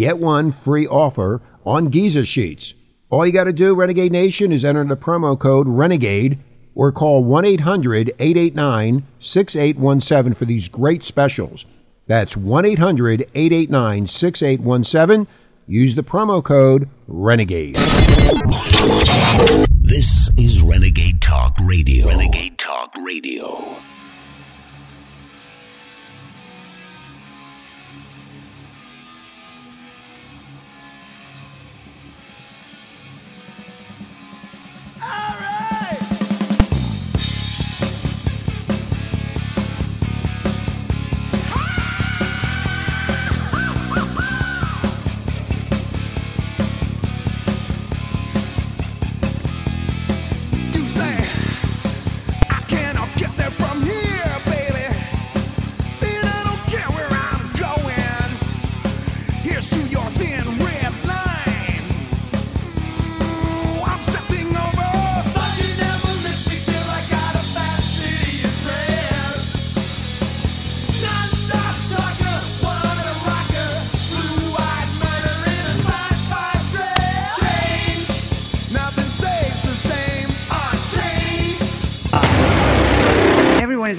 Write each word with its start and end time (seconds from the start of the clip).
get 0.00 0.18
one 0.18 0.50
free 0.50 0.86
offer 0.86 1.42
on 1.64 1.90
Giza 1.90 2.24
sheets. 2.24 2.74
All 3.10 3.26
you 3.26 3.32
got 3.32 3.44
to 3.44 3.52
do, 3.52 3.74
Renegade 3.74 4.12
Nation, 4.12 4.50
is 4.50 4.64
enter 4.64 4.84
the 4.84 4.96
promo 4.96 5.38
code 5.38 5.68
RENEGADE 5.68 6.38
or 6.74 6.90
call 6.90 7.22
1 7.22 7.44
800 7.44 8.14
889 8.18 9.06
6817 9.20 10.34
for 10.34 10.44
these 10.46 10.68
great 10.68 11.04
specials. 11.04 11.66
That's 12.06 12.36
1 12.36 12.64
800 12.64 13.28
889 13.34 14.06
6817. 14.06 15.26
Use 15.66 15.94
the 15.94 16.02
promo 16.02 16.42
code 16.42 16.88
RENEGADE. 17.06 17.76
This 19.82 20.30
is 20.38 20.62
Renegade 20.62 21.20
Talk 21.20 21.58
Radio. 21.66 22.08
Renegade 22.08 22.56
Talk 22.58 22.90
Radio. 23.04 23.76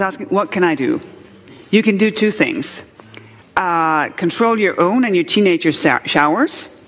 Is 0.02 0.14
asking, 0.14 0.28
what 0.28 0.52
can 0.52 0.64
I 0.64 0.76
do? 0.76 1.00
You 1.70 1.84
can 1.84 1.98
do 1.98 2.12
two 2.12 2.32
things. 2.32 2.88
Uh, 3.56 4.10
control 4.10 4.58
your 4.60 4.80
own 4.80 5.06
and 5.06 5.16
your 5.16 5.24
teenager 5.24 5.72
showers. 5.72 6.82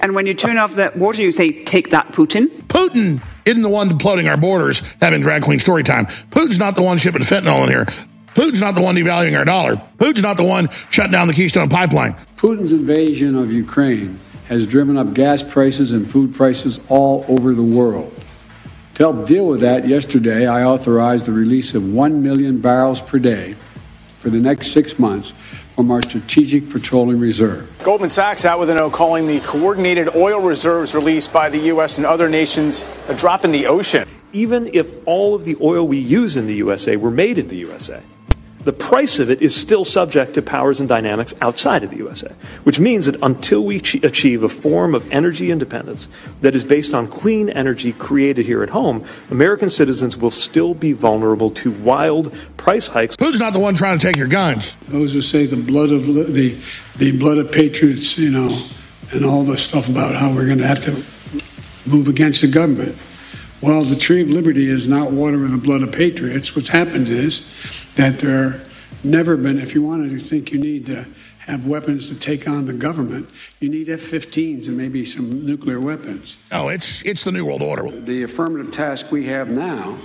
And 0.00 0.14
when 0.14 0.26
you 0.26 0.34
turn 0.34 0.56
off 0.56 0.74
the 0.74 0.92
water, 0.96 1.20
you 1.20 1.32
say, 1.32 1.64
take 1.64 1.90
that, 1.90 2.08
Putin. 2.08 2.46
Putin 2.68 3.20
isn't 3.44 3.62
the 3.62 3.68
one 3.68 3.98
flooding 3.98 4.28
our 4.28 4.36
borders 4.36 4.82
having 5.02 5.20
drag 5.20 5.42
queen 5.42 5.58
story 5.58 5.82
time. 5.82 6.06
Putin's 6.30 6.58
not 6.58 6.74
the 6.74 6.82
one 6.82 6.98
shipping 6.98 7.22
fentanyl 7.22 7.64
in 7.64 7.68
here. 7.68 7.86
Putin's 8.34 8.60
not 8.60 8.74
the 8.74 8.80
one 8.80 8.94
devaluing 8.94 9.36
our 9.36 9.44
dollar. 9.44 9.74
Putin's 9.98 10.22
not 10.22 10.36
the 10.36 10.44
one 10.44 10.68
shutting 10.88 11.12
down 11.12 11.26
the 11.26 11.34
Keystone 11.34 11.68
Pipeline. 11.68 12.16
Putin's 12.36 12.72
invasion 12.72 13.36
of 13.36 13.52
Ukraine 13.52 14.18
has 14.46 14.66
driven 14.66 14.96
up 14.96 15.12
gas 15.12 15.42
prices 15.42 15.92
and 15.92 16.08
food 16.08 16.34
prices 16.34 16.80
all 16.88 17.24
over 17.28 17.54
the 17.54 17.62
world. 17.62 18.14
To 19.00 19.06
help 19.06 19.26
deal 19.26 19.46
with 19.46 19.62
that, 19.62 19.88
yesterday 19.88 20.46
I 20.46 20.64
authorized 20.64 21.24
the 21.24 21.32
release 21.32 21.72
of 21.72 21.90
1 21.90 22.22
million 22.22 22.60
barrels 22.60 23.00
per 23.00 23.18
day 23.18 23.54
for 24.18 24.28
the 24.28 24.36
next 24.38 24.72
six 24.72 24.98
months 24.98 25.32
from 25.74 25.90
our 25.90 26.02
Strategic 26.02 26.68
Petroleum 26.68 27.18
Reserve. 27.18 27.66
Goldman 27.82 28.10
Sachs 28.10 28.44
out 28.44 28.58
with 28.58 28.68
a 28.68 28.74
note 28.74 28.92
calling 28.92 29.26
the 29.26 29.40
coordinated 29.40 30.14
oil 30.14 30.42
reserves 30.42 30.94
released 30.94 31.32
by 31.32 31.48
the 31.48 31.60
U.S. 31.72 31.96
and 31.96 32.04
other 32.04 32.28
nations 32.28 32.84
a 33.08 33.14
drop 33.14 33.42
in 33.42 33.52
the 33.52 33.68
ocean. 33.68 34.06
Even 34.34 34.68
if 34.74 34.92
all 35.06 35.34
of 35.34 35.46
the 35.46 35.56
oil 35.62 35.88
we 35.88 35.96
use 35.96 36.36
in 36.36 36.46
the 36.46 36.56
USA 36.56 36.96
were 36.96 37.10
made 37.10 37.38
in 37.38 37.48
the 37.48 37.56
USA, 37.56 38.02
the 38.64 38.72
price 38.72 39.18
of 39.18 39.30
it 39.30 39.40
is 39.40 39.54
still 39.54 39.84
subject 39.84 40.34
to 40.34 40.42
powers 40.42 40.80
and 40.80 40.88
dynamics 40.88 41.34
outside 41.40 41.82
of 41.82 41.90
the 41.90 41.96
USA, 41.96 42.32
which 42.64 42.78
means 42.78 43.06
that 43.06 43.20
until 43.22 43.64
we 43.64 43.76
achieve 43.76 44.42
a 44.42 44.48
form 44.48 44.94
of 44.94 45.10
energy 45.10 45.50
independence 45.50 46.08
that 46.42 46.54
is 46.54 46.64
based 46.64 46.94
on 46.94 47.08
clean 47.08 47.48
energy 47.50 47.92
created 47.92 48.46
here 48.46 48.62
at 48.62 48.70
home, 48.70 49.04
American 49.30 49.70
citizens 49.70 50.16
will 50.16 50.30
still 50.30 50.74
be 50.74 50.92
vulnerable 50.92 51.50
to 51.50 51.70
wild 51.70 52.32
price 52.56 52.88
hikes. 52.88 53.16
Who's 53.18 53.40
not 53.40 53.52
the 53.52 53.58
one 53.58 53.74
trying 53.74 53.98
to 53.98 54.06
take 54.06 54.16
your 54.16 54.28
guns? 54.28 54.76
Those 54.88 55.12
who 55.12 55.22
say 55.22 55.46
the 55.46 55.56
blood 55.56 55.90
of 55.92 56.06
the 56.06 56.56
the 56.96 57.12
blood 57.12 57.38
of 57.38 57.50
patriots, 57.50 58.18
you 58.18 58.30
know, 58.30 58.66
and 59.12 59.24
all 59.24 59.42
the 59.42 59.56
stuff 59.56 59.88
about 59.88 60.14
how 60.14 60.32
we're 60.32 60.46
going 60.46 60.58
to 60.58 60.66
have 60.66 60.80
to 60.80 60.90
move 61.86 62.08
against 62.08 62.42
the 62.42 62.46
government. 62.46 62.96
Well, 63.60 63.82
the 63.82 63.96
tree 63.96 64.22
of 64.22 64.30
liberty 64.30 64.70
is 64.70 64.88
not 64.88 65.12
water 65.12 65.38
with 65.38 65.50
the 65.50 65.58
blood 65.58 65.82
of 65.82 65.92
patriots. 65.92 66.56
What's 66.56 66.68
happened 66.68 67.08
is 67.08 67.46
that 67.94 68.18
there 68.18 68.62
never 69.04 69.36
been, 69.36 69.58
if 69.58 69.74
you 69.74 69.82
wanted 69.82 70.10
to 70.10 70.18
think 70.18 70.50
you 70.50 70.58
need 70.58 70.86
to 70.86 71.04
have 71.40 71.66
weapons 71.66 72.08
to 72.08 72.14
take 72.14 72.48
on 72.48 72.64
the 72.64 72.72
government, 72.72 73.28
you 73.60 73.68
need 73.68 73.90
F-15s 73.90 74.68
and 74.68 74.78
maybe 74.78 75.04
some 75.04 75.44
nuclear 75.44 75.78
weapons. 75.78 76.38
No, 76.50 76.68
it's 76.68 77.02
it's 77.02 77.24
the 77.24 77.32
new 77.32 77.44
world 77.44 77.60
order. 77.60 77.90
The 77.90 78.22
affirmative 78.22 78.70
task 78.72 79.10
we 79.10 79.26
have 79.26 79.48
now 79.50 79.98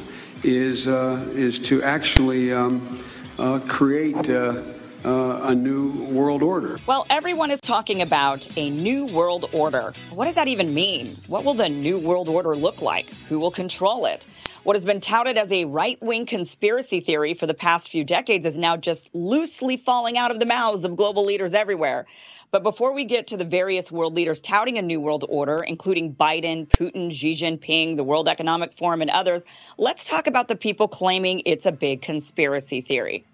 is 0.43 0.87
uh, 0.87 1.25
is 1.33 1.57
to 1.59 1.81
actually 1.81 2.51
um, 2.51 3.01
uh, 3.39 3.59
create. 3.67 4.29
Uh, 4.29 4.63
uh, 5.05 5.41
a 5.43 5.55
new 5.55 5.91
world 6.05 6.41
order. 6.41 6.79
Well, 6.87 7.05
everyone 7.09 7.51
is 7.51 7.61
talking 7.61 8.01
about 8.01 8.47
a 8.57 8.69
new 8.69 9.05
world 9.05 9.49
order. 9.53 9.93
What 10.09 10.25
does 10.25 10.35
that 10.35 10.47
even 10.47 10.73
mean? 10.73 11.15
What 11.27 11.43
will 11.43 11.53
the 11.53 11.69
new 11.69 11.99
world 11.99 12.27
order 12.27 12.55
look 12.55 12.81
like? 12.81 13.13
Who 13.29 13.39
will 13.39 13.51
control 13.51 14.05
it? 14.05 14.25
What 14.63 14.75
has 14.75 14.83
been 14.83 14.99
touted 14.99 15.37
as 15.37 15.51
a 15.51 15.65
right 15.65 16.01
wing 16.01 16.25
conspiracy 16.25 16.99
theory 16.99 17.35
for 17.35 17.45
the 17.45 17.53
past 17.53 17.89
few 17.89 18.03
decades 18.03 18.47
is 18.47 18.57
now 18.57 18.77
just 18.77 19.13
loosely 19.13 19.77
falling 19.77 20.17
out 20.17 20.31
of 20.31 20.39
the 20.39 20.47
mouths 20.47 20.83
of 20.85 20.95
global 20.95 21.23
leaders 21.23 21.53
everywhere. 21.53 22.07
But 22.49 22.63
before 22.63 22.93
we 22.93 23.03
get 23.03 23.27
to 23.27 23.37
the 23.37 23.45
various 23.45 23.91
world 23.91 24.15
leaders 24.15 24.39
touting 24.39 24.77
a 24.77 24.81
new 24.81 24.99
world 24.99 25.25
order, 25.27 25.57
including 25.57 26.15
Biden, 26.15 26.67
Putin, 26.67 27.11
Xi 27.11 27.33
Jinping, 27.33 27.97
the 27.97 28.03
World 28.03 28.27
Economic 28.27 28.73
Forum, 28.73 29.01
and 29.01 29.11
others, 29.11 29.43
let's 29.77 30.05
talk 30.05 30.25
about 30.25 30.47
the 30.47 30.55
people 30.55 30.87
claiming 30.87 31.43
it's 31.45 31.65
a 31.65 31.71
big 31.71 32.01
conspiracy 32.01 32.81
theory. 32.81 33.25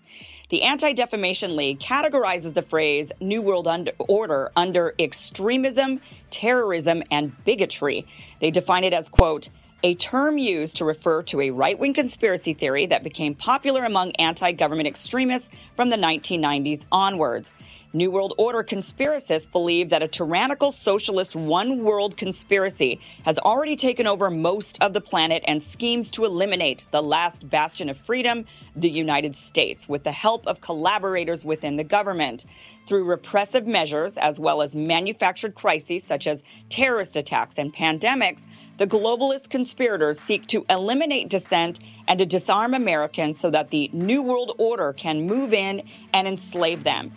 The 0.51 0.63
Anti 0.63 0.92
Defamation 0.92 1.56
League 1.56 1.80
categorizes 1.80 2.53
the 2.53 2.62
phrase 2.62 3.13
New 3.21 3.42
World 3.42 3.69
Order 4.00 4.51
under 4.57 4.94
extremism, 5.00 6.01
terrorism, 6.30 7.03
and 7.09 7.31
bigotry. 7.45 8.06
They 8.42 8.51
define 8.51 8.83
it 8.83 8.92
as, 8.92 9.07
quote, 9.07 9.48
a 9.81 9.95
term 9.95 10.38
used 10.38 10.75
to 10.75 10.86
refer 10.86 11.24
to 11.24 11.39
a 11.39 11.51
right 11.51 11.80
wing 11.80 11.94
conspiracy 11.94 12.53
theory 12.53 12.88
that 12.88 13.01
became 13.01 13.33
popular 13.33 13.86
among 13.86 14.12
anti 14.18 14.51
government 14.51 14.89
extremists 14.89 15.50
from 15.77 15.89
the 15.89 15.95
1990s 15.95 16.86
onwards. 16.92 17.53
New 17.93 18.09
World 18.09 18.33
Order 18.38 18.63
conspiracists 18.63 19.51
believe 19.51 19.89
that 19.89 20.01
a 20.01 20.07
tyrannical 20.07 20.71
socialist 20.71 21.35
one 21.35 21.83
world 21.83 22.15
conspiracy 22.15 23.01
has 23.25 23.38
already 23.38 23.75
taken 23.75 24.07
over 24.07 24.29
most 24.29 24.81
of 24.81 24.93
the 24.93 25.01
planet 25.01 25.43
and 25.45 25.61
schemes 25.61 26.09
to 26.11 26.23
eliminate 26.23 26.88
the 26.91 27.03
last 27.03 27.49
bastion 27.49 27.89
of 27.89 27.97
freedom, 27.97 28.45
the 28.75 28.89
United 28.89 29.35
States, 29.35 29.89
with 29.89 30.05
the 30.05 30.11
help 30.11 30.47
of 30.47 30.61
collaborators 30.61 31.43
within 31.43 31.75
the 31.75 31.83
government. 31.83 32.45
Through 32.91 33.05
repressive 33.05 33.67
measures, 33.67 34.17
as 34.17 34.38
well 34.38 34.61
as 34.61 34.75
manufactured 34.75 35.55
crises 35.55 36.03
such 36.03 36.27
as 36.27 36.43
terrorist 36.67 37.15
attacks 37.15 37.57
and 37.57 37.73
pandemics, 37.73 38.45
the 38.79 38.85
globalist 38.85 39.49
conspirators 39.49 40.19
seek 40.19 40.45
to 40.47 40.65
eliminate 40.69 41.29
dissent 41.29 41.79
and 42.09 42.19
to 42.19 42.25
disarm 42.25 42.73
Americans 42.73 43.39
so 43.39 43.49
that 43.49 43.69
the 43.69 43.89
New 43.93 44.21
World 44.21 44.55
Order 44.57 44.91
can 44.91 45.25
move 45.25 45.53
in 45.53 45.83
and 46.13 46.27
enslave 46.27 46.83
them. 46.83 47.13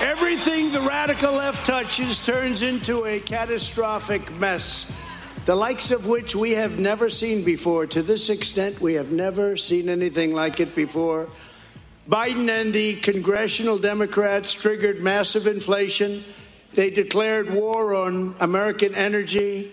Everything 0.00 0.70
the 0.70 0.82
radical 0.82 1.32
left 1.32 1.66
touches 1.66 2.24
turns 2.24 2.62
into 2.62 3.04
a 3.04 3.18
catastrophic 3.18 4.32
mess, 4.36 4.88
the 5.46 5.56
likes 5.56 5.90
of 5.90 6.06
which 6.06 6.36
we 6.36 6.52
have 6.52 6.78
never 6.78 7.10
seen 7.10 7.44
before. 7.44 7.88
To 7.88 8.04
this 8.04 8.28
extent, 8.28 8.80
we 8.80 8.94
have 8.94 9.10
never 9.10 9.56
seen 9.56 9.88
anything 9.88 10.32
like 10.32 10.60
it 10.60 10.76
before. 10.76 11.28
Biden 12.08 12.48
and 12.48 12.72
the 12.72 12.94
congressional 12.96 13.78
Democrats 13.78 14.54
triggered 14.54 15.02
massive 15.02 15.46
inflation. 15.46 16.24
They 16.72 16.88
declared 16.90 17.50
war 17.50 17.94
on 17.94 18.34
American 18.40 18.94
energy 18.94 19.70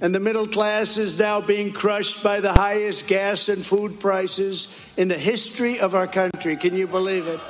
and 0.00 0.14
the 0.14 0.20
middle 0.20 0.46
class 0.46 0.98
is 0.98 1.18
now 1.18 1.40
being 1.40 1.72
crushed 1.72 2.22
by 2.22 2.40
the 2.40 2.52
highest 2.52 3.06
gas 3.06 3.48
and 3.48 3.64
food 3.64 3.98
prices 3.98 4.78
in 4.98 5.08
the 5.08 5.16
history 5.16 5.80
of 5.80 5.94
our 5.94 6.06
country. 6.06 6.56
Can 6.56 6.76
you 6.76 6.86
believe 6.86 7.26
it? 7.26 7.40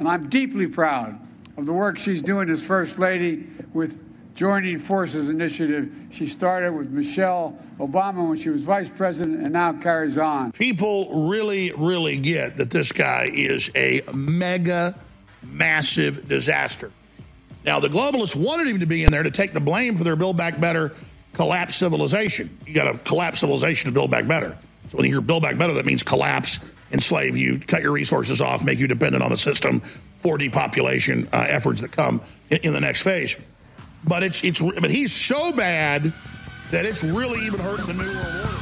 And 0.00 0.08
I'm 0.08 0.28
deeply 0.28 0.66
proud 0.66 1.20
of 1.56 1.66
the 1.66 1.72
work 1.72 1.96
she's 1.96 2.20
doing 2.20 2.50
as 2.50 2.60
First 2.60 2.98
Lady 2.98 3.46
with 3.72 4.03
Joining 4.34 4.78
Forces 4.78 5.28
Initiative. 5.28 5.92
She 6.10 6.26
started 6.26 6.72
with 6.72 6.90
Michelle 6.90 7.56
Obama 7.78 8.28
when 8.28 8.38
she 8.38 8.50
was 8.50 8.62
Vice 8.62 8.88
President 8.88 9.42
and 9.42 9.52
now 9.52 9.72
carries 9.72 10.18
on. 10.18 10.52
People 10.52 11.28
really, 11.28 11.72
really 11.72 12.16
get 12.16 12.56
that 12.56 12.70
this 12.70 12.90
guy 12.90 13.28
is 13.32 13.70
a 13.74 14.02
mega, 14.12 14.98
massive 15.42 16.28
disaster. 16.28 16.90
Now, 17.64 17.80
the 17.80 17.88
globalists 17.88 18.34
wanted 18.34 18.66
him 18.66 18.80
to 18.80 18.86
be 18.86 19.04
in 19.04 19.12
there 19.12 19.22
to 19.22 19.30
take 19.30 19.52
the 19.52 19.60
blame 19.60 19.96
for 19.96 20.04
their 20.04 20.16
Build 20.16 20.36
Back 20.36 20.60
Better 20.60 20.92
collapse 21.34 21.76
civilization. 21.76 22.58
You 22.66 22.74
got 22.74 22.90
to 22.90 22.98
collapse 22.98 23.40
civilization 23.40 23.90
to 23.90 23.92
build 23.92 24.10
back 24.10 24.26
better. 24.26 24.56
So 24.90 24.98
when 24.98 25.06
you 25.06 25.12
hear 25.12 25.20
build 25.20 25.42
back 25.42 25.58
better, 25.58 25.74
that 25.74 25.84
means 25.84 26.02
collapse, 26.02 26.60
enslave 26.92 27.36
you, 27.36 27.58
cut 27.58 27.82
your 27.82 27.92
resources 27.92 28.40
off, 28.40 28.64
make 28.64 28.78
you 28.78 28.86
dependent 28.86 29.22
on 29.22 29.30
the 29.30 29.36
system 29.36 29.82
for 30.16 30.38
depopulation 30.38 31.28
uh, 31.32 31.44
efforts 31.48 31.80
that 31.80 31.92
come 31.92 32.20
in, 32.50 32.58
in, 32.58 32.72
the 32.72 32.80
next 32.80 33.02
phase. 33.02 33.36
But 34.06 34.22
it's 34.22 34.44
it's 34.44 34.60
but 34.60 34.90
he's 34.90 35.12
so 35.12 35.52
bad 35.52 36.12
that 36.70 36.84
it's 36.84 37.02
really 37.02 37.44
even 37.46 37.60
hurting 37.60 37.86
the 37.86 37.94
new 37.94 38.12
world 38.12 38.44
order. 38.44 38.54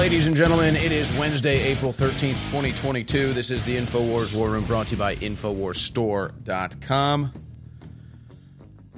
Ladies 0.00 0.26
and 0.26 0.34
gentlemen, 0.34 0.74
it 0.76 0.92
is 0.92 1.12
Wednesday, 1.18 1.60
April 1.60 1.92
13th, 1.92 2.40
2022. 2.50 3.34
This 3.34 3.50
is 3.50 3.62
the 3.66 3.76
InfoWars 3.76 4.34
War 4.34 4.48
Room 4.48 4.64
brought 4.64 4.86
to 4.86 4.92
you 4.92 4.96
by 4.96 5.14
InfoWarsStore.com. 5.16 7.32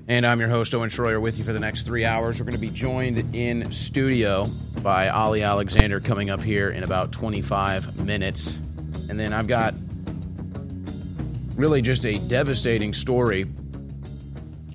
And 0.07 0.25
I'm 0.25 0.39
your 0.39 0.49
host, 0.49 0.73
Owen 0.77 0.91
Shroyer, 0.91 1.21
with 1.21 1.39
you 1.39 1.45
for 1.45 1.53
the 1.53 1.59
next 1.59 1.83
three 1.83 2.05
hours. 2.05 2.39
We're 2.39 2.45
going 2.45 2.55
to 2.55 2.61
be 2.61 2.71
joined 2.71 3.35
in 3.35 3.73
studio 3.73 4.45
by 4.81 5.09
Ali 5.09 5.43
Alexander 5.43 5.99
coming 5.99 6.31
up 6.31 6.41
here 6.41 6.71
in 6.71 6.85
about 6.85 7.11
25 7.11 8.07
minutes. 8.07 8.61
And 9.09 9.19
then 9.19 9.33
I've 9.33 9.49
got 9.49 9.75
really 11.57 11.83
just 11.83 12.07
a 12.07 12.21
devastating 12.21 12.95
story. 12.95 13.49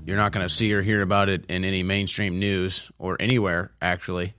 You're 0.05 0.17
not 0.17 0.33
going 0.33 0.45
to 0.45 0.53
see 0.53 0.73
or 0.73 0.81
hear 0.81 1.01
about 1.01 1.29
it 1.29 1.45
in 1.47 1.63
any 1.63 1.83
mainstream 1.83 2.37
news 2.37 2.91
or 2.99 3.15
anywhere, 3.17 3.71
actually 3.81 4.33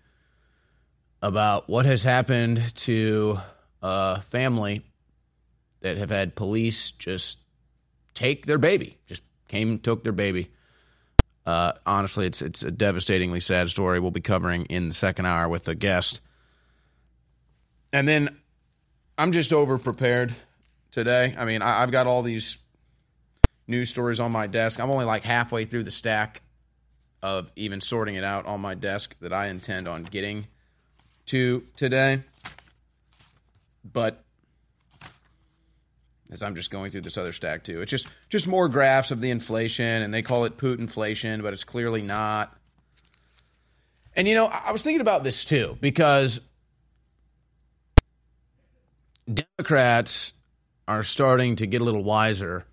about 1.22 1.68
what 1.68 1.84
has 1.84 2.02
happened 2.02 2.74
to 2.76 3.38
a 3.82 4.20
family 4.22 4.84
that 5.80 5.96
have 5.96 6.10
had 6.10 6.34
police 6.34 6.90
just 6.92 7.38
take 8.14 8.46
their 8.46 8.58
baby, 8.58 8.98
just 9.06 9.22
came 9.48 9.78
took 9.78 10.02
their 10.02 10.12
baby. 10.12 10.50
Uh, 11.46 11.72
honestly, 11.86 12.26
it's 12.26 12.42
it's 12.42 12.62
a 12.62 12.70
devastatingly 12.70 13.40
sad 13.40 13.70
story. 13.70 14.00
We'll 14.00 14.10
be 14.10 14.20
covering 14.20 14.66
in 14.66 14.88
the 14.88 14.94
second 14.94 15.26
hour 15.26 15.48
with 15.48 15.66
a 15.68 15.74
guest, 15.74 16.20
and 17.92 18.06
then 18.06 18.36
I'm 19.16 19.32
just 19.32 19.52
over 19.52 19.78
prepared 19.78 20.34
today. 20.90 21.34
I 21.38 21.44
mean, 21.44 21.62
I, 21.62 21.82
I've 21.82 21.90
got 21.90 22.06
all 22.06 22.22
these 22.22 22.58
news 23.66 23.88
stories 23.88 24.20
on 24.20 24.32
my 24.32 24.46
desk. 24.46 24.80
I'm 24.80 24.90
only 24.90 25.04
like 25.04 25.24
halfway 25.24 25.64
through 25.64 25.84
the 25.84 25.90
stack 25.90 26.42
of 27.22 27.50
even 27.56 27.80
sorting 27.80 28.14
it 28.14 28.24
out 28.24 28.46
on 28.46 28.60
my 28.60 28.74
desk 28.74 29.16
that 29.20 29.32
I 29.32 29.48
intend 29.48 29.88
on 29.88 30.04
getting 30.04 30.46
to 31.28 31.64
today. 31.76 32.20
But 33.90 34.22
as 36.30 36.42
I'm 36.42 36.54
just 36.54 36.70
going 36.70 36.90
through 36.90 37.02
this 37.02 37.16
other 37.16 37.32
stack 37.32 37.64
too, 37.64 37.80
it's 37.80 37.90
just 37.90 38.06
just 38.28 38.46
more 38.46 38.68
graphs 38.68 39.10
of 39.10 39.20
the 39.20 39.30
inflation, 39.30 40.02
and 40.02 40.12
they 40.12 40.22
call 40.22 40.44
it 40.44 40.56
Putin 40.56 40.80
inflation, 40.80 41.42
but 41.42 41.52
it's 41.52 41.64
clearly 41.64 42.02
not. 42.02 42.54
And 44.14 44.26
you 44.26 44.34
know, 44.34 44.46
I 44.46 44.72
was 44.72 44.82
thinking 44.82 45.00
about 45.00 45.24
this 45.24 45.44
too 45.44 45.78
because 45.80 46.40
Democrats 49.32 50.32
are 50.86 51.02
starting 51.02 51.56
to 51.56 51.66
get 51.66 51.80
a 51.80 51.84
little 51.84 52.02
wiser 52.02 52.64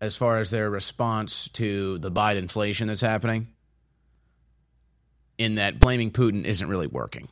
as 0.00 0.16
far 0.16 0.38
as 0.38 0.50
their 0.50 0.70
response 0.70 1.48
to 1.48 1.98
the 1.98 2.10
Biden 2.10 2.38
inflation 2.38 2.88
that's 2.88 3.00
happening 3.00 3.48
in 5.38 5.54
that 5.54 5.78
blaming 5.78 6.10
Putin 6.10 6.44
isn't 6.44 6.68
really 6.68 6.86
working. 6.86 7.28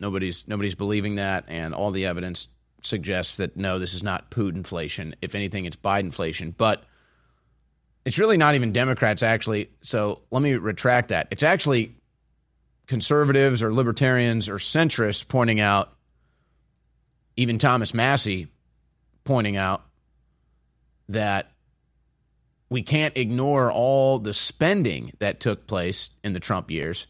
Nobody's 0.00 0.46
nobody's 0.48 0.74
believing 0.74 1.16
that, 1.16 1.44
and 1.48 1.74
all 1.74 1.90
the 1.90 2.06
evidence 2.06 2.48
suggests 2.82 3.36
that 3.36 3.56
no, 3.56 3.78
this 3.78 3.94
is 3.94 4.02
not 4.02 4.30
Putin 4.30 4.56
inflation. 4.56 5.14
If 5.22 5.34
anything, 5.34 5.64
it's 5.64 5.76
Biden 5.76 6.00
inflation. 6.00 6.54
But 6.56 6.84
it's 8.04 8.18
really 8.18 8.36
not 8.36 8.54
even 8.54 8.72
Democrats 8.72 9.22
actually. 9.22 9.70
So 9.82 10.22
let 10.30 10.42
me 10.42 10.54
retract 10.54 11.08
that. 11.08 11.28
It's 11.30 11.42
actually 11.42 11.94
conservatives 12.86 13.62
or 13.62 13.72
libertarians 13.72 14.48
or 14.48 14.56
centrists 14.56 15.26
pointing 15.26 15.60
out, 15.60 15.92
even 17.36 17.58
Thomas 17.58 17.94
Massie 17.94 18.48
pointing 19.24 19.56
out 19.56 19.82
that 21.10 21.52
we 22.70 22.82
can't 22.82 23.16
ignore 23.16 23.70
all 23.70 24.18
the 24.18 24.32
spending 24.32 25.12
that 25.18 25.40
took 25.40 25.66
place 25.66 26.10
in 26.24 26.32
the 26.32 26.40
Trump 26.40 26.70
years 26.70 27.06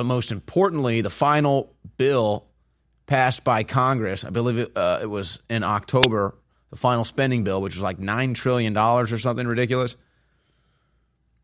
but 0.00 0.06
most 0.06 0.32
importantly, 0.32 1.02
the 1.02 1.10
final 1.10 1.74
bill 1.98 2.46
passed 3.04 3.44
by 3.44 3.64
Congress, 3.64 4.24
I 4.24 4.30
believe 4.30 4.56
it, 4.56 4.74
uh, 4.74 5.00
it 5.02 5.10
was 5.10 5.40
in 5.50 5.62
October, 5.62 6.38
the 6.70 6.76
final 6.76 7.04
spending 7.04 7.44
bill, 7.44 7.60
which 7.60 7.74
was 7.74 7.82
like 7.82 7.98
$9 7.98 8.34
trillion 8.34 8.74
or 8.74 9.06
something 9.06 9.46
ridiculous. 9.46 9.96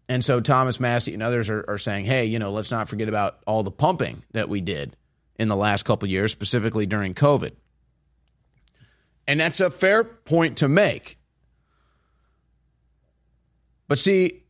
And 0.08 0.25
so 0.25 0.40
Thomas 0.40 0.80
Massie 0.80 1.12
and 1.12 1.22
others 1.22 1.50
are, 1.50 1.66
are, 1.68 1.76
saying, 1.76 2.06
hey, 2.06 2.25
you 2.25 2.38
know, 2.38 2.50
let's 2.50 2.70
not 2.70 2.88
forget 2.88 3.10
about 3.10 3.40
all 3.46 3.62
the 3.62 3.70
pumping 3.70 4.22
that 4.32 4.48
we 4.48 4.62
did 4.62 4.96
in 5.38 5.48
the 5.48 5.56
last 5.56 5.84
couple 5.84 6.08
years, 6.08 6.32
specifically 6.32 6.86
during 6.86 7.12
COVID. 7.12 7.52
And 9.28 9.38
that's 9.38 9.60
a 9.60 9.70
fair 9.70 10.02
point 10.02 10.56
to 10.56 10.68
make. 10.68 11.18
But 13.86 13.98
see, 13.98 14.44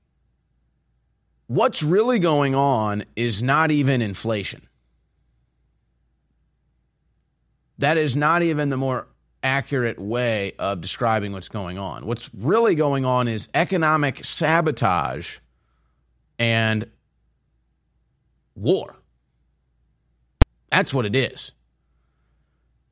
What's 1.48 1.82
really 1.82 2.18
going 2.18 2.54
on 2.54 3.04
is 3.14 3.42
not 3.42 3.70
even 3.70 4.02
inflation. 4.02 4.66
That 7.78 7.96
is 7.96 8.16
not 8.16 8.42
even 8.42 8.70
the 8.70 8.76
more 8.76 9.06
accurate 9.42 9.98
way 9.98 10.54
of 10.58 10.80
describing 10.80 11.32
what's 11.32 11.48
going 11.48 11.78
on. 11.78 12.04
What's 12.06 12.30
really 12.34 12.74
going 12.74 13.04
on 13.04 13.28
is 13.28 13.48
economic 13.54 14.24
sabotage 14.24 15.38
and 16.38 16.90
war. 18.56 18.96
That's 20.70 20.92
what 20.92 21.06
it 21.06 21.14
is. 21.14 21.52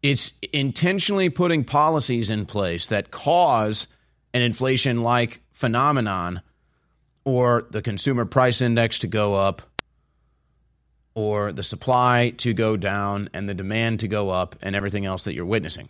It's 0.03 0.35
intentionally 0.53 1.29
putting 1.29 1.65
policies 1.65 2.31
in 2.31 2.47
place 2.47 2.87
that 2.89 3.11
cause 3.11 3.89
an 4.33 4.43
inflation 4.43 5.03
like 5.03 5.41
phenomenon 5.53 6.43
or 7.25 7.67
the 7.71 7.83
consumer 7.83 8.25
price 8.25 8.61
index 8.61 8.99
to 9.01 9.07
go 9.07 9.35
up 9.35 9.63
or 11.15 11.53
the 11.53 11.63
supply 11.63 12.33
to 12.39 12.53
go 12.53 12.77
down 12.77 13.31
and 13.33 13.49
the 13.49 13.55
demand 13.55 14.01
to 14.01 14.09
go 14.09 14.31
up 14.31 14.57
and 14.61 14.75
everything 14.75 15.07
else 15.07 15.23
that 15.25 15.35
you're 15.35 15.45
witnessing. 15.45 15.89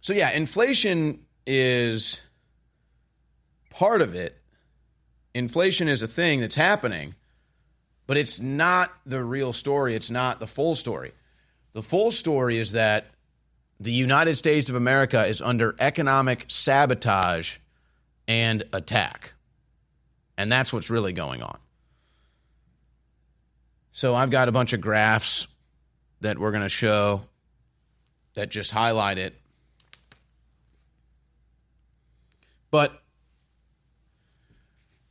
So, 0.00 0.12
yeah, 0.12 0.30
inflation 0.32 1.20
is 1.46 2.20
part 3.70 4.02
of 4.02 4.14
it. 4.14 4.38
Inflation 5.34 5.88
is 5.88 6.02
a 6.02 6.06
thing 6.06 6.40
that's 6.40 6.54
happening, 6.54 7.14
but 8.06 8.16
it's 8.16 8.38
not 8.38 8.92
the 9.06 9.24
real 9.24 9.52
story. 9.52 9.94
It's 9.94 10.10
not 10.10 10.38
the 10.38 10.46
full 10.46 10.74
story. 10.74 11.12
The 11.72 11.82
full 11.82 12.10
story 12.10 12.58
is 12.58 12.72
that 12.72 13.06
the 13.80 13.92
United 13.92 14.36
States 14.36 14.70
of 14.70 14.76
America 14.76 15.26
is 15.26 15.42
under 15.42 15.74
economic 15.80 16.44
sabotage 16.48 17.56
and 18.28 18.62
attack. 18.72 19.32
And 20.36 20.50
that's 20.50 20.72
what's 20.72 20.90
really 20.90 21.12
going 21.12 21.42
on. 21.42 21.58
So 23.92 24.14
I've 24.14 24.30
got 24.30 24.48
a 24.48 24.52
bunch 24.52 24.72
of 24.72 24.80
graphs 24.80 25.46
that 26.20 26.38
we're 26.38 26.50
going 26.50 26.62
to 26.64 26.68
show 26.68 27.22
that 28.34 28.50
just 28.50 28.72
highlight 28.72 29.18
it. 29.18 29.40
But 32.70 33.00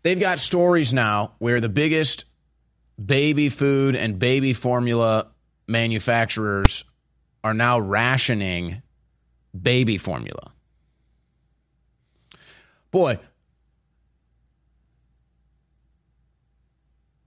they've 0.01 0.19
got 0.19 0.39
stories 0.39 0.91
now 0.91 1.33
where 1.39 1.61
the 1.61 1.69
biggest 1.69 2.25
baby 3.03 3.47
food 3.47 3.95
and 3.95 4.19
baby 4.19 4.51
formula 4.51 5.27
manufacturers 5.67 6.83
are 7.43 7.53
now 7.53 7.79
rationing 7.79 8.81
baby 9.59 9.97
formula. 9.97 10.51
Boy, 12.91 13.19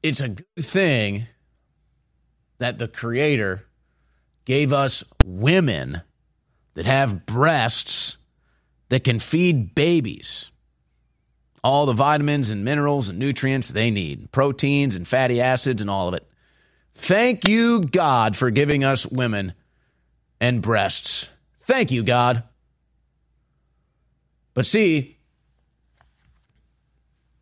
it's 0.06 0.20
a 0.20 0.28
good 0.28 0.46
thing 0.60 1.26
that 2.58 2.78
the 2.78 2.88
Creator 2.88 3.64
gave 4.44 4.72
us 4.72 5.02
women 5.24 6.00
that 6.74 6.86
have 6.86 7.26
breasts 7.26 8.18
that 8.88 9.02
can 9.02 9.18
feed 9.18 9.74
babies 9.74 10.50
all 11.64 11.86
the 11.86 11.92
vitamins 11.92 12.48
and 12.48 12.64
minerals 12.64 13.08
and 13.08 13.18
nutrients 13.18 13.70
they 13.70 13.90
need, 13.90 14.30
proteins 14.30 14.94
and 14.94 15.08
fatty 15.08 15.40
acids 15.40 15.82
and 15.82 15.90
all 15.90 16.06
of 16.06 16.14
it. 16.14 16.24
Thank 16.94 17.44
you, 17.44 17.80
God, 17.80 18.36
for 18.36 18.52
giving 18.52 18.84
us 18.84 19.04
women 19.04 19.52
and 20.40 20.62
breasts. 20.62 21.28
Thank 21.62 21.90
you, 21.90 22.04
God. 22.04 22.44
But 24.54 24.64
see, 24.64 25.18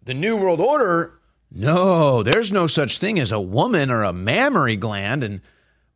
the 0.03 0.15
New 0.15 0.37
World 0.37 0.61
Order 0.61 1.21
no, 1.57 2.25
there's 2.25 2.51
no 2.51 2.67
such 2.67 2.99
thing 2.99 3.21
as 3.21 3.31
a 3.31 3.41
woman 3.41 3.89
or 3.89 4.03
a 4.03 4.13
mammary 4.13 4.75
gland 4.75 5.23
and 5.23 5.41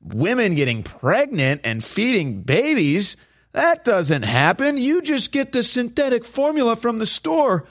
women 0.00 0.54
getting 0.54 0.84
pregnant 0.84 1.62
and 1.64 1.82
feeding 1.82 2.42
babies. 2.42 3.16
That 3.52 3.84
doesn't 3.84 4.22
happen. 4.22 4.78
You 4.78 5.02
just 5.02 5.32
get 5.32 5.50
the 5.50 5.64
synthetic 5.64 6.24
formula 6.24 6.76
from 6.76 7.00
the 7.00 7.06
store. 7.06 7.66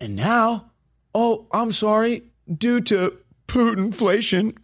And 0.00 0.16
now, 0.16 0.70
oh, 1.14 1.46
I'm 1.50 1.72
sorry, 1.72 2.24
due 2.52 2.82
to 2.82 3.16
Putin 3.48 3.78
inflation, 3.78 4.58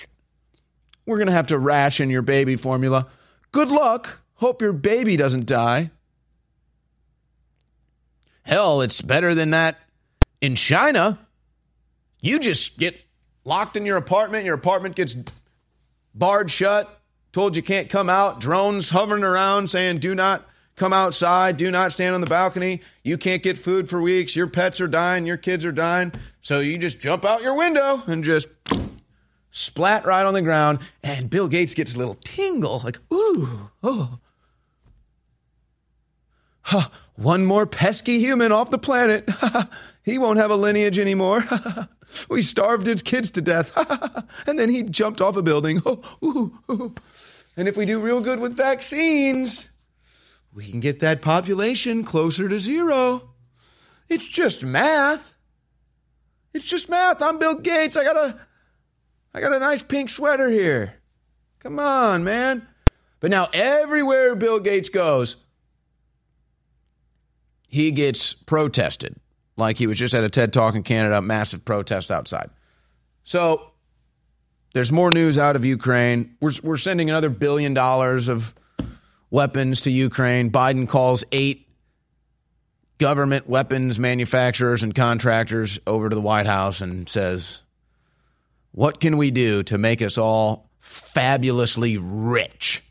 we're 1.06 1.18
going 1.18 1.26
to 1.26 1.34
have 1.34 1.48
to 1.48 1.58
ration 1.58 2.08
your 2.08 2.22
baby 2.22 2.56
formula. 2.56 3.08
Good 3.52 3.68
luck. 3.68 4.22
Hope 4.36 4.62
your 4.62 4.72
baby 4.72 5.18
doesn't 5.18 5.44
die. 5.44 5.90
Hell, 8.42 8.80
it's 8.80 9.02
better 9.02 9.34
than 9.34 9.50
that 9.50 9.76
in 10.40 10.54
China. 10.54 11.18
You 12.26 12.40
just 12.40 12.76
get 12.76 13.00
locked 13.44 13.76
in 13.76 13.86
your 13.86 13.96
apartment, 13.96 14.44
your 14.44 14.56
apartment 14.56 14.96
gets 14.96 15.16
barred 16.12 16.50
shut, 16.50 17.00
told 17.32 17.54
you 17.54 17.62
can't 17.62 17.88
come 17.88 18.10
out, 18.10 18.40
drones 18.40 18.90
hovering 18.90 19.22
around 19.22 19.70
saying, 19.70 19.98
do 19.98 20.12
not 20.12 20.44
come 20.74 20.92
outside, 20.92 21.56
do 21.56 21.70
not 21.70 21.92
stand 21.92 22.16
on 22.16 22.20
the 22.20 22.26
balcony. 22.26 22.80
You 23.04 23.16
can't 23.16 23.44
get 23.44 23.56
food 23.56 23.88
for 23.88 24.02
weeks, 24.02 24.34
your 24.34 24.48
pets 24.48 24.80
are 24.80 24.88
dying, 24.88 25.24
your 25.24 25.36
kids 25.36 25.64
are 25.64 25.70
dying. 25.70 26.12
So 26.40 26.58
you 26.58 26.76
just 26.78 26.98
jump 26.98 27.24
out 27.24 27.42
your 27.42 27.54
window 27.54 28.02
and 28.08 28.24
just 28.24 28.48
splat 29.52 30.04
right 30.04 30.26
on 30.26 30.34
the 30.34 30.42
ground. 30.42 30.80
And 31.04 31.30
Bill 31.30 31.46
Gates 31.46 31.74
gets 31.74 31.94
a 31.94 31.98
little 31.98 32.18
tingle 32.24 32.80
like, 32.82 32.98
ooh, 33.12 33.70
oh. 33.84 34.18
Huh, 36.62 36.88
one 37.14 37.44
more 37.44 37.66
pesky 37.66 38.18
human 38.18 38.50
off 38.50 38.70
the 38.72 38.78
planet. 38.78 39.30
he 40.02 40.18
won't 40.18 40.38
have 40.38 40.50
a 40.50 40.56
lineage 40.56 40.98
anymore. 40.98 41.46
we 42.28 42.42
starved 42.42 42.86
his 42.86 43.02
kids 43.02 43.30
to 43.32 43.40
death. 43.40 43.72
and 44.46 44.58
then 44.58 44.70
he 44.70 44.82
jumped 44.82 45.20
off 45.20 45.36
a 45.36 45.42
building. 45.42 45.80
and 46.22 47.68
if 47.68 47.76
we 47.76 47.86
do 47.86 48.00
real 48.00 48.20
good 48.20 48.40
with 48.40 48.56
vaccines, 48.56 49.70
we 50.52 50.70
can 50.70 50.80
get 50.80 51.00
that 51.00 51.22
population 51.22 52.04
closer 52.04 52.48
to 52.48 52.58
zero. 52.58 53.30
It's 54.08 54.28
just 54.28 54.64
math. 54.64 55.34
It's 56.54 56.64
just 56.64 56.88
math. 56.88 57.20
I'm 57.20 57.38
Bill 57.38 57.56
Gates. 57.56 57.96
I 57.96 58.04
got 58.04 58.16
a 58.16 58.38
I 59.34 59.40
got 59.40 59.52
a 59.52 59.58
nice 59.58 59.82
pink 59.82 60.08
sweater 60.08 60.48
here. 60.48 60.94
Come 61.58 61.78
on, 61.78 62.24
man. 62.24 62.66
But 63.20 63.30
now 63.30 63.48
everywhere 63.52 64.34
Bill 64.34 64.60
Gates 64.60 64.88
goes, 64.88 65.36
he 67.68 67.90
gets 67.90 68.32
protested. 68.32 69.16
Like 69.56 69.78
he 69.78 69.86
was 69.86 69.98
just 69.98 70.14
at 70.14 70.24
a 70.24 70.28
TED 70.28 70.52
Talk 70.52 70.74
in 70.74 70.82
Canada, 70.82 71.22
massive 71.22 71.64
protests 71.64 72.10
outside. 72.10 72.50
So 73.24 73.70
there's 74.74 74.92
more 74.92 75.10
news 75.10 75.38
out 75.38 75.56
of 75.56 75.64
Ukraine. 75.64 76.36
We're, 76.40 76.52
we're 76.62 76.76
sending 76.76 77.08
another 77.08 77.30
billion 77.30 77.72
dollars 77.74 78.28
of 78.28 78.54
weapons 79.30 79.82
to 79.82 79.90
Ukraine. 79.90 80.50
Biden 80.50 80.88
calls 80.88 81.24
eight 81.32 81.66
government 82.98 83.48
weapons 83.48 83.98
manufacturers 83.98 84.82
and 84.82 84.94
contractors 84.94 85.78
over 85.86 86.08
to 86.08 86.14
the 86.14 86.20
White 86.20 86.46
House 86.46 86.80
and 86.80 87.08
says, 87.08 87.62
What 88.72 89.00
can 89.00 89.16
we 89.16 89.30
do 89.30 89.62
to 89.64 89.78
make 89.78 90.02
us 90.02 90.18
all 90.18 90.70
fabulously 90.80 91.96
rich? 91.96 92.82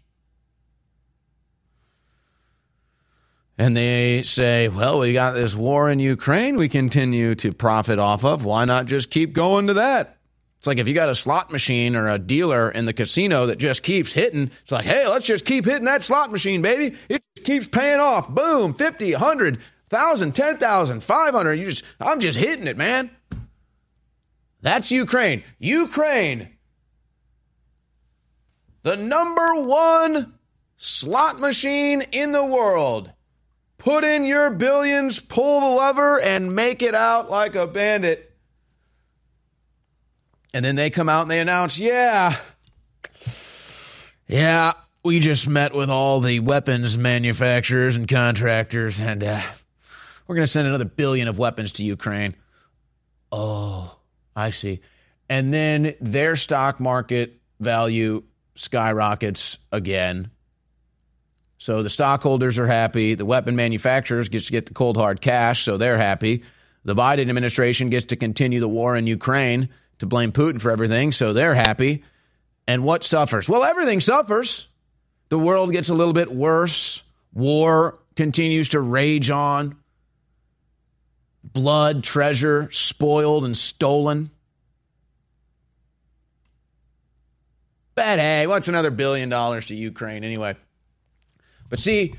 And 3.57 3.75
they 3.75 4.23
say, 4.23 4.67
well, 4.67 4.99
we 4.99 5.13
got 5.13 5.33
this 5.33 5.55
war 5.55 5.89
in 5.89 5.99
Ukraine 5.99 6.57
we 6.57 6.67
continue 6.67 7.35
to 7.35 7.53
profit 7.53 7.99
off 7.99 8.25
of. 8.25 8.43
Why 8.43 8.65
not 8.65 8.85
just 8.85 9.09
keep 9.09 9.31
going 9.33 9.67
to 9.67 9.75
that? 9.75 10.17
It's 10.57 10.67
like 10.67 10.77
if 10.77 10.87
you 10.87 10.93
got 10.93 11.09
a 11.09 11.15
slot 11.15 11.51
machine 11.51 11.95
or 11.95 12.09
a 12.09 12.19
dealer 12.19 12.69
in 12.69 12.85
the 12.85 12.93
casino 12.93 13.45
that 13.45 13.57
just 13.57 13.83
keeps 13.83 14.11
hitting, 14.11 14.51
it's 14.61 14.71
like, 14.71 14.85
hey, 14.85 15.07
let's 15.07 15.25
just 15.25 15.45
keep 15.45 15.63
hitting 15.63 15.85
that 15.85 16.01
slot 16.01 16.31
machine, 16.31 16.61
baby. 16.61 16.97
It 17.07 17.23
keeps 17.43 17.67
paying 17.67 17.99
off. 17.99 18.27
Boom, 18.27 18.73
50, 18.73 19.11
100, 19.13 19.55
1,000, 19.55 20.31
10,000, 20.33 21.03
500. 21.03 21.53
You 21.53 21.69
just, 21.69 21.85
I'm 22.01 22.19
just 22.19 22.37
hitting 22.37 22.67
it, 22.67 22.77
man. 22.77 23.09
That's 24.61 24.91
Ukraine. 24.91 25.43
Ukraine, 25.59 26.49
the 28.81 28.97
number 28.97 29.67
one 29.67 30.33
slot 30.77 31.39
machine 31.39 32.01
in 32.11 32.31
the 32.31 32.43
world 32.43 33.11
Put 33.85 34.03
in 34.03 34.25
your 34.25 34.49
billions, 34.49 35.19
pull 35.19 35.61
the 35.61 35.79
lever, 35.79 36.19
and 36.19 36.55
make 36.55 36.81
it 36.81 36.95
out 36.95 37.29
like 37.29 37.53
a 37.53 37.67
bandit. 37.67 38.35
And 40.55 40.65
then 40.65 40.75
they 40.75 40.89
come 40.89 41.07
out 41.07 41.21
and 41.21 41.29
they 41.29 41.39
announce, 41.39 41.77
yeah, 41.77 42.35
yeah, 44.27 44.73
we 45.03 45.19
just 45.19 45.47
met 45.47 45.75
with 45.75 45.91
all 45.91 46.19
the 46.19 46.39
weapons 46.39 46.97
manufacturers 46.97 47.95
and 47.95 48.07
contractors, 48.07 48.99
and 48.99 49.23
uh, 49.23 49.43
we're 50.25 50.35
going 50.35 50.47
to 50.47 50.51
send 50.51 50.67
another 50.67 50.85
billion 50.85 51.27
of 51.27 51.37
weapons 51.37 51.73
to 51.73 51.83
Ukraine. 51.83 52.35
Oh, 53.31 53.95
I 54.35 54.49
see. 54.49 54.79
And 55.29 55.53
then 55.53 55.93
their 56.01 56.35
stock 56.35 56.79
market 56.79 57.39
value 57.59 58.23
skyrockets 58.55 59.59
again 59.71 60.31
so 61.57 61.83
the 61.83 61.89
stockholders 61.89 62.59
are 62.59 62.67
happy. 62.67 63.15
The 63.15 63.25
weapon 63.25 63.55
manufacturers 63.55 64.29
get 64.29 64.43
to 64.43 64.51
get 64.51 64.65
the 64.65 64.73
cold 64.73 64.97
hard 64.97 65.21
cash, 65.21 65.63
so 65.63 65.77
they're 65.77 65.97
happy. 65.97 66.43
The 66.83 66.95
Biden 66.95 67.29
administration 67.29 67.89
gets 67.89 68.07
to 68.07 68.15
continue 68.15 68.59
the 68.59 68.67
war 68.67 68.95
in 68.95 69.07
Ukraine 69.07 69.69
to 69.99 70.05
blame 70.05 70.31
Putin 70.31 70.61
for 70.61 70.71
everything, 70.71 71.11
so 71.11 71.33
they're 71.33 71.55
happy. 71.55 72.03
And 72.67 72.83
what 72.83 73.03
suffers? 73.03 73.47
Well, 73.47 73.63
everything 73.63 74.01
suffers. 74.01 74.67
The 75.29 75.39
world 75.39 75.71
gets 75.71 75.89
a 75.89 75.93
little 75.93 76.13
bit 76.13 76.33
worse. 76.33 77.01
War 77.33 77.99
continues 78.15 78.69
to 78.69 78.81
rage 78.81 79.29
on. 79.29 79.77
Blood, 81.43 82.03
treasure 82.03 82.69
spoiled 82.71 83.45
and 83.45 83.55
stolen. 83.55 84.29
But 87.93 88.19
hey, 88.19 88.45
what's 88.45 88.67
another 88.67 88.91
billion 88.91 89.29
dollars 89.29 89.67
to 89.67 89.75
Ukraine 89.75 90.23
anyway? 90.23 90.55
But 91.69 91.79
see, 91.79 92.15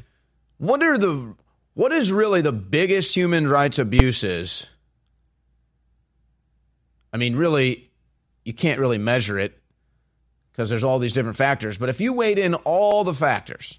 what 0.59 0.83
are 0.83 0.99
the 0.99 1.35
What 1.75 1.93
is 1.93 2.11
really 2.11 2.41
the 2.41 2.53
biggest 2.53 3.15
human 3.15 3.49
rights 3.49 3.79
abuses? 3.79 4.67
I 7.13 7.19
mean, 7.19 7.37
really, 7.37 7.91
you 8.45 8.53
can't 8.53 8.81
really 8.81 8.99
measure 8.99 9.39
it 9.39 9.59
because 10.53 10.71
there's 10.71 10.85
all 10.85 10.99
these 10.99 11.13
different 11.13 11.37
factors. 11.37 11.79
But 11.79 11.89
if 11.89 12.01
you 12.01 12.13
weighed 12.13 12.39
in 12.39 12.55
all 12.55 13.05
the 13.05 13.15
factors, 13.15 13.79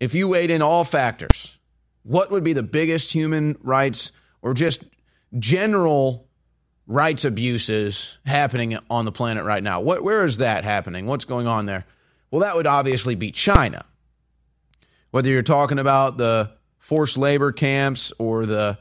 if 0.00 0.14
you 0.14 0.28
weighed 0.28 0.50
in 0.50 0.62
all 0.62 0.84
factors, 0.84 1.56
what 2.02 2.30
would 2.30 2.42
be 2.44 2.52
the 2.52 2.62
biggest 2.62 3.12
human 3.12 3.56
rights 3.62 4.12
or 4.40 4.54
just 4.54 4.84
general 5.38 6.26
rights 6.88 7.24
abuses 7.24 8.18
happening 8.26 8.76
on 8.90 9.04
the 9.04 9.12
planet 9.12 9.44
right 9.44 9.62
now? 9.62 9.80
What, 9.80 10.02
where 10.02 10.24
is 10.24 10.38
that 10.38 10.64
happening? 10.64 11.06
What's 11.06 11.24
going 11.24 11.46
on 11.46 11.66
there? 11.66 11.84
Well, 12.30 12.40
that 12.40 12.56
would 12.56 12.66
obviously 12.66 13.14
be 13.14 13.30
China. 13.30 13.84
Whether 15.12 15.28
you're 15.28 15.42
talking 15.42 15.78
about 15.78 16.16
the 16.16 16.52
forced 16.78 17.18
labor 17.18 17.52
camps 17.52 18.14
or 18.18 18.46
the 18.46 18.78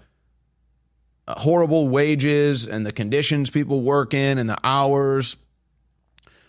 uh, 1.27 1.39
horrible 1.39 1.89
wages 1.89 2.65
and 2.65 2.85
the 2.85 2.93
conditions 2.93 3.49
people 3.49 3.81
work 3.81 4.13
in 4.13 4.37
and 4.37 4.49
the 4.49 4.57
hours, 4.63 5.35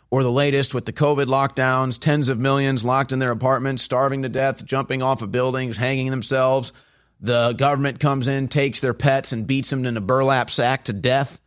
or 0.09 0.23
the 0.23 0.31
latest 0.31 0.73
with 0.73 0.85
the 0.85 0.93
COVID 0.93 1.27
lockdowns, 1.27 1.99
tens 1.99 2.29
of 2.29 2.39
millions 2.39 2.85
locked 2.85 3.11
in 3.11 3.19
their 3.19 3.33
apartments, 3.33 3.83
starving 3.83 4.23
to 4.23 4.29
death, 4.29 4.65
jumping 4.65 5.03
off 5.03 5.21
of 5.21 5.33
buildings, 5.33 5.77
hanging 5.77 6.11
themselves. 6.11 6.73
The 7.21 7.53
government 7.53 7.99
comes 7.99 8.29
in, 8.29 8.47
takes 8.47 8.81
their 8.81 8.95
pets, 8.95 9.33
and 9.33 9.49
beats 9.49 9.71
them 9.71 9.85
in 9.85 9.97
a 9.97 10.01
burlap 10.01 10.49
sack 10.49 10.85
to 10.85 10.93
death. 10.93 11.41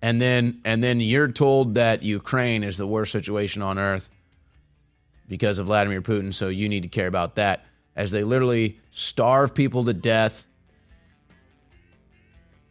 And 0.00 0.22
then, 0.22 0.60
and 0.64 0.84
then 0.84 1.00
you're 1.00 1.32
told 1.32 1.74
that 1.74 2.04
Ukraine 2.04 2.62
is 2.62 2.76
the 2.76 2.86
worst 2.86 3.10
situation 3.10 3.60
on 3.60 3.76
earth 3.76 4.08
because 5.30 5.60
of 5.60 5.66
Vladimir 5.66 6.02
Putin, 6.02 6.34
so 6.34 6.48
you 6.48 6.68
need 6.68 6.82
to 6.82 6.88
care 6.88 7.06
about 7.06 7.36
that 7.36 7.64
as 7.94 8.10
they 8.10 8.24
literally 8.24 8.80
starve 8.90 9.54
people 9.54 9.84
to 9.84 9.94
death 9.94 10.44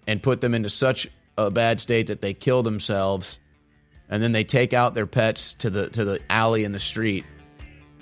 and 0.06 0.22
put 0.22 0.42
them 0.42 0.54
into 0.54 0.70
such 0.70 1.10
a 1.38 1.50
bad 1.50 1.80
state 1.80 2.08
that 2.08 2.20
they 2.20 2.34
kill 2.34 2.62
themselves 2.62 3.40
and 4.10 4.22
then 4.22 4.34
they 4.34 4.44
take 4.44 4.74
out 4.74 4.94
their 4.94 5.06
pets 5.06 5.54
to 5.54 5.70
the 5.70 5.90
to 5.92 6.04
the 6.04 6.20
alley 6.30 6.66
in 6.66 6.74
the 6.74 6.80
street 6.80 7.26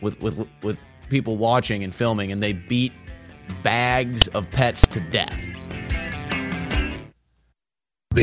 with 0.01 0.19
with 0.21 0.47
with 0.63 0.79
people 1.09 1.37
watching 1.37 1.83
and 1.83 1.93
filming 1.93 2.31
and 2.31 2.41
they 2.41 2.53
beat 2.53 2.93
bags 3.61 4.27
of 4.29 4.49
pets 4.49 4.87
to 4.87 4.99
death. 5.11 5.39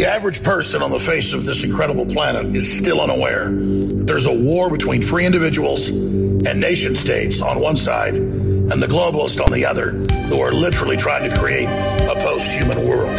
The 0.05 0.11
average 0.11 0.43
person 0.43 0.83
on 0.83 0.91
the 0.91 0.99
face 0.99 1.33
of 1.33 1.47
this 1.47 1.65
incredible 1.65 2.05
planet 2.05 2.55
is 2.55 2.71
still 2.71 3.01
unaware 3.01 3.49
that 3.49 4.05
there's 4.07 4.27
a 4.27 4.39
war 4.45 4.71
between 4.71 5.01
free 5.01 5.25
individuals 5.25 5.89
and 5.89 6.61
nation 6.61 6.95
states 6.95 7.41
on 7.41 7.59
one 7.59 7.75
side 7.75 8.13
and 8.13 8.69
the 8.69 8.87
globalists 8.87 9.43
on 9.43 9.51
the 9.51 9.65
other 9.65 9.93
who 10.29 10.43
are 10.43 10.53
literally 10.53 10.99
trying 10.99 11.31
to 11.31 11.35
create 11.39 11.65
a 11.65 12.15
post 12.21 12.53
human 12.53 12.87
world. 12.87 13.19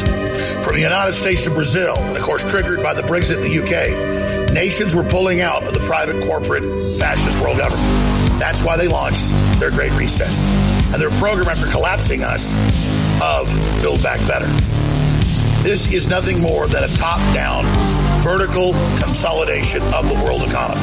From 0.64 0.76
the 0.76 0.82
United 0.82 1.14
States 1.14 1.44
to 1.46 1.50
Brazil, 1.50 1.96
and 1.98 2.18
of 2.18 2.22
course, 2.22 2.48
triggered 2.52 2.84
by 2.84 2.94
the 2.94 3.02
Brexit 3.02 3.42
in 3.42 3.50
the 3.50 3.58
UK, 3.66 4.54
nations 4.54 4.94
were 4.94 5.06
pulling 5.06 5.42
out 5.42 5.64
of 5.64 5.74
the 5.74 5.82
private 5.88 6.24
corporate 6.24 6.64
fascist 7.00 7.42
world 7.42 7.58
government. 7.58 7.82
That's 8.38 8.62
why 8.64 8.78
they 8.78 8.88
launched 8.88 9.34
their 9.60 9.72
Great 9.72 9.92
Reset. 9.94 10.30
And 10.94 11.02
their 11.02 11.10
program 11.18 11.50
after 11.50 11.66
collapsing 11.66 12.22
us 12.22 12.54
of 13.26 13.50
Build 13.82 14.04
Back 14.04 14.20
Better. 14.28 14.95
This 15.66 15.92
is 15.92 16.08
nothing 16.08 16.44
more 16.44 16.68
than 16.68 16.84
a 16.84 16.88
top 16.94 17.18
down, 17.34 17.66
vertical 18.22 18.74
consolidation 19.02 19.82
of 19.98 20.08
the 20.08 20.14
world 20.22 20.46
economy. 20.46 20.80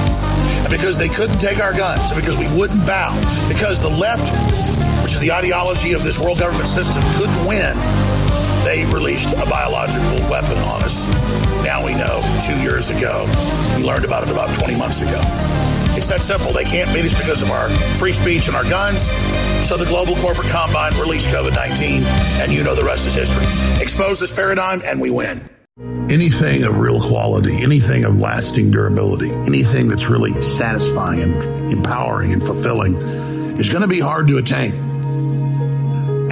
And 0.67 0.71
because 0.71 0.99
they 0.99 1.07
couldn't 1.07 1.39
take 1.39 1.63
our 1.63 1.71
guns, 1.71 2.11
and 2.11 2.21
because 2.21 2.37
we 2.37 2.51
wouldn't 2.59 2.85
bow, 2.85 3.15
because 3.47 3.81
the 3.81 3.95
left, 3.95 4.27
which 5.05 5.13
is 5.13 5.21
the 5.21 5.31
ideology 5.31 5.93
of 5.93 6.03
this 6.03 6.19
world 6.19 6.41
government 6.41 6.67
system, 6.67 7.01
couldn't 7.15 7.47
win, 7.47 7.79
they 8.67 8.83
released 8.91 9.31
a 9.39 9.47
biological 9.47 10.19
weapon 10.27 10.59
on 10.67 10.83
us. 10.83 11.15
Now 11.63 11.87
we 11.87 11.95
know 11.95 12.19
two 12.43 12.59
years 12.59 12.91
ago. 12.91 13.31
We 13.79 13.87
learned 13.87 14.05
about 14.05 14.25
it 14.25 14.33
about 14.33 14.53
20 14.59 14.75
months 14.75 15.03
ago. 15.03 15.23
It's 15.95 16.09
that 16.09 16.23
simple. 16.23 16.53
They 16.53 16.65
can't 16.65 16.93
beat 16.95 17.05
us 17.05 17.17
because 17.17 17.43
of 17.43 17.51
our 17.51 17.69
free 17.97 18.13
speech 18.13 18.49
and 18.49 18.57
our 18.57 18.65
guns. 18.65 19.11
So 19.67 19.77
the 19.77 19.87
global 19.87 20.15
corporate 20.17 20.49
combine 20.49 20.93
released 20.99 21.29
COVID 21.29 21.55
19, 21.55 22.03
and 22.43 22.53
you 22.53 22.65
know 22.65 22.75
the 22.75 22.85
rest 22.85 23.07
is 23.07 23.15
history. 23.15 23.45
Expose 23.81 24.19
this 24.19 24.35
paradigm, 24.35 24.81
and 24.85 25.01
we 25.01 25.11
win. 25.11 25.41
Anything 26.11 26.65
of 26.65 26.79
real 26.79 27.01
quality, 27.01 27.63
anything 27.63 28.05
of 28.05 28.19
lasting 28.19 28.71
durability, 28.71 29.31
anything 29.47 29.89
that's 29.89 30.09
really 30.09 30.33
satisfying 30.43 31.23
and 31.23 31.71
empowering 31.71 32.33
and 32.33 32.43
fulfilling 32.43 32.97
is 33.59 33.71
going 33.71 33.83
to 33.83 33.89
be 33.89 34.01
hard 34.01 34.27
to 34.29 34.37
attain. 34.39 34.73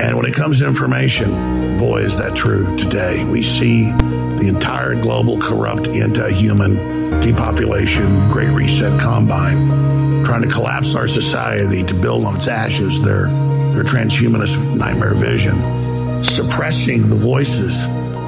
And 0.01 0.17
when 0.17 0.27
it 0.27 0.35
comes 0.35 0.61
to 0.61 0.67
information, 0.67 1.77
boy, 1.79 2.01
is 2.01 2.19
that 2.19 2.35
true 2.35 2.77
today. 2.77 3.25
We 3.25 3.43
see 3.43 3.91
the 4.39 4.49
entire 4.49 4.95
global 4.95 5.39
corrupt 5.39 5.89
anti-human 5.89 7.21
depopulation, 7.21 8.29
great 8.29 8.51
reset 8.51 8.99
combine, 9.01 10.25
trying 10.25 10.43
to 10.43 10.49
collapse 10.49 10.95
our 10.95 11.09
society 11.09 11.83
to 11.83 11.95
build 11.95 12.25
on 12.25 12.37
its 12.37 12.49
ashes 12.49 13.03
their, 13.03 13.25
their 13.73 13.85
transhumanist 13.85 14.77
nightmare 14.77 15.15
vision, 15.15 16.23
suppressing 16.23 17.09
the 17.09 17.17
voices 17.17 17.85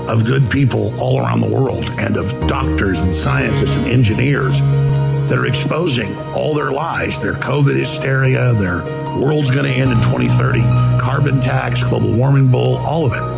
of 0.08 0.26
good 0.26 0.50
people 0.50 0.92
all 1.00 1.20
around 1.20 1.40
the 1.40 1.48
world 1.48 1.84
and 1.98 2.16
of 2.16 2.46
doctors 2.46 3.02
and 3.02 3.14
scientists 3.14 3.76
and 3.76 3.86
engineers 3.86 4.60
that 4.60 5.38
are 5.38 5.46
exposing 5.46 6.14
all 6.34 6.54
their 6.54 6.72
lies, 6.72 7.20
their 7.20 7.34
COVID 7.34 7.78
hysteria, 7.78 8.52
their 8.54 8.82
world's 9.18 9.50
going 9.50 9.64
to 9.64 9.70
end 9.70 9.92
in 9.92 9.96
2030, 9.98 10.60
carbon 11.00 11.40
tax, 11.40 11.82
global 11.84 12.12
warming 12.12 12.50
bull, 12.50 12.76
all 12.78 13.06
of 13.06 13.12
it. 13.12 13.32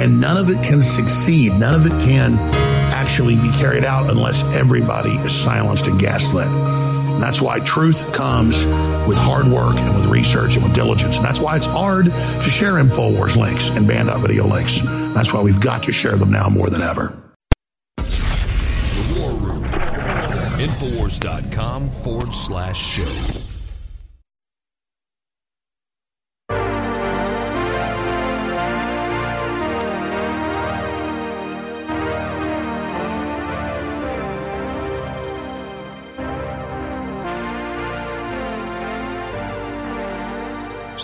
And 0.00 0.20
none 0.20 0.36
of 0.36 0.50
it 0.50 0.62
can 0.64 0.82
succeed. 0.82 1.52
None 1.54 1.74
of 1.74 1.86
it 1.86 1.98
can 2.00 2.38
actually 2.92 3.36
be 3.36 3.50
carried 3.52 3.84
out 3.84 4.10
unless 4.10 4.42
everybody 4.54 5.10
is 5.10 5.32
silenced 5.32 5.86
and 5.86 5.98
gaslit. 5.98 6.46
And 6.46 7.22
that's 7.22 7.40
why 7.40 7.60
truth 7.60 8.12
comes 8.12 8.64
with 9.06 9.18
hard 9.18 9.46
work 9.46 9.76
and 9.76 9.94
with 9.94 10.06
research 10.06 10.56
and 10.56 10.64
with 10.64 10.74
diligence. 10.74 11.16
And 11.16 11.24
that's 11.24 11.38
why 11.38 11.56
it's 11.56 11.66
hard 11.66 12.06
to 12.06 12.42
share 12.42 12.72
InfoWars 12.72 13.36
links 13.36 13.70
and 13.70 13.86
banned.video 13.86 14.46
links. 14.46 14.80
That's 15.14 15.32
why 15.32 15.42
we've 15.42 15.60
got 15.60 15.84
to 15.84 15.92
share 15.92 16.16
them 16.16 16.32
now 16.32 16.48
more 16.48 16.68
than 16.70 16.82
ever. 16.82 17.14
The 17.96 19.20
War 19.20 19.32
Room. 19.32 19.64
Infowars.com 20.58 21.82
forward 21.82 22.32
slash 22.32 22.80
show. 22.80 23.43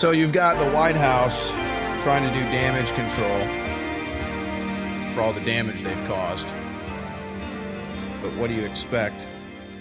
So 0.00 0.12
you've 0.12 0.32
got 0.32 0.58
the 0.58 0.70
White 0.70 0.96
House 0.96 1.50
trying 2.02 2.22
to 2.22 2.32
do 2.32 2.40
damage 2.46 2.90
control 2.92 3.38
for 5.12 5.20
all 5.20 5.34
the 5.34 5.42
damage 5.42 5.82
they've 5.82 6.08
caused. 6.08 6.46
But 8.22 8.34
what 8.38 8.48
do 8.48 8.56
you 8.56 8.64
expect 8.64 9.28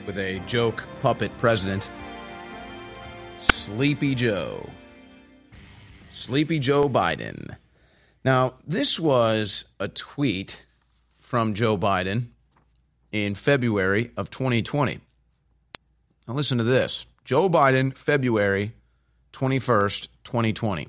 with 0.06 0.18
a 0.18 0.40
joke 0.40 0.86
puppet 1.02 1.32
president? 1.38 1.90
Sleepy 3.38 4.14
Joe. 4.14 4.70
Sleepy 6.12 6.60
Joe 6.60 6.90
Biden. 6.90 7.56
Now, 8.26 8.56
this 8.68 9.00
was 9.00 9.64
a 9.80 9.88
tweet 9.88 10.66
from 11.20 11.54
Joe 11.54 11.78
Biden 11.78 12.32
in 13.14 13.36
February 13.36 14.12
of 14.18 14.30
2020. 14.30 15.00
Now, 16.28 16.34
listen 16.34 16.58
to 16.58 16.66
this 16.66 17.06
Joe 17.24 17.50
Biden, 17.50 17.96
February 17.96 18.74
21st, 19.34 20.08
2020. 20.24 20.88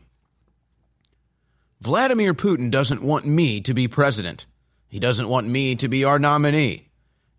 Vladimir 1.80 2.34
Putin 2.34 2.70
doesn't 2.70 3.02
want 3.02 3.24
me 3.24 3.60
to 3.62 3.72
be 3.72 3.88
president. 3.88 4.46
He 4.88 4.98
doesn't 4.98 5.28
want 5.28 5.46
me 5.46 5.76
to 5.76 5.88
be 5.88 6.04
our 6.04 6.18
nominee. 6.18 6.88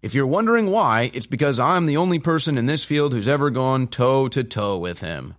If 0.02 0.16
you're 0.16 0.26
wondering 0.26 0.72
why, 0.72 1.12
it's 1.14 1.28
because 1.28 1.60
I'm 1.60 1.86
the 1.86 1.98
only 1.98 2.18
person 2.18 2.58
in 2.58 2.66
this 2.66 2.84
field 2.84 3.14
who's 3.14 3.28
ever 3.28 3.52
gone 3.52 3.88
toe 3.88 4.28
to 4.30 4.44
toe 4.44 4.78
with 4.78 5.00
him. 5.00 5.36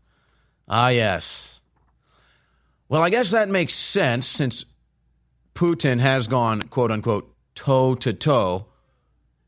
Ah, 0.68 0.88
yes. 0.88 1.61
Well, 2.88 3.03
I 3.03 3.11
guess 3.11 3.31
that 3.33 3.48
makes 3.48 3.75
sense 3.75 4.27
since 4.27 4.64
Putin 5.55 5.98
has 5.98 6.29
gone, 6.29 6.68
quote 6.68 6.92
unquote, 6.92 7.35
toe 7.55 7.94
to 7.96 8.12
toe 8.12 8.66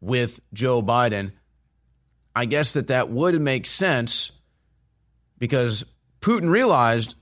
with 0.01 0.41
Joe 0.53 0.83
Biden. 0.83 1.33
I 2.35 2.47
guess 2.47 2.73
that 2.73 2.89
that 2.89 3.09
would 3.11 3.41
make 3.41 3.67
sense 3.67 4.33
because 5.39 5.85
Putin 6.25 6.49
realized 6.49 7.17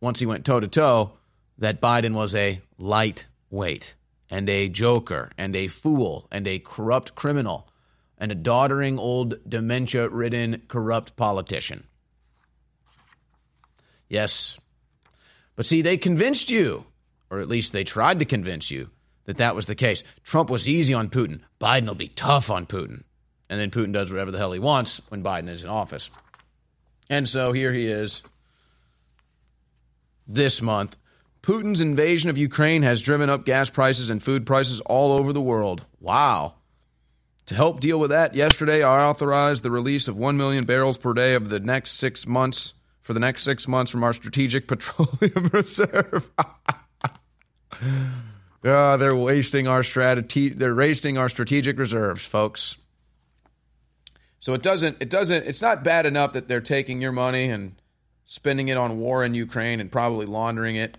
once 0.00 0.18
he 0.18 0.26
went 0.26 0.44
toe 0.44 0.58
to 0.58 0.66
toe 0.66 1.12
that 1.58 1.80
Biden 1.80 2.14
was 2.14 2.34
a 2.34 2.60
lightweight 2.76 3.94
and 4.30 4.48
a 4.48 4.68
joker 4.68 5.30
and 5.38 5.54
a 5.54 5.68
fool 5.68 6.26
and 6.32 6.44
a 6.48 6.58
corrupt 6.58 7.14
criminal 7.14 7.68
and 8.18 8.32
a 8.32 8.34
doddering 8.34 8.98
old 8.98 9.38
dementia 9.48 10.08
ridden 10.08 10.60
corrupt 10.66 11.14
politician. 11.14 11.84
Yes. 14.08 14.58
But 15.54 15.64
see, 15.64 15.80
they 15.80 15.96
convinced 15.96 16.50
you, 16.50 16.84
or 17.30 17.38
at 17.38 17.46
least 17.46 17.72
they 17.72 17.84
tried 17.84 18.18
to 18.18 18.24
convince 18.24 18.72
you, 18.72 18.90
that 19.26 19.36
that 19.36 19.54
was 19.54 19.66
the 19.66 19.76
case. 19.76 20.02
Trump 20.24 20.50
was 20.50 20.66
easy 20.66 20.94
on 20.94 21.10
Putin. 21.10 21.42
Biden 21.60 21.86
will 21.86 21.94
be 21.94 22.08
tough 22.08 22.50
on 22.50 22.66
Putin. 22.66 23.04
And 23.48 23.60
then 23.60 23.70
Putin 23.70 23.92
does 23.92 24.10
whatever 24.10 24.32
the 24.32 24.38
hell 24.38 24.50
he 24.50 24.58
wants 24.58 25.00
when 25.10 25.22
Biden 25.22 25.48
is 25.48 25.62
in 25.62 25.70
office. 25.70 26.10
And 27.08 27.28
so 27.28 27.52
here 27.52 27.72
he 27.72 27.86
is 27.86 28.24
this 30.28 30.62
month. 30.62 30.96
Putin's 31.42 31.80
invasion 31.80 32.28
of 32.30 32.38
Ukraine 32.38 32.82
has 32.82 33.00
driven 33.00 33.30
up 33.30 33.46
gas 33.46 33.70
prices 33.70 34.10
and 34.10 34.22
food 34.22 34.44
prices 34.46 34.80
all 34.82 35.12
over 35.12 35.32
the 35.32 35.40
world. 35.40 35.84
Wow. 35.98 36.54
To 37.46 37.54
help 37.54 37.80
deal 37.80 37.98
with 37.98 38.10
that, 38.10 38.34
yesterday 38.34 38.82
I 38.82 39.06
authorized 39.06 39.62
the 39.62 39.70
release 39.70 40.06
of 40.06 40.18
1 40.18 40.36
million 40.36 40.66
barrels 40.66 40.98
per 40.98 41.14
day 41.14 41.34
of 41.34 41.48
the 41.48 41.60
next 41.60 41.92
six 41.92 42.26
months 42.26 42.74
for 43.00 43.14
the 43.14 43.20
next 43.20 43.42
six 43.42 43.66
months 43.66 43.90
from 43.90 44.04
our 44.04 44.12
strategic 44.12 44.68
petroleum 44.68 45.50
reserve. 45.52 46.30
Ah, 48.64 48.96
they're 48.96 49.14
wasting 49.14 49.68
our 49.68 49.84
strategy. 49.84 50.48
They're 50.48 50.74
wasting 50.74 51.16
our 51.16 51.28
strategic 51.28 51.78
reserves, 51.78 52.26
folks. 52.26 52.76
So 54.40 54.52
it 54.52 54.62
doesn't. 54.62 54.96
It 55.00 55.10
doesn't. 55.10 55.46
It's 55.46 55.62
not 55.62 55.84
bad 55.84 56.06
enough 56.06 56.32
that 56.32 56.48
they're 56.48 56.60
taking 56.60 57.00
your 57.00 57.12
money 57.12 57.50
and 57.50 57.77
spending 58.28 58.68
it 58.68 58.76
on 58.76 58.98
war 58.98 59.24
in 59.24 59.34
Ukraine 59.34 59.80
and 59.80 59.90
probably 59.90 60.26
laundering 60.26 60.76
it. 60.76 60.98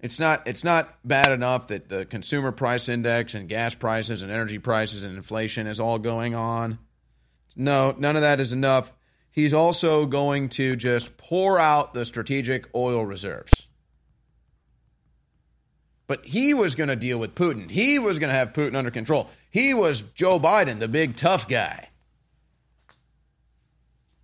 It's 0.00 0.18
not. 0.18 0.46
It's 0.46 0.64
not 0.64 0.96
bad 1.04 1.30
enough 1.30 1.68
that 1.68 1.88
the 1.88 2.06
consumer 2.06 2.52
price 2.52 2.88
index 2.88 3.34
and 3.34 3.48
gas 3.48 3.74
prices 3.74 4.22
and 4.22 4.32
energy 4.32 4.58
prices 4.58 5.04
and 5.04 5.14
inflation 5.14 5.66
is 5.66 5.78
all 5.78 5.98
going 5.98 6.34
on. 6.34 6.78
No, 7.54 7.94
none 7.98 8.16
of 8.16 8.22
that 8.22 8.40
is 8.40 8.52
enough. 8.52 8.92
He's 9.30 9.52
also 9.52 10.06
going 10.06 10.48
to 10.50 10.74
just 10.74 11.16
pour 11.16 11.58
out 11.58 11.92
the 11.92 12.04
strategic 12.04 12.68
oil 12.74 13.04
reserves. 13.04 13.68
But 16.06 16.24
he 16.24 16.54
was 16.54 16.74
going 16.74 16.88
to 16.88 16.96
deal 16.96 17.18
with 17.18 17.34
Putin. 17.34 17.70
He 17.70 17.98
was 17.98 18.18
going 18.18 18.30
to 18.30 18.36
have 18.36 18.54
Putin 18.54 18.74
under 18.74 18.90
control. 18.90 19.28
He 19.50 19.74
was 19.74 20.00
Joe 20.00 20.40
Biden, 20.40 20.78
the 20.78 20.88
big 20.88 21.16
tough 21.16 21.46
guy. 21.46 21.90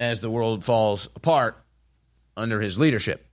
As 0.01 0.21
the 0.21 0.31
world 0.31 0.65
falls 0.65 1.09
apart 1.15 1.64
under 2.37 2.61
his 2.61 2.79
leadership, 2.79 3.27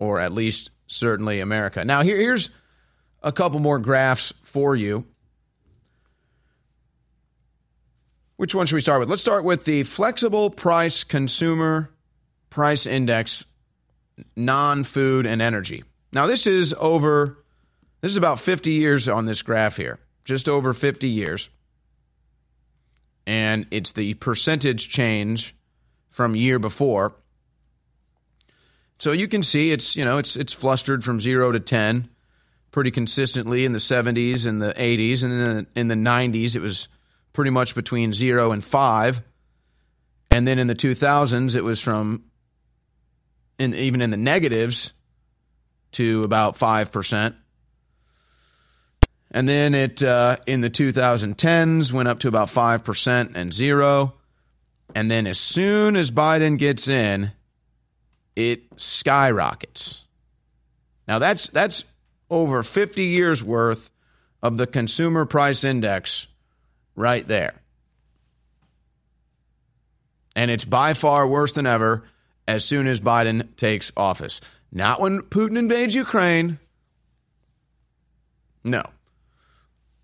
or 0.00 0.20
at 0.20 0.32
least 0.32 0.70
certainly 0.86 1.40
America. 1.40 1.84
Now, 1.84 2.02
here, 2.02 2.16
here's 2.16 2.50
a 3.22 3.32
couple 3.32 3.60
more 3.60 3.78
graphs 3.78 4.32
for 4.42 4.74
you. 4.76 5.06
Which 8.36 8.54
one 8.54 8.66
should 8.66 8.74
we 8.74 8.80
start 8.80 9.00
with? 9.00 9.08
Let's 9.08 9.22
start 9.22 9.44
with 9.44 9.64
the 9.64 9.84
flexible 9.84 10.50
price 10.50 11.04
consumer 11.04 11.90
price 12.52 12.86
index, 12.86 13.46
non 14.36 14.84
food 14.84 15.26
and 15.26 15.42
energy. 15.42 15.82
Now, 16.12 16.26
this 16.26 16.46
is 16.46 16.74
over, 16.78 17.38
this 18.02 18.10
is 18.10 18.16
about 18.16 18.38
50 18.38 18.72
years 18.72 19.08
on 19.08 19.24
this 19.24 19.42
graph 19.42 19.76
here, 19.76 19.98
just 20.24 20.48
over 20.48 20.74
50 20.74 21.08
years. 21.08 21.48
And 23.26 23.66
it's 23.70 23.92
the 23.92 24.14
percentage 24.14 24.88
change 24.88 25.56
from 26.12 26.36
year 26.36 26.60
before. 26.60 27.14
So 28.98 29.10
you 29.10 29.26
can 29.26 29.42
see 29.42 29.72
it's, 29.72 29.96
you 29.96 30.04
know, 30.04 30.18
it's 30.18 30.36
it's 30.36 30.52
flustered 30.52 31.02
from 31.02 31.20
0 31.20 31.52
to 31.52 31.60
10 31.60 32.08
pretty 32.70 32.92
consistently 32.92 33.64
in 33.64 33.72
the 33.72 33.80
70s 33.80 34.46
and 34.46 34.62
the 34.62 34.72
80s 34.72 35.24
and 35.24 35.32
then 35.32 35.66
in 35.74 35.88
the 35.88 35.94
90s 35.94 36.54
it 36.54 36.60
was 36.60 36.88
pretty 37.32 37.50
much 37.50 37.74
between 37.74 38.12
0 38.12 38.52
and 38.52 38.62
5. 38.62 39.22
And 40.30 40.46
then 40.46 40.60
in 40.60 40.68
the 40.68 40.74
2000s 40.74 41.56
it 41.56 41.64
was 41.64 41.80
from 41.80 42.22
in 43.58 43.74
even 43.74 44.00
in 44.00 44.10
the 44.10 44.16
negatives 44.16 44.92
to 45.92 46.22
about 46.22 46.56
5%. 46.56 47.34
And 49.30 49.48
then 49.48 49.74
it 49.74 50.02
uh, 50.02 50.36
in 50.46 50.60
the 50.60 50.70
2010s 50.70 51.90
went 51.90 52.08
up 52.08 52.20
to 52.20 52.28
about 52.28 52.48
5% 52.48 53.32
and 53.34 53.52
zero. 53.52 54.14
And 54.94 55.10
then 55.10 55.26
as 55.26 55.38
soon 55.38 55.96
as 55.96 56.10
Biden 56.10 56.58
gets 56.58 56.88
in, 56.88 57.32
it 58.36 58.62
skyrockets. 58.76 60.04
Now 61.08 61.18
that's 61.18 61.48
that's 61.48 61.84
over 62.30 62.62
50 62.62 63.02
years 63.04 63.44
worth 63.44 63.90
of 64.42 64.56
the 64.56 64.66
consumer 64.66 65.24
price 65.24 65.64
index 65.64 66.26
right 66.96 67.26
there. 67.26 67.54
And 70.34 70.50
it's 70.50 70.64
by 70.64 70.94
far 70.94 71.26
worse 71.26 71.52
than 71.52 71.66
ever 71.66 72.04
as 72.48 72.64
soon 72.64 72.86
as 72.86 73.00
Biden 73.00 73.54
takes 73.56 73.92
office. 73.96 74.40
Not 74.72 75.00
when 75.00 75.20
Putin 75.20 75.58
invades 75.58 75.94
Ukraine. 75.94 76.58
No. 78.64 78.82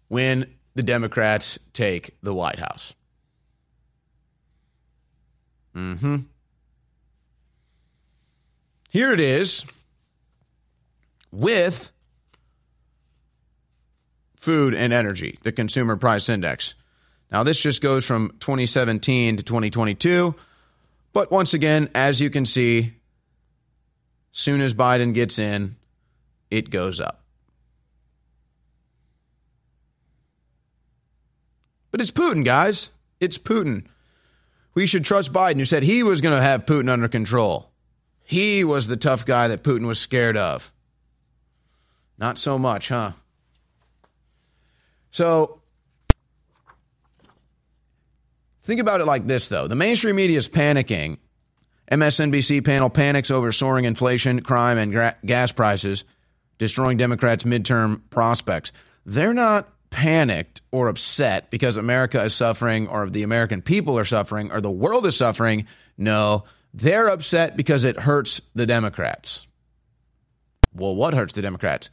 When 0.09 0.55
the 0.75 0.83
Democrats 0.83 1.59
take 1.73 2.17
the 2.23 2.35
White 2.35 2.59
House. 2.59 2.95
Mm-hmm. 5.75 6.17
Here 8.91 9.13
it 9.13 9.21
is 9.21 9.65
with 11.31 11.91
food 14.37 14.75
and 14.75 14.93
energy, 14.93 15.39
the 15.43 15.53
consumer 15.53 15.97
price 15.97 16.29
index. 16.29 16.75
Now, 17.31 17.43
this 17.43 17.61
just 17.61 17.83
goes 17.83 18.07
from 18.07 18.31
2017 18.41 19.37
to 19.37 19.43
2022. 19.43 20.35
But 21.13 21.31
once 21.31 21.53
again, 21.53 21.91
as 21.95 22.21
you 22.21 22.31
can 22.31 22.47
see, 22.47 22.95
Soon 24.39 24.61
as 24.61 24.73
Biden 24.73 25.15
gets 25.15 25.37
in, 25.37 25.75
it 26.49 26.71
goes 26.71 27.01
up. 27.01 27.25
But 31.91 32.01
it's 32.01 32.13
Putin, 32.13 32.45
guys. 32.45 32.91
It's 33.19 33.37
Putin. 33.37 33.87
We 34.79 34.87
should 34.87 35.05
trust 35.05 35.33
Biden, 35.33 35.57
who 35.57 35.65
said 35.65 35.83
he 35.83 36.05
was 36.05 36.21
going 36.21 36.37
to 36.37 36.41
have 36.41 36.65
Putin 36.65 36.89
under 36.89 37.09
control. 37.09 37.73
He 38.23 38.63
was 38.63 38.87
the 38.87 38.97
tough 38.97 39.27
guy 39.27 39.49
that 39.49 39.65
Putin 39.65 39.89
was 39.89 39.99
scared 39.99 40.37
of. 40.37 40.73
Not 42.17 42.39
so 42.39 42.61
much, 42.61 42.89
huh? 42.89 43.11
So, 45.11 45.63
think 48.63 48.81
about 48.81 49.01
it 49.01 49.07
like 49.07 49.27
this, 49.27 49.49
though. 49.49 49.67
The 49.67 49.75
mainstream 49.75 50.15
media 50.15 50.39
is 50.39 50.49
panicking 50.49 51.19
MSNBC 51.91 52.65
panel 52.65 52.89
panics 52.89 53.33
over 53.33 53.51
soaring 53.51 53.85
inflation, 53.85 54.43
crime, 54.43 54.79
and 54.79 54.93
gra- 54.93 55.17
gas 55.27 55.51
prices, 55.51 56.05
destroying 56.59 56.99
Democrats' 56.99 57.43
midterm 57.43 58.03
prospects. 58.11 58.71
They're 59.05 59.35
not 59.35 59.73
panicked 59.91 60.61
or 60.71 60.89
upset 60.89 61.51
because 61.51 61.77
America 61.77 62.23
is 62.23 62.35
suffering 62.35 62.89
or 62.89 63.09
the 63.09 63.23
American 63.23 63.63
people 63.63 63.99
are 63.99 64.05
suffering 64.05 64.53
or 64.53 64.61
the 64.61 64.71
world 64.71 65.07
is 65.07 65.17
suffering. 65.17 65.67
No, 65.97 66.45
they're 66.75 67.09
upset 67.09 67.57
because 67.57 67.85
it 67.85 67.99
hurts 67.99 68.41
the 68.55 68.67
Democrats. 68.67 69.47
Well, 70.75 70.95
what 70.95 71.15
hurts 71.15 71.33
the 71.33 71.43
Democrats? 71.43 71.91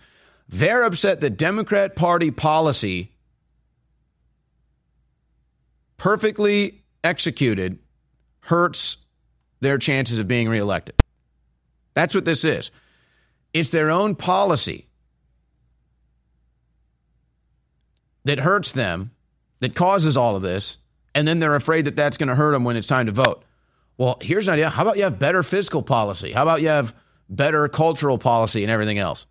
They're 0.48 0.84
upset 0.84 1.22
that 1.22 1.38
Democrat 1.38 1.96
Party 1.96 2.30
policy, 2.30 3.12
perfectly 5.98 6.84
executed, 7.04 7.80
hurts 8.42 8.98
their 9.62 9.78
chances 9.78 10.20
of 10.20 10.28
being 10.28 10.50
reelected. 10.50 10.96
That's 11.94 12.14
what 12.14 12.26
this 12.26 12.44
is. 12.44 12.70
It's 13.54 13.72
their 13.72 13.90
own 13.90 14.16
policy 14.16 14.88
that 18.26 18.40
hurts 18.40 18.72
them, 18.72 19.12
that 19.60 19.74
causes 19.76 20.18
all 20.18 20.36
of 20.36 20.42
this, 20.42 20.78
and 21.14 21.28
then 21.28 21.40
they're 21.40 21.56
afraid 21.56 21.86
that 21.86 21.96
that's 21.96 22.18
going 22.18 22.30
to 22.30 22.36
hurt 22.36 22.52
them 22.52 22.64
when 22.64 22.76
it's 22.76 22.88
time 22.88 23.06
to 23.06 23.12
vote. 23.12 23.44
Well, 23.98 24.18
here's 24.22 24.48
an 24.48 24.56
idea. 24.56 24.70
How 24.70 24.82
about 24.82 24.98
you 24.98 25.04
have 25.04 25.18
better 25.18 25.42
fiscal 25.42 25.82
policy? 25.82 26.34
How 26.34 26.44
about 26.44 26.62
you 26.62 26.68
have 26.68 26.94
better 27.30 27.68
cultural 27.70 28.18
policy 28.18 28.64
and 28.64 28.72
everything 28.72 28.98
else? 28.98 29.26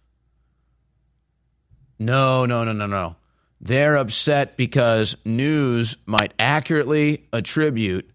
No, 1.98 2.46
no, 2.46 2.64
no, 2.64 2.72
no, 2.72 2.87
no. 2.87 3.16
They're 3.61 3.96
upset 3.96 4.57
because 4.57 5.16
news 5.24 5.96
might 6.07 6.33
accurately 6.38 7.28
attribute 7.33 8.11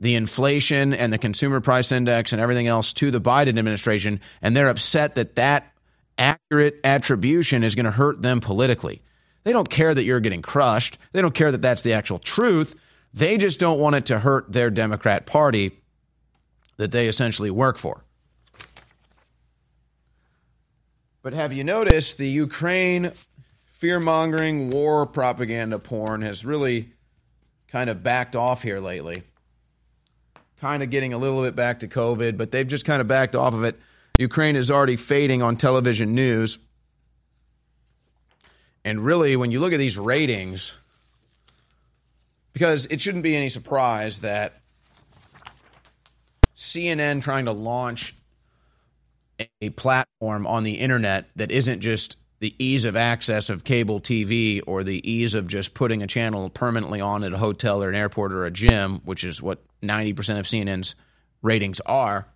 the 0.00 0.14
inflation 0.16 0.92
and 0.94 1.12
the 1.12 1.18
consumer 1.18 1.60
price 1.60 1.92
index 1.92 2.32
and 2.32 2.40
everything 2.40 2.66
else 2.66 2.92
to 2.94 3.10
the 3.10 3.20
Biden 3.20 3.58
administration, 3.58 4.20
and 4.40 4.56
they're 4.56 4.68
upset 4.68 5.14
that 5.14 5.36
that 5.36 5.72
accurate 6.18 6.80
attribution 6.84 7.62
is 7.62 7.74
going 7.74 7.84
to 7.84 7.92
hurt 7.92 8.22
them 8.22 8.40
politically. 8.40 9.02
They 9.44 9.52
don't 9.52 9.68
care 9.68 9.94
that 9.94 10.04
you're 10.04 10.20
getting 10.20 10.42
crushed. 10.42 10.98
They 11.12 11.20
don't 11.20 11.34
care 11.34 11.50
that 11.52 11.62
that's 11.62 11.82
the 11.82 11.92
actual 11.92 12.18
truth. 12.18 12.74
They 13.12 13.38
just 13.38 13.60
don't 13.60 13.78
want 13.78 13.96
it 13.96 14.06
to 14.06 14.20
hurt 14.20 14.52
their 14.52 14.70
Democrat 14.70 15.26
Party 15.26 15.72
that 16.76 16.92
they 16.92 17.08
essentially 17.08 17.50
work 17.50 17.76
for. 17.76 18.04
But 21.22 21.34
have 21.34 21.52
you 21.52 21.62
noticed 21.62 22.18
the 22.18 22.28
Ukraine 22.28 23.12
fear 23.64 24.00
mongering 24.00 24.70
war 24.70 25.06
propaganda 25.06 25.78
porn 25.78 26.22
has 26.22 26.44
really 26.44 26.90
kind 27.68 27.90
of 27.90 28.02
backed 28.02 28.34
off 28.34 28.62
here 28.62 28.80
lately? 28.80 29.22
kind 30.62 30.84
of 30.84 30.90
getting 30.90 31.12
a 31.12 31.18
little 31.18 31.42
bit 31.42 31.56
back 31.56 31.80
to 31.80 31.88
COVID, 31.88 32.36
but 32.36 32.52
they've 32.52 32.68
just 32.68 32.84
kind 32.84 33.00
of 33.00 33.08
backed 33.08 33.34
off 33.34 33.52
of 33.52 33.64
it. 33.64 33.76
Ukraine 34.16 34.54
is 34.54 34.70
already 34.70 34.94
fading 34.94 35.42
on 35.42 35.56
television 35.56 36.14
news. 36.14 36.56
And 38.84 39.04
really, 39.04 39.36
when 39.36 39.52
you 39.52 39.60
look 39.60 39.72
at 39.72 39.78
these 39.78 39.98
ratings, 39.98 40.76
because 42.52 42.86
it 42.86 43.00
shouldn't 43.00 43.22
be 43.22 43.36
any 43.36 43.48
surprise 43.48 44.20
that 44.20 44.54
CNN 46.56 47.22
trying 47.22 47.46
to 47.46 47.52
launch 47.52 48.14
a 49.60 49.70
platform 49.70 50.46
on 50.46 50.62
the 50.62 50.74
internet 50.74 51.26
that 51.36 51.50
isn't 51.50 51.80
just 51.80 52.16
the 52.40 52.54
ease 52.58 52.84
of 52.84 52.96
access 52.96 53.50
of 53.50 53.62
cable 53.64 54.00
TV 54.00 54.60
or 54.66 54.82
the 54.82 55.08
ease 55.08 55.34
of 55.34 55.46
just 55.46 55.74
putting 55.74 56.02
a 56.02 56.06
channel 56.06 56.50
permanently 56.50 57.00
on 57.00 57.22
at 57.24 57.32
a 57.32 57.38
hotel 57.38 57.82
or 57.82 57.88
an 57.88 57.94
airport 57.94 58.32
or 58.32 58.44
a 58.44 58.50
gym, 58.50 59.00
which 59.04 59.22
is 59.22 59.40
what 59.40 59.62
90% 59.82 60.38
of 60.38 60.46
CNN's 60.46 60.94
ratings 61.40 61.80
are. 61.86 62.26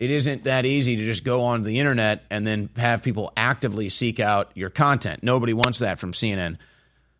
It 0.00 0.10
isn't 0.12 0.44
that 0.44 0.64
easy 0.64 0.96
to 0.96 1.04
just 1.04 1.24
go 1.24 1.42
on 1.42 1.62
the 1.62 1.80
internet 1.80 2.24
and 2.30 2.46
then 2.46 2.70
have 2.76 3.02
people 3.02 3.32
actively 3.36 3.88
seek 3.88 4.20
out 4.20 4.52
your 4.54 4.70
content. 4.70 5.24
Nobody 5.24 5.52
wants 5.52 5.80
that 5.80 5.98
from 5.98 6.12
CNN. 6.12 6.58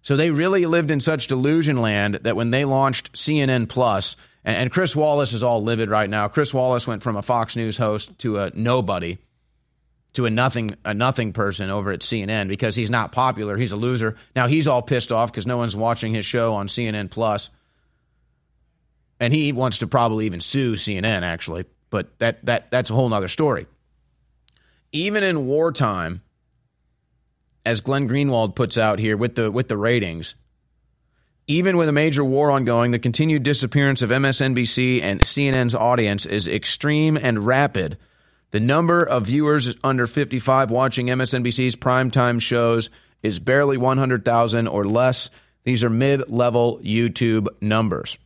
So 0.02 0.16
they 0.16 0.30
really 0.30 0.64
lived 0.64 0.90
in 0.90 1.00
such 1.00 1.26
delusion 1.26 1.80
land 1.82 2.20
that 2.22 2.36
when 2.36 2.50
they 2.50 2.64
launched 2.64 3.12
CNN 3.12 3.68
Plus, 3.68 4.16
and 4.44 4.70
Chris 4.70 4.96
Wallace 4.96 5.32
is 5.32 5.42
all 5.42 5.62
livid 5.62 5.90
right 5.90 6.08
now. 6.08 6.28
Chris 6.28 6.54
Wallace 6.54 6.86
went 6.86 7.02
from 7.02 7.16
a 7.16 7.22
Fox 7.22 7.56
News 7.56 7.76
host 7.76 8.16
to 8.20 8.38
a 8.38 8.50
nobody, 8.54 9.18
to 10.14 10.24
a 10.24 10.30
nothing 10.30 10.74
a 10.84 10.94
nothing 10.94 11.32
person 11.32 11.68
over 11.68 11.92
at 11.92 12.00
CNN 12.00 12.48
because 12.48 12.74
he's 12.74 12.88
not 12.88 13.12
popular. 13.12 13.58
He's 13.58 13.72
a 13.72 13.76
loser. 13.76 14.16
Now 14.34 14.46
he's 14.46 14.68
all 14.68 14.80
pissed 14.80 15.12
off 15.12 15.30
because 15.30 15.46
no 15.46 15.58
one's 15.58 15.76
watching 15.76 16.14
his 16.14 16.24
show 16.24 16.54
on 16.54 16.68
CNN. 16.68 17.10
Plus, 17.10 17.50
and 19.20 19.34
he 19.34 19.52
wants 19.52 19.78
to 19.78 19.86
probably 19.86 20.26
even 20.26 20.40
sue 20.40 20.74
CNN 20.74 21.22
actually. 21.22 21.66
But 21.90 22.18
that 22.18 22.44
that 22.44 22.70
that's 22.70 22.90
a 22.90 22.94
whole 22.94 23.08
nother 23.08 23.28
story. 23.28 23.66
Even 24.92 25.22
in 25.22 25.46
wartime, 25.46 26.22
as 27.64 27.80
Glenn 27.80 28.08
Greenwald 28.08 28.54
puts 28.54 28.78
out 28.78 28.98
here 28.98 29.16
with 29.16 29.34
the 29.34 29.50
with 29.50 29.68
the 29.68 29.76
ratings, 29.76 30.34
even 31.46 31.78
with 31.78 31.88
a 31.88 31.92
major 31.92 32.24
war 32.24 32.50
ongoing, 32.50 32.90
the 32.90 32.98
continued 32.98 33.42
disappearance 33.42 34.02
of 34.02 34.10
MSNBC 34.10 35.02
and 35.02 35.20
CNN's 35.20 35.74
audience 35.74 36.26
is 36.26 36.46
extreme 36.46 37.16
and 37.16 37.46
rapid. 37.46 37.96
The 38.50 38.60
number 38.60 39.02
of 39.02 39.26
viewers 39.26 39.74
under 39.82 40.06
55 40.06 40.70
watching 40.70 41.06
MSNBC's 41.06 41.76
primetime 41.76 42.40
shows 42.40 42.90
is 43.22 43.38
barely 43.38 43.76
100,000 43.76 44.68
or 44.68 44.84
less. 44.84 45.30
These 45.64 45.84
are 45.84 45.90
mid 45.90 46.30
level 46.30 46.80
YouTube 46.82 47.48
numbers. 47.60 48.16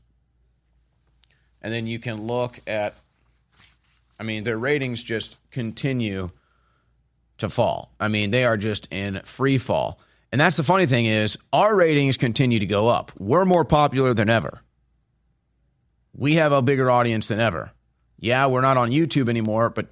And 1.61 1.72
then 1.72 1.87
you 1.87 1.98
can 1.98 2.27
look 2.27 2.59
at, 2.66 2.94
I 4.23 4.25
mean, 4.25 4.45
their 4.45 4.57
ratings 4.57 5.03
just 5.03 5.41
continue 5.51 6.31
to 7.39 7.49
fall. 7.49 7.93
I 7.99 8.07
mean, 8.07 8.31
they 8.31 8.45
are 8.45 8.57
just 8.57 8.87
in 8.93 9.21
free 9.25 9.59
fall. 9.59 9.99
And 10.31 10.41
that's 10.41 10.57
the 10.57 10.63
funny 10.63 10.87
thing 10.87 11.07
is 11.07 11.37
our 11.53 11.75
ratings 11.75 12.17
continue 12.17 12.61
to 12.61 12.67
go 12.67 12.87
up. 12.87 13.11
We're 13.19 13.45
more 13.45 13.65
popular 13.65 14.15
than 14.15 14.31
ever. 14.31 14.63
We 16.17 16.37
have 16.37 16.53
a 16.53 16.63
bigger 16.63 16.89
audience 16.89 17.27
than 17.27 17.41
ever. 17.41 17.73
Yeah, 18.21 18.47
we're 18.47 18.61
not 18.61 18.77
on 18.77 18.91
YouTube 18.91 19.29
anymore, 19.29 19.71
but 19.71 19.89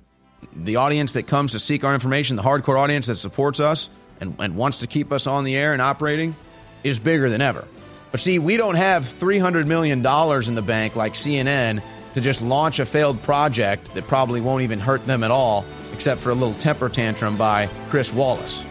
the 0.55 0.77
audience 0.77 1.11
that 1.12 1.25
comes 1.25 1.51
to 1.51 1.59
seek 1.59 1.83
our 1.83 1.93
information, 1.93 2.37
the 2.37 2.45
hardcore 2.45 2.79
audience 2.79 3.09
that 3.09 3.16
supports 3.16 3.59
us 3.59 3.90
and, 4.21 4.37
and 4.38 4.55
wants 4.55 4.79
to 4.79 4.87
keep 4.87 5.11
us 5.11 5.27
on 5.27 5.43
the 5.43 5.57
air 5.57 5.73
and 5.73 5.83
operating, 5.83 6.37
is 6.85 7.01
bigger 7.01 7.29
than 7.29 7.43
ever. 7.43 7.66
But 8.12 8.21
see, 8.21 8.38
we 8.38 8.57
don't 8.57 8.77
have 8.77 9.03
$300 9.03 9.66
million 9.66 9.99
in 9.99 10.55
the 10.55 10.62
bank 10.62 10.95
like 10.95 11.14
CNN 11.14 11.83
to 12.14 12.20
just 12.20 12.42
launch 12.42 12.79
a 12.79 12.87
failed 12.87 13.23
project 13.23 13.94
that 13.94 14.07
probably 14.07 14.40
won't 14.40 14.62
even 14.62 14.79
hurt 14.81 15.05
them 15.07 15.23
at 15.23 15.31
all, 15.31 15.64
except 15.92 16.20
for 16.20 16.31
a 16.31 16.35
little 16.35 16.55
temper 16.55 16.88
tantrum 16.88 17.37
by 17.37 17.68
Chris 17.88 18.12
Wallace. 18.12 18.64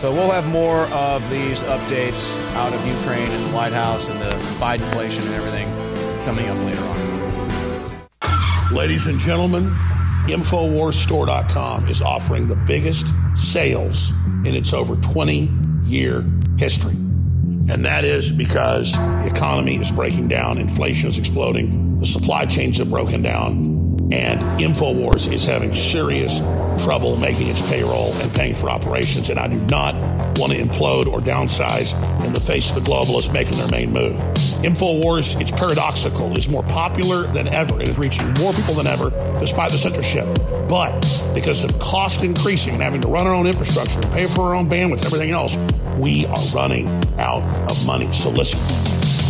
So 0.00 0.10
we'll 0.10 0.30
have 0.30 0.46
more 0.48 0.84
of 0.94 1.28
these 1.28 1.60
updates 1.60 2.34
out 2.54 2.72
of 2.72 2.86
Ukraine 2.86 3.30
and 3.30 3.46
the 3.46 3.50
White 3.54 3.74
House 3.74 4.08
and 4.08 4.18
the 4.18 4.30
Bidenflation 4.58 5.26
and 5.26 5.34
everything 5.34 5.68
coming 6.24 6.48
up 6.48 6.56
later 6.64 6.82
on. 6.82 8.74
Ladies 8.74 9.08
and 9.08 9.18
gentlemen, 9.18 9.64
InfoWarsStore.com 10.26 11.88
is 11.88 12.00
offering 12.00 12.46
the 12.46 12.56
biggest 12.56 13.08
sales 13.34 14.12
in 14.46 14.54
its 14.54 14.72
over 14.72 14.96
20 14.96 15.50
year 15.84 16.24
history. 16.56 16.96
And 17.70 17.84
that 17.84 18.04
is 18.04 18.30
because 18.30 18.92
the 18.92 19.30
economy 19.32 19.76
is 19.76 19.92
breaking 19.92 20.26
down, 20.26 20.58
inflation 20.58 21.08
is 21.08 21.18
exploding, 21.18 22.00
the 22.00 22.06
supply 22.06 22.44
chains 22.44 22.78
have 22.78 22.90
broken 22.90 23.22
down, 23.22 23.80
and 24.12 24.40
InfoWars 24.60 25.32
is 25.32 25.44
having 25.44 25.76
serious 25.76 26.40
trouble 26.82 27.16
making 27.16 27.46
its 27.48 27.70
payroll 27.70 28.12
and 28.12 28.34
paying 28.34 28.56
for 28.56 28.70
operations. 28.70 29.28
And 29.28 29.38
I 29.38 29.46
do 29.46 29.60
not 29.60 29.94
want 30.38 30.52
to 30.52 30.58
implode 30.58 31.06
or 31.06 31.20
downsize 31.20 31.94
in 32.26 32.32
the 32.32 32.40
face 32.40 32.74
of 32.74 32.82
the 32.82 32.90
globalists 32.90 33.32
making 33.32 33.56
their 33.58 33.68
main 33.68 33.92
move. 33.92 34.16
InfoWars, 34.62 35.40
it's 35.40 35.52
paradoxical, 35.52 36.36
is 36.36 36.48
more 36.48 36.64
popular 36.64 37.22
than 37.28 37.46
ever. 37.46 37.80
It 37.80 37.88
is 37.88 37.98
reaching 37.98 38.26
more 38.34 38.52
people 38.52 38.74
than 38.74 38.88
ever 38.88 39.10
despite 39.38 39.70
the 39.70 39.78
censorship. 39.78 40.26
But 40.68 41.00
because 41.34 41.62
of 41.62 41.78
cost 41.78 42.24
increasing 42.24 42.74
and 42.74 42.82
having 42.82 43.00
to 43.02 43.08
run 43.08 43.26
our 43.26 43.34
own 43.34 43.46
infrastructure 43.46 44.00
and 44.00 44.10
pay 44.12 44.26
for 44.26 44.42
our 44.42 44.54
own 44.54 44.68
bandwidth, 44.68 45.04
everything 45.04 45.30
else, 45.30 45.56
we 45.98 46.26
are 46.26 46.44
running 46.54 46.88
out 47.18 47.42
of 47.70 47.86
money. 47.86 48.12
So 48.12 48.30
listen 48.30 48.60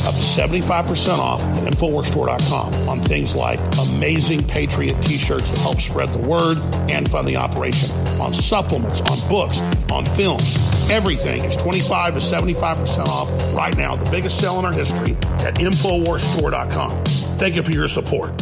up 0.07 0.15
to 0.15 0.21
75% 0.21 1.19
off 1.19 1.43
at 1.43 1.73
InfoWarsStore.com 1.73 2.89
on 2.89 3.01
things 3.01 3.35
like 3.35 3.61
amazing 3.91 4.43
Patriot 4.47 5.01
t-shirts 5.03 5.51
that 5.51 5.61
help 5.61 5.81
spread 5.81 6.09
the 6.09 6.27
word 6.27 6.59
and 6.91 7.09
fund 7.09 7.29
the 7.29 7.37
operation, 7.37 7.91
on 8.21 8.33
supplements, 8.33 9.01
on 9.03 9.29
books, 9.29 9.61
on 9.93 10.05
films. 10.05 10.57
Everything 10.91 11.45
is 11.45 11.57
25 11.57 12.15
to 12.15 12.21
75% 12.21 13.07
off 13.09 13.55
right 13.55 13.77
now, 13.77 13.95
the 13.95 14.11
biggest 14.11 14.41
sale 14.41 14.59
in 14.59 14.65
our 14.65 14.73
history 14.73 15.13
at 15.45 15.55
InfoWarsStore.com. 15.57 17.05
Thank 17.05 17.57
you 17.57 17.63
for 17.63 17.73
your 17.73 17.89
support. 17.89 18.37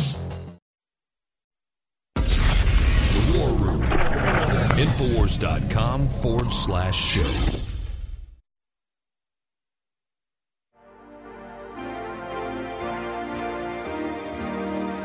The 2.14 3.38
War 3.38 3.50
Room. 3.50 3.82
Infowars.com 4.78 6.00
forward 6.00 6.52
slash 6.52 6.94
show. 6.94 7.57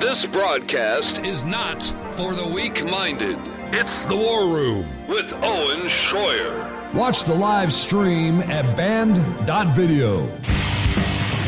This 0.04 0.26
broadcast 0.26 1.20
is 1.20 1.46
not 1.46 1.82
for 2.10 2.34
the 2.34 2.52
weak 2.54 2.84
minded. 2.84 3.38
It's 3.74 4.04
the 4.04 4.18
War 4.18 4.54
Room 4.54 5.08
with 5.08 5.32
Owen 5.32 5.88
Shroyer. 5.88 6.94
Watch 6.94 7.24
the 7.24 7.34
live 7.34 7.72
stream 7.72 8.42
at 8.42 8.76
banned.video. 8.76 10.24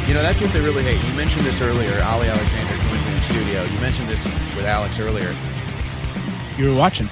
You 0.08 0.14
know, 0.14 0.22
that's 0.22 0.40
what 0.40 0.54
they 0.54 0.62
really 0.62 0.84
hate. 0.84 1.06
You 1.06 1.14
mentioned 1.16 1.46
this 1.46 1.60
earlier. 1.60 2.02
Ali 2.02 2.30
Alexander 2.30 2.82
joined 2.82 3.04
me 3.04 3.12
in 3.12 3.18
the 3.18 3.24
studio. 3.24 3.64
You 3.66 3.80
mentioned 3.82 4.08
this 4.08 4.24
with 4.56 4.64
Alex 4.64 5.02
earlier. 5.02 5.36
You 6.58 6.70
were 6.70 6.78
watching. 6.78 7.10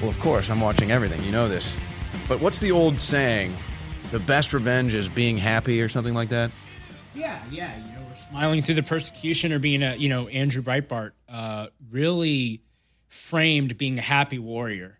Well, 0.00 0.08
of 0.08 0.18
course, 0.20 0.48
I'm 0.48 0.62
watching 0.62 0.90
everything. 0.90 1.22
You 1.22 1.32
know 1.32 1.50
this. 1.50 1.76
But 2.26 2.40
what's 2.40 2.60
the 2.60 2.72
old 2.72 2.98
saying? 2.98 3.54
The 4.10 4.20
best 4.20 4.54
revenge 4.54 4.94
is 4.94 5.10
being 5.10 5.36
happy 5.36 5.82
or 5.82 5.90
something 5.90 6.14
like 6.14 6.30
that? 6.30 6.50
Yeah, 7.14 7.42
yeah. 7.50 7.91
Smiling 8.32 8.62
through 8.62 8.76
the 8.76 8.82
persecution 8.82 9.52
or 9.52 9.58
being 9.58 9.82
a, 9.82 9.94
you 9.94 10.08
know, 10.08 10.26
Andrew 10.28 10.62
Breitbart 10.62 11.12
uh, 11.28 11.66
really 11.90 12.62
framed 13.08 13.76
being 13.76 13.98
a 13.98 14.02
happy 14.02 14.38
warrior. 14.38 14.98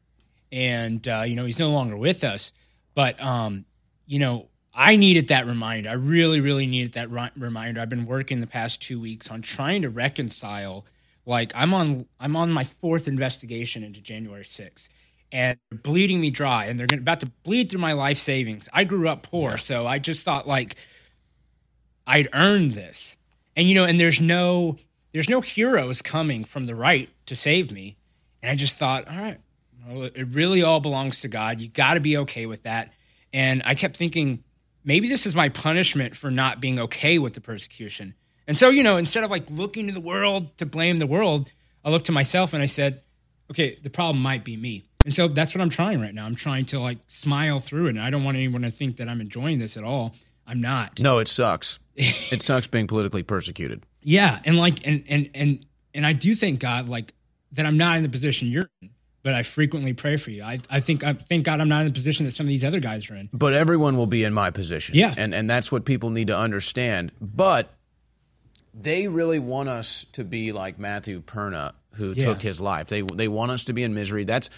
And, 0.53 1.07
uh, 1.09 1.23
you 1.27 1.35
know, 1.35 1.47
he's 1.47 1.59
no 1.59 1.71
longer 1.71 1.97
with 1.97 2.25
us. 2.25 2.53
But, 2.95 3.19
um, 3.23 3.65
you 4.07 4.19
know, 4.19 4.49
I 4.75 4.97
needed 4.97 5.29
that 5.29 5.47
reminder. 5.47 5.89
I 5.89 5.95
really, 5.95 6.41
really 6.41 6.67
needed 6.67 6.93
that 6.93 7.11
ri- 7.11 7.31
reminder. 7.39 7.81
I've 7.81 7.89
been 7.89 8.05
working 8.05 8.41
the 8.41 8.47
past 8.47 8.83
two 8.83 9.01
weeks 9.01 9.31
on 9.31 9.41
trying 9.41 9.81
to 9.81 9.89
reconcile. 9.89 10.85
Like 11.25 11.53
I'm 11.55 11.73
on, 11.73 12.07
I'm 12.21 12.37
on 12.37 12.53
my 12.53 12.65
fourth 12.65 13.09
investigation 13.09 13.83
into 13.83 14.03
January 14.03 14.45
6th, 14.45 14.89
and 15.33 15.59
they're 15.71 15.79
bleeding 15.79 16.21
me 16.21 16.31
dry, 16.31 16.67
and 16.67 16.79
they're 16.79 16.87
gonna, 16.87 17.01
about 17.01 17.21
to 17.21 17.33
bleed 17.45 17.71
through 17.71 17.81
my 17.81 17.93
life 17.93 18.19
savings. 18.19 18.69
I 18.75 18.85
grew 18.85 19.09
up 19.09 19.23
poor, 19.23 19.57
so 19.57 19.87
I 19.87 19.99
just 19.99 20.23
thought 20.23 20.47
like 20.47 20.77
I'd 22.07 22.29
earned 22.33 22.73
this, 22.73 23.17
and 23.57 23.69
you 23.69 23.75
know, 23.75 23.85
and 23.85 23.99
there's 23.99 24.21
no, 24.21 24.77
there's 25.13 25.29
no 25.29 25.41
heroes 25.41 26.03
coming 26.03 26.45
from 26.45 26.67
the 26.67 26.75
right 26.75 27.09
to 27.27 27.37
save 27.37 27.71
me, 27.71 27.97
and 28.43 28.51
I 28.51 28.55
just 28.55 28.79
thought, 28.79 29.09
all 29.09 29.19
right, 29.19 29.39
well, 29.87 30.05
it 30.05 30.29
really 30.33 30.63
all 30.63 30.81
belongs 30.81 31.21
to 31.21 31.29
God. 31.29 31.61
You 31.61 31.69
got 31.69 31.95
to 31.95 32.01
be 32.01 32.19
okay 32.19 32.47
with 32.47 32.63
that. 32.65 32.93
And 33.33 33.63
I 33.65 33.75
kept 33.75 33.97
thinking, 33.97 34.45
maybe 34.85 35.09
this 35.09 35.27
is 35.27 35.35
my 35.35 35.49
punishment 35.49 36.17
for 36.17 36.31
not 36.31 36.61
being 36.61 36.79
okay 36.81 37.19
with 37.19 37.35
the 37.35 37.41
persecution. 37.41 38.15
And 38.47 38.59
so, 38.59 38.71
you 38.71 38.83
know, 38.83 38.97
instead 38.97 39.25
of 39.25 39.31
like 39.31 39.49
looking 39.51 39.87
to 39.89 39.93
the 39.93 40.01
world 40.01 40.57
to 40.59 40.67
blame 40.67 40.99
the 40.99 41.07
world, 41.07 41.51
I 41.85 41.91
looked 41.91 42.07
to 42.07 42.13
myself 42.13 42.53
and 42.53 42.63
I 42.63 42.67
said, 42.67 43.03
okay, 43.51 43.79
the 43.83 43.91
problem 43.91 44.23
might 44.23 44.45
be 44.45 44.57
me. 44.57 44.85
And 45.05 45.15
so 45.15 45.29
that's 45.29 45.55
what 45.55 45.61
I'm 45.61 45.71
trying 45.71 46.01
right 46.01 46.15
now. 46.15 46.27
I'm 46.27 46.37
trying 46.37 46.67
to 46.67 46.81
like 46.81 46.99
smile 47.09 47.61
through 47.61 47.87
it. 47.87 47.91
And 47.91 48.01
I 48.01 48.11
don't 48.11 48.25
want 48.25 48.37
anyone 48.37 48.63
to 48.63 48.71
think 48.71 48.99
that 48.99 49.09
I'm 49.09 49.21
enjoying 49.21 49.59
this 49.59 49.77
at 49.77 49.85
all. 49.85 50.15
I'm 50.47 50.61
not. 50.61 50.99
No, 51.01 51.19
it 51.19 51.29
sucks. 51.29 51.79
it 51.97 52.43
sucks 52.43 52.67
being 52.67 52.87
politically 52.87 53.23
persecuted. 53.23 53.85
Yeah, 54.03 54.41
and 54.45 54.57
like 54.57 54.87
and 54.87 55.05
and 55.09 55.31
and 55.35 55.67
and 55.95 56.07
I 56.07 56.13
do 56.13 56.35
thank 56.35 56.61
God 56.61 56.89
like 56.89 57.15
that 57.53 57.67
I'm 57.67 57.77
not 57.77 57.97
in 57.99 58.03
the 58.03 58.09
position 58.09 58.49
you're 58.49 58.69
in, 58.81 58.91
but 59.23 59.35
I 59.35 59.43
frequently 59.43 59.93
pray 59.93 60.17
for 60.17 60.31
you. 60.31 60.43
I 60.43 60.59
I 60.71 60.81
think 60.81 61.05
I 61.05 61.13
thank 61.15 61.45
God 61.45 61.61
I'm 61.61 61.69
not 61.69 61.83
in 61.83 61.87
the 61.89 61.93
position 61.93 62.25
that 62.27 62.33
some 62.33 62.47
of 62.47 62.49
these 62.49 62.65
other 62.65 62.81
guys 62.81 63.09
are 63.11 63.15
in. 63.17 63.29
But 63.33 63.53
everyone 63.53 63.97
will 63.97 64.07
be 64.07 64.25
in 64.25 64.33
my 64.35 64.51
position. 64.51 64.97
Yeah. 64.97 65.15
And 65.17 65.35
and 65.35 65.49
that's 65.49 65.71
what 65.71 65.85
people 65.85 66.11
need 66.11 66.29
to 66.29 66.37
understand. 66.37 67.13
But 67.21 67.73
they 68.75 69.07
really 69.09 69.39
want 69.39 69.69
us 69.69 70.07
to 70.13 70.25
be 70.25 70.53
like 70.53 70.79
Matthew 70.79 71.21
Perna 71.23 71.73
who 71.95 72.13
Yeah. 72.13 72.25
took 72.25 72.41
his 72.43 72.61
life. 72.61 72.89
They 72.89 73.03
they 73.03 73.29
want 73.29 73.53
us 73.53 73.65
to 73.65 73.73
be 73.73 73.83
in 73.83 73.95
misery. 73.95 74.25
That's 74.25 74.49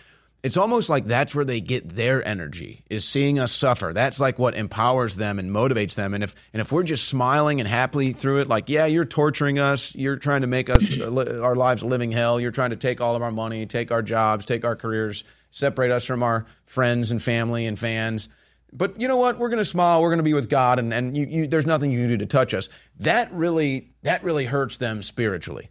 it's 0.44 0.58
almost 0.58 0.90
like 0.90 1.06
that's 1.06 1.34
where 1.34 1.46
they 1.46 1.62
get 1.62 1.88
their 1.88 2.22
energy 2.28 2.84
is 2.90 3.08
seeing 3.08 3.38
us 3.38 3.50
suffer. 3.50 3.92
That's 3.94 4.20
like 4.20 4.38
what 4.38 4.54
empowers 4.54 5.16
them 5.16 5.38
and 5.38 5.50
motivates 5.50 5.94
them. 5.94 6.12
And 6.12 6.22
if 6.22 6.34
and 6.52 6.60
if 6.60 6.70
we're 6.70 6.82
just 6.82 7.08
smiling 7.08 7.60
and 7.60 7.68
happily 7.68 8.12
through 8.12 8.42
it, 8.42 8.48
like 8.48 8.68
yeah, 8.68 8.84
you're 8.84 9.06
torturing 9.06 9.58
us, 9.58 9.94
you're 9.94 10.16
trying 10.16 10.42
to 10.42 10.46
make 10.46 10.68
us 10.68 10.92
uh, 11.00 11.40
our 11.42 11.56
lives 11.56 11.80
a 11.80 11.86
living 11.86 12.12
hell. 12.12 12.38
You're 12.38 12.50
trying 12.50 12.70
to 12.70 12.76
take 12.76 13.00
all 13.00 13.16
of 13.16 13.22
our 13.22 13.30
money, 13.30 13.64
take 13.64 13.90
our 13.90 14.02
jobs, 14.02 14.44
take 14.44 14.66
our 14.66 14.76
careers, 14.76 15.24
separate 15.50 15.90
us 15.90 16.04
from 16.04 16.22
our 16.22 16.44
friends 16.66 17.10
and 17.10 17.22
family 17.22 17.64
and 17.64 17.78
fans. 17.78 18.28
But 18.70 19.00
you 19.00 19.08
know 19.08 19.16
what? 19.16 19.38
We're 19.38 19.48
going 19.48 19.58
to 19.60 19.64
smile. 19.64 20.02
We're 20.02 20.10
going 20.10 20.18
to 20.18 20.24
be 20.24 20.34
with 20.34 20.50
God, 20.50 20.78
and 20.78 20.92
and 20.92 21.16
you, 21.16 21.24
you, 21.24 21.46
there's 21.46 21.64
nothing 21.64 21.90
you 21.90 22.00
can 22.00 22.08
do 22.08 22.16
to 22.18 22.26
touch 22.26 22.52
us. 22.52 22.68
That 23.00 23.32
really 23.32 23.94
that 24.02 24.22
really 24.22 24.44
hurts 24.44 24.76
them 24.76 25.02
spiritually. 25.02 25.70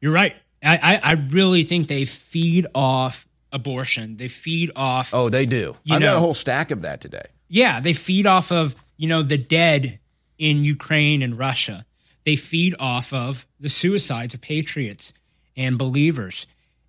You're 0.00 0.12
right. 0.12 0.36
I, 0.62 0.76
I, 0.76 1.00
I 1.02 1.12
really 1.30 1.64
think 1.64 1.88
they 1.88 2.04
feed 2.04 2.68
off 2.76 3.26
abortion. 3.54 4.18
They 4.18 4.28
feed 4.28 4.70
off. 4.76 5.14
Oh, 5.14 5.30
they 5.30 5.46
do. 5.46 5.74
You 5.84 5.94
I've 5.94 6.02
got 6.02 6.16
a 6.16 6.20
whole 6.20 6.34
stack 6.34 6.70
of 6.70 6.82
that 6.82 7.00
today. 7.00 7.26
Yeah, 7.48 7.80
they 7.80 7.94
feed 7.94 8.26
off 8.26 8.52
of, 8.52 8.76
you 8.98 9.08
know, 9.08 9.22
the 9.22 9.38
dead 9.38 9.98
in 10.38 10.64
Ukraine 10.64 11.22
and 11.22 11.38
Russia. 11.38 11.86
They 12.26 12.36
feed 12.36 12.74
off 12.78 13.12
of 13.12 13.46
the 13.60 13.68
suicides 13.68 14.34
of 14.34 14.40
patriots 14.40 15.14
and 15.56 15.78
believers. 15.78 16.46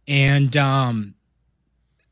And 0.07 0.55
um, 0.57 1.13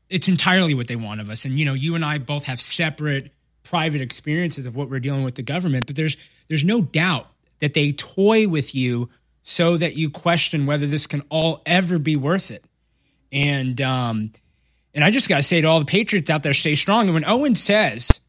it's 0.08 0.28
entirely 0.28 0.74
what 0.74 0.88
they 0.88 0.96
want 0.96 1.20
of 1.20 1.28
us. 1.28 1.44
And, 1.44 1.58
you 1.58 1.64
know, 1.64 1.74
you 1.74 1.94
and 1.94 2.04
I 2.04 2.18
both 2.18 2.44
have 2.44 2.60
separate 2.60 3.32
private 3.64 4.00
experiences 4.00 4.66
of 4.66 4.76
what 4.76 4.88
we're 4.88 5.00
dealing 5.00 5.24
with 5.24 5.34
the 5.34 5.42
government, 5.42 5.86
but 5.86 5.96
there's 5.96 6.16
there's 6.48 6.64
no 6.64 6.82
doubt 6.82 7.26
that 7.60 7.74
they 7.74 7.92
toy 7.92 8.46
with 8.46 8.74
you 8.74 9.08
so 9.42 9.76
that 9.76 9.96
you 9.96 10.10
question 10.10 10.66
whether 10.66 10.86
this 10.86 11.06
can 11.06 11.22
all 11.30 11.62
ever 11.66 11.98
be 11.98 12.16
worth 12.16 12.50
it. 12.50 12.64
And 13.32 13.80
um, 13.80 14.32
and 14.94 15.04
I 15.04 15.10
just 15.10 15.28
got 15.28 15.38
to 15.38 15.42
say 15.42 15.60
to 15.60 15.68
all 15.68 15.80
the 15.80 15.86
Patriots 15.86 16.30
out 16.30 16.42
there, 16.42 16.54
stay 16.54 16.74
strong. 16.74 17.06
And 17.06 17.14
when 17.14 17.24
Owen 17.24 17.56
says, 17.56 18.20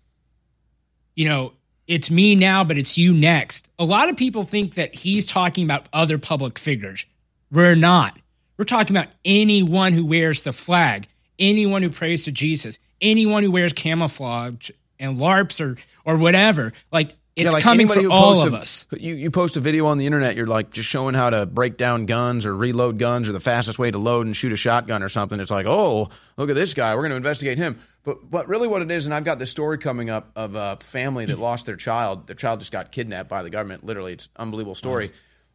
you 1.16 1.30
know, 1.30 1.54
it's 1.88 2.10
me 2.10 2.36
now, 2.36 2.64
but 2.64 2.78
it's 2.78 2.98
you 2.98 3.14
next, 3.14 3.70
a 3.78 3.86
lot 3.86 4.10
of 4.10 4.18
people 4.18 4.44
think 4.44 4.76
that 4.76 4.96
he's 4.96 5.26
talking 5.26 5.64
about 5.64 5.88
other 5.94 6.18
public 6.18 6.58
figures. 6.58 7.06
We're 7.52 7.76
not. 7.76 8.18
We're 8.58 8.66
talking 8.66 8.96
about 8.96 9.14
anyone 9.24 9.94
who 9.94 10.06
wears 10.06 10.44
the 10.44 10.54
flag, 10.54 11.08
anyone 11.38 11.84
who 11.84 11.90
prays 11.90 12.26
to 12.26 12.32
Jesus, 12.32 12.80
anyone 13.02 13.44
who 13.44 13.52
wears 13.52 13.74
camouflage 13.74 14.72
and 15.00 15.18
LARPs 15.18 15.62
or 15.62 15.78
or 16.06 16.18
whatever. 16.18 16.74
Like 16.92 17.12
it's 17.36 17.46
Yeah, 17.46 17.52
like 17.52 17.64
coming 17.64 17.88
for 17.88 18.08
all 18.10 18.42
of 18.46 18.54
a- 18.54 18.58
us. 18.58 18.88
You, 18.98 19.14
you 19.16 19.30
post 19.30 19.58
a 19.58 19.60
video 19.60 19.88
on 19.88 19.98
the 19.98 20.06
internet, 20.06 20.36
you're 20.38 20.48
like 20.48 20.72
just 20.72 20.88
showing 20.88 21.16
how 21.16 21.30
to 21.30 21.46
break 21.46 21.76
down 21.76 22.06
guns 22.06 22.46
or 22.46 22.56
reload 22.56 22.98
guns 22.98 23.28
or 23.28 23.34
the 23.34 23.40
fastest 23.42 23.78
way 23.78 23.92
to 23.92 23.98
load 23.98 24.26
and 24.26 24.36
shoot 24.36 24.54
a 24.54 24.56
shotgun 24.56 25.04
or 25.04 25.10
something. 25.10 25.40
It's 25.40 25.52
like, 25.52 25.66
oh, 25.66 26.10
look 26.38 26.50
at 26.50 26.56
this 26.56 26.74
guy. 26.74 26.96
We're 26.96 27.02
going 27.02 27.10
to 27.12 27.18
investigate 27.18 27.58
him. 27.58 27.80
But 28.04 28.30
but 28.30 28.48
really, 28.48 28.68
what 28.68 28.82
it 28.82 28.90
is, 28.92 29.06
and 29.06 29.14
I've 29.14 29.26
got 29.26 29.40
this 29.40 29.52
story 29.52 29.78
coming 29.80 30.10
up 30.10 30.32
of 30.36 30.56
a 30.56 30.78
family 30.78 31.26
that 31.26 31.40
lost 31.40 31.66
their 31.66 31.76
child. 31.76 32.28
Their 32.28 32.36
child 32.36 32.60
just 32.60 32.72
got 32.72 32.92
kidnapped 32.92 33.28
by 33.30 33.44
the 33.44 33.50
government. 33.50 33.84
Literally, 33.86 34.14
it's 34.14 34.28
an 34.28 34.32
unbelievable 34.44 34.76
story. 34.76 35.12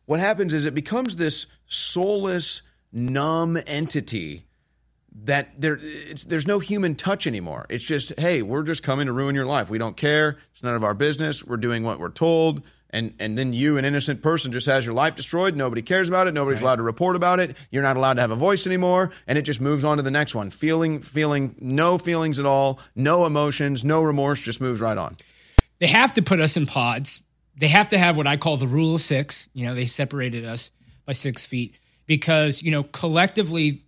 What 0.06 0.20
happens 0.20 0.52
is 0.52 0.66
it 0.66 0.74
becomes 0.74 1.16
this 1.16 1.46
soulless, 1.66 2.62
numb 2.92 3.56
entity 3.66 4.46
that 5.24 5.60
there 5.60 5.78
it's, 5.82 6.24
there's 6.24 6.46
no 6.46 6.58
human 6.58 6.94
touch 6.94 7.26
anymore. 7.26 7.66
It's 7.68 7.84
just, 7.84 8.18
hey, 8.18 8.42
we're 8.42 8.62
just 8.62 8.82
coming 8.82 9.06
to 9.06 9.12
ruin 9.12 9.34
your 9.34 9.46
life. 9.46 9.68
We 9.68 9.78
don't 9.78 9.96
care. 9.96 10.38
It's 10.52 10.62
none 10.62 10.74
of 10.74 10.84
our 10.84 10.94
business. 10.94 11.44
We're 11.44 11.56
doing 11.56 11.82
what 11.82 11.98
we're 11.98 12.10
told. 12.10 12.62
And 12.92 13.14
and 13.20 13.38
then 13.38 13.52
you, 13.52 13.78
an 13.78 13.84
innocent 13.84 14.20
person, 14.22 14.50
just 14.50 14.66
has 14.66 14.84
your 14.84 14.94
life 14.94 15.14
destroyed. 15.14 15.54
Nobody 15.54 15.82
cares 15.82 16.08
about 16.08 16.26
it. 16.26 16.34
Nobody's 16.34 16.60
allowed 16.60 16.76
to 16.76 16.82
report 16.82 17.14
about 17.14 17.38
it. 17.38 17.56
You're 17.70 17.84
not 17.84 17.96
allowed 17.96 18.14
to 18.14 18.20
have 18.20 18.32
a 18.32 18.36
voice 18.36 18.66
anymore. 18.66 19.12
And 19.28 19.38
it 19.38 19.42
just 19.42 19.60
moves 19.60 19.84
on 19.84 19.98
to 19.98 20.02
the 20.02 20.10
next 20.10 20.34
one. 20.34 20.50
Feeling, 20.50 21.00
feeling 21.00 21.54
no 21.60 21.98
feelings 21.98 22.40
at 22.40 22.46
all, 22.46 22.80
no 22.96 23.26
emotions, 23.26 23.84
no 23.84 24.02
remorse, 24.02 24.40
just 24.40 24.60
moves 24.60 24.80
right 24.80 24.98
on. 24.98 25.16
they 25.80 25.86
have 25.86 26.14
to 26.14 26.22
put 26.22 26.40
us 26.40 26.56
in 26.56 26.66
pods. 26.66 27.22
They 27.56 27.68
have 27.68 27.88
to 27.90 27.98
have 27.98 28.16
what 28.16 28.26
I 28.26 28.36
call 28.36 28.56
the 28.56 28.68
rule 28.68 28.94
of 28.94 29.00
six. 29.00 29.48
You 29.52 29.66
know, 29.66 29.74
they 29.74 29.86
separated 29.86 30.44
us 30.44 30.70
by 31.04 31.12
six 31.12 31.44
feet 31.44 31.74
because, 32.06 32.62
you 32.62 32.70
know, 32.70 32.82
collectively 32.84 33.82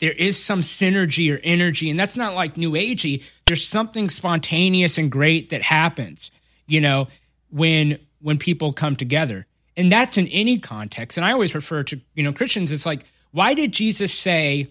there 0.00 0.12
is 0.12 0.42
some 0.42 0.60
synergy 0.60 1.34
or 1.34 1.40
energy, 1.42 1.90
and 1.90 1.98
that's 1.98 2.16
not 2.16 2.34
like 2.34 2.56
new 2.56 2.72
agey. 2.72 3.22
There's 3.46 3.66
something 3.66 4.08
spontaneous 4.10 4.98
and 4.98 5.10
great 5.10 5.50
that 5.50 5.62
happens, 5.62 6.30
you 6.66 6.80
know, 6.80 7.08
when 7.50 7.98
when 8.20 8.38
people 8.38 8.72
come 8.72 8.96
together. 8.96 9.46
And 9.76 9.90
that's 9.90 10.16
in 10.16 10.28
any 10.28 10.58
context. 10.58 11.18
And 11.18 11.24
I 11.24 11.32
always 11.32 11.54
refer 11.54 11.82
to, 11.84 12.00
you 12.14 12.22
know, 12.22 12.32
Christians, 12.32 12.70
it's 12.70 12.86
like, 12.86 13.04
why 13.32 13.54
did 13.54 13.72
Jesus 13.72 14.12
say, 14.12 14.68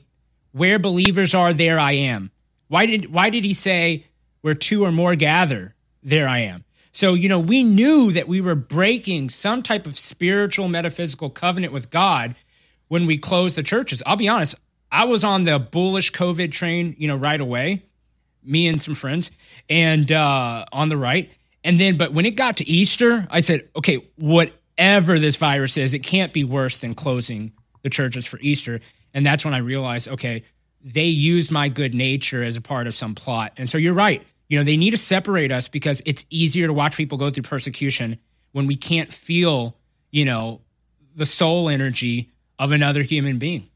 where 0.53 0.79
believers 0.79 1.35
are, 1.35 1.53
there 1.53 1.77
I 1.77 1.93
am? 1.93 2.31
Why 2.67 2.85
did 2.85 3.11
why 3.11 3.29
did 3.29 3.43
he 3.43 3.53
say 3.53 4.05
where 4.41 4.53
two 4.53 4.83
or 4.83 4.91
more 4.91 5.15
gather, 5.15 5.75
there 6.01 6.27
I 6.27 6.39
am? 6.39 6.63
So, 6.91 7.15
you 7.15 7.27
know, 7.27 7.39
we 7.39 7.63
knew 7.63 8.11
that 8.11 8.27
we 8.27 8.39
were 8.39 8.55
breaking 8.55 9.29
some 9.29 9.63
type 9.63 9.87
of 9.87 9.97
spiritual 9.97 10.67
metaphysical 10.67 11.29
covenant 11.29 11.73
with 11.73 11.89
God 11.89 12.35
when 12.87 13.07
we 13.07 13.17
closed 13.17 13.57
the 13.57 13.63
churches. 13.63 14.03
I'll 14.05 14.15
be 14.15 14.27
honest, 14.27 14.55
I 14.93 15.05
was 15.05 15.23
on 15.23 15.43
the 15.43 15.57
bullish 15.57 16.11
COVID 16.11 16.51
train, 16.51 16.95
you 16.99 17.07
know, 17.07 17.15
right 17.15 17.41
away, 17.41 17.83
me 18.43 18.67
and 18.67 18.79
some 18.79 18.93
friends, 18.93 19.31
and 19.67 20.09
uh, 20.11 20.65
on 20.71 20.89
the 20.89 20.97
right. 20.97 21.31
And 21.63 21.79
then, 21.79 21.97
but 21.97 22.13
when 22.13 22.27
it 22.27 22.35
got 22.35 22.57
to 22.57 22.69
Easter, 22.69 23.27
I 23.31 23.39
said, 23.39 23.67
okay, 23.75 24.05
whatever 24.17 25.17
this 25.17 25.37
virus 25.37 25.77
is, 25.77 25.95
it 25.95 25.99
can't 25.99 26.31
be 26.31 26.43
worse 26.43 26.79
than 26.79 26.93
closing 26.93 27.53
the 27.81 27.89
churches 27.89 28.27
for 28.27 28.37
Easter. 28.39 28.81
And 29.15 29.25
that's 29.25 29.43
when 29.43 29.55
I 29.55 29.59
realized, 29.59 30.09
okay, 30.09 30.43
they 30.83 31.05
use 31.05 31.49
my 31.49 31.69
good 31.69 31.95
nature 31.95 32.43
as 32.43 32.55
a 32.55 32.61
part 32.61 32.85
of 32.85 32.93
some 32.93 33.15
plot. 33.15 33.53
And 33.57 33.67
so 33.67 33.79
you're 33.79 33.95
right. 33.95 34.21
You 34.47 34.59
know, 34.59 34.63
they 34.63 34.77
need 34.77 34.91
to 34.91 34.97
separate 34.97 35.51
us 35.51 35.69
because 35.69 36.03
it's 36.05 36.23
easier 36.29 36.67
to 36.67 36.73
watch 36.73 36.97
people 36.97 37.17
go 37.17 37.31
through 37.31 37.43
persecution 37.43 38.19
when 38.51 38.67
we 38.67 38.75
can't 38.75 39.11
feel, 39.11 39.75
you 40.11 40.25
know, 40.25 40.61
the 41.15 41.25
soul 41.25 41.67
energy 41.67 42.29
of 42.59 42.71
another 42.71 43.01
human 43.01 43.39
being. 43.39 43.69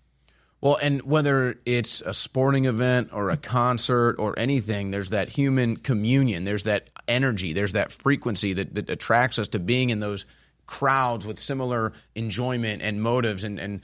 Well, 0.68 0.78
and 0.82 1.02
whether 1.04 1.58
it's 1.66 2.02
a 2.02 2.14
sporting 2.14 2.66
event 2.66 3.12
or 3.14 3.30
a 3.30 3.38
concert 3.38 4.18
or 4.20 4.38
anything, 4.38 4.92
there's 4.92 5.12
that 5.12 5.30
human 5.30 5.78
communion. 5.78 6.44
There's 6.44 6.66
that 6.66 6.90
energy. 7.08 7.54
There's 7.54 7.72
that 7.72 7.94
frequency 7.94 8.52
that, 8.52 8.76
that 8.76 8.90
attracts 8.90 9.40
us 9.40 9.48
to 9.50 9.60
being 9.60 9.92
in 9.92 10.02
those 10.02 10.26
crowds 10.66 11.26
with 11.26 11.40
similar 11.40 11.94
enjoyment 12.16 12.82
and 12.82 13.02
motives. 13.02 13.46
And, 13.46 13.62
and, 13.62 13.80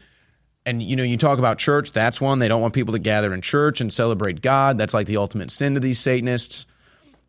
and, 0.65 0.83
you 0.83 0.97
know, 0.97 1.03
you 1.03 1.15
talk 1.15 1.39
about 1.39 1.57
church, 1.57 1.93
that's 1.93 2.19
one. 2.19 2.39
They 2.39 2.49
don't 2.49 2.61
want 2.61 2.73
people 2.73 2.91
to 2.91 2.99
gather 2.99 3.33
in 3.33 3.39
church 3.39 3.79
and 3.79 3.93
celebrate 3.93 4.41
God. 4.41 4.77
That's 4.77 4.93
like 4.93 5.07
the 5.07 5.15
ultimate 5.15 5.51
sin 5.51 5.75
to 5.75 5.79
these 5.79 6.01
Satanists. 6.01 6.65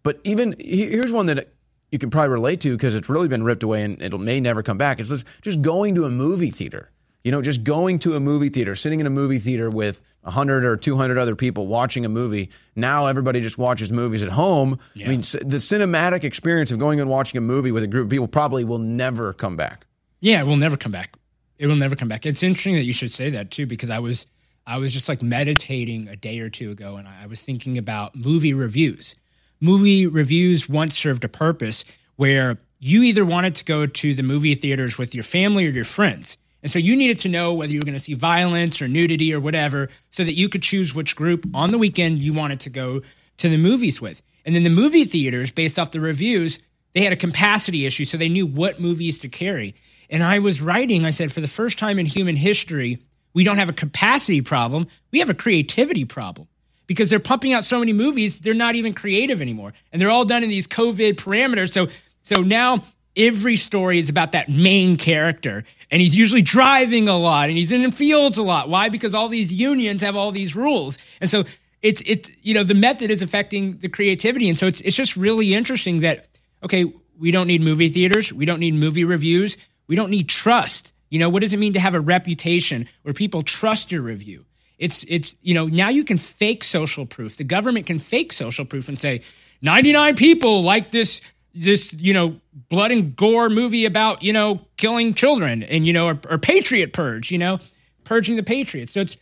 But 0.03 0.19
even 0.25 0.57
here's 0.59 1.13
one 1.13 1.27
that 1.27 1.53
you 1.93 2.01
can 2.01 2.11
probably 2.11 2.31
relate 2.31 2.61
to 2.63 2.73
because 2.77 2.97
it's 2.97 3.09
really 3.09 3.29
been 3.29 3.45
ripped 3.45 3.63
away 3.63 3.85
and 3.85 4.03
it 4.03 4.19
may 4.19 4.41
never 4.41 4.65
come 4.65 4.79
back. 4.79 4.99
It's 4.99 5.11
just- 5.11 5.27
just 5.43 5.63
going 5.63 5.95
to 5.95 6.07
a 6.07 6.11
movie 6.11 6.51
theater. 6.51 6.91
You 7.25 7.33
know, 7.33 7.41
just 7.41 7.65
going 7.65 7.99
to 8.01 8.17
a 8.17 8.21
movie 8.21 8.51
theater, 8.51 8.77
sitting 8.77 9.01
in 9.01 9.07
a 9.07 9.11
movie 9.11 9.39
theater 9.39 9.71
with 9.71 10.03
100 10.21 10.65
or 10.65 10.77
200 10.77 11.19
other 11.19 11.35
people 11.35 11.67
watching 11.67 12.05
a 12.05 12.09
movie. 12.09 12.51
Now 12.77 13.07
everybody 13.07 13.41
just 13.41 13.57
watches 13.57 13.91
movies 13.91 14.23
at 14.23 14.29
home. 14.29 14.79
I 14.95 15.09
mean, 15.09 15.21
the 15.21 15.57
cinematic 15.59 16.23
experience 16.23 16.71
of 16.71 16.79
going 16.79 17.01
and 17.01 17.09
watching 17.09 17.39
a 17.39 17.41
movie 17.41 17.73
with 17.73 17.83
a 17.83 17.87
group 17.87 18.05
of 18.07 18.11
people 18.11 18.29
probably 18.29 18.63
will 18.65 18.79
never 18.79 19.33
come 19.33 19.57
back. 19.57 19.87
Yeah, 20.21 20.41
it 20.41 20.45
will 20.45 20.57
never 20.57 20.77
come 20.77 20.93
back. 20.93 21.17
It 21.59 21.67
will 21.67 21.77
never 21.77 21.97
come 21.97 22.09
back. 22.09 22.27
It's 22.27 22.43
interesting 22.43 22.75
that 22.75 22.85
you 22.85 22.93
should 22.93 23.11
say 23.11 23.31
that 23.31 23.51
too, 23.51 23.67
because 23.67 23.91
I 23.91 24.01
was 24.01 24.27
I 24.67 24.79
was 24.79 24.93
just 24.93 25.09
like 25.09 25.23
meditating 25.23 26.09
a 26.09 26.17
day 26.17 26.41
or 26.41 26.49
two 26.49 26.71
ago, 26.71 26.97
and 26.97 27.07
I 27.07 27.27
was 27.27 27.43
thinking 27.43 27.79
about 27.79 28.17
movie 28.17 28.55
reviews. 28.55 29.15
Movie 29.61 30.07
reviews 30.07 30.69
once 30.69 30.99
served 30.99 31.25
a 31.25 31.29
purpose 31.29 31.85
where 32.17 32.59
you 32.79 33.03
either 33.03 33.25
wanted 33.25 33.55
to 33.57 33.65
go 33.65 33.87
to 33.87 34.15
the 34.15 34.23
movie 34.23 34.55
theaters 34.55 34.99
with 34.99 35.15
your 35.15 35.25
family 35.25 35.67
or 35.67 35.71
your 35.71 35.85
friends. 35.85 36.37
And 36.65 36.73
so 36.73 36.81
you 36.81 36.97
needed 36.97 37.21
to 37.21 37.29
know 37.29 37.55
whether 37.55 37.73
you 37.73 37.79
were 37.79 37.85
going 37.85 37.93
to 37.93 38.01
see 38.01 38.15
violence 38.15 38.83
or 38.83 38.89
nudity 38.89 39.33
or 39.33 39.39
whatever 39.39 39.91
so 40.11 40.25
that 40.25 40.33
you 40.33 40.49
could 40.49 40.63
choose 40.63 40.95
which 40.95 41.15
group 41.15 41.47
on 41.55 41.71
the 41.71 41.79
weekend 41.79 42.19
you 42.19 42.33
wanted 42.33 42.61
to 42.61 42.71
go 42.71 43.03
to 43.37 43.49
the 43.49 43.59
movies 43.59 44.01
with. 44.01 44.23
And 44.47 44.57
then 44.57 44.65
the 44.65 44.71
movie 44.71 45.05
theaters, 45.05 45.51
based 45.51 45.79
off 45.79 45.91
the 45.91 46.01
reviews, 46.01 46.59
they 46.95 47.03
had 47.03 47.13
a 47.13 47.17
capacity 47.17 47.85
issue, 47.85 48.07
so 48.07 48.17
they 48.17 48.31
knew 48.31 48.47
what 48.47 48.81
movies 48.81 49.19
to 49.21 49.29
carry. 49.29 49.75
And 50.09 50.25
I 50.25 50.39
was 50.39 50.63
writing, 50.63 51.05
I 51.05 51.11
said, 51.11 51.33
for 51.33 51.43
the 51.43 51.49
first 51.49 51.79
time 51.79 51.99
in 51.99 52.07
human 52.07 52.37
history, 52.37 52.99
we 53.35 53.45
don't 53.45 53.59
have 53.59 53.69
a 53.69 53.75
capacity 53.75 54.41
problem, 54.41 54.87
we 55.13 55.19
have 55.19 55.31
a 55.31 55.35
creativity 55.35 56.05
problem. 56.05 56.49
because 56.87 57.11
they're 57.11 57.21
pumping 57.21 57.53
out 57.53 57.65
so 57.65 57.79
many 57.79 57.93
movies, 57.93 58.41
they're 58.41 58.55
not 58.55 58.75
even 58.75 58.95
creative 58.95 59.41
anymore. 59.41 59.73
And 59.93 60.01
they're 60.01 60.11
all 60.11 60.25
done 60.25 60.43
in 60.43 60.51
these 60.51 60.67
COVID 60.67 61.15
parameters. 61.15 61.73
So 61.73 61.89
so 62.23 62.43
now 62.43 62.85
every 63.17 63.57
story 63.57 63.99
is 63.99 64.09
about 64.09 64.33
that 64.33 64.49
main 64.49 64.97
character 64.97 65.65
and 65.91 66.03
he's 66.03 66.17
usually 66.17 66.43
driving 66.43 67.09
a 67.09 67.17
lot 67.17 67.49
and 67.49 67.57
he's 67.57 67.73
in 67.73 67.91
fields 67.93 68.39
a 68.39 68.43
lot. 68.43 68.69
Why? 68.69 68.89
Because 68.89 69.15
all 69.15 69.29
these 69.29 69.53
unions 69.53 70.03
have 70.03 70.17
all 70.17 70.33
these 70.33 70.57
rules. 70.57 70.99
And 71.21 71.31
so 71.31 71.45
it's 71.83 72.03
it's 72.07 72.31
you 72.43 72.55
know 72.55 72.65
the 72.65 72.75
method 72.75 73.11
is 73.11 73.23
affecting 73.23 73.77
the 73.79 73.89
creativity 73.89 74.49
and 74.49 74.59
so 74.59 74.67
it's 74.67 74.81
it's 74.81 74.97
just 74.97 75.17
really 75.17 75.55
interesting 75.55 76.01
that 76.01 76.27
okay, 76.63 76.93
we 77.19 77.31
don't 77.31 77.47
need 77.47 77.61
movie 77.61 77.91
theaters, 77.91 78.33
we 78.33 78.47
don't 78.47 78.61
need 78.61 78.75
movie 78.75 79.05
reviews, 79.05 79.59
we 79.87 79.97
don't 79.97 80.11
need 80.11 80.29
trust. 80.29 80.93
You 81.11 81.21
know, 81.21 81.29
what 81.29 81.43
does 81.43 81.53
it 81.53 81.59
mean 81.59 81.75
to 81.75 81.81
have 81.81 81.95
a 81.95 82.01
reputation 82.01 82.89
where 83.03 83.15
people 83.15 83.43
trust 83.43 83.93
your 83.93 84.03
review? 84.03 84.45
It's 84.79 85.05
it's 85.07 85.37
you 85.43 85.55
know, 85.55 85.67
now 85.67 85.91
you 85.91 86.05
can 86.05 86.19
fake 86.19 86.65
social 86.65 87.07
proof. 87.07 87.37
The 87.37 87.45
government 87.45 87.87
can 87.87 87.99
fake 87.99 88.33
social 88.33 88.65
proof 88.65 88.89
and 88.89 88.99
say 88.99 89.23
99 89.63 90.17
people 90.17 90.63
like 90.63 90.91
this 90.91 91.21
this 91.55 91.93
you 91.93 92.13
know 92.13 92.41
blood 92.69 92.91
and 92.91 93.15
gore 93.17 93.49
movie 93.49 93.85
about 93.85 94.23
you 94.23 94.33
know 94.33 94.61
killing 94.77 95.15
children 95.15 95.63
and 95.63 95.87
you 95.87 95.93
know 95.93 96.09
or, 96.09 96.21
or 96.29 96.39
patriot 96.39 96.93
purge 96.93 97.31
you 97.31 97.39
know 97.39 97.59
purging 98.05 98.37
the 98.37 98.43
patriots. 98.43 98.93
So 98.93 99.01
it's 99.01 99.17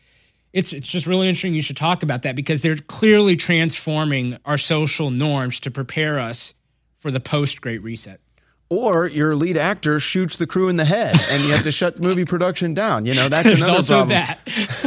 it's 0.53 0.73
it's 0.73 0.87
just 0.87 1.07
really 1.07 1.29
interesting 1.29 1.55
you 1.55 1.63
should 1.63 1.77
talk 1.77 2.03
about 2.03 2.23
that 2.23 2.35
because 2.37 2.63
they're 2.63 2.77
clearly 2.77 3.37
transforming 3.37 4.37
our 4.45 4.59
social 4.59 5.11
norms 5.11 5.61
to 5.61 5.71
prepare 5.71 6.19
us 6.19 6.55
for 7.01 7.11
the 7.11 7.21
post 7.21 7.61
great 7.61 7.83
reset. 7.83 8.21
Or 8.69 9.07
your 9.07 9.37
lead 9.37 9.59
actor 9.59 10.01
shoots 10.01 10.37
the 10.37 10.47
crew 10.47 10.69
in 10.69 10.77
the 10.77 10.85
head 10.87 11.15
and 11.31 11.43
you 11.45 11.53
have 11.53 11.63
to 11.65 11.71
shut 11.73 12.01
movie 12.01 12.25
production 12.25 12.73
down. 12.75 13.05
You 13.07 13.15
know 13.15 13.29
that's 13.29 13.49
There's 13.49 13.61
another 13.61 13.77
also 13.77 14.07
problem. 14.07 14.19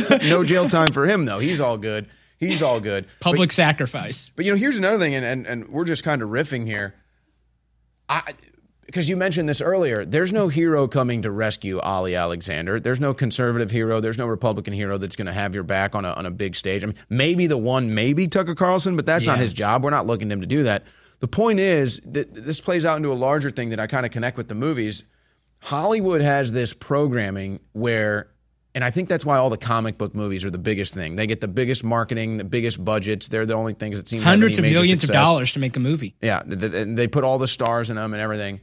that. 0.09 0.23
no 0.23 0.43
jail 0.43 0.67
time 0.69 0.91
for 0.91 1.05
him 1.05 1.25
though. 1.25 1.39
He's 1.39 1.59
all 1.61 1.77
good. 1.77 2.07
He's 2.39 2.61
all 2.63 2.79
good. 2.79 3.05
Public 3.21 3.49
But- 3.49 3.53
sacrifice 3.55 4.31
but 4.35 4.45
you 4.45 4.51
know, 4.51 4.57
here's 4.57 4.77
another 4.77 4.97
thing, 4.99 5.15
and, 5.15 5.23
and, 5.25 5.45
and 5.47 5.69
we're 5.69 5.85
just 5.85 6.03
kind 6.03 6.21
of 6.21 6.29
riffing 6.29 6.65
here. 6.67 6.95
I 8.09 8.21
because 8.85 9.09
you 9.09 9.17
mentioned 9.17 9.49
this 9.49 9.61
earlier, 9.61 10.05
there's 10.05 10.31
no 10.31 10.47
hero 10.47 10.87
coming 10.87 11.23
to 11.23 11.31
rescue 11.31 11.79
Ali 11.79 12.15
Alexander. 12.15 12.79
There's 12.79 12.99
no 12.99 13.13
conservative 13.13 13.71
hero. 13.71 13.99
There's 13.99 14.17
no 14.17 14.27
Republican 14.27 14.73
hero 14.73 14.97
that's 14.97 15.15
going 15.15 15.25
to 15.25 15.33
have 15.33 15.55
your 15.55 15.63
back 15.63 15.95
on 15.95 16.05
a 16.05 16.11
on 16.13 16.25
a 16.25 16.31
big 16.31 16.55
stage. 16.55 16.83
I 16.83 16.87
mean, 16.87 16.95
maybe 17.09 17.47
the 17.47 17.57
one, 17.57 17.93
maybe 17.93 18.27
Tucker 18.27 18.55
Carlson, 18.55 18.95
but 18.95 19.05
that's 19.05 19.25
not 19.25 19.39
his 19.39 19.53
job. 19.53 19.83
We're 19.83 19.89
not 19.89 20.07
looking 20.07 20.29
to 20.29 20.33
him 20.33 20.41
to 20.41 20.47
do 20.47 20.63
that. 20.63 20.83
The 21.19 21.27
point 21.27 21.59
is 21.59 22.01
that 22.05 22.33
this 22.33 22.61
plays 22.61 22.85
out 22.85 22.97
into 22.97 23.11
a 23.11 23.15
larger 23.15 23.49
thing 23.49 23.69
that 23.69 23.79
I 23.79 23.87
kind 23.87 24.05
of 24.05 24.11
connect 24.11 24.37
with 24.37 24.47
the 24.47 24.55
movies. 24.55 25.03
Hollywood 25.59 26.21
has 26.21 26.51
this 26.51 26.73
programming 26.73 27.59
where, 27.73 28.29
and 28.75 28.83
I 28.83 28.91
think 28.91 29.07
that's 29.07 29.25
why 29.25 29.37
all 29.37 29.49
the 29.49 29.57
comic 29.57 29.97
book 29.97 30.13
movies 30.13 30.43
are 30.43 30.51
the 30.51 30.57
biggest 30.57 30.93
thing. 30.93 31.15
They 31.15 31.25
get 31.25 31.39
the 31.39 31.47
biggest 31.47 31.83
marketing, 31.83 32.37
the 32.37 32.43
biggest 32.43 32.83
budgets. 32.83 33.29
They're 33.29 33.45
the 33.45 33.53
only 33.53 33.73
things 33.73 33.97
that 33.97 34.09
seem 34.09 34.21
hundreds 34.21 34.59
of 34.59 34.65
millions 34.65 35.03
of 35.05 35.09
dollars 35.11 35.53
to 35.53 35.59
make 35.59 35.77
a 35.77 35.79
movie 35.79 36.13
Yeah, 36.21 36.41
th- 36.43 36.59
th- 36.59 36.73
and 36.73 36.97
they 36.97 37.07
put 37.07 37.23
all 37.23 37.37
the 37.37 37.47
stars 37.47 37.89
in 37.89 37.95
them 37.95 38.13
and 38.13 38.21
everything. 38.21 38.59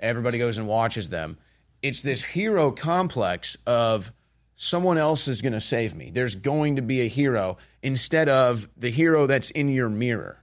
Everybody 0.00 0.38
goes 0.38 0.58
and 0.58 0.66
watches 0.66 1.08
them. 1.08 1.38
It's 1.80 2.02
this 2.02 2.24
hero 2.24 2.72
complex 2.72 3.56
of 3.66 4.12
someone 4.56 4.98
else 4.98 5.28
is 5.28 5.40
going 5.42 5.52
to 5.52 5.60
save 5.60 5.94
me. 5.94 6.10
There's 6.10 6.34
going 6.34 6.76
to 6.76 6.82
be 6.82 7.02
a 7.02 7.08
hero 7.08 7.56
instead 7.82 8.28
of 8.28 8.68
the 8.76 8.90
hero 8.90 9.26
that's 9.26 9.50
in 9.50 9.68
your 9.68 9.88
mirror 9.88 10.38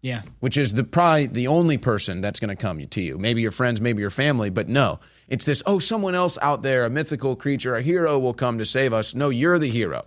yeah 0.00 0.22
which 0.40 0.56
is 0.56 0.74
the 0.74 0.84
probably 0.84 1.26
the 1.26 1.48
only 1.48 1.76
person 1.76 2.20
that's 2.20 2.38
going 2.38 2.56
to 2.56 2.60
come 2.60 2.86
to 2.86 3.00
you. 3.00 3.18
Maybe 3.18 3.42
your 3.42 3.50
friends, 3.50 3.80
maybe 3.80 4.00
your 4.00 4.10
family, 4.10 4.48
but 4.48 4.68
no, 4.68 5.00
it's 5.28 5.44
this. 5.44 5.62
Oh, 5.66 5.78
someone 5.78 6.14
else 6.14 6.38
out 6.40 6.62
there, 6.62 6.84
a 6.84 6.90
mythical 6.90 7.36
creature, 7.36 7.74
a 7.74 7.82
hero 7.82 8.18
will 8.18 8.34
come 8.34 8.58
to 8.58 8.64
save 8.64 8.92
us. 8.92 9.14
No, 9.14 9.28
you're 9.28 9.58
the 9.58 9.68
hero. 9.68 10.06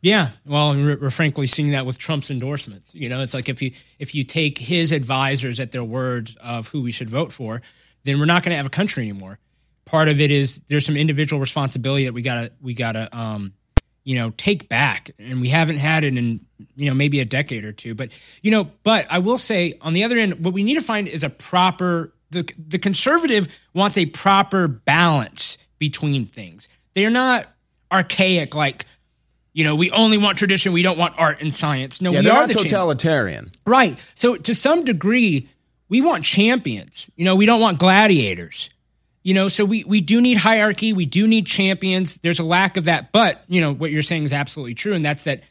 Yeah, 0.00 0.30
well, 0.46 0.74
we're, 0.74 1.10
frankly 1.10 1.48
seeing 1.48 1.72
that 1.72 1.84
with 1.84 1.98
Trump's 1.98 2.30
endorsements. 2.30 2.94
You 2.94 3.08
know, 3.08 3.20
it's 3.20 3.34
like 3.34 3.48
if 3.48 3.60
you 3.62 3.72
if 3.98 4.14
you 4.14 4.22
take 4.22 4.56
his 4.56 4.92
advisors 4.92 5.58
at 5.58 5.72
their 5.72 5.82
words 5.82 6.36
of 6.36 6.68
who 6.68 6.82
we 6.82 6.92
should 6.92 7.10
vote 7.10 7.32
for, 7.32 7.62
then 8.04 8.20
we're 8.20 8.26
not 8.26 8.44
going 8.44 8.50
to 8.50 8.56
have 8.56 8.66
a 8.66 8.70
country 8.70 9.02
anymore. 9.02 9.38
Part 9.86 10.08
of 10.08 10.20
it 10.20 10.30
is 10.30 10.60
there's 10.68 10.86
some 10.86 10.96
individual 10.96 11.40
responsibility 11.40 12.04
that 12.04 12.12
we 12.12 12.22
gotta 12.22 12.52
we 12.60 12.74
gotta 12.74 13.08
um, 13.16 13.54
you 14.04 14.14
know 14.14 14.30
take 14.36 14.68
back, 14.68 15.10
and 15.18 15.40
we 15.40 15.48
haven't 15.48 15.78
had 15.78 16.04
it 16.04 16.16
in 16.16 16.46
you 16.76 16.88
know 16.88 16.94
maybe 16.94 17.18
a 17.18 17.24
decade 17.24 17.64
or 17.64 17.72
two. 17.72 17.96
But 17.96 18.10
you 18.40 18.52
know, 18.52 18.70
but 18.84 19.06
I 19.10 19.18
will 19.18 19.38
say 19.38 19.74
on 19.80 19.94
the 19.94 20.04
other 20.04 20.16
end, 20.16 20.44
what 20.44 20.54
we 20.54 20.62
need 20.62 20.74
to 20.74 20.80
find 20.80 21.08
is 21.08 21.24
a 21.24 21.30
proper 21.30 22.12
the 22.30 22.48
the 22.58 22.78
conservative 22.78 23.48
wants 23.74 23.98
a 23.98 24.06
proper 24.06 24.68
balance 24.68 25.58
between 25.78 26.26
things. 26.26 26.68
They're 26.94 27.10
not 27.10 27.46
archaic 27.90 28.54
like 28.54 28.86
you 29.54 29.64
know, 29.64 29.74
we 29.74 29.90
only 29.90 30.18
want 30.18 30.38
tradition. 30.38 30.72
We 30.72 30.82
don't 30.82 30.98
want 30.98 31.14
art 31.18 31.40
and 31.40 31.52
science. 31.52 32.00
No, 32.00 32.12
yeah, 32.12 32.20
we 32.20 32.24
they're 32.26 32.32
are 32.32 32.40
not 32.42 32.48
the 32.48 32.54
champions. 32.54 32.70
totalitarian. 32.70 33.50
Right. 33.66 33.98
So 34.14 34.36
to 34.36 34.54
some 34.54 34.84
degree, 34.84 35.48
we 35.88 36.00
want 36.00 36.22
champions. 36.22 37.10
You 37.16 37.24
know, 37.24 37.34
we 37.34 37.44
don't 37.44 37.60
want 37.60 37.80
gladiators. 37.80 38.70
You 39.24 39.34
know, 39.34 39.48
so 39.48 39.64
we 39.64 39.82
we 39.84 40.00
do 40.00 40.20
need 40.20 40.36
hierarchy. 40.36 40.92
We 40.92 41.06
do 41.06 41.26
need 41.26 41.46
champions. 41.46 42.18
There's 42.18 42.38
a 42.38 42.44
lack 42.44 42.76
of 42.76 42.84
that. 42.84 43.10
But 43.10 43.42
you 43.48 43.60
know, 43.60 43.74
what 43.74 43.90
you're 43.90 44.02
saying 44.02 44.22
is 44.24 44.32
absolutely 44.32 44.74
true, 44.74 44.94
and 44.94 45.04
that's 45.04 45.24
that 45.24 45.42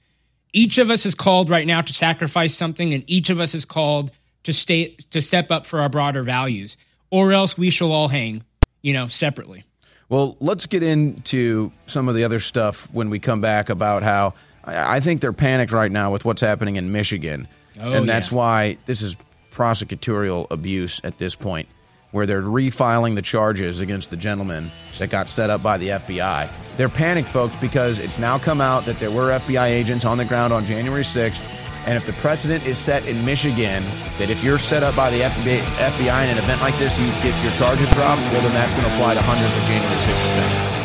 each 0.53 0.77
of 0.77 0.89
us 0.89 1.05
is 1.05 1.13
called 1.13 1.49
right 1.49 1.67
now 1.67 1.81
to 1.81 1.93
sacrifice 1.93 2.55
something, 2.55 2.93
and 2.93 3.03
each 3.07 3.29
of 3.29 3.39
us 3.39 3.53
is 3.53 3.65
called 3.65 4.11
to 4.47 4.53
stay 4.53 4.95
to 5.11 5.21
step 5.21 5.51
up 5.51 5.65
for 5.65 5.81
our 5.81 5.89
broader 5.89 6.23
values, 6.23 6.77
or 7.11 7.33
else 7.33 7.57
we 7.57 7.69
shall 7.69 7.91
all 7.91 8.07
hang. 8.07 8.45
You 8.81 8.93
know, 8.93 9.09
separately. 9.09 9.65
Well, 10.07 10.37
let's 10.39 10.67
get 10.67 10.83
into 10.83 11.73
some 11.85 12.07
of 12.07 12.15
the 12.15 12.23
other 12.23 12.39
stuff 12.39 12.87
when 12.93 13.09
we 13.09 13.19
come 13.19 13.41
back 13.41 13.67
about 13.69 14.03
how 14.03 14.35
I 14.63 15.01
think 15.01 15.19
they're 15.19 15.33
panicked 15.33 15.73
right 15.73 15.91
now 15.91 16.13
with 16.13 16.23
what's 16.23 16.39
happening 16.39 16.77
in 16.77 16.93
Michigan. 16.93 17.49
Oh, 17.77 17.91
and 17.91 18.07
that's 18.07 18.31
yeah. 18.31 18.37
why 18.37 18.77
this 18.85 19.01
is 19.01 19.17
prosecutorial 19.51 20.47
abuse 20.49 21.01
at 21.03 21.17
this 21.17 21.35
point, 21.35 21.67
where 22.11 22.25
they're 22.25 22.41
refiling 22.41 23.15
the 23.15 23.21
charges 23.21 23.81
against 23.81 24.09
the 24.09 24.17
gentleman 24.17 24.71
that 24.99 25.09
got 25.09 25.27
set 25.27 25.49
up 25.49 25.61
by 25.61 25.77
the 25.77 25.89
FBI. 25.89 26.49
They're 26.77 26.87
panicked, 26.87 27.27
folks, 27.27 27.57
because 27.57 27.99
it's 27.99 28.17
now 28.17 28.37
come 28.37 28.61
out 28.61 28.85
that 28.85 28.97
there 29.01 29.11
were 29.11 29.31
FBI 29.31 29.67
agents 29.67 30.05
on 30.05 30.17
the 30.17 30.25
ground 30.25 30.53
on 30.53 30.63
January 30.63 31.03
6th. 31.03 31.45
And 31.87 31.95
if 31.95 32.05
the 32.05 32.11
precedent 32.13 32.67
is 32.67 32.77
set 32.77 33.05
in 33.05 33.23
Michigan 33.23 33.81
that 34.19 34.29
if 34.29 34.43
you're 34.43 34.59
set 34.59 34.83
up 34.83 34.93
by 34.93 35.09
the 35.09 35.21
FBI, 35.21 35.61
FBI 35.79 36.23
in 36.25 36.29
an 36.31 36.37
event 36.37 36.59
like 36.59 36.77
this, 36.77 36.99
you 36.99 37.07
get 37.23 37.31
your 37.41 37.53
charges 37.53 37.89
dropped, 37.91 38.21
well, 38.33 38.41
then 38.41 38.53
that's 38.53 38.73
going 38.73 38.83
to 38.83 38.93
apply 38.93 39.13
to 39.13 39.21
hundreds 39.21 39.55
of 39.55 39.63
January 39.63 39.95
6th 39.95 40.35
events. 40.35 40.76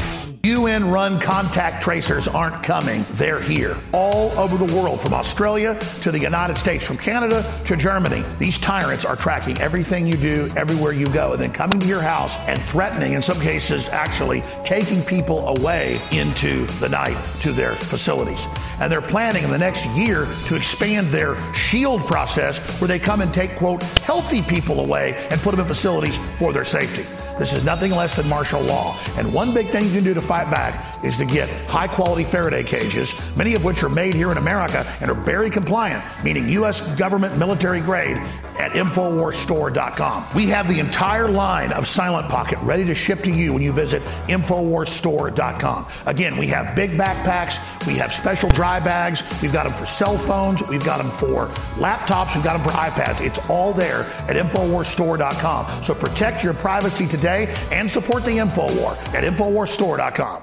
UN 0.45 0.91
run 0.91 1.21
contact 1.21 1.85
tracers 1.85 2.27
aren't 2.27 2.65
coming. 2.65 3.05
They're 3.13 3.41
here. 3.41 3.77
All 3.93 4.33
over 4.33 4.57
the 4.57 4.75
world, 4.75 5.01
from 5.01 5.15
Australia 5.15 5.79
to 6.01 6.11
the 6.11 6.19
United 6.19 6.59
States, 6.59 6.85
from 6.85 6.97
Canada 6.97 7.45
to 7.67 7.77
Germany. 7.77 8.25
These 8.41 8.59
tyrants 8.59 9.05
are 9.05 9.15
tracking 9.15 9.57
everything 9.61 10.05
you 10.05 10.17
do, 10.17 10.49
everywhere 10.57 10.95
you 10.95 11.07
go, 11.07 11.33
and 11.33 11.41
then 11.41 11.53
coming 11.53 11.79
to 11.79 11.87
your 11.87 12.03
house 12.03 12.37
and 12.49 12.61
threatening, 12.61 13.13
in 13.13 13.23
some 13.23 13.41
cases, 13.41 13.89
actually 13.91 14.41
taking 14.65 15.01
people 15.03 15.47
away 15.47 16.01
into 16.11 16.67
the 16.81 16.89
night 16.89 17.17
to 17.43 17.53
their 17.53 17.77
facilities. 17.77 18.45
And 18.81 18.91
they're 18.91 19.01
planning 19.01 19.45
in 19.45 19.51
the 19.51 19.59
next 19.59 19.87
year 19.91 20.27
to 20.47 20.57
expand 20.57 21.07
their 21.07 21.37
shield 21.55 22.01
process 22.01 22.81
where 22.81 22.89
they 22.89 22.99
come 22.99 23.21
and 23.21 23.33
take, 23.33 23.55
quote, 23.55 23.85
healthy 23.85 24.43
people 24.43 24.81
away 24.81 25.15
and 25.31 25.41
put 25.41 25.53
them 25.53 25.61
in 25.61 25.67
facilities 25.67 26.19
for 26.37 26.53
their 26.53 26.65
safety. 26.65 27.05
This 27.39 27.53
is 27.53 27.65
nothing 27.65 27.93
less 27.93 28.15
than 28.15 28.29
martial 28.29 28.61
law. 28.61 28.97
And 29.17 29.33
one 29.33 29.53
big 29.55 29.69
thing 29.69 29.85
you 29.85 29.93
can 29.93 30.05
do 30.05 30.15
to 30.15 30.21
fight 30.21 30.51
back 30.51 31.03
is 31.05 31.17
to 31.17 31.25
get 31.25 31.49
high 31.69 31.89
quality 31.89 32.25
Faraday 32.25 32.63
cages, 32.63 33.15
many 33.37 33.55
of 33.55 33.65
which 33.65 33.83
are 33.83 33.89
made 33.89 34.15
here 34.15 34.31
in 34.31 34.37
America 34.37 34.85
and 35.01 35.11
are 35.11 35.15
very 35.15 35.51
compliant, 35.51 36.05
meaning 36.23 36.49
U.S. 36.51 36.81
government 36.97 37.37
military 37.39 37.81
grade, 37.81 38.17
at 38.59 38.73
InfoWarsStore.com. 38.73 40.25
We 40.35 40.47
have 40.49 40.69
the 40.69 40.79
entire 40.79 41.29
line 41.29 41.73
of 41.73 41.87
Silent 41.87 42.29
Pocket 42.29 42.59
ready 42.63 42.85
to 42.85 42.95
ship 42.95 43.23
to 43.25 43.31
you 43.31 43.53
when 43.53 43.63
you 43.63 43.73
visit 43.73 44.03
InfoWarsStore.com. 44.29 45.87
Again, 46.07 46.37
we 46.37 46.47
have 46.49 46.75
big 46.75 46.91
backpacks, 46.93 47.87
we 47.87 47.95
have 47.95 48.13
special 48.13 48.49
dry 48.51 48.81
bags, 48.81 49.23
we've 49.43 49.53
got 49.53 49.65
them 49.65 49.73
for 49.73 49.87
cell 49.87 50.19
phones, 50.19 50.67
we've 50.69 50.85
got 50.85 50.99
them 50.99 51.11
for 51.11 51.47
laptops, 51.77 52.35
we've 52.35 52.45
got 52.45 52.59
them 52.59 52.63
for 52.63 52.75
iPads. 52.77 53.25
It's 53.25 53.51
all 53.51 53.73
there 53.73 54.03
at 54.29 54.37
InfoWarsStore.com. 54.37 55.83
So 55.83 55.95
protect 55.95 56.45
your 56.45 56.55
privacy 56.55 57.07
today 57.07 57.55
and 57.71 57.91
support 57.91 58.25
the 58.25 58.33
InfoWar 58.33 58.97
at 59.15 59.25
InfoWarsStore.com. 59.25 60.43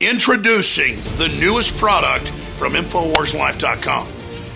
Introducing 0.00 0.96
the 1.18 1.34
newest 1.40 1.78
product 1.78 2.28
from 2.28 2.72
InfoWarsLife.com. 2.72 4.08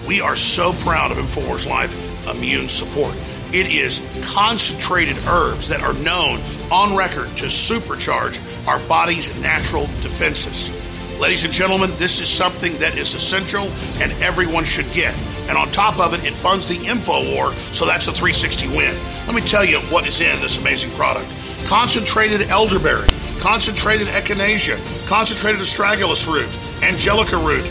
We 0.07 0.21
are 0.21 0.37
so 0.37 0.73
proud 0.81 1.11
of 1.11 1.19
InfoWars 1.19 1.69
Life 1.69 2.08
Immune 2.31 2.69
Support. 2.69 3.15
It 3.53 3.73
is 3.73 4.01
concentrated 4.23 5.17
herbs 5.27 5.69
that 5.69 5.81
are 5.81 5.95
known 5.95 6.41
on 6.71 6.97
record 6.97 7.29
to 7.39 7.47
supercharge 7.47 8.39
our 8.69 8.79
body's 8.89 9.41
natural 9.41 9.87
defenses. 10.03 10.71
Ladies 11.19 11.45
and 11.45 11.53
gentlemen, 11.53 11.91
this 11.97 12.21
is 12.21 12.29
something 12.29 12.77
that 12.79 12.97
is 12.97 13.15
essential 13.15 13.65
and 14.01 14.13
everyone 14.23 14.65
should 14.65 14.91
get. 14.93 15.17
And 15.49 15.57
on 15.57 15.71
top 15.71 15.99
of 15.99 16.15
it, 16.15 16.27
it 16.27 16.35
funds 16.35 16.67
the 16.67 16.77
info 16.87 17.35
war, 17.35 17.53
so 17.73 17.87
that's 17.87 18.07
a 18.07 18.13
360 18.13 18.69
win. 18.69 18.95
Let 19.27 19.35
me 19.35 19.41
tell 19.41 19.65
you 19.65 19.81
what 19.91 20.07
is 20.07 20.21
in 20.21 20.39
this 20.41 20.61
amazing 20.61 20.91
product. 20.93 21.29
Concentrated 21.67 22.43
elderberry, 22.51 23.09
concentrated 23.41 24.09
echinacea, 24.09 24.77
concentrated 25.09 25.61
astragalus 25.61 26.27
root, 26.31 26.53
angelica 26.85 27.39
root, 27.39 27.65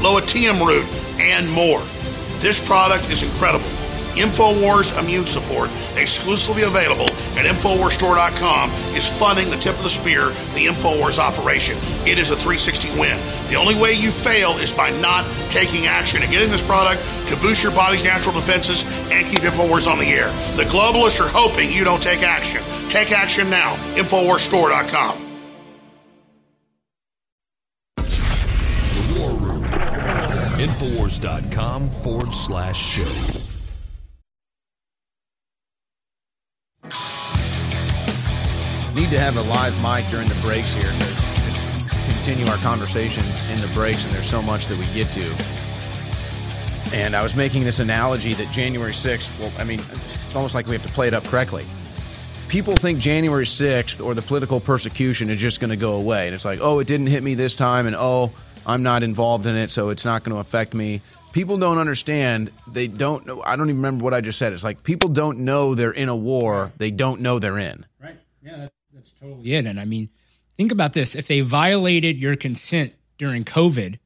lomatium 0.00 0.64
root, 0.64 0.86
and 1.20 1.50
more. 1.50 1.82
This 2.38 2.64
product 2.64 3.10
is 3.10 3.22
incredible. 3.22 3.68
InfoWars 4.18 4.98
Immune 5.02 5.26
Support, 5.26 5.70
exclusively 5.96 6.62
available 6.62 7.10
at 7.38 7.46
InfoWarsStore.com, 7.46 8.70
is 8.94 9.08
funding 9.08 9.50
the 9.50 9.56
tip 9.56 9.76
of 9.76 9.82
the 9.82 9.90
spear, 9.90 10.28
the 10.54 10.66
InfoWars 10.66 11.18
operation. 11.18 11.76
It 12.06 12.18
is 12.18 12.30
a 12.30 12.36
360 12.36 12.98
win. 12.98 13.18
The 13.48 13.56
only 13.56 13.74
way 13.74 13.92
you 13.92 14.10
fail 14.10 14.52
is 14.58 14.72
by 14.72 14.90
not 15.00 15.24
taking 15.50 15.86
action 15.86 16.22
and 16.22 16.30
getting 16.30 16.50
this 16.50 16.62
product 16.62 17.02
to 17.28 17.36
boost 17.36 17.62
your 17.62 17.72
body's 17.72 18.04
natural 18.04 18.34
defenses 18.34 18.84
and 19.10 19.26
keep 19.26 19.40
InfoWars 19.40 19.90
on 19.90 19.98
the 19.98 20.06
air. 20.06 20.28
The 20.56 20.64
globalists 20.64 21.20
are 21.24 21.28
hoping 21.28 21.70
you 21.70 21.84
don't 21.84 22.02
take 22.02 22.22
action. 22.22 22.62
Take 22.88 23.12
action 23.12 23.48
now. 23.50 23.74
InfoWarsStore.com. 23.96 25.28
Infowars.com 30.58 31.82
forward 31.82 32.32
slash 32.32 32.76
show. 32.76 33.37
Need 38.98 39.10
to 39.10 39.20
have 39.20 39.36
a 39.36 39.42
live 39.42 39.80
mic 39.80 40.10
during 40.10 40.26
the 40.26 40.36
breaks 40.42 40.74
here 40.74 40.90
to 40.90 41.88
continue 42.12 42.46
our 42.46 42.56
conversations 42.56 43.48
in 43.48 43.60
the 43.60 43.70
breaks, 43.72 44.04
and 44.04 44.12
there's 44.12 44.28
so 44.28 44.42
much 44.42 44.66
that 44.66 44.76
we 44.76 44.86
get 44.92 45.06
to. 45.12 46.96
And 46.96 47.14
I 47.14 47.22
was 47.22 47.36
making 47.36 47.62
this 47.62 47.78
analogy 47.78 48.34
that 48.34 48.52
January 48.52 48.90
6th, 48.90 49.38
well, 49.38 49.52
I 49.56 49.62
mean, 49.62 49.78
it's 49.78 50.34
almost 50.34 50.56
like 50.56 50.66
we 50.66 50.74
have 50.74 50.84
to 50.84 50.92
play 50.92 51.06
it 51.06 51.14
up 51.14 51.22
correctly. 51.22 51.64
People 52.48 52.76
think 52.76 52.98
January 52.98 53.44
6th 53.44 54.04
or 54.04 54.14
the 54.14 54.22
political 54.22 54.58
persecution 54.58 55.30
is 55.30 55.38
just 55.38 55.60
going 55.60 55.70
to 55.70 55.76
go 55.76 55.92
away. 55.92 56.26
And 56.26 56.34
it's 56.34 56.44
like, 56.44 56.58
oh, 56.60 56.80
it 56.80 56.88
didn't 56.88 57.06
hit 57.06 57.22
me 57.22 57.34
this 57.34 57.54
time, 57.54 57.86
and 57.86 57.94
oh, 57.94 58.32
I'm 58.66 58.82
not 58.82 59.04
involved 59.04 59.46
in 59.46 59.54
it, 59.54 59.70
so 59.70 59.90
it's 59.90 60.04
not 60.04 60.24
going 60.24 60.34
to 60.34 60.40
affect 60.40 60.74
me. 60.74 61.02
People 61.30 61.56
don't 61.56 61.78
understand. 61.78 62.50
They 62.66 62.88
don't 62.88 63.24
know. 63.26 63.42
I 63.42 63.54
don't 63.54 63.68
even 63.68 63.76
remember 63.76 64.02
what 64.02 64.12
I 64.12 64.22
just 64.22 64.40
said. 64.40 64.52
It's 64.52 64.64
like 64.64 64.82
people 64.82 65.08
don't 65.08 65.38
know 65.38 65.76
they're 65.76 65.92
in 65.92 66.08
a 66.08 66.16
war, 66.16 66.72
they 66.78 66.90
don't 66.90 67.20
know 67.20 67.38
they're 67.38 67.58
in. 67.58 67.86
Right. 68.02 68.18
Yeah, 68.42 68.68
that's, 68.98 69.10
that's 69.10 69.20
totally 69.20 69.54
it. 69.54 69.66
And 69.66 69.80
I 69.80 69.84
mean, 69.84 70.08
think 70.56 70.72
about 70.72 70.92
this: 70.92 71.14
if 71.14 71.26
they 71.26 71.40
violated 71.40 72.18
your 72.18 72.36
consent 72.36 72.92
during 73.16 73.44
COVID, 73.44 73.98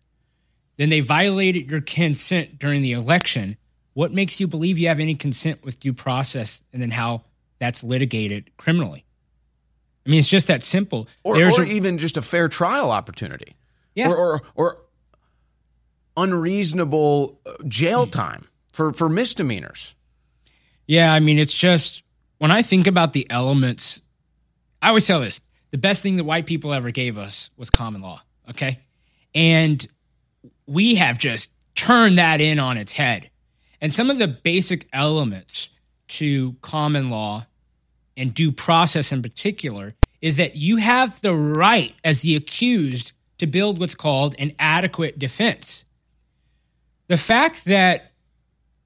then 0.77 0.89
they 0.89 1.01
violated 1.01 1.71
your 1.71 1.81
consent 1.81 2.59
during 2.59 2.83
the 2.83 2.93
election. 2.93 3.57
What 3.95 4.13
makes 4.13 4.41
you 4.41 4.47
believe 4.47 4.79
you 4.79 4.89
have 4.89 5.01
any 5.01 5.15
consent 5.15 5.65
with 5.65 5.79
due 5.81 5.93
process, 5.93 6.61
and 6.73 6.81
then 6.81 6.91
how 6.91 7.25
that's 7.59 7.85
litigated 7.85 8.57
criminally? 8.57 9.05
I 10.05 10.11
mean, 10.11 10.19
it's 10.19 10.29
just 10.29 10.49
that 10.49 10.63
simple. 10.63 11.09
Or, 11.23 11.37
or 11.37 11.63
a- 11.63 11.67
even 11.67 11.99
just 11.99 12.17
a 12.17 12.23
fair 12.23 12.49
trial 12.49 12.91
opportunity. 12.91 13.55
Yeah. 13.95 14.09
Or, 14.09 14.17
or, 14.17 14.43
or 14.55 14.79
unreasonable 16.17 17.41
uh, 17.47 17.53
jail 17.69 18.07
time 18.07 18.49
for, 18.73 18.93
for 18.93 19.09
misdemeanors. 19.09 19.95
Yeah, 20.87 21.13
I 21.13 21.21
mean, 21.21 21.39
it's 21.39 21.55
just 21.55 22.03
when 22.39 22.51
I 22.51 22.63
think 22.63 22.87
about 22.89 23.13
the 23.13 23.31
elements, 23.31 24.02
I 24.83 24.89
always 24.89 25.07
tell 25.07 25.21
this 25.21 25.41
the 25.71 25.79
best 25.79 26.03
thing 26.03 26.17
that 26.17 26.25
white 26.25 26.47
people 26.47 26.75
ever 26.75 26.91
gave 26.91 27.17
us 27.17 27.51
was 27.57 27.71
common 27.71 28.03
law. 28.03 28.21
Okay. 28.51 28.81
And 29.35 29.87
we 30.67 30.97
have 30.97 31.19
just 31.19 31.51
turned 31.75 32.19
that 32.19 32.41
in 32.41 32.59
on 32.59 32.77
its 32.77 32.93
head. 32.93 33.31
And 33.81 33.93
some 33.93 34.11
of 34.11 34.19
the 34.19 34.29
basic 34.29 34.87
elements 34.93 35.71
to 36.09 36.55
common 36.61 37.09
law 37.09 37.47
and 38.17 38.35
due 38.35 38.53
process 38.53 39.13
in 39.13 39.23
particular 39.23 39.95
is 40.21 40.37
that 40.37 40.57
you 40.57 40.77
have 40.77 41.21
the 41.23 41.35
right 41.35 41.95
as 42.05 42.21
the 42.21 42.37
accused 42.37 43.13
to 43.39 43.47
build 43.47 43.81
what's 43.81 43.95
called 43.95 44.35
an 44.39 44.53
adequate 44.59 45.19
defense. 45.19 45.85
The 47.09 47.17
fact 47.17 47.65
that 47.65 48.13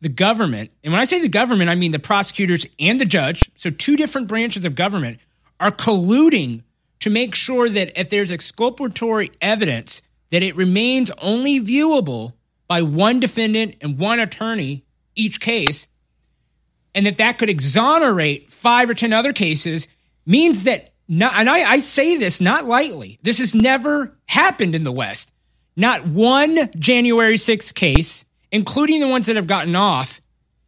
the 0.01 0.09
government, 0.09 0.70
and 0.84 0.92
when 0.92 1.01
I 1.01 1.05
say 1.05 1.20
the 1.20 1.28
government, 1.28 1.68
I 1.68 1.74
mean 1.74 1.90
the 1.92 1.99
prosecutors 1.99 2.64
and 2.78 3.01
the 3.01 3.05
judge, 3.05 3.51
so 3.57 3.70
two 3.70 3.97
different 3.97 4.28
branches 4.28 4.64
of 4.64 4.74
government, 4.74 5.18
are 5.61 5.70
colluding 5.70 6.62
to 7.00 7.11
make 7.11 7.34
sure 7.34 7.68
that 7.68 7.98
if 7.98 8.09
there's 8.09 8.32
exculpatory 8.32 9.30
evidence, 9.40 10.02
that 10.30 10.42
it 10.42 10.57
remains 10.57 11.11
only 11.18 11.61
viewable 11.61 12.32
by 12.68 12.82
one 12.82 13.20
defendant 13.20 13.76
and 13.80 13.98
one 13.98 14.18
attorney 14.18 14.84
each 15.14 15.40
case, 15.40 15.86
and 16.94 17.07
that 17.07 17.18
that 17.18 17.38
could 17.38 17.48
exonerate 17.48 18.50
five 18.50 18.90
or 18.90 18.94
ten 18.94 19.12
other 19.12 19.32
cases, 19.32 19.86
means 20.24 20.64
that 20.64 20.90
not, 21.09 21.34
and 21.34 21.48
I, 21.48 21.70
I 21.70 21.78
say 21.78 22.16
this 22.16 22.40
not 22.40 22.66
lightly. 22.66 23.18
This 23.22 23.38
has 23.38 23.54
never 23.54 24.16
happened 24.26 24.74
in 24.74 24.82
the 24.82 24.92
West. 24.92 25.32
Not 25.76 26.07
one 26.07 26.70
January 26.78 27.36
6th 27.36 27.74
case, 27.74 28.24
including 28.50 29.00
the 29.00 29.09
ones 29.09 29.26
that 29.26 29.36
have 29.36 29.46
gotten 29.46 29.76
off, 29.76 30.20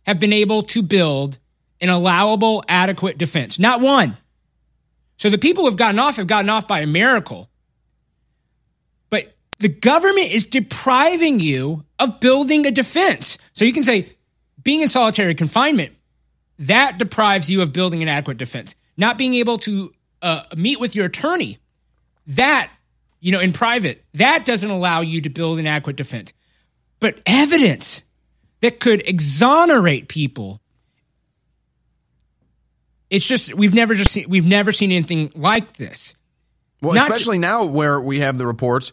have 0.03 0.20
been 0.20 0.32
able 0.32 0.62
to 0.64 0.82
build 0.82 1.39
an 1.80 1.89
allowable, 1.89 2.62
adequate 2.68 3.18
defense. 3.18 3.59
Not 3.59 3.80
one. 3.80 4.16
So 5.19 5.31
the 5.31 5.39
people 5.39 5.64
who 5.64 5.71
have 5.71 5.77
gotten 5.77 5.99
off 5.99 6.16
have 6.16 6.27
gotten 6.27 6.49
off 6.49 6.66
by 6.66 6.81
a 6.81 6.87
miracle. 6.87 7.51
But 9.11 9.35
the 9.59 9.69
government 9.69 10.33
is 10.33 10.47
depriving 10.47 11.41
you 11.41 11.85
of 11.99 12.21
building 12.21 12.66
a 12.66 12.71
defense. 12.71 13.37
So 13.53 13.64
you 13.64 13.73
can 13.73 13.85
say, 13.85 14.12
being 14.62 14.81
in 14.81 14.89
solitary 14.89 15.35
confinement, 15.35 15.93
that 16.61 16.99
deprives 16.99 17.51
you 17.51 17.62
of 17.62 17.73
building 17.73 18.03
an 18.03 18.09
adequate 18.09 18.39
defense. 18.39 18.75
Not 18.97 19.19
being 19.19 19.35
able 19.35 19.59
to 19.59 19.93
uh, 20.23 20.43
meet 20.57 20.81
with 20.81 20.95
your 20.97 21.07
attorney, 21.07 21.59
that, 22.29 22.71
you 23.21 23.33
know, 23.33 23.41
in 23.41 23.53
private, 23.53 24.05
that 24.14 24.45
doesn't 24.45 24.71
allow 24.71 25.01
you 25.01 25.21
to 25.23 25.31
build 25.31 25.59
an 25.59 25.66
adequate 25.66 25.97
defense. 25.97 26.33
But 27.01 27.23
evidence 27.27 28.03
that 28.61 28.81
could 28.81 29.07
exonerate 29.07 30.09
people, 30.09 30.61
it's 33.11 33.27
just 33.27 33.55
we've 33.55 33.75
never 33.75 33.95
just 33.95 34.13
seen, 34.13 34.27
we've 34.29 34.47
never 34.47 34.73
seen 34.73 34.93
anything 34.93 35.33
like 35.35 35.73
this. 35.73 36.15
Well, 36.81 36.95
Not- 36.95 37.11
especially 37.11 37.39
now 37.39 37.65
where 37.65 38.01
we 38.01 38.21
have 38.21 38.39
the 38.39 38.47
reports, 38.47 38.93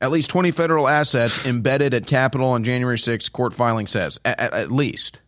at 0.00 0.10
least 0.10 0.28
20 0.30 0.50
federal 0.50 0.86
assets 0.86 1.46
embedded 1.46 1.94
at 1.94 2.06
Capitol 2.06 2.48
on 2.48 2.64
January 2.64 2.98
6th, 2.98 3.32
court 3.32 3.54
filing 3.54 3.86
says. 3.86 4.18
At, 4.24 4.38
at, 4.38 4.52
at 4.52 4.70
least. 4.70 5.20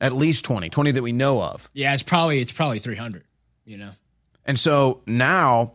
At 0.00 0.12
least 0.12 0.44
20. 0.44 0.68
20 0.68 0.90
that 0.92 1.02
we 1.02 1.12
know 1.12 1.42
of. 1.42 1.68
Yeah, 1.72 1.92
it's 1.94 2.02
probably 2.02 2.40
it's 2.40 2.52
probably 2.52 2.78
three 2.78 2.96
hundred. 2.96 3.24
You 3.64 3.78
know. 3.78 3.90
And 4.44 4.58
so 4.58 5.02
now, 5.06 5.74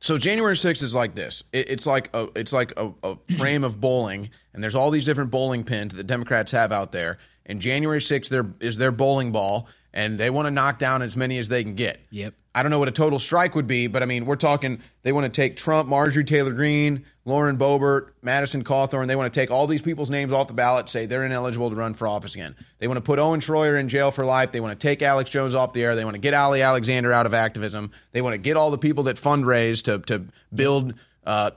so 0.00 0.18
January 0.18 0.54
6th 0.54 0.82
is 0.82 0.94
like 0.94 1.14
this. 1.14 1.42
It, 1.52 1.70
it's 1.70 1.86
like 1.86 2.10
a 2.14 2.28
it's 2.36 2.52
like 2.52 2.72
a, 2.76 2.92
a 3.02 3.16
frame 3.38 3.64
of 3.64 3.80
bowling, 3.80 4.30
and 4.52 4.62
there's 4.62 4.74
all 4.74 4.90
these 4.90 5.04
different 5.04 5.30
bowling 5.30 5.64
pins 5.64 5.94
that 5.94 6.06
Democrats 6.06 6.52
have 6.52 6.70
out 6.70 6.92
there. 6.92 7.18
And 7.46 7.60
January 7.60 8.00
6th 8.00 8.28
there 8.28 8.46
is 8.60 8.76
their 8.76 8.92
bowling 8.92 9.32
ball, 9.32 9.68
and 9.94 10.18
they 10.18 10.28
want 10.28 10.46
to 10.46 10.50
knock 10.50 10.78
down 10.78 11.02
as 11.02 11.16
many 11.16 11.38
as 11.38 11.48
they 11.48 11.62
can 11.62 11.76
get. 11.76 12.00
Yep. 12.10 12.34
I 12.52 12.62
don't 12.62 12.70
know 12.70 12.78
what 12.80 12.88
a 12.88 12.92
total 12.92 13.18
strike 13.18 13.54
would 13.54 13.66
be, 13.66 13.86
but 13.86 14.02
I 14.02 14.06
mean, 14.06 14.26
we're 14.26 14.36
talking 14.36 14.80
they 15.02 15.12
want 15.12 15.24
to 15.24 15.30
take 15.30 15.56
Trump, 15.56 15.88
Marjorie 15.88 16.24
Taylor 16.24 16.52
Greene, 16.52 17.04
Lauren 17.24 17.56
Boebert, 17.56 18.10
Madison 18.20 18.62
Cawthorn. 18.64 19.06
They 19.06 19.16
want 19.16 19.32
to 19.32 19.40
take 19.40 19.50
all 19.50 19.66
these 19.66 19.82
people's 19.82 20.10
names 20.10 20.32
off 20.32 20.48
the 20.48 20.54
ballot, 20.54 20.88
say 20.88 21.06
they're 21.06 21.24
ineligible 21.24 21.70
to 21.70 21.76
run 21.76 21.94
for 21.94 22.06
office 22.06 22.34
again. 22.34 22.54
They 22.78 22.88
want 22.88 22.98
to 22.98 23.02
put 23.02 23.18
Owen 23.18 23.40
Shroyer 23.40 23.78
in 23.78 23.88
jail 23.88 24.10
for 24.10 24.24
life. 24.24 24.50
They 24.52 24.60
want 24.60 24.78
to 24.78 24.86
take 24.86 25.00
Alex 25.00 25.30
Jones 25.30 25.54
off 25.54 25.72
the 25.72 25.82
air. 25.82 25.96
They 25.96 26.04
want 26.04 26.14
to 26.14 26.20
get 26.20 26.34
Ali 26.34 26.60
Alexander 26.60 27.12
out 27.12 27.26
of 27.26 27.34
activism. 27.34 27.92
They 28.12 28.20
want 28.20 28.34
to 28.34 28.38
get 28.38 28.56
all 28.56 28.70
the 28.70 28.78
people 28.78 29.04
that 29.04 29.16
fundraise 29.16 29.82
to 29.84 30.00
to 30.00 30.26
build. 30.52 30.94
Uh, 31.24 31.52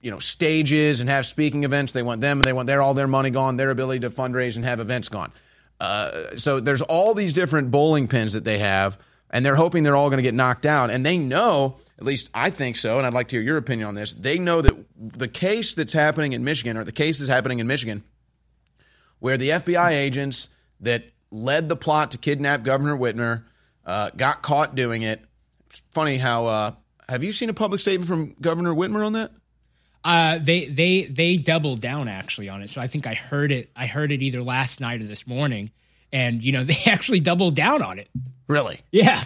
you 0.00 0.10
know 0.10 0.18
stages 0.18 1.00
and 1.00 1.08
have 1.08 1.24
speaking 1.24 1.64
events. 1.64 1.92
They 1.92 2.02
want 2.02 2.20
them. 2.20 2.38
and 2.38 2.46
They 2.46 2.52
want 2.52 2.66
their 2.66 2.82
all 2.82 2.92
their 2.92 3.08
money 3.08 3.30
gone, 3.30 3.56
their 3.56 3.70
ability 3.70 4.00
to 4.00 4.10
fundraise 4.10 4.56
and 4.56 4.64
have 4.66 4.78
events 4.78 5.08
gone. 5.08 5.32
Uh, 5.80 6.36
so 6.36 6.60
there's 6.60 6.82
all 6.82 7.14
these 7.14 7.32
different 7.32 7.70
bowling 7.70 8.08
pins 8.08 8.32
that 8.32 8.44
they 8.44 8.58
have, 8.58 8.98
and 9.30 9.44
they're 9.44 9.56
hoping 9.56 9.82
they're 9.82 9.96
all 9.96 10.08
going 10.08 10.18
to 10.18 10.22
get 10.22 10.34
knocked 10.34 10.62
down. 10.62 10.90
And 10.90 11.04
they 11.04 11.18
know, 11.18 11.76
at 11.98 12.04
least 12.04 12.30
I 12.32 12.50
think 12.50 12.76
so, 12.76 12.98
and 12.98 13.06
I'd 13.06 13.14
like 13.14 13.28
to 13.28 13.36
hear 13.36 13.42
your 13.42 13.56
opinion 13.56 13.88
on 13.88 13.94
this. 13.94 14.12
They 14.14 14.38
know 14.38 14.62
that 14.62 14.72
the 14.96 15.28
case 15.28 15.74
that's 15.74 15.92
happening 15.92 16.32
in 16.32 16.44
Michigan, 16.44 16.76
or 16.76 16.84
the 16.84 16.92
case 16.92 17.18
that's 17.18 17.30
happening 17.30 17.58
in 17.58 17.66
Michigan, 17.66 18.04
where 19.18 19.36
the 19.36 19.50
FBI 19.50 19.90
agents 19.90 20.48
that 20.80 21.04
led 21.30 21.68
the 21.68 21.76
plot 21.76 22.12
to 22.12 22.18
kidnap 22.18 22.62
Governor 22.62 22.96
Whitmer 22.96 23.44
uh, 23.84 24.10
got 24.16 24.42
caught 24.42 24.74
doing 24.74 25.02
it. 25.02 25.20
It's 25.68 25.82
funny 25.92 26.16
how. 26.16 26.46
Uh, 26.46 26.70
have 27.08 27.22
you 27.22 27.32
seen 27.32 27.50
a 27.50 27.54
public 27.54 27.80
statement 27.80 28.08
from 28.08 28.34
Governor 28.40 28.72
Whitmer 28.72 29.04
on 29.04 29.12
that? 29.14 29.32
Uh, 30.04 30.38
they 30.38 30.66
they 30.66 31.04
they 31.04 31.36
doubled 31.36 31.80
down 31.80 32.08
actually 32.08 32.48
on 32.48 32.62
it. 32.62 32.70
So 32.70 32.80
I 32.80 32.86
think 32.86 33.06
I 33.06 33.14
heard 33.14 33.50
it. 33.50 33.70
I 33.74 33.86
heard 33.86 34.12
it 34.12 34.22
either 34.22 34.42
last 34.42 34.80
night 34.80 35.00
or 35.00 35.04
this 35.04 35.26
morning, 35.26 35.70
and 36.12 36.42
you 36.42 36.52
know 36.52 36.64
they 36.64 36.78
actually 36.86 37.20
doubled 37.20 37.56
down 37.56 37.82
on 37.82 37.98
it. 37.98 38.08
Really? 38.46 38.80
Yeah, 38.90 39.22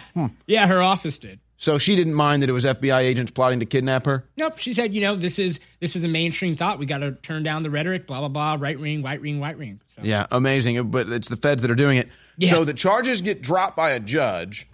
yeah. 0.47 0.67
Her 0.67 0.81
office 0.81 1.19
did. 1.19 1.39
So 1.57 1.77
she 1.77 1.97
didn't 1.97 2.13
mind 2.13 2.41
that 2.41 2.49
it 2.49 2.53
was 2.53 2.63
FBI 2.63 3.01
agents 3.01 3.31
plotting 3.31 3.59
to 3.59 3.65
kidnap 3.65 4.05
her. 4.05 4.23
Nope. 4.37 4.59
She 4.59 4.71
said, 4.71 4.93
you 4.93 5.01
know, 5.01 5.17
this 5.17 5.37
is 5.39 5.59
this 5.81 5.97
is 5.97 6.05
a 6.05 6.07
mainstream 6.07 6.55
thought. 6.55 6.79
We 6.79 6.85
got 6.85 6.99
to 6.99 7.11
turn 7.11 7.43
down 7.43 7.63
the 7.63 7.69
rhetoric. 7.69 8.07
Blah 8.07 8.19
blah 8.19 8.29
blah. 8.29 8.57
Right 8.57 8.79
ring, 8.79 9.01
white 9.01 9.19
ring, 9.19 9.41
white 9.41 9.57
ring. 9.57 9.81
So. 9.89 10.01
Yeah, 10.01 10.25
amazing. 10.31 10.89
But 10.89 11.09
it's 11.09 11.27
the 11.27 11.35
feds 11.35 11.61
that 11.63 11.69
are 11.69 11.75
doing 11.75 11.97
it. 11.97 12.07
Yeah. 12.37 12.51
So 12.51 12.63
the 12.63 12.73
charges 12.73 13.21
get 13.21 13.41
dropped 13.41 13.75
by 13.75 13.91
a 13.91 13.99
judge 13.99 14.69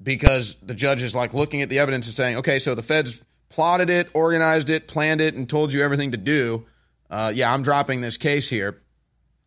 because 0.00 0.56
the 0.62 0.74
judge 0.74 1.02
is 1.02 1.12
like 1.12 1.34
looking 1.34 1.62
at 1.62 1.68
the 1.68 1.80
evidence 1.80 2.06
and 2.06 2.14
saying, 2.14 2.36
okay, 2.36 2.60
so 2.60 2.76
the 2.76 2.82
feds 2.84 3.20
plotted 3.48 3.90
it, 3.90 4.08
organized 4.14 4.70
it, 4.70 4.88
planned 4.88 5.20
it, 5.20 5.34
and 5.34 5.48
told 5.48 5.72
you 5.72 5.82
everything 5.82 6.12
to 6.12 6.16
do. 6.16 6.66
uh, 7.10 7.32
yeah, 7.34 7.52
I'm 7.52 7.62
dropping 7.62 8.00
this 8.00 8.16
case 8.16 8.48
here. 8.48 8.80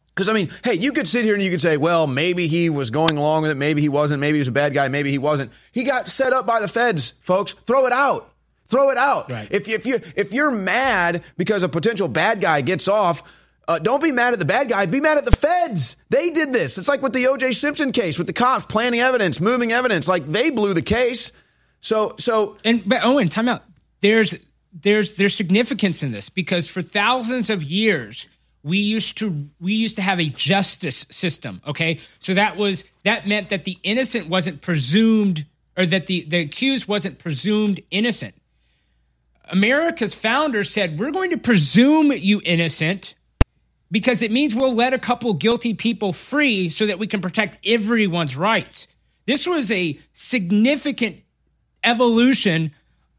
Because, 0.08 0.28
I 0.28 0.34
mean, 0.34 0.50
hey, 0.64 0.74
you 0.74 0.92
could 0.92 1.08
sit 1.08 1.24
here 1.24 1.34
and 1.34 1.42
you 1.42 1.50
could 1.50 1.62
say, 1.62 1.78
well, 1.78 2.06
maybe 2.06 2.48
he 2.48 2.70
was 2.70 2.90
going 2.90 3.18
along 3.18 3.44
with 3.44 3.52
it. 3.52 3.56
Maybe 3.56 3.82
he 3.82 3.88
wasn't. 3.90 4.20
Maybe 4.20 4.38
he 4.38 4.40
was 4.40 4.50
a 4.50 4.54
bad 4.54 4.74
guy. 4.74 4.88
Maybe 4.90 5.12
he 5.12 5.18
wasn't. 5.18 5.52
He 5.72 5.84
got 5.84 6.10
set 6.10 6.34
up 6.34 6.46
by 6.46 6.60
the 6.60 6.68
feds, 6.68 7.14
folks. 7.22 7.54
Throw 7.66 7.86
it 7.86 7.94
out. 7.94 8.34
Throw 8.68 8.90
it 8.90 8.98
out. 8.98 9.32
Right. 9.32 9.48
If, 9.50 9.68
if, 9.70 9.86
you, 9.86 10.02
if 10.16 10.34
you're 10.34 10.52
mad 10.52 11.24
because 11.38 11.64
a 11.64 11.70
potential 11.70 12.08
bad 12.10 12.42
guy 12.42 12.62
gets 12.62 12.88
off, 12.88 13.24
uh, 13.68 13.80
don't 13.80 14.04
be 14.04 14.12
mad 14.12 14.34
at 14.34 14.40
the 14.40 14.46
bad 14.46 14.68
guy. 14.68 14.86
Be 14.88 15.00
mad 15.00 15.18
at 15.18 15.26
the 15.26 15.32
feds. 15.32 15.96
They 16.10 16.32
did 16.32 16.52
this. 16.52 16.78
It's 16.78 16.90
like 16.90 17.02
with 17.02 17.14
the 17.14 17.28
O.J. 17.28 17.54
Simpson 17.54 17.92
case, 17.92 18.18
with 18.18 18.28
the 18.28 18.34
cops 18.34 18.66
planting 18.66 19.00
evidence, 19.00 19.40
moving 19.40 19.72
evidence. 19.72 20.08
Like 20.08 20.26
they 20.26 20.50
blew 20.50 20.74
the 20.74 20.82
case. 20.82 21.32
So, 21.80 22.16
so 22.20 22.58
And 22.66 22.84
but 22.86 23.04
Owen, 23.04 23.30
time 23.30 23.48
out. 23.48 23.64
There's 24.02 24.36
there's 24.74 25.16
there's 25.16 25.36
significance 25.36 26.04
in 26.04 26.12
this 26.12 26.30
because 26.30 26.68
for 26.68 26.82
thousands 26.82 27.50
of 27.50 27.64
years 27.64 28.28
we 28.64 28.78
used 28.78 29.18
to 29.20 29.50
we 29.60 29.74
used 29.74 29.96
to 29.96 30.02
have 30.02 30.20
a 30.20 30.30
justice 30.30 31.06
system. 31.10 31.62
Okay, 31.66 32.00
so 32.20 32.34
that 32.34 32.58
was 32.58 32.84
that 33.04 33.28
meant 33.28 33.50
that 33.50 33.64
the 33.64 33.78
innocent 33.84 34.28
wasn't 34.28 34.62
presumed 34.62 35.46
or 35.78 35.86
that 35.86 36.08
the 36.08 36.26
the 36.28 36.40
accused 36.40 36.88
wasn't 36.88 37.20
presumed 37.20 37.82
innocent. 37.92 38.36
America's 39.52 40.14
founders 40.14 40.72
said 40.72 41.00
we're 41.00 41.12
going 41.12 41.32
to 41.32 41.38
presume 41.38 42.12
you 42.12 42.42
innocent 42.46 43.16
because 43.92 44.22
it 44.22 44.32
means 44.32 44.54
we'll 44.54 44.76
let 44.76 44.94
a 44.94 45.00
couple 45.00 45.34
guilty 45.34 45.74
people 45.74 46.14
free 46.14 46.70
so 46.70 46.86
that 46.86 47.00
we 47.00 47.08
can 47.08 47.22
protect 47.22 47.58
everyone's 47.66 48.38
rights. 48.38 48.88
This 49.26 49.48
was 49.48 49.72
a 49.72 49.98
significant 50.14 51.18
evolution 51.84 52.74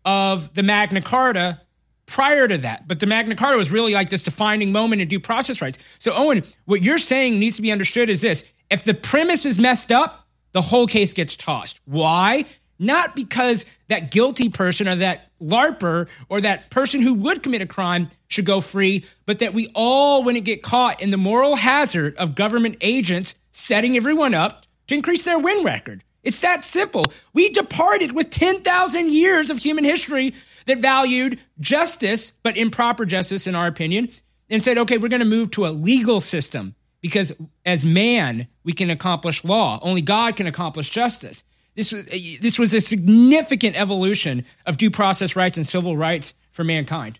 of 0.04 0.52
the 0.54 0.62
Magna 0.62 1.00
Carta 1.00 1.60
prior 2.06 2.48
to 2.48 2.58
that. 2.58 2.88
But 2.88 3.00
the 3.00 3.06
Magna 3.06 3.36
Carta 3.36 3.56
was 3.56 3.70
really 3.70 3.94
like 3.94 4.08
this 4.08 4.22
defining 4.22 4.72
moment 4.72 5.00
in 5.00 5.08
due 5.08 5.20
process 5.20 5.62
rights. 5.62 5.78
So, 5.98 6.12
Owen, 6.12 6.42
what 6.64 6.82
you're 6.82 6.98
saying 6.98 7.38
needs 7.38 7.56
to 7.56 7.62
be 7.62 7.72
understood 7.72 8.10
is 8.10 8.20
this 8.20 8.44
if 8.70 8.84
the 8.84 8.94
premise 8.94 9.44
is 9.44 9.58
messed 9.58 9.92
up, 9.92 10.26
the 10.52 10.60
whole 10.62 10.86
case 10.86 11.12
gets 11.12 11.36
tossed. 11.36 11.80
Why? 11.84 12.44
Not 12.78 13.14
because 13.14 13.66
that 13.88 14.10
guilty 14.10 14.48
person 14.48 14.88
or 14.88 14.96
that 14.96 15.30
LARPer 15.40 16.08
or 16.28 16.40
that 16.40 16.70
person 16.70 17.02
who 17.02 17.14
would 17.14 17.42
commit 17.42 17.60
a 17.60 17.66
crime 17.66 18.08
should 18.28 18.46
go 18.46 18.60
free, 18.60 19.04
but 19.26 19.40
that 19.40 19.52
we 19.52 19.70
all 19.74 20.24
wouldn't 20.24 20.44
get 20.44 20.62
caught 20.62 21.02
in 21.02 21.10
the 21.10 21.16
moral 21.16 21.56
hazard 21.56 22.16
of 22.16 22.34
government 22.34 22.78
agents 22.80 23.34
setting 23.52 23.96
everyone 23.96 24.34
up 24.34 24.66
to 24.86 24.94
increase 24.94 25.24
their 25.24 25.38
win 25.38 25.62
record. 25.62 26.02
It's 26.22 26.40
that 26.40 26.64
simple. 26.64 27.12
We 27.32 27.48
departed 27.50 28.12
with 28.12 28.30
10,000 28.30 29.10
years 29.10 29.50
of 29.50 29.58
human 29.58 29.84
history 29.84 30.34
that 30.66 30.78
valued 30.78 31.40
justice, 31.60 32.32
but 32.42 32.56
improper 32.56 33.06
justice, 33.06 33.46
in 33.46 33.54
our 33.54 33.66
opinion, 33.66 34.10
and 34.50 34.62
said, 34.62 34.78
okay, 34.78 34.98
we're 34.98 35.08
going 35.08 35.20
to 35.20 35.26
move 35.26 35.50
to 35.52 35.66
a 35.66 35.68
legal 35.68 36.20
system 36.20 36.74
because 37.00 37.32
as 37.64 37.84
man, 37.84 38.46
we 38.64 38.72
can 38.72 38.90
accomplish 38.90 39.44
law. 39.44 39.78
Only 39.82 40.02
God 40.02 40.36
can 40.36 40.46
accomplish 40.46 40.90
justice. 40.90 41.44
This 41.74 41.92
was, 41.92 42.06
this 42.06 42.58
was 42.58 42.74
a 42.74 42.80
significant 42.80 43.76
evolution 43.76 44.44
of 44.66 44.76
due 44.76 44.90
process 44.90 45.36
rights 45.36 45.56
and 45.56 45.66
civil 45.66 45.96
rights 45.96 46.34
for 46.50 46.64
mankind. 46.64 47.18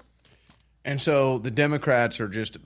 And 0.84 1.00
so 1.00 1.38
the 1.38 1.50
Democrats 1.50 2.20
are 2.20 2.28
just 2.28 2.58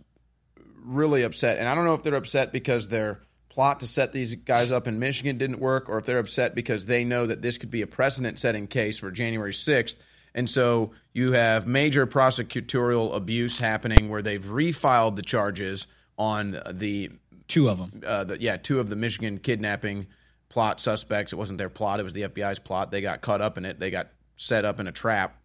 really 0.85 1.23
upset. 1.23 1.59
And 1.59 1.69
I 1.69 1.75
don't 1.75 1.85
know 1.85 1.95
if 1.95 2.03
they're 2.03 2.15
upset 2.15 2.53
because 2.53 2.89
their 2.89 3.21
plot 3.55 3.79
to 3.81 3.87
set 3.87 4.11
these 4.11 4.35
guys 4.35 4.73
up 4.73 4.89
in 4.89 4.99
Michigan 4.99 5.39
didn't 5.39 5.61
work 5.61 5.89
or 5.89 5.97
if 5.97 6.05
they're 6.07 6.19
upset 6.19 6.57
because 6.57 6.87
they 6.87 7.05
know 7.05 7.25
that 7.25 7.41
this 7.41 7.57
could 7.57 7.71
be 7.71 7.83
a 7.83 7.87
precedent 7.87 8.37
setting 8.37 8.67
case 8.67 8.99
for 8.99 9.13
January 9.13 9.53
6th. 9.53 9.95
And 10.35 10.51
so 10.51 10.91
you 11.13 11.33
have 11.33 11.65
major 11.65 12.05
prosecutorial 12.05 13.15
abuse 13.15 13.61
happening 13.61 14.11
where 14.11 14.23
they've 14.23 14.43
refiled 14.43 15.15
the 15.15 15.23
charges 15.23 15.87
on 16.19 16.61
the 16.73 17.13
two 17.47 17.69
of 17.69 17.79
them. 17.79 18.03
Uh, 18.05 18.25
the, 18.25 18.41
yeah, 18.41 18.57
two 18.57 18.81
of 18.81 18.91
the 18.91 18.97
Michigan 18.97 19.39
kidnapping 19.39 20.09
plot 20.49 20.81
suspects. 20.81 21.33
It 21.33 21.37
wasn't 21.37 21.59
their 21.59 21.69
plot; 21.69 22.01
it 22.01 22.03
was 22.03 22.13
the 22.13 22.23
FBI's 22.23 22.59
plot. 22.59 22.91
They 22.91 23.01
got 23.01 23.21
caught 23.21 23.41
up 23.41 23.57
in 23.57 23.65
it. 23.65 23.79
They 23.79 23.91
got 23.91 24.09
set 24.35 24.65
up 24.65 24.81
in 24.81 24.89
a 24.89 24.93
trap. 24.93 25.41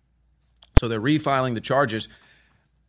So 0.80 0.88
they're 0.88 1.00
refiling 1.00 1.54
the 1.54 1.62
charges. 1.62 2.08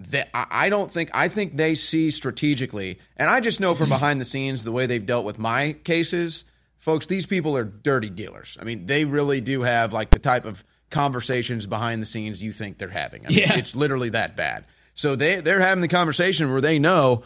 They, 0.02 0.24
I 0.32 0.70
don't 0.70 0.90
think 0.90 1.10
I 1.12 1.28
think 1.28 1.56
they 1.56 1.74
see 1.74 2.10
strategically, 2.10 2.98
and 3.18 3.28
I 3.28 3.40
just 3.40 3.60
know 3.60 3.74
from 3.74 3.88
behind 3.98 4.20
the 4.20 4.24
scenes 4.24 4.64
the 4.64 4.72
way 4.72 4.86
they've 4.86 5.04
dealt 5.04 5.26
with 5.26 5.38
my 5.38 5.74
cases, 5.84 6.44
folks. 6.78 7.06
These 7.06 7.26
people 7.26 7.54
are 7.56 7.64
dirty 7.64 8.08
dealers. 8.08 8.56
I 8.60 8.64
mean, 8.64 8.86
they 8.86 9.04
really 9.04 9.42
do 9.42 9.60
have 9.60 9.92
like 9.92 10.08
the 10.10 10.18
type 10.18 10.46
of 10.46 10.64
conversations 10.90 11.66
behind 11.66 12.00
the 12.00 12.06
scenes 12.06 12.42
you 12.42 12.50
think 12.52 12.78
they're 12.78 12.88
having. 12.88 13.26
I 13.26 13.28
mean, 13.28 13.38
Yeah. 13.40 13.56
it's 13.56 13.76
literally 13.76 14.08
that 14.10 14.36
bad. 14.36 14.64
So 14.94 15.16
they 15.16 15.40
they're 15.42 15.60
having 15.60 15.82
the 15.82 15.88
conversation 15.88 16.50
where 16.50 16.62
they 16.62 16.78
know, 16.78 17.22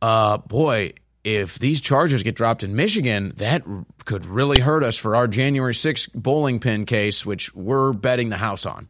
uh, 0.00 0.38
boy, 0.38 0.92
if 1.24 1.58
these 1.58 1.80
charges 1.80 2.22
get 2.22 2.36
dropped 2.36 2.62
in 2.62 2.76
Michigan, 2.76 3.32
that 3.36 3.62
r- 3.66 3.84
could 4.04 4.24
really 4.24 4.60
hurt 4.60 4.84
us 4.84 4.96
for 4.96 5.16
our 5.16 5.26
January 5.26 5.74
6th 5.74 6.12
bowling 6.14 6.60
pin 6.60 6.86
case, 6.86 7.26
which 7.26 7.52
we're 7.54 7.92
betting 7.92 8.28
the 8.28 8.36
house 8.36 8.66
on. 8.66 8.88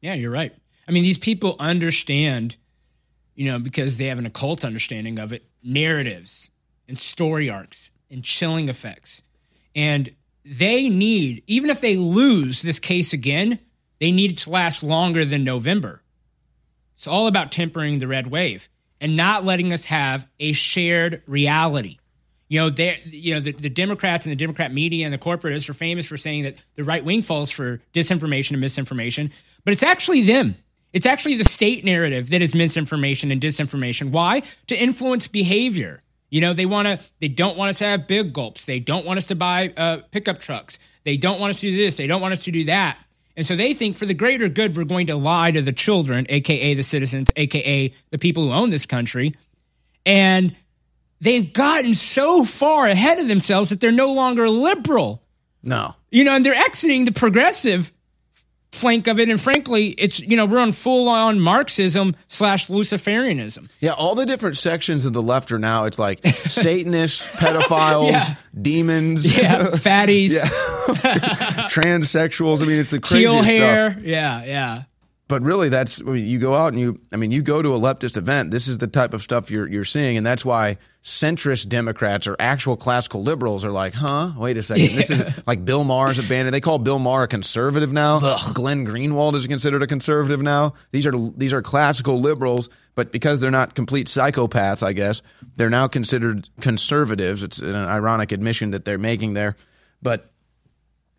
Yeah, 0.00 0.14
you're 0.14 0.30
right. 0.30 0.52
I 0.88 0.92
mean, 0.92 1.02
these 1.02 1.18
people 1.18 1.56
understand, 1.58 2.56
you 3.34 3.50
know, 3.50 3.58
because 3.58 3.98
they 3.98 4.06
have 4.06 4.18
an 4.18 4.26
occult 4.26 4.64
understanding 4.64 5.18
of 5.18 5.32
it, 5.32 5.44
narratives 5.62 6.50
and 6.88 6.98
story 6.98 7.50
arcs 7.50 7.90
and 8.10 8.22
chilling 8.22 8.68
effects. 8.68 9.22
And 9.74 10.10
they 10.44 10.88
need, 10.88 11.42
even 11.46 11.70
if 11.70 11.80
they 11.80 11.96
lose 11.96 12.62
this 12.62 12.78
case 12.78 13.12
again, 13.12 13.58
they 13.98 14.12
need 14.12 14.32
it 14.32 14.38
to 14.38 14.50
last 14.50 14.82
longer 14.82 15.24
than 15.24 15.44
November. 15.44 16.02
It's 16.96 17.06
all 17.06 17.26
about 17.26 17.52
tempering 17.52 17.98
the 17.98 18.08
red 18.08 18.28
wave 18.28 18.68
and 19.00 19.16
not 19.16 19.44
letting 19.44 19.72
us 19.72 19.86
have 19.86 20.26
a 20.38 20.52
shared 20.52 21.22
reality. 21.26 21.98
You 22.48 22.60
know, 22.60 22.70
they 22.70 23.00
you 23.06 23.34
know 23.34 23.40
the, 23.40 23.52
the 23.52 23.68
Democrats 23.68 24.24
and 24.24 24.30
the 24.30 24.36
Democrat 24.36 24.72
media 24.72 25.04
and 25.04 25.12
the 25.12 25.18
corporatists 25.18 25.68
are 25.68 25.74
famous 25.74 26.06
for 26.06 26.16
saying 26.16 26.44
that 26.44 26.56
the 26.76 26.84
right 26.84 27.04
wing 27.04 27.22
falls 27.22 27.50
for 27.50 27.82
disinformation 27.92 28.52
and 28.52 28.60
misinformation, 28.60 29.30
but 29.64 29.72
it's 29.72 29.82
actually 29.82 30.22
them. 30.22 30.54
It's 30.96 31.04
actually 31.04 31.34
the 31.34 31.44
state 31.44 31.84
narrative 31.84 32.30
that 32.30 32.40
is 32.40 32.54
misinformation 32.54 33.30
and 33.30 33.38
disinformation. 33.38 34.12
Why? 34.12 34.42
To 34.68 34.74
influence 34.74 35.28
behavior. 35.28 36.00
You 36.30 36.40
know, 36.40 36.54
they 36.54 36.64
want 36.64 36.88
to. 36.88 37.06
They 37.20 37.28
don't 37.28 37.54
want 37.58 37.68
us 37.68 37.80
to 37.80 37.84
have 37.84 38.06
big 38.06 38.32
gulps. 38.32 38.64
They 38.64 38.80
don't 38.80 39.04
want 39.04 39.18
us 39.18 39.26
to 39.26 39.34
buy 39.34 39.74
uh, 39.76 39.98
pickup 40.10 40.38
trucks. 40.38 40.78
They 41.04 41.18
don't 41.18 41.38
want 41.38 41.50
us 41.50 41.60
to 41.60 41.70
do 41.70 41.76
this. 41.76 41.96
They 41.96 42.06
don't 42.06 42.22
want 42.22 42.32
us 42.32 42.44
to 42.44 42.50
do 42.50 42.64
that. 42.64 42.98
And 43.36 43.44
so 43.44 43.54
they 43.54 43.74
think 43.74 43.98
for 43.98 44.06
the 44.06 44.14
greater 44.14 44.48
good, 44.48 44.74
we're 44.74 44.84
going 44.84 45.08
to 45.08 45.16
lie 45.16 45.50
to 45.50 45.60
the 45.60 45.70
children, 45.70 46.24
aka 46.30 46.72
the 46.72 46.82
citizens, 46.82 47.30
aka 47.36 47.92
the 48.08 48.18
people 48.18 48.44
who 48.44 48.52
own 48.54 48.70
this 48.70 48.86
country. 48.86 49.34
And 50.06 50.56
they've 51.20 51.52
gotten 51.52 51.92
so 51.92 52.42
far 52.42 52.86
ahead 52.86 53.18
of 53.18 53.28
themselves 53.28 53.68
that 53.68 53.82
they're 53.82 53.92
no 53.92 54.14
longer 54.14 54.48
liberal. 54.48 55.22
No. 55.62 55.94
You 56.10 56.24
know, 56.24 56.36
and 56.36 56.46
they're 56.46 56.54
exiting 56.54 57.04
the 57.04 57.12
progressive 57.12 57.92
flank 58.76 59.06
of 59.08 59.18
it. 59.18 59.28
And 59.28 59.40
frankly, 59.40 59.88
it's, 59.88 60.20
you 60.20 60.36
know, 60.36 60.46
we're 60.46 60.58
on 60.58 60.72
full 60.72 61.08
on 61.08 61.40
Marxism 61.40 62.14
slash 62.28 62.68
Luciferianism. 62.68 63.68
Yeah, 63.80 63.92
all 63.92 64.14
the 64.14 64.26
different 64.26 64.56
sections 64.56 65.04
of 65.04 65.12
the 65.12 65.22
left 65.22 65.50
are 65.52 65.58
now. 65.58 65.84
It's 65.84 65.98
like 65.98 66.24
Satanists, 66.26 67.28
pedophiles, 67.36 68.12
Yeah. 68.12 68.34
demons, 68.60 69.36
Yeah, 69.36 69.68
fatties. 69.70 70.32
yeah. 70.34 70.48
transsexuals. 71.68 72.62
I 72.62 72.66
mean, 72.66 72.78
it's 72.80 72.90
the 72.90 73.00
craziest 73.00 73.32
Teal 73.34 73.42
hair. 73.42 73.90
stuff. 73.92 74.02
Yeah, 74.04 74.44
yeah. 74.44 74.82
But 75.28 75.42
really, 75.42 75.68
that's 75.68 76.00
I 76.00 76.04
mean, 76.04 76.24
you 76.24 76.38
go 76.38 76.54
out 76.54 76.72
and 76.72 76.78
you. 76.78 77.00
I 77.12 77.16
mean, 77.16 77.32
you 77.32 77.42
go 77.42 77.60
to 77.60 77.74
a 77.74 77.80
leftist 77.80 78.16
event. 78.16 78.52
This 78.52 78.68
is 78.68 78.78
the 78.78 78.86
type 78.86 79.12
of 79.12 79.24
stuff 79.24 79.50
you're 79.50 79.66
you're 79.66 79.84
seeing, 79.84 80.16
and 80.16 80.24
that's 80.24 80.44
why 80.44 80.78
centrist 81.02 81.68
Democrats 81.68 82.28
or 82.28 82.36
actual 82.38 82.76
classical 82.76 83.24
liberals 83.24 83.64
are 83.64 83.72
like, 83.72 83.92
huh? 83.92 84.30
Wait 84.36 84.56
a 84.56 84.62
second. 84.62 84.94
This 84.94 85.10
is 85.10 85.22
like 85.46 85.64
Bill 85.64 85.82
Maher's 85.82 86.20
abandoned. 86.20 86.54
They 86.54 86.60
call 86.60 86.78
Bill 86.78 87.00
Maher 87.00 87.24
a 87.24 87.28
conservative 87.28 87.92
now. 87.92 88.20
Glenn 88.54 88.86
Greenwald 88.86 89.34
is 89.34 89.48
considered 89.48 89.82
a 89.82 89.88
conservative 89.88 90.42
now. 90.42 90.74
These 90.92 91.06
are 91.06 91.12
these 91.36 91.52
are 91.52 91.60
classical 91.60 92.20
liberals, 92.20 92.70
but 92.94 93.10
because 93.10 93.40
they're 93.40 93.50
not 93.50 93.74
complete 93.74 94.06
psychopaths, 94.06 94.84
I 94.84 94.92
guess 94.92 95.22
they're 95.56 95.70
now 95.70 95.88
considered 95.88 96.48
conservatives. 96.60 97.42
It's 97.42 97.58
an 97.58 97.74
ironic 97.74 98.30
admission 98.30 98.70
that 98.70 98.84
they're 98.84 98.96
making 98.96 99.34
there, 99.34 99.56
but 100.00 100.30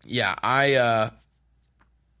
yeah, 0.06 0.34
I. 0.42 0.76
uh 0.76 1.10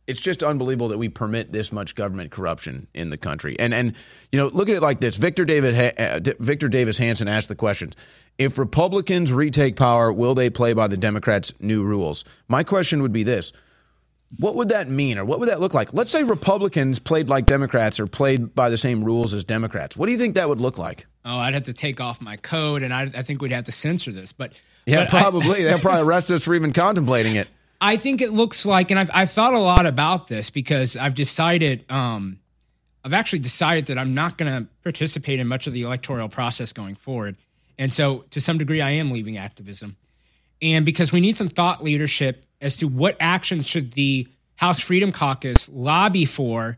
it's 0.08 0.18
just 0.18 0.42
unbelievable 0.42 0.88
that 0.88 0.98
we 0.98 1.08
permit 1.08 1.52
this 1.52 1.70
much 1.70 1.94
government 1.94 2.32
corruption 2.32 2.88
in 2.94 3.10
the 3.10 3.16
country. 3.16 3.56
And 3.60 3.72
and 3.72 3.92
you 4.32 4.38
know, 4.38 4.46
look 4.48 4.68
at 4.68 4.74
it 4.74 4.82
like 4.82 4.98
this: 4.98 5.16
Victor 5.16 5.44
David 5.44 5.96
uh, 5.98 6.32
Victor 6.40 6.68
Davis 6.68 6.98
Hanson 6.98 7.28
asked 7.28 7.48
the 7.48 7.54
question: 7.54 7.92
If 8.38 8.58
Republicans 8.58 9.32
retake 9.32 9.76
power, 9.76 10.12
will 10.12 10.34
they 10.34 10.50
play 10.50 10.72
by 10.72 10.88
the 10.88 10.96
Democrats' 10.96 11.52
new 11.60 11.84
rules? 11.84 12.24
My 12.48 12.64
question 12.64 13.02
would 13.02 13.12
be 13.12 13.22
this: 13.22 13.52
What 14.38 14.56
would 14.56 14.70
that 14.70 14.88
mean, 14.88 15.18
or 15.18 15.24
what 15.24 15.40
would 15.40 15.48
that 15.50 15.60
look 15.60 15.74
like? 15.74 15.92
Let's 15.92 16.10
say 16.10 16.22
Republicans 16.24 16.98
played 16.98 17.28
like 17.28 17.46
Democrats 17.46 18.00
or 18.00 18.06
played 18.06 18.54
by 18.54 18.70
the 18.70 18.78
same 18.78 19.04
rules 19.04 19.34
as 19.34 19.44
Democrats. 19.44 19.96
What 19.96 20.06
do 20.06 20.12
you 20.12 20.18
think 20.18 20.34
that 20.34 20.48
would 20.48 20.60
look 20.60 20.78
like? 20.78 21.06
Oh, 21.24 21.36
I'd 21.36 21.52
have 21.52 21.64
to 21.64 21.74
take 21.74 22.00
off 22.00 22.22
my 22.22 22.36
code, 22.38 22.82
and 22.82 22.94
I, 22.94 23.02
I 23.02 23.22
think 23.22 23.42
we'd 23.42 23.52
have 23.52 23.64
to 23.64 23.72
censor 23.72 24.10
this. 24.12 24.32
But 24.32 24.54
Yeah, 24.86 25.04
but 25.04 25.14
I- 25.14 25.20
probably. 25.20 25.62
They'll 25.64 25.78
probably 25.78 26.02
arrest 26.02 26.30
us 26.30 26.44
for 26.44 26.54
even 26.54 26.72
contemplating 26.72 27.36
it. 27.36 27.48
I 27.80 27.96
think 27.96 28.20
it 28.20 28.32
looks 28.32 28.66
like, 28.66 28.90
and 28.90 28.98
I've, 28.98 29.10
I've 29.14 29.30
thought 29.30 29.54
a 29.54 29.58
lot 29.58 29.86
about 29.86 30.26
this 30.26 30.50
because 30.50 30.96
I've 30.96 31.14
decided 31.14 31.84
um, 31.90 32.40
I've 33.04 33.12
actually 33.14 33.38
decided 33.38 33.86
that 33.86 33.98
I'm 33.98 34.14
not 34.14 34.36
going 34.36 34.52
to 34.52 34.68
participate 34.82 35.40
in 35.40 35.46
much 35.46 35.66
of 35.66 35.72
the 35.72 35.82
electoral 35.82 36.28
process 36.28 36.72
going 36.72 36.94
forward. 36.94 37.36
And 37.78 37.92
so, 37.92 38.24
to 38.30 38.40
some 38.40 38.58
degree, 38.58 38.80
I 38.80 38.90
am 38.90 39.10
leaving 39.10 39.36
activism. 39.36 39.96
And 40.60 40.84
because 40.84 41.12
we 41.12 41.20
need 41.20 41.36
some 41.36 41.48
thought 41.48 41.82
leadership 41.82 42.44
as 42.60 42.76
to 42.78 42.88
what 42.88 43.16
actions 43.20 43.66
should 43.66 43.92
the 43.92 44.26
House 44.56 44.80
Freedom 44.80 45.12
Caucus 45.12 45.68
lobby 45.72 46.24
for 46.24 46.76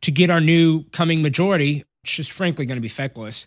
to 0.00 0.10
get 0.10 0.30
our 0.30 0.40
new 0.40 0.84
coming 0.84 1.20
majority, 1.20 1.84
which 2.02 2.18
is 2.18 2.28
frankly 2.28 2.64
going 2.64 2.78
to 2.78 2.82
be 2.82 2.88
feckless, 2.88 3.46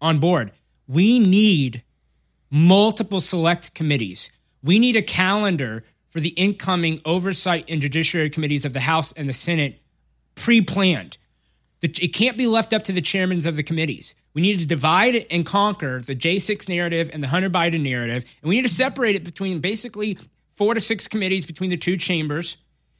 on 0.00 0.18
board. 0.18 0.52
We 0.86 1.18
need 1.18 1.82
multiple 2.50 3.22
select 3.22 3.74
committees. 3.74 4.30
We 4.62 4.78
need 4.78 4.96
a 4.96 5.02
calendar 5.02 5.84
for 6.10 6.20
the 6.20 6.30
incoming 6.30 7.00
oversight 7.04 7.64
and 7.68 7.80
judiciary 7.80 8.30
committees 8.30 8.64
of 8.64 8.72
the 8.72 8.80
House 8.80 9.12
and 9.12 9.28
the 9.28 9.32
Senate 9.32 9.80
pre 10.34 10.60
planned. 10.60 11.18
It 11.80 12.14
can't 12.14 12.38
be 12.38 12.46
left 12.46 12.72
up 12.72 12.82
to 12.82 12.92
the 12.92 13.00
chairmen 13.00 13.46
of 13.46 13.56
the 13.56 13.64
committees. 13.64 14.14
We 14.34 14.42
need 14.42 14.60
to 14.60 14.66
divide 14.66 15.26
and 15.30 15.44
conquer 15.44 16.00
the 16.00 16.14
J6 16.14 16.68
narrative 16.68 17.10
and 17.12 17.22
the 17.22 17.26
Hunter 17.26 17.50
Biden 17.50 17.82
narrative. 17.82 18.24
And 18.40 18.48
we 18.48 18.56
need 18.56 18.62
to 18.62 18.72
separate 18.74 19.16
it 19.16 19.24
between 19.24 19.60
basically 19.60 20.16
four 20.54 20.74
to 20.74 20.80
six 20.80 21.08
committees 21.08 21.44
between 21.44 21.70
the 21.70 21.76
two 21.76 21.96
chambers 21.96 22.56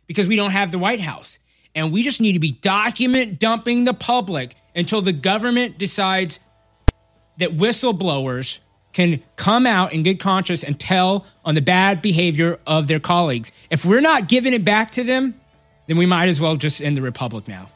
because 0.06 0.26
we 0.26 0.36
don't 0.36 0.50
have 0.50 0.72
the 0.72 0.78
White 0.78 1.00
House. 1.00 1.38
And 1.74 1.92
we 1.92 2.02
just 2.02 2.20
need 2.20 2.34
to 2.34 2.40
be 2.40 2.52
document 2.52 3.38
dumping 3.38 3.84
the 3.84 3.94
public 3.94 4.56
until 4.74 5.00
the 5.00 5.12
government 5.12 5.78
decides 5.78 6.40
that 7.38 7.50
whistleblowers 7.56 8.58
can 8.92 9.22
come 9.36 9.66
out 9.66 9.92
and 9.92 10.04
get 10.04 10.20
conscious 10.20 10.62
and 10.62 10.78
tell 10.78 11.26
on 11.44 11.54
the 11.54 11.60
bad 11.60 12.02
behavior 12.02 12.58
of 12.66 12.88
their 12.88 13.00
colleagues. 13.00 13.52
If 13.70 13.84
we're 13.84 14.00
not 14.00 14.28
giving 14.28 14.52
it 14.52 14.64
back 14.64 14.90
to 14.92 15.04
them, 15.04 15.34
then 15.86 15.96
we 15.96 16.06
might 16.06 16.28
as 16.28 16.40
well 16.40 16.56
just 16.56 16.80
end 16.80 16.96
the 16.96 17.02
republic 17.02 17.48
now. 17.48 17.68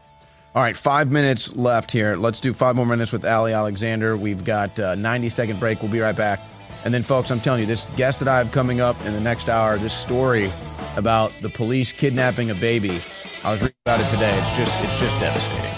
All 0.55 0.63
right, 0.63 0.77
five 0.77 1.11
minutes 1.11 1.55
left 1.55 1.91
here. 1.91 2.17
Let's 2.17 2.41
do 2.41 2.55
five 2.55 2.77
more 2.77 2.87
minutes 2.87 3.13
with 3.13 3.27
Ali 3.27 3.53
Alexander. 3.53 4.17
We've 4.17 4.43
got 4.43 4.79
a 4.79 4.97
90 4.97 5.29
second 5.29 5.61
break. 5.61 5.83
We'll 5.83 5.93
be 5.93 6.01
right 6.01 6.17
back. 6.17 6.41
And 6.85 6.95
then, 6.95 7.03
folks, 7.03 7.31
I'm 7.31 7.41
telling 7.41 7.61
you, 7.61 7.67
this 7.67 7.85
guest 7.97 8.21
that 8.21 8.29
I 8.29 8.39
have 8.39 8.53
coming 8.53 8.81
up 8.81 8.97
in 9.05 9.13
the 9.13 9.21
next 9.21 9.49
hour, 9.49 9.77
this 9.77 9.93
story 9.93 10.51
about 10.97 11.33
the 11.43 11.51
police 11.51 11.93
kidnapping 11.93 12.51
a 12.51 12.55
baby. 12.55 13.01
I 13.45 13.53
was 13.53 13.61
reading 13.61 13.77
about 13.85 14.01
it 14.01 14.09
today. 14.11 14.35
It's 14.39 14.57
just, 14.57 14.85
it's 14.85 14.99
just 14.99 15.21
devastating. 15.21 15.77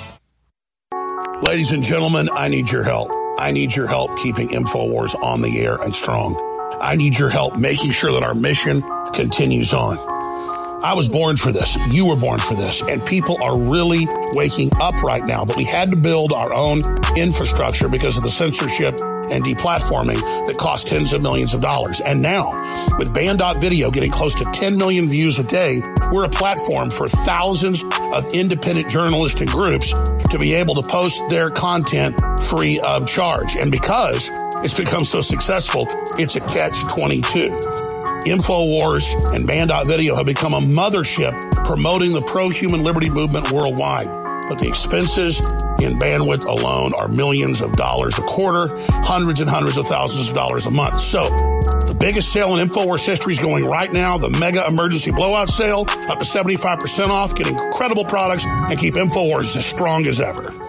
Ladies 1.43 1.73
and 1.73 1.83
gentlemen, 1.83 2.29
I 2.33 2.49
need 2.49 2.71
your 2.71 2.85
help. 2.85 3.11
I 3.39 3.53
need 3.53 3.75
your 3.75 3.87
help 3.87 4.19
keeping 4.19 4.49
InfoWars 4.49 5.15
on 5.23 5.43
the 5.43 5.61
air 5.61 5.77
and 5.77 5.95
strong. 5.95 6.35
I 6.81 6.97
need 6.97 7.19
your 7.19 7.29
help 7.29 7.57
making 7.57 7.93
sure 7.93 8.13
that 8.13 8.23
our 8.23 8.35
mission 8.35 8.83
continues 9.15 9.73
on. 9.73 10.18
I 10.83 10.95
was 10.95 11.09
born 11.09 11.37
for 11.37 11.51
this. 11.51 11.77
You 11.93 12.07
were 12.07 12.17
born 12.17 12.39
for 12.39 12.55
this. 12.55 12.83
And 12.83 13.05
people 13.05 13.43
are 13.43 13.59
really 13.59 14.07
waking 14.35 14.71
up 14.81 15.03
right 15.03 15.25
now. 15.25 15.45
But 15.45 15.57
we 15.57 15.65
had 15.65 15.91
to 15.91 15.97
build 15.97 16.33
our 16.33 16.53
own 16.53 16.83
infrastructure 17.17 17.89
because 17.89 18.17
of 18.17 18.23
the 18.23 18.31
censorship 18.31 18.95
and 19.31 19.45
deplatforming 19.45 20.47
that 20.47 20.57
cost 20.57 20.87
tens 20.89 21.13
of 21.13 21.21
millions 21.21 21.53
of 21.53 21.61
dollars. 21.61 22.01
And 22.01 22.23
now, 22.23 22.53
with 22.97 23.13
banned.video 23.13 23.91
getting 23.91 24.13
close 24.13 24.35
to 24.37 24.45
10 24.45 24.77
million 24.77 25.09
views 25.09 25.39
a 25.41 25.45
day, 25.45 25.81
we're 26.13 26.25
a 26.25 26.31
platform 26.31 26.91
for 26.91 27.09
thousands 27.09 27.83
of 27.83 28.33
independent 28.33 28.89
journalists 28.89 29.41
and 29.41 29.51
groups 29.51 29.93
to 30.29 30.39
be 30.39 30.55
able 30.55 30.77
to 30.77 30.89
post 30.89 31.21
their 31.29 31.51
content 31.51 32.21
free 32.45 32.79
of 32.81 33.07
charge. 33.07 33.57
And 33.57 33.73
because 33.73 34.31
it's 34.63 34.75
become 34.75 35.03
so 35.03 35.23
successful, 35.23 35.87
it's 36.19 36.37
a 36.37 36.41
catch 36.41 36.87
22. 36.89 37.88
InfoWars 38.29 39.35
and 39.35 39.47
banned.video 39.47 40.15
have 40.17 40.27
become 40.27 40.55
a 40.55 40.61
mothership 40.61 41.53
promoting 41.65 42.13
the 42.13 42.23
pro-human 42.23 42.83
liberty 42.83 43.11
movement 43.11 43.53
worldwide 43.53 44.09
but 44.49 44.59
the 44.59 44.67
expenses 44.67 45.39
in 45.81 45.99
bandwidth 45.99 46.45
alone 46.45 46.93
are 46.99 47.07
millions 47.07 47.61
of 47.61 47.73
dollars 47.73 48.19
a 48.19 48.23
quarter, 48.23 48.75
hundreds 49.05 49.41
and 49.41 49.49
hundreds 49.49 49.77
of 49.77 49.87
thousands 49.87 50.31
of 50.31 50.35
dollars 50.35 50.67
a 50.67 50.71
month. 50.71 50.99
So 50.99 51.25
the 51.87 51.97
biggest 51.99 52.33
sale 52.33 52.57
in 52.57 52.67
InfoWars 52.67 53.07
history 53.07 53.33
is 53.33 53.39
going 53.39 53.65
right 53.67 53.93
now, 53.93 54.17
the 54.17 54.31
mega 54.31 54.67
emergency 54.67 55.11
blowout 55.11 55.51
sale, 55.51 55.81
up 56.09 56.19
to 56.19 56.25
75% 56.25 57.09
off, 57.11 57.35
get 57.35 57.49
incredible 57.49 58.05
products, 58.05 58.47
and 58.47 58.79
keep 58.79 58.95
InfoWars 58.95 59.57
as 59.57 59.67
strong 59.67 60.07
as 60.07 60.21
ever. 60.21 60.68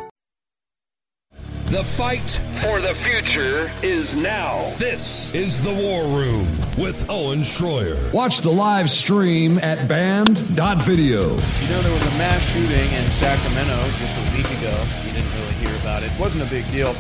The 1.70 1.84
fight 1.84 2.20
for 2.64 2.82
the 2.82 2.96
future 2.96 3.70
is 3.84 4.20
now. 4.24 4.74
This 4.80 5.32
is 5.36 5.62
the 5.62 5.70
War 5.70 6.02
Room 6.18 6.48
with 6.84 7.08
Owen 7.12 7.42
Shroyer. 7.42 8.12
Watch 8.12 8.40
the 8.40 8.50
live 8.50 8.90
stream 8.90 9.60
at 9.60 9.88
banned.video. 9.88 11.20
You 11.20 11.28
know, 11.28 11.82
there 11.84 11.94
was 11.94 12.16
a 12.16 12.18
mass 12.18 12.42
shooting 12.54 12.92
in 12.92 13.04
Sacramento 13.12 13.84
just 14.00 14.18
a 14.18 14.36
week 14.36 14.48
ago. 14.58 14.84
You 15.06 15.12
didn't 15.12 15.32
really 15.36 15.54
hear 15.62 15.76
about 15.82 16.02
it. 16.02 16.12
It 16.12 16.20
wasn't 16.20 16.48
a 16.48 16.50
big 16.50 16.66
deal. 16.72 16.96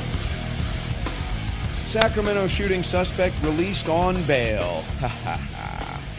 Sacramento 1.89 2.45
shooting 2.45 2.83
suspect 2.83 3.41
released 3.41 3.89
on 3.89 4.21
bail. 4.25 4.83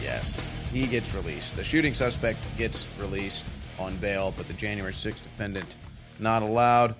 yes, 0.03 0.51
he 0.73 0.87
gets 0.87 1.15
released. 1.15 1.55
The 1.55 1.63
shooting 1.63 1.93
suspect 1.93 2.39
gets 2.57 2.85
released 2.99 3.45
on 3.79 3.95
bail, 3.95 4.33
but 4.35 4.45
the 4.47 4.53
January 4.55 4.91
6th 4.91 5.23
defendant 5.23 5.77
not 6.19 6.43
allowed. 6.43 6.95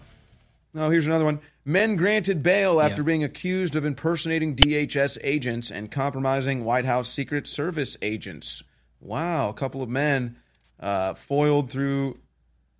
No, 0.73 0.89
here's 0.89 1.05
another 1.05 1.25
one. 1.25 1.41
Men 1.65 1.95
granted 1.95 2.41
bail 2.41 2.79
after 2.81 3.01
yeah. 3.01 3.05
being 3.05 3.23
accused 3.23 3.75
of 3.75 3.85
impersonating 3.85 4.55
DHS 4.55 5.17
agents 5.21 5.69
and 5.69 5.91
compromising 5.91 6.63
White 6.63 6.85
House 6.85 7.09
Secret 7.09 7.45
Service 7.45 7.97
agents. 8.01 8.63
Wow, 8.99 9.49
a 9.49 9.53
couple 9.53 9.81
of 9.81 9.89
men 9.89 10.37
uh, 10.79 11.13
foiled 11.13 11.69
through 11.69 12.17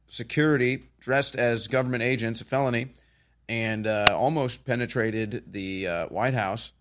security, 0.08 0.84
dressed 1.00 1.36
as 1.36 1.68
government 1.68 2.04
agents, 2.04 2.42
a 2.42 2.46
felony, 2.46 2.89
and 3.50 3.86
uh, 3.88 4.16
almost 4.16 4.64
penetrated 4.66 5.44
the 5.52 5.88
uh, 5.88 6.06
White 6.08 6.34
House. 6.34 6.72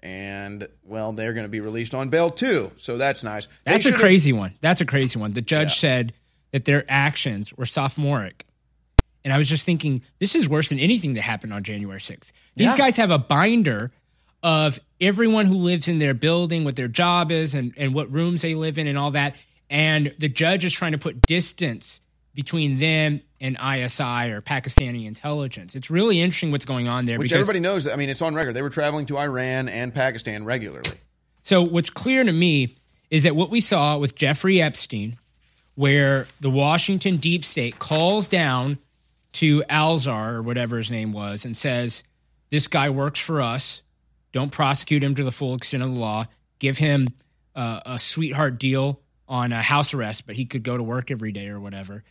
And 0.00 0.68
well, 0.84 1.12
they're 1.12 1.32
going 1.32 1.46
to 1.46 1.50
be 1.50 1.60
released 1.60 1.94
on 1.94 2.10
bail 2.10 2.30
too, 2.30 2.70
so 2.76 2.98
that's 2.98 3.24
nice. 3.24 3.48
That's 3.64 3.86
a 3.86 3.92
crazy 3.92 4.34
one. 4.34 4.52
That's 4.60 4.82
a 4.82 4.86
crazy 4.86 5.18
one. 5.18 5.32
The 5.32 5.40
judge 5.40 5.70
yeah. 5.70 5.80
said 5.80 6.12
that 6.52 6.66
their 6.66 6.84
actions 6.88 7.54
were 7.54 7.64
sophomoric 7.64 8.44
and 9.24 9.32
I 9.32 9.38
was 9.38 9.48
just 9.48 9.64
thinking, 9.64 10.02
this 10.18 10.34
is 10.34 10.48
worse 10.48 10.68
than 10.68 10.78
anything 10.78 11.14
that 11.14 11.22
happened 11.22 11.52
on 11.52 11.64
January 11.64 11.98
6th. 11.98 12.32
These 12.56 12.68
yeah. 12.68 12.76
guys 12.76 12.96
have 12.98 13.10
a 13.10 13.18
binder 13.18 13.90
of 14.42 14.78
everyone 15.00 15.46
who 15.46 15.54
lives 15.54 15.88
in 15.88 15.98
their 15.98 16.12
building, 16.12 16.64
what 16.64 16.76
their 16.76 16.88
job 16.88 17.30
is, 17.30 17.54
and, 17.54 17.72
and 17.76 17.94
what 17.94 18.12
rooms 18.12 18.42
they 18.42 18.54
live 18.54 18.78
in, 18.78 18.86
and 18.86 18.98
all 18.98 19.12
that. 19.12 19.36
And 19.70 20.14
the 20.18 20.28
judge 20.28 20.64
is 20.64 20.72
trying 20.72 20.92
to 20.92 20.98
put 20.98 21.24
distance 21.24 22.02
between 22.34 22.78
them 22.78 23.22
and 23.40 23.56
ISI 23.56 24.30
or 24.30 24.42
Pakistani 24.42 25.06
intelligence. 25.06 25.74
It's 25.74 25.90
really 25.90 26.20
interesting 26.20 26.50
what's 26.50 26.66
going 26.66 26.88
on 26.88 27.06
there. 27.06 27.18
Which 27.18 27.30
because, 27.30 27.40
everybody 27.40 27.60
knows. 27.60 27.88
I 27.88 27.96
mean, 27.96 28.10
it's 28.10 28.22
on 28.22 28.34
record. 28.34 28.54
They 28.54 28.62
were 28.62 28.70
traveling 28.70 29.06
to 29.06 29.16
Iran 29.16 29.68
and 29.68 29.94
Pakistan 29.94 30.44
regularly. 30.44 30.98
So 31.42 31.62
what's 31.62 31.90
clear 31.90 32.24
to 32.24 32.32
me 32.32 32.76
is 33.10 33.22
that 33.22 33.36
what 33.36 33.50
we 33.50 33.60
saw 33.60 33.98
with 33.98 34.14
Jeffrey 34.14 34.60
Epstein, 34.60 35.18
where 35.74 36.26
the 36.40 36.50
Washington 36.50 37.16
deep 37.16 37.44
state 37.44 37.78
calls 37.78 38.28
down 38.28 38.78
to 39.34 39.62
Alzar 39.68 40.34
or 40.34 40.42
whatever 40.42 40.78
his 40.78 40.90
name 40.90 41.12
was 41.12 41.44
and 41.44 41.56
says, 41.56 42.02
This 42.50 42.68
guy 42.68 42.90
works 42.90 43.20
for 43.20 43.40
us. 43.40 43.82
Don't 44.32 44.50
prosecute 44.50 45.02
him 45.02 45.14
to 45.14 45.24
the 45.24 45.30
full 45.30 45.54
extent 45.54 45.82
of 45.82 45.92
the 45.92 46.00
law. 46.00 46.26
Give 46.58 46.76
him 46.76 47.08
uh, 47.54 47.80
a 47.86 47.98
sweetheart 47.98 48.58
deal 48.58 49.00
on 49.28 49.52
a 49.52 49.62
house 49.62 49.94
arrest, 49.94 50.26
but 50.26 50.36
he 50.36 50.44
could 50.44 50.62
go 50.62 50.76
to 50.76 50.82
work 50.82 51.10
every 51.10 51.32
day 51.32 51.48
or 51.48 51.60
whatever. 51.60 52.04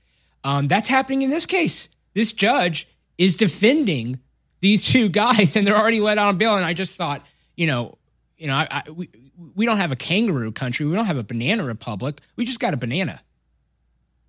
Um, 0.43 0.67
that's 0.67 0.89
happening 0.89 1.21
in 1.21 1.29
this 1.29 1.45
case. 1.45 1.89
This 2.13 2.33
judge 2.33 2.87
is 3.17 3.35
defending 3.35 4.19
these 4.61 4.85
two 4.91 5.09
guys, 5.09 5.55
and 5.55 5.65
they're 5.65 5.77
already 5.77 5.99
let 5.99 6.17
out 6.17 6.29
on 6.29 6.37
bail. 6.37 6.55
And 6.55 6.65
I 6.65 6.73
just 6.73 6.97
thought, 6.97 7.25
you 7.55 7.67
know, 7.67 7.97
you 8.37 8.47
know, 8.47 8.55
I, 8.55 8.67
I, 8.69 8.89
we 8.89 9.09
we 9.55 9.65
don't 9.65 9.77
have 9.77 9.91
a 9.91 9.95
kangaroo 9.95 10.51
country. 10.51 10.85
We 10.85 10.95
don't 10.95 11.05
have 11.05 11.17
a 11.17 11.23
banana 11.23 11.63
republic. 11.63 12.21
We 12.35 12.45
just 12.45 12.59
got 12.59 12.73
a 12.73 12.77
banana. 12.77 13.21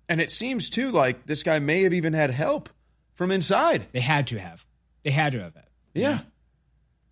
And 0.07 0.21
it 0.21 0.31
seems 0.31 0.69
too 0.69 0.91
like 0.91 1.25
this 1.25 1.43
guy 1.43 1.59
may 1.59 1.83
have 1.83 1.93
even 1.93 2.13
had 2.13 2.29
help 2.29 2.69
from 3.15 3.31
inside. 3.31 3.87
They 3.91 3.99
had 3.99 4.27
to 4.27 4.39
have. 4.39 4.65
They 5.03 5.11
had 5.11 5.33
to 5.33 5.41
have 5.41 5.55
it. 5.55 5.65
Yeah. 5.93 6.09
yeah. 6.09 6.19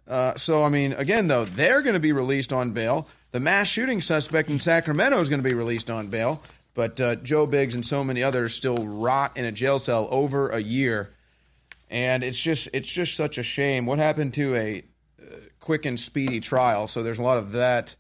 Uh, 0.06 0.36
so, 0.36 0.64
I 0.64 0.70
mean, 0.70 0.94
again, 0.94 1.28
though, 1.28 1.46
they're 1.46 1.82
going 1.82 1.94
to 1.94 2.00
be 2.00 2.12
released 2.12 2.54
on 2.54 2.72
bail. 2.72 3.08
The 3.32 3.40
mass 3.40 3.68
shooting 3.68 4.02
suspect 4.02 4.50
in 4.50 4.60
Sacramento 4.60 5.20
is 5.20 5.30
going 5.30 5.42
to 5.42 5.48
be 5.48 5.56
released 5.56 5.90
on 5.90 6.08
bail. 6.08 6.44
But 6.74 7.00
uh, 7.00 7.16
Joe 7.16 7.46
Biggs 7.46 7.76
and 7.76 7.86
so 7.86 8.04
many 8.04 8.24
others 8.24 8.54
still 8.54 8.78
rot 8.78 9.38
in 9.38 9.46
a 9.46 9.52
jail 9.52 9.80
cell 9.80 10.08
over 10.12 10.50
a 10.50 10.60
year. 10.60 11.12
And 11.90 12.24
it's 12.24 12.42
just 12.42 12.70
it's 12.74 12.92
just 12.92 13.16
such 13.16 13.38
a 13.38 13.44
shame. 13.44 13.86
What 13.86 14.00
happened 14.00 14.34
to 14.36 14.56
a 14.56 14.84
uh, 15.22 15.36
quick 15.60 15.86
and 15.86 16.00
speedy 16.00 16.40
trial? 16.40 16.88
So 16.88 17.04
there's 17.04 17.20
a 17.20 17.24
lot 17.24 17.38
of 17.38 17.52
that 17.52 17.96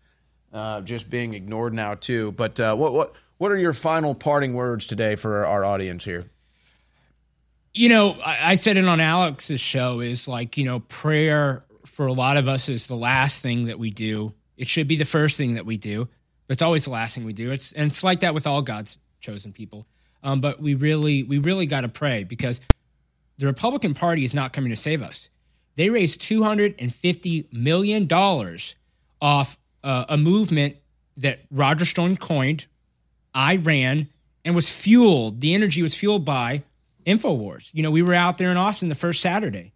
uh, 0.51 0.82
just 0.82 1.10
being 1.10 1.36
ignored 1.36 1.74
now 1.76 1.93
too. 1.93 2.32
But 2.32 2.60
uh, 2.60 2.76
what 2.76 2.93
what 2.93 3.14
what 3.38 3.51
are 3.51 3.58
your 3.58 3.74
final 3.74 4.16
parting 4.16 4.56
words 4.56 4.88
today 4.88 5.16
for 5.16 5.45
our 5.45 5.64
audience 5.64 6.04
here? 6.04 6.26
You 7.74 7.89
know, 7.89 8.15
I, 8.24 8.51
I 8.51 8.55
said 8.55 8.78
it 8.78 8.86
on 8.86 8.99
Alex's 8.99 9.59
show 9.59 9.99
is 9.99 10.28
like, 10.28 10.57
you 10.57 10.65
know, 10.65 10.80
prayer 10.80 11.63
for 11.86 12.07
a 12.07 12.13
lot 12.13 12.38
of 12.38 12.47
us 12.47 12.69
is 12.69 12.88
the 12.88 12.95
last 12.95 13.41
thing 13.41 13.65
that 13.65 13.80
we 13.80 13.89
do. 13.89 14.34
It 14.57 14.67
should 14.67 14.88
be 14.88 14.95
the 14.95 15.05
first 15.05 15.38
thing 15.38 15.55
that 15.55 15.65
we 15.65 15.78
do, 15.78 16.07
but 16.47 16.53
it's 16.53 16.61
always 16.61 16.86
the 16.86 16.91
last 16.91 17.15
thing 17.15 17.26
we 17.26 17.34
do. 17.34 17.51
It's 17.51 17.71
and 17.71 17.89
it's 17.89 18.03
like 18.03 18.21
that 18.21 18.34
with 18.34 18.47
all 18.47 18.61
God's 18.61 18.97
chosen 19.19 19.51
people. 19.51 19.88
Um, 20.24 20.39
but 20.39 20.61
we 20.61 20.76
really, 20.76 21.24
we 21.24 21.39
really 21.39 21.65
got 21.65 21.82
to 21.82 21.89
pray 21.89 22.24
because 22.24 22.61
the 23.38 23.45
Republican 23.45 23.93
Party 23.93 24.24
is 24.24 24.34
not 24.34 24.53
coming 24.53 24.69
to 24.69 24.76
save 24.76 25.01
us. 25.01 25.30
They 25.76 25.89
raised 25.89 26.21
two 26.21 26.43
hundred 26.43 26.76
and 26.80 26.93
fifty 26.93 27.47
million 27.51 28.05
dollars 28.05 28.76
off 29.21 29.57
uh, 29.84 30.05
a 30.07 30.17
movement 30.17 30.78
that 31.17 31.39
Roger 31.51 31.86
Stone 31.86 32.17
coined, 32.17 32.67
I 33.34 33.55
ran, 33.57 34.09
and 34.45 34.55
was 34.55 34.69
fueled. 34.69 35.41
The 35.41 35.53
energy 35.55 35.82
was 35.82 35.95
fueled 35.95 36.26
by 36.26 36.63
Infowars. 37.06 37.70
You 37.74 37.84
know, 37.84 37.91
we 37.91 38.01
were 38.01 38.14
out 38.14 38.38
there 38.38 38.51
in 38.51 38.58
Austin 38.58 38.89
the 38.89 38.95
first 38.95 39.22
Saturday, 39.22 39.74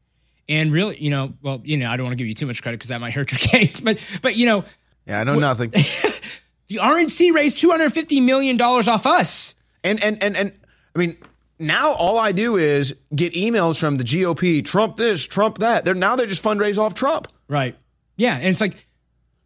and 0.47 0.71
really, 0.71 1.01
you 1.01 1.09
know, 1.09 1.33
well, 1.41 1.61
you 1.63 1.77
know, 1.77 1.89
I 1.89 1.97
don't 1.97 2.05
want 2.05 2.13
to 2.13 2.17
give 2.17 2.27
you 2.27 2.33
too 2.33 2.45
much 2.45 2.61
credit 2.61 2.77
because 2.77 2.89
that 2.89 3.01
might 3.01 3.13
hurt 3.13 3.31
your 3.31 3.39
case, 3.39 3.79
but 3.79 3.99
but 4.21 4.35
you 4.35 4.45
know, 4.45 4.65
yeah, 5.05 5.19
I 5.19 5.23
know 5.23 5.39
nothing. 5.39 5.69
the 6.67 6.75
RNC 6.75 7.33
raised 7.33 7.57
two 7.57 7.71
hundred 7.71 7.91
fifty 7.93 8.19
million 8.19 8.57
dollars 8.57 8.87
off 8.87 9.05
us, 9.05 9.55
and 9.83 10.03
and 10.03 10.21
and 10.23 10.35
and 10.35 10.53
I 10.95 10.99
mean. 10.99 11.17
Now 11.59 11.93
all 11.93 12.19
I 12.19 12.33
do 12.33 12.55
is 12.55 12.95
get 13.15 13.33
emails 13.33 13.79
from 13.79 13.97
the 13.97 14.03
GOP, 14.03 14.63
Trump 14.63 14.95
this, 14.95 15.25
Trump 15.25 15.57
that. 15.57 15.85
They're 15.85 15.95
now 15.95 16.15
they 16.15 16.27
just 16.27 16.43
fundraise 16.43 16.77
off 16.77 16.93
Trump. 16.93 17.29
Right. 17.47 17.75
Yeah, 18.15 18.35
and 18.35 18.45
it's 18.45 18.61
like 18.61 18.87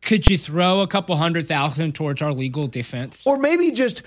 could 0.02 0.30
you 0.30 0.38
throw 0.38 0.82
a 0.82 0.88
couple 0.88 1.16
hundred 1.16 1.48
thousand 1.48 1.96
towards 1.96 2.22
our 2.22 2.34
legal 2.34 2.68
defense? 2.68 3.22
Or 3.26 3.38
maybe 3.38 3.72
just 3.72 4.04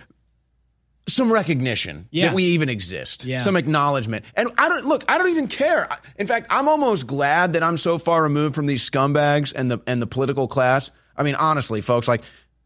some 1.06 1.30
recognition 1.32 2.08
Yeah. 2.10 2.26
that 2.28 2.34
we 2.34 2.44
even 2.44 2.68
exist, 2.68 3.24
Yeah. 3.24 3.42
some 3.42 3.56
acknowledgement. 3.56 4.24
And 4.34 4.48
I 4.56 4.68
don't 4.68 4.86
look. 4.86 5.04
I 5.10 5.18
don't 5.18 5.28
even 5.30 5.48
care. 5.48 5.86
In 6.16 6.26
fact, 6.26 6.46
I'm 6.50 6.66
almost 6.68 7.06
glad 7.06 7.52
that 7.54 7.62
I'm 7.62 7.76
so 7.76 7.98
far 7.98 8.22
removed 8.22 8.54
from 8.54 8.66
these 8.66 8.88
scumbags 8.88 9.52
and 9.54 9.70
the 9.70 9.78
and 9.86 10.00
the 10.00 10.06
political 10.06 10.48
class. 10.48 10.90
I 11.16 11.22
mean, 11.22 11.34
honestly, 11.34 11.80
folks, 11.80 12.08
like 12.08 12.22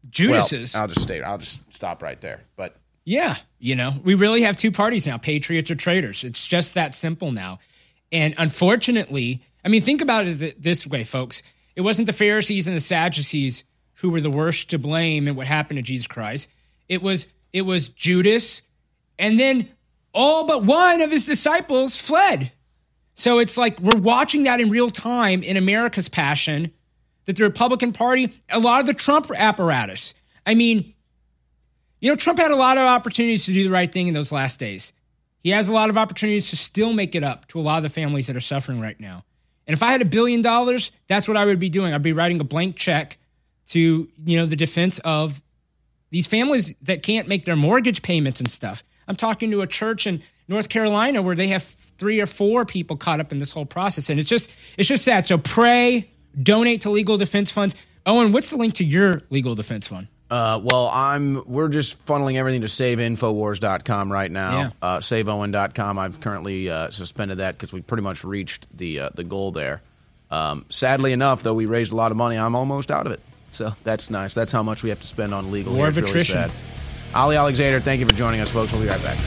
Judas's. 0.09 0.73
Well, 0.73 0.83
I'll 0.83 0.87
just 0.87 1.01
stay. 1.01 1.21
I'll 1.21 1.37
just 1.37 1.73
stop 1.73 2.01
right 2.01 2.19
there. 2.21 2.41
But 2.55 2.75
Yeah, 3.05 3.35
you 3.59 3.75
know, 3.75 3.93
we 4.03 4.13
really 4.13 4.43
have 4.43 4.55
two 4.55 4.71
parties 4.71 5.05
now 5.07 5.17
patriots 5.17 5.69
or 5.71 5.75
traitors. 5.75 6.23
It's 6.23 6.45
just 6.47 6.75
that 6.75 6.95
simple 6.95 7.31
now. 7.31 7.59
And 8.11 8.35
unfortunately, 8.37 9.41
I 9.65 9.69
mean, 9.69 9.81
think 9.81 10.01
about 10.01 10.27
it 10.27 10.61
this 10.61 10.85
way, 10.87 11.03
folks. 11.03 11.41
It 11.75 11.81
wasn't 11.81 12.05
the 12.05 12.13
Pharisees 12.13 12.67
and 12.67 12.75
the 12.75 12.81
Sadducees 12.81 13.63
who 13.95 14.09
were 14.11 14.21
the 14.21 14.29
worst 14.29 14.69
to 14.69 14.79
blame 14.79 15.27
in 15.27 15.35
what 15.35 15.47
happened 15.47 15.77
to 15.77 15.81
Jesus 15.83 16.07
Christ. 16.07 16.49
It 16.87 17.01
was 17.01 17.27
it 17.53 17.63
was 17.63 17.89
Judas, 17.89 18.61
and 19.17 19.39
then 19.39 19.69
all 20.13 20.45
but 20.45 20.63
one 20.63 21.01
of 21.01 21.11
his 21.11 21.25
disciples 21.25 21.99
fled. 21.99 22.51
So 23.15 23.39
it's 23.39 23.57
like 23.57 23.79
we're 23.79 23.99
watching 23.99 24.43
that 24.43 24.61
in 24.61 24.69
real 24.69 24.89
time 24.89 25.43
in 25.43 25.57
America's 25.57 26.09
passion 26.09 26.71
that 27.25 27.35
the 27.35 27.43
Republican 27.43 27.91
Party, 27.91 28.33
a 28.49 28.59
lot 28.59 28.81
of 28.81 28.87
the 28.87 28.93
Trump 28.93 29.29
apparatus. 29.35 30.13
I 30.45 30.55
mean, 30.55 30.93
you 31.99 32.09
know, 32.09 32.15
Trump 32.15 32.39
had 32.39 32.51
a 32.51 32.55
lot 32.55 32.77
of 32.77 32.83
opportunities 32.83 33.45
to 33.45 33.53
do 33.53 33.65
the 33.65 33.69
right 33.69 33.91
thing 33.91 34.07
in 34.07 34.13
those 34.13 34.31
last 34.31 34.59
days. 34.59 34.93
He 35.43 35.49
has 35.51 35.67
a 35.67 35.73
lot 35.73 35.89
of 35.89 35.97
opportunities 35.97 36.49
to 36.49 36.57
still 36.57 36.93
make 36.93 37.15
it 37.15 37.23
up 37.23 37.47
to 37.49 37.59
a 37.59 37.61
lot 37.61 37.77
of 37.77 37.83
the 37.83 37.89
families 37.89 38.27
that 38.27 38.35
are 38.35 38.41
suffering 38.41 38.79
right 38.79 38.99
now. 38.99 39.23
And 39.67 39.73
if 39.73 39.83
I 39.83 39.91
had 39.91 40.01
a 40.01 40.05
billion 40.05 40.41
dollars, 40.41 40.91
that's 41.07 41.27
what 41.27 41.37
I 41.37 41.45
would 41.45 41.59
be 41.59 41.69
doing. 41.69 41.93
I'd 41.93 42.01
be 42.01 42.13
writing 42.13 42.39
a 42.41 42.43
blank 42.43 42.75
check 42.75 43.17
to, 43.67 44.07
you 44.25 44.37
know, 44.37 44.45
the 44.45 44.55
defense 44.55 44.99
of 44.99 45.41
these 46.09 46.27
families 46.27 46.73
that 46.83 47.03
can't 47.03 47.27
make 47.27 47.45
their 47.45 47.55
mortgage 47.55 48.01
payments 48.01 48.39
and 48.39 48.49
stuff. 48.49 48.83
I'm 49.07 49.15
talking 49.15 49.51
to 49.51 49.61
a 49.61 49.67
church 49.67 50.07
in 50.07 50.21
North 50.47 50.69
Carolina 50.69 51.21
where 51.21 51.35
they 51.35 51.47
have 51.47 51.63
three 51.63 52.21
or 52.21 52.25
four 52.25 52.65
people 52.65 52.95
caught 52.95 53.19
up 53.19 53.31
in 53.31 53.39
this 53.39 53.51
whole 53.51 53.65
process. 53.65 54.09
And 54.09 54.19
it's 54.19 54.29
just 54.29 54.51
it's 54.77 54.87
just 54.87 55.03
sad. 55.03 55.27
So 55.27 55.37
pray, 55.37 56.09
donate 56.41 56.81
to 56.81 56.89
legal 56.89 57.17
defense 57.17 57.51
funds. 57.51 57.75
Owen, 58.05 58.31
what's 58.31 58.49
the 58.49 58.57
link 58.57 58.75
to 58.75 58.85
your 58.85 59.21
legal 59.29 59.55
defense 59.55 59.87
fund? 59.87 60.07
Uh, 60.29 60.59
well, 60.63 60.89
I'm. 60.93 61.43
We're 61.47 61.69
just 61.69 62.03
funneling 62.05 62.35
everything 62.35 62.61
to 62.61 62.67
saveinfowars.com 62.67 64.11
right 64.11 64.29
now. 64.29 64.59
Yeah. 64.59 64.69
Uh, 64.81 64.97
SaveOwen.com. 64.99 65.97
I've 65.97 66.19
currently 66.19 66.69
uh, 66.69 66.91
suspended 66.91 67.39
that 67.39 67.55
because 67.55 67.73
we 67.73 67.81
pretty 67.81 68.03
much 68.03 68.23
reached 68.23 68.67
the 68.75 68.99
uh, 68.99 69.09
the 69.15 69.23
goal 69.23 69.51
there. 69.51 69.81
Um, 70.29 70.65
sadly 70.69 71.13
enough, 71.13 71.41
though, 71.41 71.55
we 71.55 71.65
raised 71.65 71.91
a 71.91 71.95
lot 71.95 72.11
of 72.11 72.17
money. 72.17 72.37
I'm 72.37 72.55
almost 72.55 72.91
out 72.91 73.07
of 73.07 73.11
it, 73.11 73.21
so 73.51 73.73
that's 73.83 74.09
nice. 74.09 74.33
That's 74.33 74.51
how 74.51 74.63
much 74.63 74.83
we 74.83 74.89
have 74.89 74.99
to 75.01 75.07
spend 75.07 75.33
on 75.33 75.51
legal. 75.51 75.73
War 75.75 75.87
of 75.87 75.95
really 75.95 76.09
attrition. 76.09 76.35
sad. 76.35 76.51
Ali 77.15 77.35
Alexander, 77.35 77.79
thank 77.79 77.99
you 77.99 78.05
for 78.05 78.13
joining 78.13 78.39
us, 78.39 78.51
folks. 78.51 78.71
We'll 78.71 78.81
be 78.81 78.87
right 78.87 79.01
back. 79.03 79.17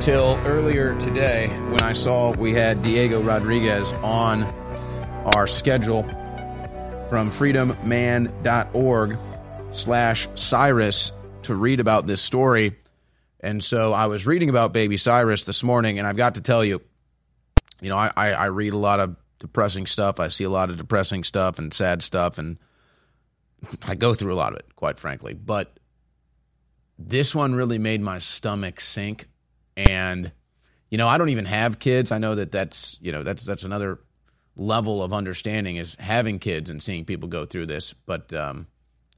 Until 0.00 0.40
earlier 0.46 0.98
today 0.98 1.48
when 1.68 1.82
I 1.82 1.92
saw 1.92 2.30
we 2.30 2.54
had 2.54 2.80
Diego 2.80 3.20
Rodriguez 3.20 3.92
on 4.02 4.44
our 5.26 5.46
schedule 5.46 6.04
from 7.10 7.30
freedomman.org 7.30 9.18
slash 9.72 10.26
Cyrus 10.36 11.12
to 11.42 11.54
read 11.54 11.80
about 11.80 12.06
this 12.06 12.22
story. 12.22 12.78
And 13.40 13.62
so 13.62 13.92
I 13.92 14.06
was 14.06 14.26
reading 14.26 14.48
about 14.48 14.72
baby 14.72 14.96
Cyrus 14.96 15.44
this 15.44 15.62
morning, 15.62 15.98
and 15.98 16.08
I've 16.08 16.16
got 16.16 16.36
to 16.36 16.40
tell 16.40 16.64
you, 16.64 16.80
you 17.82 17.90
know, 17.90 17.98
I, 17.98 18.10
I, 18.16 18.30
I 18.30 18.44
read 18.46 18.72
a 18.72 18.78
lot 18.78 19.00
of 19.00 19.16
depressing 19.38 19.84
stuff. 19.84 20.18
I 20.18 20.28
see 20.28 20.44
a 20.44 20.50
lot 20.50 20.70
of 20.70 20.78
depressing 20.78 21.24
stuff 21.24 21.58
and 21.58 21.74
sad 21.74 22.02
stuff, 22.02 22.38
and 22.38 22.56
I 23.86 23.96
go 23.96 24.14
through 24.14 24.32
a 24.32 24.34
lot 24.34 24.54
of 24.54 24.60
it, 24.60 24.76
quite 24.76 24.98
frankly. 24.98 25.34
But 25.34 25.76
this 26.98 27.34
one 27.34 27.54
really 27.54 27.78
made 27.78 28.00
my 28.00 28.16
stomach 28.16 28.80
sink. 28.80 29.26
And, 29.88 30.32
you 30.90 30.98
know, 30.98 31.08
I 31.08 31.18
don't 31.18 31.30
even 31.30 31.46
have 31.46 31.78
kids. 31.78 32.12
I 32.12 32.18
know 32.18 32.34
that 32.34 32.52
that's, 32.52 32.98
you 33.00 33.12
know, 33.12 33.22
that's, 33.22 33.42
that's 33.42 33.64
another 33.64 34.00
level 34.56 35.02
of 35.02 35.12
understanding 35.12 35.76
is 35.76 35.96
having 35.98 36.38
kids 36.38 36.70
and 36.70 36.82
seeing 36.82 37.04
people 37.04 37.28
go 37.28 37.46
through 37.46 37.66
this. 37.66 37.94
But 37.94 38.32
um, 38.34 38.66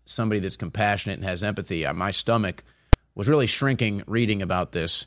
somebody 0.07 0.41
that's 0.41 0.57
compassionate 0.57 1.19
and 1.19 1.29
has 1.29 1.43
empathy, 1.43 1.87
uh, 1.87 1.95
my 1.95 2.11
stomach 2.11 2.63
was 3.15 3.29
really 3.29 3.47
shrinking 3.47 4.03
reading 4.07 4.43
about 4.43 4.73
this 4.73 5.07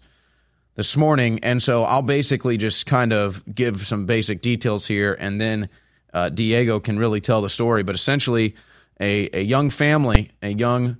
this 0.75 0.97
morning. 0.97 1.39
And 1.41 1.63
so 1.63 1.83
I'll 1.83 2.01
basically 2.01 2.57
just 2.57 2.85
kind 2.85 3.13
of 3.13 3.43
give 3.53 3.87
some 3.87 4.05
basic 4.05 4.41
details 4.41 4.85
here, 4.85 5.15
and 5.17 5.39
then 5.39 5.69
uh, 6.13 6.29
Diego 6.29 6.79
can 6.79 6.99
really 6.99 7.21
tell 7.21 7.41
the 7.41 7.49
story. 7.49 7.83
But 7.83 7.95
essentially, 7.95 8.55
a, 8.99 9.29
a 9.33 9.41
young 9.41 9.69
family, 9.69 10.31
a 10.41 10.49
young 10.49 10.97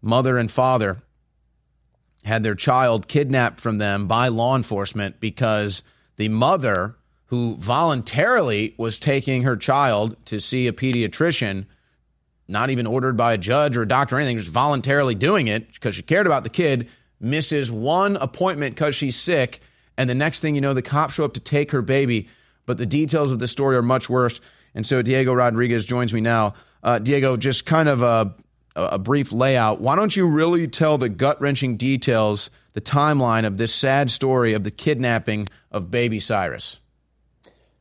mother 0.00 0.38
and 0.38 0.50
father, 0.50 1.02
had 2.24 2.42
their 2.42 2.54
child 2.54 3.08
kidnapped 3.08 3.60
from 3.60 3.78
them 3.78 4.06
by 4.06 4.28
law 4.28 4.56
enforcement 4.56 5.20
because 5.20 5.82
the 6.16 6.28
mother, 6.28 6.96
who 7.26 7.56
voluntarily 7.56 8.74
was 8.76 8.98
taking 8.98 9.42
her 9.42 9.56
child 9.56 10.16
to 10.26 10.40
see 10.40 10.66
a 10.66 10.72
pediatrician, 10.72 11.66
not 12.48 12.70
even 12.70 12.86
ordered 12.86 13.16
by 13.16 13.34
a 13.34 13.38
judge 13.38 13.76
or 13.76 13.82
a 13.82 13.88
doctor 13.88 14.16
or 14.16 14.18
anything, 14.18 14.38
just 14.38 14.50
voluntarily 14.50 15.14
doing 15.14 15.48
it 15.48 15.72
because 15.72 15.94
she 15.94 16.02
cared 16.02 16.26
about 16.26 16.44
the 16.44 16.50
kid, 16.50 16.88
misses 17.20 17.70
one 17.70 18.16
appointment 18.16 18.74
because 18.74 18.94
she's 18.94 19.16
sick. 19.16 19.60
And 19.96 20.08
the 20.08 20.14
next 20.14 20.40
thing 20.40 20.54
you 20.54 20.60
know, 20.60 20.74
the 20.74 20.82
cops 20.82 21.14
show 21.14 21.24
up 21.24 21.34
to 21.34 21.40
take 21.40 21.70
her 21.72 21.82
baby. 21.82 22.28
But 22.66 22.78
the 22.78 22.86
details 22.86 23.32
of 23.32 23.38
the 23.38 23.48
story 23.48 23.76
are 23.76 23.82
much 23.82 24.08
worse. 24.08 24.40
And 24.74 24.86
so 24.86 25.02
Diego 25.02 25.32
Rodriguez 25.32 25.84
joins 25.84 26.12
me 26.12 26.20
now. 26.20 26.54
Uh, 26.82 26.98
Diego, 26.98 27.36
just 27.36 27.66
kind 27.66 27.88
of 27.88 28.02
a, 28.02 28.34
a 28.78 28.98
brief 28.98 29.32
layout. 29.32 29.80
Why 29.80 29.96
don't 29.96 30.14
you 30.14 30.26
really 30.26 30.68
tell 30.68 30.98
the 30.98 31.08
gut 31.08 31.40
wrenching 31.40 31.76
details, 31.76 32.50
the 32.72 32.80
timeline 32.80 33.44
of 33.44 33.56
this 33.56 33.74
sad 33.74 34.10
story 34.10 34.54
of 34.54 34.64
the 34.64 34.70
kidnapping 34.70 35.48
of 35.70 35.90
baby 35.90 36.20
Cyrus? 36.20 36.78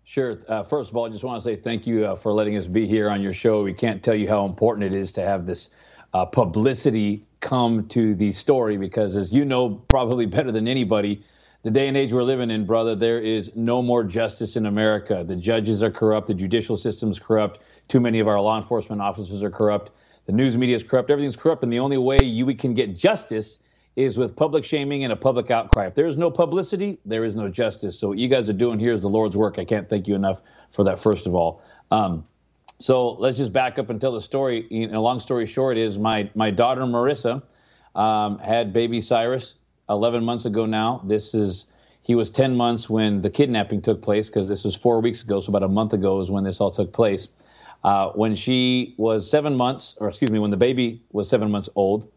Sure. 0.03 0.37
Uh, 0.47 0.63
first 0.63 0.89
of 0.89 0.95
all, 0.95 1.05
I 1.05 1.09
just 1.09 1.23
want 1.23 1.43
to 1.43 1.47
say 1.47 1.55
thank 1.55 1.85
you 1.85 2.05
uh, 2.05 2.15
for 2.15 2.31
letting 2.33 2.57
us 2.57 2.65
be 2.65 2.87
here 2.87 3.09
on 3.09 3.21
your 3.21 3.33
show. 3.33 3.61
We 3.61 3.73
can't 3.73 4.01
tell 4.01 4.15
you 4.15 4.27
how 4.27 4.45
important 4.45 4.85
it 4.85 4.97
is 4.97 5.11
to 5.13 5.21
have 5.21 5.45
this 5.45 5.69
uh, 6.13 6.25
publicity 6.25 7.25
come 7.39 7.87
to 7.89 8.15
the 8.15 8.31
story 8.31 8.77
because, 8.77 9.15
as 9.15 9.31
you 9.31 9.45
know, 9.45 9.69
probably 9.89 10.25
better 10.25 10.51
than 10.51 10.67
anybody, 10.67 11.23
the 11.63 11.71
day 11.71 11.87
and 11.87 11.97
age 11.97 12.13
we're 12.13 12.23
living 12.23 12.49
in, 12.49 12.65
brother, 12.65 12.95
there 12.95 13.19
is 13.19 13.51
no 13.55 13.81
more 13.81 14.03
justice 14.03 14.55
in 14.55 14.65
America. 14.65 15.23
The 15.27 15.35
judges 15.35 15.83
are 15.83 15.91
corrupt, 15.91 16.27
the 16.27 16.33
judicial 16.33 16.77
system's 16.77 17.19
corrupt, 17.19 17.59
too 17.87 17.99
many 17.99 18.19
of 18.19 18.27
our 18.27 18.39
law 18.39 18.57
enforcement 18.57 19.01
officers 19.01 19.43
are 19.43 19.51
corrupt, 19.51 19.91
the 20.27 20.33
news 20.33 20.55
media 20.57 20.75
is 20.75 20.83
corrupt, 20.83 21.09
everything's 21.09 21.37
corrupt, 21.37 21.63
and 21.63 21.73
the 21.73 21.79
only 21.79 21.97
way 21.97 22.19
you 22.21 22.53
can 22.55 22.73
get 22.73 22.95
justice 22.95 23.57
is 23.95 24.17
with 24.17 24.35
public 24.35 24.63
shaming 24.63 25.03
and 25.05 25.11
a 25.11 25.15
public 25.15 25.49
outcry. 25.49 25.87
If 25.87 25.95
there 25.95 26.05
is 26.05 26.17
no 26.17 26.29
publicity, 26.29 26.99
there 27.05 27.25
is 27.25 27.35
no 27.35 27.49
justice. 27.49 27.97
So 27.97 28.09
what 28.09 28.19
you 28.19 28.27
guys 28.27 28.47
are 28.47 28.53
doing 28.53 28.79
here 28.79 28.93
is 28.93 29.01
the 29.01 29.09
Lord's 29.09 29.35
work. 29.35 29.57
I 29.57 29.65
can't 29.65 29.89
thank 29.89 30.07
you 30.07 30.13
enough 30.13 30.41
for 30.73 30.83
that, 30.83 31.01
first 31.01 31.25
of 31.25 31.33
all. 31.33 31.63
Um, 31.89 32.27
so 32.77 33.13
let's 33.13 33.37
just 33.37 33.51
back 33.51 33.79
up 33.79 33.89
and 33.89 33.99
tell 33.99 34.11
the 34.11 34.21
story. 34.21 34.67
You 34.69 34.87
know, 34.87 35.01
long 35.01 35.19
story 35.19 35.47
short 35.47 35.77
is 35.77 35.97
my, 35.97 36.29
my 36.35 36.51
daughter 36.51 36.81
Marissa 36.81 37.41
um, 37.95 38.37
had 38.37 38.71
baby 38.71 39.01
Cyrus 39.01 39.55
11 39.89 40.23
months 40.23 40.45
ago 40.45 40.65
now. 40.65 41.01
This 41.05 41.33
is, 41.33 41.65
he 42.03 42.13
was 42.13 42.29
10 42.29 42.55
months 42.55 42.89
when 42.89 43.21
the 43.21 43.29
kidnapping 43.29 43.81
took 43.81 44.01
place 44.03 44.27
because 44.27 44.47
this 44.47 44.63
was 44.63 44.75
four 44.75 45.01
weeks 45.01 45.23
ago. 45.23 45.39
So 45.39 45.49
about 45.49 45.63
a 45.63 45.69
month 45.69 45.93
ago 45.93 46.21
is 46.21 46.29
when 46.29 46.43
this 46.43 46.59
all 46.61 46.69
took 46.69 46.93
place. 46.93 47.29
Uh, 47.83 48.09
when 48.11 48.35
she 48.35 48.95
was 48.97 49.29
seven 49.29 49.55
months, 49.55 49.95
or 49.97 50.09
excuse 50.09 50.31
me, 50.31 50.39
when 50.39 50.51
the 50.51 50.57
baby 50.57 51.01
was 51.11 51.29
seven 51.29 51.49
months 51.51 51.69
old, 51.75 52.11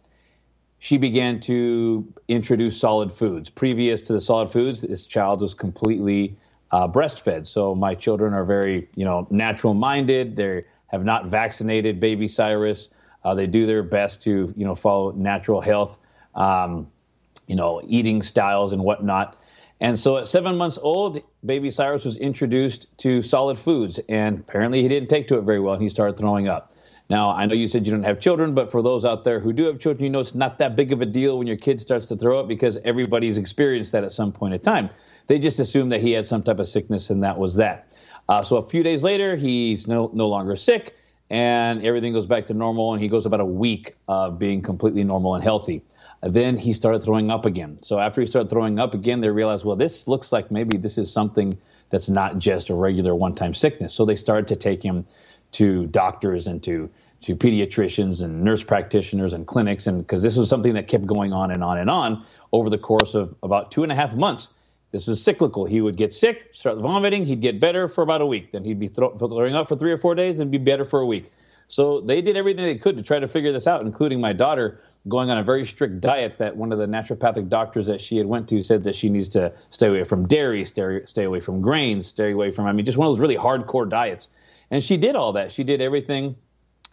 she 0.78 0.96
began 0.96 1.38
to 1.40 2.12
introduce 2.28 2.80
solid 2.80 3.12
foods. 3.12 3.50
Previous 3.50 4.00
to 4.02 4.14
the 4.14 4.20
solid 4.20 4.50
foods, 4.50 4.80
this 4.80 5.04
child 5.04 5.40
was 5.40 5.54
completely 5.54 6.36
uh, 6.70 6.88
breastfed. 6.88 7.46
So 7.46 7.74
my 7.74 7.94
children 7.94 8.32
are 8.32 8.44
very, 8.44 8.88
you 8.94 9.04
know, 9.04 9.26
natural 9.30 9.74
minded. 9.74 10.36
They 10.36 10.64
have 10.86 11.04
not 11.04 11.26
vaccinated 11.26 12.00
baby 12.00 12.26
Cyrus. 12.26 12.88
Uh, 13.24 13.34
they 13.34 13.46
do 13.46 13.66
their 13.66 13.82
best 13.82 14.22
to, 14.22 14.52
you 14.56 14.64
know, 14.64 14.74
follow 14.74 15.12
natural 15.12 15.60
health, 15.60 15.98
um, 16.34 16.88
you 17.46 17.56
know, 17.56 17.82
eating 17.86 18.22
styles 18.22 18.72
and 18.72 18.82
whatnot. 18.82 19.39
And 19.80 19.98
so 19.98 20.18
at 20.18 20.28
seven 20.28 20.56
months 20.56 20.78
old, 20.80 21.22
baby 21.44 21.70
Cyrus 21.70 22.04
was 22.04 22.16
introduced 22.16 22.86
to 22.98 23.22
solid 23.22 23.58
foods, 23.58 23.98
and 24.08 24.40
apparently 24.40 24.82
he 24.82 24.88
didn't 24.88 25.08
take 25.08 25.26
to 25.28 25.38
it 25.38 25.42
very 25.42 25.60
well, 25.60 25.74
and 25.74 25.82
he 25.82 25.88
started 25.88 26.18
throwing 26.18 26.48
up. 26.48 26.74
Now, 27.08 27.30
I 27.30 27.46
know 27.46 27.54
you 27.54 27.66
said 27.66 27.86
you 27.86 27.92
don't 27.92 28.04
have 28.04 28.20
children, 28.20 28.54
but 28.54 28.70
for 28.70 28.82
those 28.82 29.04
out 29.04 29.24
there 29.24 29.40
who 29.40 29.52
do 29.52 29.64
have 29.64 29.80
children, 29.80 30.04
you 30.04 30.10
know 30.10 30.20
it's 30.20 30.34
not 30.34 30.58
that 30.58 30.76
big 30.76 30.92
of 30.92 31.00
a 31.00 31.06
deal 31.06 31.38
when 31.38 31.46
your 31.46 31.56
kid 31.56 31.80
starts 31.80 32.06
to 32.06 32.16
throw 32.16 32.38
up 32.38 32.46
because 32.46 32.78
everybody's 32.84 33.36
experienced 33.36 33.90
that 33.92 34.04
at 34.04 34.12
some 34.12 34.30
point 34.30 34.54
in 34.54 34.60
time. 34.60 34.90
They 35.26 35.38
just 35.38 35.58
assumed 35.58 35.90
that 35.92 36.02
he 36.02 36.12
had 36.12 36.26
some 36.26 36.42
type 36.42 36.60
of 36.60 36.68
sickness, 36.68 37.10
and 37.10 37.22
that 37.24 37.38
was 37.38 37.56
that. 37.56 37.92
Uh, 38.28 38.44
so 38.44 38.58
a 38.58 38.68
few 38.68 38.82
days 38.82 39.02
later, 39.02 39.34
he's 39.34 39.88
no, 39.88 40.10
no 40.12 40.28
longer 40.28 40.54
sick, 40.56 40.94
and 41.30 41.84
everything 41.84 42.12
goes 42.12 42.26
back 42.26 42.46
to 42.46 42.54
normal, 42.54 42.92
and 42.92 43.02
he 43.02 43.08
goes 43.08 43.26
about 43.26 43.40
a 43.40 43.44
week 43.44 43.96
of 44.06 44.38
being 44.38 44.62
completely 44.62 45.02
normal 45.02 45.34
and 45.34 45.42
healthy. 45.42 45.82
Then 46.22 46.58
he 46.58 46.72
started 46.72 47.02
throwing 47.02 47.30
up 47.30 47.46
again. 47.46 47.78
So 47.82 47.98
after 47.98 48.20
he 48.20 48.26
started 48.26 48.50
throwing 48.50 48.78
up 48.78 48.94
again, 48.94 49.20
they 49.20 49.30
realized, 49.30 49.64
well, 49.64 49.76
this 49.76 50.06
looks 50.06 50.32
like 50.32 50.50
maybe 50.50 50.76
this 50.76 50.98
is 50.98 51.10
something 51.10 51.56
that's 51.88 52.08
not 52.08 52.38
just 52.38 52.68
a 52.70 52.74
regular 52.74 53.14
one-time 53.14 53.54
sickness. 53.54 53.94
So 53.94 54.04
they 54.04 54.16
started 54.16 54.46
to 54.48 54.56
take 54.56 54.82
him 54.82 55.06
to 55.52 55.86
doctors 55.86 56.46
and 56.46 56.62
to 56.64 56.90
to 57.22 57.36
pediatricians 57.36 58.22
and 58.22 58.42
nurse 58.42 58.64
practitioners 58.64 59.34
and 59.34 59.46
clinics, 59.46 59.86
and 59.86 59.98
because 59.98 60.22
this 60.22 60.36
was 60.36 60.48
something 60.48 60.72
that 60.72 60.88
kept 60.88 61.06
going 61.06 61.34
on 61.34 61.50
and 61.50 61.62
on 61.62 61.76
and 61.76 61.90
on 61.90 62.24
over 62.52 62.70
the 62.70 62.78
course 62.78 63.14
of 63.14 63.34
about 63.42 63.70
two 63.70 63.82
and 63.82 63.92
a 63.92 63.94
half 63.94 64.14
months. 64.14 64.48
This 64.90 65.06
was 65.06 65.22
cyclical. 65.22 65.66
He 65.66 65.82
would 65.82 65.96
get 65.96 66.12
sick, 66.14 66.48
start 66.52 66.78
vomiting, 66.78 67.24
he'd 67.24 67.42
get 67.42 67.60
better 67.60 67.88
for 67.88 68.02
about 68.02 68.22
a 68.22 68.26
week. 68.26 68.52
Then 68.52 68.64
he'd 68.64 68.80
be 68.80 68.88
throwing 68.88 69.54
up 69.54 69.68
for 69.68 69.76
three 69.76 69.92
or 69.92 69.98
four 69.98 70.14
days 70.14 70.40
and 70.40 70.50
be 70.50 70.58
better 70.58 70.84
for 70.84 71.00
a 71.00 71.06
week. 71.06 71.30
So 71.68 72.00
they 72.00 72.20
did 72.22 72.36
everything 72.36 72.64
they 72.64 72.78
could 72.78 72.96
to 72.96 73.02
try 73.02 73.20
to 73.20 73.28
figure 73.28 73.52
this 73.52 73.66
out, 73.66 73.82
including 73.82 74.20
my 74.20 74.32
daughter 74.32 74.80
going 75.08 75.30
on 75.30 75.38
a 75.38 75.42
very 75.42 75.64
strict 75.64 76.00
diet 76.00 76.36
that 76.38 76.56
one 76.56 76.72
of 76.72 76.78
the 76.78 76.86
naturopathic 76.86 77.48
doctors 77.48 77.86
that 77.86 78.00
she 78.00 78.16
had 78.16 78.26
went 78.26 78.48
to 78.48 78.62
said 78.62 78.84
that 78.84 78.94
she 78.94 79.08
needs 79.08 79.28
to 79.30 79.52
stay 79.70 79.88
away 79.88 80.04
from 80.04 80.26
dairy, 80.28 80.64
stay, 80.64 81.00
stay 81.06 81.24
away 81.24 81.40
from 81.40 81.62
grains, 81.62 82.06
stay 82.06 82.32
away 82.32 82.50
from, 82.50 82.66
I 82.66 82.72
mean, 82.72 82.84
just 82.84 82.98
one 82.98 83.08
of 83.08 83.12
those 83.12 83.20
really 83.20 83.36
hardcore 83.36 83.88
diets. 83.88 84.28
And 84.70 84.84
she 84.84 84.96
did 84.96 85.16
all 85.16 85.32
that. 85.32 85.50
She 85.50 85.64
did 85.64 85.80
everything 85.80 86.36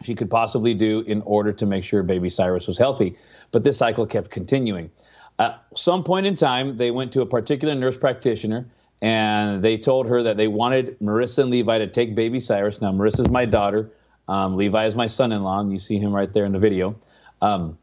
she 0.02 0.14
could 0.14 0.30
possibly 0.30 0.74
do 0.74 1.00
in 1.00 1.22
order 1.22 1.52
to 1.52 1.66
make 1.66 1.84
sure 1.84 2.02
baby 2.02 2.30
Cyrus 2.30 2.66
was 2.66 2.78
healthy. 2.78 3.16
But 3.50 3.62
this 3.62 3.78
cycle 3.78 4.06
kept 4.06 4.30
continuing. 4.30 4.90
At 5.38 5.62
some 5.76 6.02
point 6.02 6.26
in 6.26 6.34
time, 6.34 6.76
they 6.76 6.90
went 6.90 7.12
to 7.12 7.20
a 7.20 7.26
particular 7.26 7.74
nurse 7.74 7.96
practitioner 7.96 8.66
and 9.00 9.62
they 9.62 9.76
told 9.76 10.06
her 10.06 10.22
that 10.22 10.36
they 10.36 10.48
wanted 10.48 10.98
Marissa 10.98 11.38
and 11.38 11.50
Levi 11.50 11.78
to 11.78 11.86
take 11.86 12.14
baby 12.14 12.40
Cyrus. 12.40 12.80
Now, 12.80 12.92
Marissa's 12.92 13.28
my 13.28 13.44
daughter. 13.44 13.92
Um, 14.26 14.56
Levi 14.56 14.86
is 14.86 14.94
my 14.94 15.06
son 15.06 15.32
in 15.32 15.42
law, 15.42 15.60
and 15.60 15.72
you 15.72 15.78
see 15.78 15.98
him 15.98 16.12
right 16.12 16.30
there 16.32 16.44
in 16.44 16.52
the 16.52 16.58
video. 16.58 16.96
Um, 17.40 17.78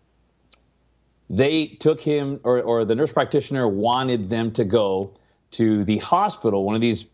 they 1.30 1.68
took 1.80 2.00
him, 2.00 2.40
or, 2.44 2.62
or 2.62 2.86
the 2.86 2.96
nurse 2.96 3.12
practitioner 3.12 3.68
wanted 3.68 4.30
them 4.30 4.52
to 4.52 4.64
go 4.64 5.14
to 5.52 5.84
the 5.86 5.98
hospital, 5.98 6.66
one 6.66 6.76
of 6.76 6.82
these 6.82 7.06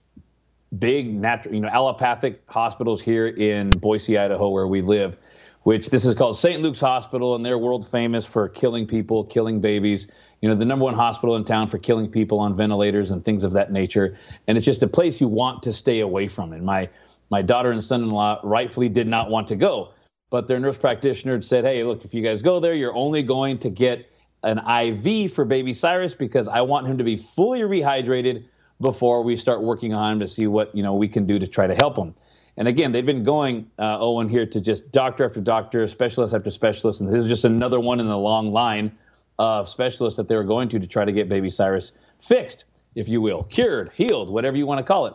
big 0.78 1.14
natural, 1.14 1.54
you 1.54 1.62
know, 1.62 1.68
allopathic 1.68 2.42
hospitals 2.48 3.02
here 3.02 3.28
in 3.28 3.70
Boise, 3.70 4.18
Idaho, 4.18 4.50
where 4.50 4.68
we 4.68 4.82
live, 4.82 5.16
which 5.64 5.90
this 5.90 6.06
is 6.06 6.16
called 6.16 6.38
St. 6.38 6.62
Luke's 6.62 6.80
Hospital, 6.80 7.36
and 7.36 7.46
they're 7.46 7.58
world 7.58 7.88
famous 7.90 8.26
for 8.26 8.50
killing 8.50 8.88
people, 8.88 9.24
killing 9.26 9.62
babies. 9.62 10.08
You 10.42 10.50
know, 10.50 10.56
the 10.56 10.66
number 10.66 10.86
one 10.86 10.96
hospital 10.96 11.36
in 11.36 11.46
town 11.46 11.70
for 11.70 11.78
killing 11.78 12.10
people 12.10 12.40
on 12.40 12.56
ventilators 12.58 13.12
and 13.12 13.24
things 13.24 13.44
of 13.44 13.52
that 13.54 13.72
nature. 13.72 14.18
And 14.48 14.58
it's 14.58 14.66
just 14.66 14.82
a 14.82 14.88
place 14.88 15.22
you 15.22 15.28
want 15.28 15.62
to 15.64 15.74
stay 15.74 16.00
away 16.00 16.28
from. 16.28 16.54
And 16.54 16.66
my 16.66 16.90
my 17.30 17.42
daughter 17.42 17.72
and 17.72 17.82
son-in-law 17.84 18.42
rightfully 18.44 18.90
did 18.90 19.08
not 19.08 19.30
want 19.30 19.48
to 19.50 19.56
go 19.56 19.94
but 20.32 20.48
their 20.48 20.60
nurse 20.60 20.78
practitioner 20.78 21.40
said, 21.44 21.64
hey, 21.66 21.84
look, 21.84 22.04
if 22.04 22.14
you 22.14 22.24
guys 22.24 22.42
go 22.42 22.60
there, 22.60 22.74
you're 22.74 22.96
only 22.96 23.22
going 23.22 23.60
to 23.60 23.70
get 23.70 24.10
an 24.44 24.58
IV 24.58 25.34
for 25.34 25.46
baby 25.46 25.74
Cyrus 25.74 26.16
because 26.16 26.48
I 26.48 26.62
want 26.62 26.88
him 26.88 26.98
to 26.98 27.04
be 27.04 27.18
fully 27.36 27.60
rehydrated 27.60 28.46
before 28.80 29.22
we 29.22 29.36
start 29.36 29.62
working 29.62 29.96
on 29.96 30.14
him 30.14 30.20
to 30.22 30.28
see 30.28 30.48
what 30.48 30.76
you 30.76 30.82
know 30.82 30.96
we 30.96 31.08
can 31.08 31.28
do 31.28 31.38
to 31.38 31.46
try 31.46 31.68
to 31.68 31.76
help 31.76 31.96
him. 31.96 32.16
And 32.58 32.68
again, 32.68 32.92
they've 32.92 33.06
been 33.06 33.24
going, 33.24 33.70
uh, 33.78 34.00
Owen, 34.00 34.28
here 34.28 34.46
to 34.46 34.60
just 34.60 34.92
doctor 34.92 35.26
after 35.26 35.40
doctor, 35.40 35.86
specialist 35.88 36.34
after 36.34 36.50
specialist, 36.50 37.02
and 37.02 37.10
this 37.10 37.24
is 37.24 37.30
just 37.30 37.46
another 37.46 37.80
one 37.80 38.00
in 38.00 38.08
the 38.08 38.18
long 38.18 38.52
line 38.52 38.92
of 39.38 39.70
specialists 39.70 40.18
that 40.18 40.28
they 40.28 40.36
were 40.36 40.44
going 40.44 40.70
to 40.70 40.80
to 40.80 40.88
try 40.88 41.06
to 41.06 41.12
get 41.12 41.30
baby 41.30 41.50
Cyrus 41.50 41.92
fixed, 42.28 42.66
if 42.96 43.08
you 43.08 43.22
will, 43.22 43.44
cured, 43.44 43.92
healed, 43.94 44.30
whatever 44.30 44.58
you 44.58 44.66
want 44.66 44.80
to 44.80 44.84
call 44.84 45.08
it. 45.08 45.14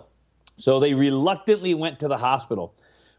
So 0.56 0.78
they 0.78 0.94
reluctantly 0.94 1.74
went 1.74 1.98
to 2.00 2.08
the 2.08 2.16
hospital. 2.16 2.74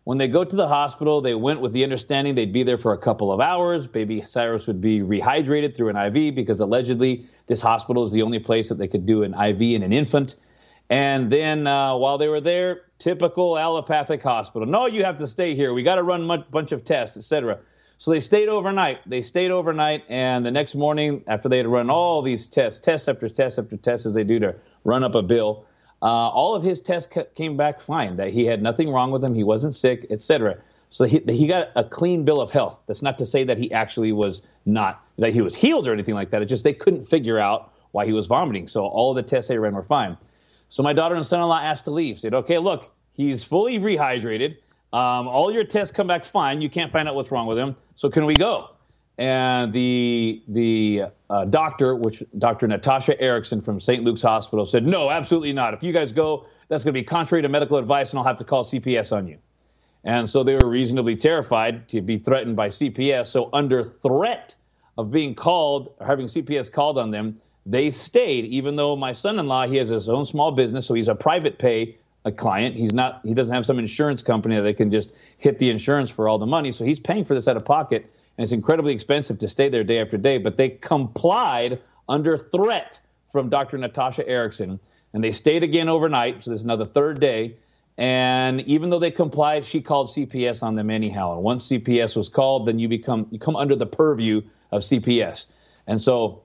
When 0.08 0.18
they 0.18 0.30
go 0.30 0.46
to 0.46 0.56
the 0.56 0.70
hospital, 0.70 1.20
they 1.20 1.36
went 1.36 1.60
with 1.60 1.74
the 1.74 1.84
understanding 1.84 2.34
they'd 2.34 2.54
be 2.54 2.64
there 2.64 2.78
for 2.78 2.94
a 2.94 2.98
couple 2.98 3.30
of 3.30 3.42
hours. 3.42 3.88
Baby 3.88 4.24
Cyrus 4.26 4.66
would 4.66 4.80
be 4.80 5.02
rehydrated 5.02 5.76
through 5.76 5.90
an 5.90 5.98
IV 5.98 6.34
because 6.34 6.62
allegedly 6.62 7.26
this 7.48 7.60
hospital 7.60 8.06
is 8.06 8.14
the 8.14 8.22
only 8.22 8.40
place 8.40 8.70
that 8.70 8.78
they 8.78 8.88
could 8.88 9.06
do 9.06 9.24
an 9.24 9.34
IV 9.34 9.60
in 9.60 9.84
an 9.84 9.92
infant. 9.92 10.36
And 10.90 11.30
then 11.30 11.68
uh, 11.68 11.98
while 11.98 12.18
they 12.18 12.30
were 12.30 12.40
there, 12.40 12.84
typical 13.00 13.58
allopathic 13.58 14.24
hospital. 14.24 14.66
No, 14.66 14.86
you 14.86 15.04
have 15.04 15.18
to 15.18 15.28
stay 15.28 15.56
here. 15.56 15.74
We 15.74 15.84
got 15.84 15.96
to 15.96 16.04
run 16.04 16.32
a 16.32 16.38
bunch 16.38 16.72
of 16.72 16.86
tests, 16.86 17.18
etc. 17.18 17.60
So 17.98 18.12
they 18.12 18.22
stayed 18.22 18.48
overnight. 18.48 19.00
They 19.10 19.22
stayed 19.22 19.52
overnight, 19.52 20.06
and 20.08 20.46
the 20.46 20.52
next 20.52 20.74
morning, 20.74 21.22
after 21.28 21.50
they 21.50 21.58
had 21.58 21.68
run 21.68 21.90
all 21.90 22.22
these 22.22 22.48
tests, 22.48 22.80
tests 22.80 23.10
after 23.10 23.28
tests 23.28 23.60
after 23.60 23.76
tests, 23.76 24.06
as 24.06 24.14
they 24.14 24.24
do 24.24 24.40
to 24.40 24.56
run 24.86 25.04
up 25.04 25.16
a 25.16 25.22
bill, 25.22 25.66
uh, 26.02 26.06
all 26.06 26.56
of 26.56 26.64
his 26.64 26.82
tests 26.82 27.12
came 27.36 27.58
back 27.58 27.82
fine, 27.82 28.18
that 28.18 28.30
he 28.30 28.46
had 28.46 28.62
nothing 28.62 28.92
wrong 28.92 29.12
with 29.12 29.24
him, 29.24 29.34
he 29.34 29.44
wasn't 29.44 29.76
sick, 29.76 30.06
etc. 30.10 30.58
So 30.90 31.06
he, 31.06 31.20
he 31.28 31.48
got 31.48 31.70
a 31.76 31.84
clean 31.84 32.24
bill 32.24 32.40
of 32.40 32.52
health. 32.52 32.80
That's 32.88 33.02
not 33.02 33.18
to 33.18 33.26
say 33.26 33.44
that 33.44 33.58
he 33.58 33.72
actually 33.72 34.12
was 34.12 34.42
not, 34.66 35.04
that 35.18 35.34
he 35.34 35.42
was 35.42 35.56
healed 35.56 35.88
or 35.88 35.94
anything 35.94 36.16
like 36.16 36.30
that. 36.32 36.42
It 36.42 36.46
just 36.46 36.64
they 36.64 36.74
couldn't 36.74 37.10
figure 37.10 37.40
out 37.40 37.74
why 37.92 38.06
he 38.06 38.14
was 38.14 38.28
vomiting. 38.28 38.68
So 38.68 38.86
all 38.86 39.14
the 39.14 39.24
tests 39.24 39.48
they 39.50 39.58
ran 39.58 39.74
were 39.74 39.84
fine. 39.84 40.18
So 40.70 40.84
my 40.84 40.94
daughter 40.94 41.16
and 41.16 41.26
son-in-law 41.26 41.60
asked 41.60 41.86
to 41.86 41.92
leave. 41.92 42.20
Said, 42.20 42.34
okay, 42.34 42.58
look, 42.58 42.92
he's 43.12 43.44
fully 43.44 43.80
rehydrated. 43.80 44.58
Um, 44.94 45.28
all 45.28 45.52
your 45.52 45.64
tests 45.64 45.94
come 45.94 46.08
back 46.08 46.26
fine. 46.26 46.62
You 46.62 46.70
can't 46.70 46.92
find 46.92 47.08
out 47.08 47.16
what's 47.16 47.32
wrong 47.32 47.48
with 47.48 47.58
him. 47.58 47.76
So 47.96 48.10
can 48.10 48.26
we 48.26 48.38
go? 48.38 48.70
And 49.18 49.74
the 49.74 50.44
the 50.48 51.04
uh, 51.30 51.46
doctor, 51.46 51.96
which 51.96 52.24
Dr. 52.38 52.68
Natasha 52.68 53.20
Erickson 53.20 53.62
from 53.62 53.80
St. 53.80 54.04
Luke's 54.04 54.22
Hospital, 54.22 54.66
said, 54.66 54.86
"No, 54.86 55.10
absolutely 55.10 55.54
not. 55.54 55.74
If 55.74 55.82
you 55.84 55.92
guys 55.92 56.12
go, 56.12 56.46
that's 56.68 56.84
going 56.84 56.94
to 56.94 57.00
be 57.00 57.04
contrary 57.04 57.42
to 57.42 57.50
medical 57.50 57.78
advice, 57.78 58.12
and 58.12 58.20
I'll 58.20 58.26
have 58.26 58.38
to 58.38 58.44
call 58.44 58.64
CPS 58.64 59.12
on 59.12 59.28
you." 59.28 59.38
And 60.04 60.30
so 60.30 60.44
they 60.44 60.56
were 60.56 60.70
reasonably 60.70 61.16
terrified 61.16 61.90
to 61.90 62.02
be 62.02 62.18
threatened 62.20 62.56
by 62.56 62.70
CPS. 62.70 63.28
So 63.28 63.50
under 63.54 63.84
threat 63.84 64.54
of 64.98 65.12
being 65.12 65.36
called, 65.36 65.94
or 66.00 66.06
having 66.06 66.28
CPS 66.28 66.72
called 66.72 66.98
on 66.98 67.12
them, 67.12 67.42
they 67.66 67.90
stayed. 67.90 68.46
Even 68.46 68.76
though 68.76 68.96
my 68.96 69.12
son-in-law, 69.14 69.68
he 69.68 69.78
has 69.78 69.90
his 69.90 70.10
own 70.10 70.26
small 70.26 70.52
business, 70.52 70.86
so 70.86 70.94
he's 70.94 71.08
a 71.08 71.16
private 71.16 71.58
pay 71.58 71.98
a 72.26 72.32
client. 72.32 72.76
He's 72.76 72.94
not. 72.94 73.22
He 73.24 73.34
doesn't 73.34 73.54
have 73.54 73.66
some 73.66 73.80
insurance 73.80 74.22
company 74.22 74.56
that 74.58 74.62
they 74.62 74.74
can 74.74 74.92
just 74.92 75.14
hit 75.38 75.58
the 75.60 75.70
insurance 75.70 76.10
for 76.10 76.30
all 76.30 76.38
the 76.38 76.46
money. 76.46 76.72
So 76.72 76.86
he's 76.86 77.00
paying 77.00 77.26
for 77.26 77.34
this 77.34 77.48
out 77.48 77.58
of 77.58 77.66
pocket 77.66 78.12
and 78.38 78.44
it's 78.44 78.52
incredibly 78.52 78.94
expensive 78.94 79.40
to 79.40 79.48
stay 79.48 79.70
there 79.70 79.84
day 79.84 80.00
after 80.00 80.18
day. 80.18 80.38
But 80.38 80.58
they 80.58 80.70
complied 80.70 81.82
under 82.08 82.38
threat 82.38 83.00
from 83.32 83.50
Dr. 83.50 83.78
Natasha 83.78 84.28
Erickson, 84.28 84.80
and 85.14 85.24
they 85.24 85.32
stayed 85.32 85.64
again 85.64 85.90
overnight. 85.90 86.44
So 86.44 86.52
there's 86.52 86.64
another 86.64 86.86
third 86.86 87.20
day. 87.20 87.56
And 87.98 88.62
even 88.62 88.92
though 88.92 89.00
they 89.00 89.10
complied, 89.10 89.66
she 89.66 89.82
called 89.82 90.10
CPS 90.10 90.62
on 90.62 90.76
them 90.76 90.92
anyhow. 90.92 91.34
And 91.34 91.44
once 91.44 91.68
CPS 91.68 92.16
was 92.16 92.30
called, 92.30 92.68
then 92.68 92.78
you 92.78 92.88
become 92.88 93.28
you 93.32 93.40
come 93.40 93.56
under 93.56 93.76
the 93.76 93.88
purview 93.88 94.42
of 94.72 94.84
CPS. 94.84 95.46
And 95.88 96.00
so 96.00 96.44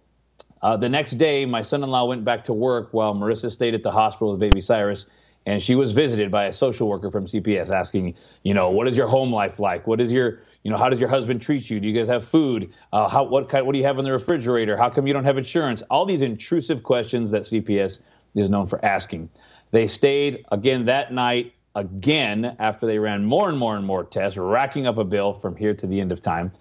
uh, 0.62 0.76
the 0.76 0.88
next 0.88 1.12
day, 1.18 1.45
my 1.45 1.61
son-in-law 1.61 2.07
went 2.07 2.24
back 2.24 2.45
to 2.45 2.55
work 2.55 2.88
while 2.93 3.14
Marissa 3.14 3.51
stayed 3.51 3.74
at 3.74 3.82
the 3.82 3.90
hospital 3.90 4.30
with 4.30 4.40
baby 4.40 4.61
Cyrus. 4.61 5.07
And 5.47 5.62
she 5.62 5.74
was 5.74 5.93
visited 5.93 6.30
by 6.30 6.45
a 6.45 6.53
social 6.53 6.88
worker 6.88 7.11
from 7.11 7.26
CPS 7.26 7.70
asking, 7.70 8.14
you 8.43 8.55
know, 8.55 8.70
what 8.70 8.86
is 8.86 8.97
your 8.97 9.09
home 9.09 9.32
life 9.32 9.59
like? 9.59 9.86
What 9.86 10.01
is 10.01 10.12
your, 10.12 10.40
you 10.62 10.70
know, 10.70 10.76
how 10.76 10.88
does 10.88 11.01
your 11.01 11.09
husband 11.09 11.43
treat 11.43 11.68
you? 11.68 11.80
Do 11.80 11.88
you 11.88 11.99
guys 11.99 12.09
have 12.09 12.26
food? 12.26 12.72
Uh, 12.93 13.09
how 13.09 13.24
what 13.24 13.49
kind, 13.49 13.66
what 13.66 13.72
do 13.72 13.78
you 13.78 13.84
have 13.84 13.99
in 13.99 14.05
the 14.05 14.12
refrigerator? 14.12 14.76
How 14.76 14.88
come 14.88 15.07
you 15.07 15.12
don't 15.12 15.24
have 15.24 15.38
insurance? 15.38 15.82
All 15.90 16.07
these 16.07 16.22
intrusive 16.22 16.82
questions 16.82 17.30
that 17.32 17.43
CPS 17.43 17.99
is 18.34 18.51
known 18.51 18.66
for 18.66 18.84
asking. 18.84 19.28
They 19.72 19.88
stayed 19.88 20.45
again 20.53 20.84
that 20.86 21.12
night 21.12 21.55
again 21.74 22.57
after 22.59 22.86
they 22.86 22.99
ran 22.99 23.24
more 23.24 23.49
and 23.49 23.59
more 23.59 23.76
and 23.76 23.86
more 23.86 24.05
tests, 24.05 24.36
racking 24.36 24.86
up 24.86 24.99
a 24.99 25.05
bill 25.05 25.34
from 25.34 25.57
here 25.57 25.74
to 25.74 25.86
the 25.86 26.01
end 26.01 26.12
of 26.12 26.22
time. 26.22 26.53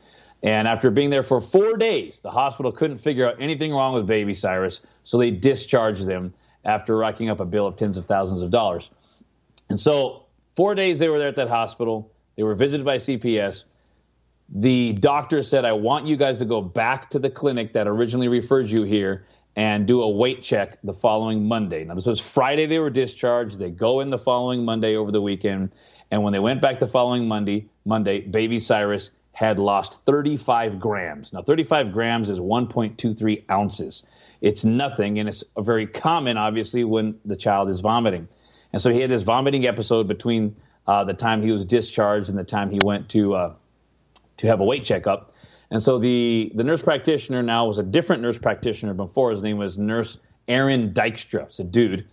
And 0.43 0.67
after 0.67 0.89
being 0.89 1.09
there 1.09 1.23
for 1.23 1.39
four 1.39 1.77
days, 1.77 2.19
the 2.23 2.31
hospital 2.31 2.71
couldn't 2.71 2.97
figure 2.97 3.27
out 3.27 3.35
anything 3.39 3.71
wrong 3.71 3.93
with 3.93 4.07
baby 4.07 4.33
Cyrus, 4.33 4.81
so 5.03 5.17
they 5.17 5.29
discharged 5.29 6.07
them 6.07 6.33
after 6.65 6.97
racking 6.97 7.29
up 7.29 7.39
a 7.39 7.45
bill 7.45 7.67
of 7.67 7.75
tens 7.75 7.97
of 7.97 8.05
thousands 8.05 8.41
of 8.41 8.51
dollars. 8.51 8.89
And 9.69 9.79
so, 9.79 10.25
four 10.55 10.75
days 10.75 10.99
they 10.99 11.09
were 11.09 11.19
there 11.19 11.29
at 11.29 11.35
that 11.37 11.49
hospital. 11.49 12.11
They 12.35 12.43
were 12.43 12.55
visited 12.55 12.85
by 12.85 12.97
CPS. 12.97 13.63
The 14.53 14.93
doctor 14.93 15.43
said, 15.43 15.63
I 15.63 15.71
want 15.71 16.07
you 16.07 16.17
guys 16.17 16.39
to 16.39 16.45
go 16.45 16.61
back 16.61 17.09
to 17.11 17.19
the 17.19 17.29
clinic 17.29 17.73
that 17.73 17.87
originally 17.87 18.27
referred 18.27 18.67
you 18.67 18.83
here 18.83 19.25
and 19.55 19.85
do 19.85 20.01
a 20.01 20.09
weight 20.09 20.43
check 20.43 20.77
the 20.83 20.93
following 20.93 21.47
Monday. 21.47 21.83
Now, 21.83 21.95
this 21.95 22.05
was 22.05 22.19
Friday 22.19 22.65
they 22.65 22.79
were 22.79 22.89
discharged. 22.89 23.59
They 23.59 23.69
go 23.69 23.99
in 23.99 24.09
the 24.09 24.17
following 24.17 24.63
Monday 24.63 24.95
over 24.95 25.11
the 25.11 25.21
weekend. 25.21 25.71
And 26.09 26.23
when 26.23 26.33
they 26.33 26.39
went 26.39 26.61
back 26.61 26.79
the 26.79 26.87
following 26.87 27.27
Monday, 27.27 27.69
Monday, 27.85 28.21
baby 28.21 28.59
Cyrus 28.59 29.09
had 29.33 29.59
lost 29.59 29.97
35 30.05 30.79
grams. 30.79 31.31
Now, 31.31 31.41
35 31.41 31.93
grams 31.93 32.29
is 32.29 32.39
1.23 32.39 33.49
ounces. 33.49 34.03
It's 34.41 34.63
nothing, 34.65 35.19
and 35.19 35.29
it's 35.29 35.43
very 35.59 35.85
common, 35.85 36.35
obviously, 36.37 36.83
when 36.83 37.19
the 37.25 37.35
child 37.35 37.69
is 37.69 37.79
vomiting. 37.79 38.27
And 38.73 38.81
so 38.81 38.91
he 38.91 38.99
had 38.99 39.11
this 39.11 39.23
vomiting 39.23 39.67
episode 39.67 40.07
between 40.07 40.55
uh, 40.87 41.03
the 41.03 41.13
time 41.13 41.41
he 41.43 41.51
was 41.51 41.63
discharged 41.63 42.29
and 42.29 42.37
the 42.37 42.43
time 42.43 42.71
he 42.71 42.79
went 42.83 43.09
to 43.09 43.35
uh, 43.35 43.53
to 44.37 44.47
have 44.47 44.59
a 44.59 44.63
weight 44.63 44.83
checkup. 44.83 45.33
And 45.69 45.81
so 45.81 45.99
the 45.99 46.51
the 46.55 46.63
nurse 46.63 46.81
practitioner 46.81 47.43
now 47.43 47.65
was 47.65 47.77
a 47.77 47.83
different 47.83 48.21
nurse 48.21 48.37
practitioner 48.37 48.93
before. 48.93 49.31
His 49.31 49.41
name 49.41 49.57
was 49.57 49.77
Nurse 49.77 50.17
Aaron 50.47 50.91
Dykstra. 50.91 51.45
It's 51.45 51.59
a 51.59 51.63
dude, 51.63 52.05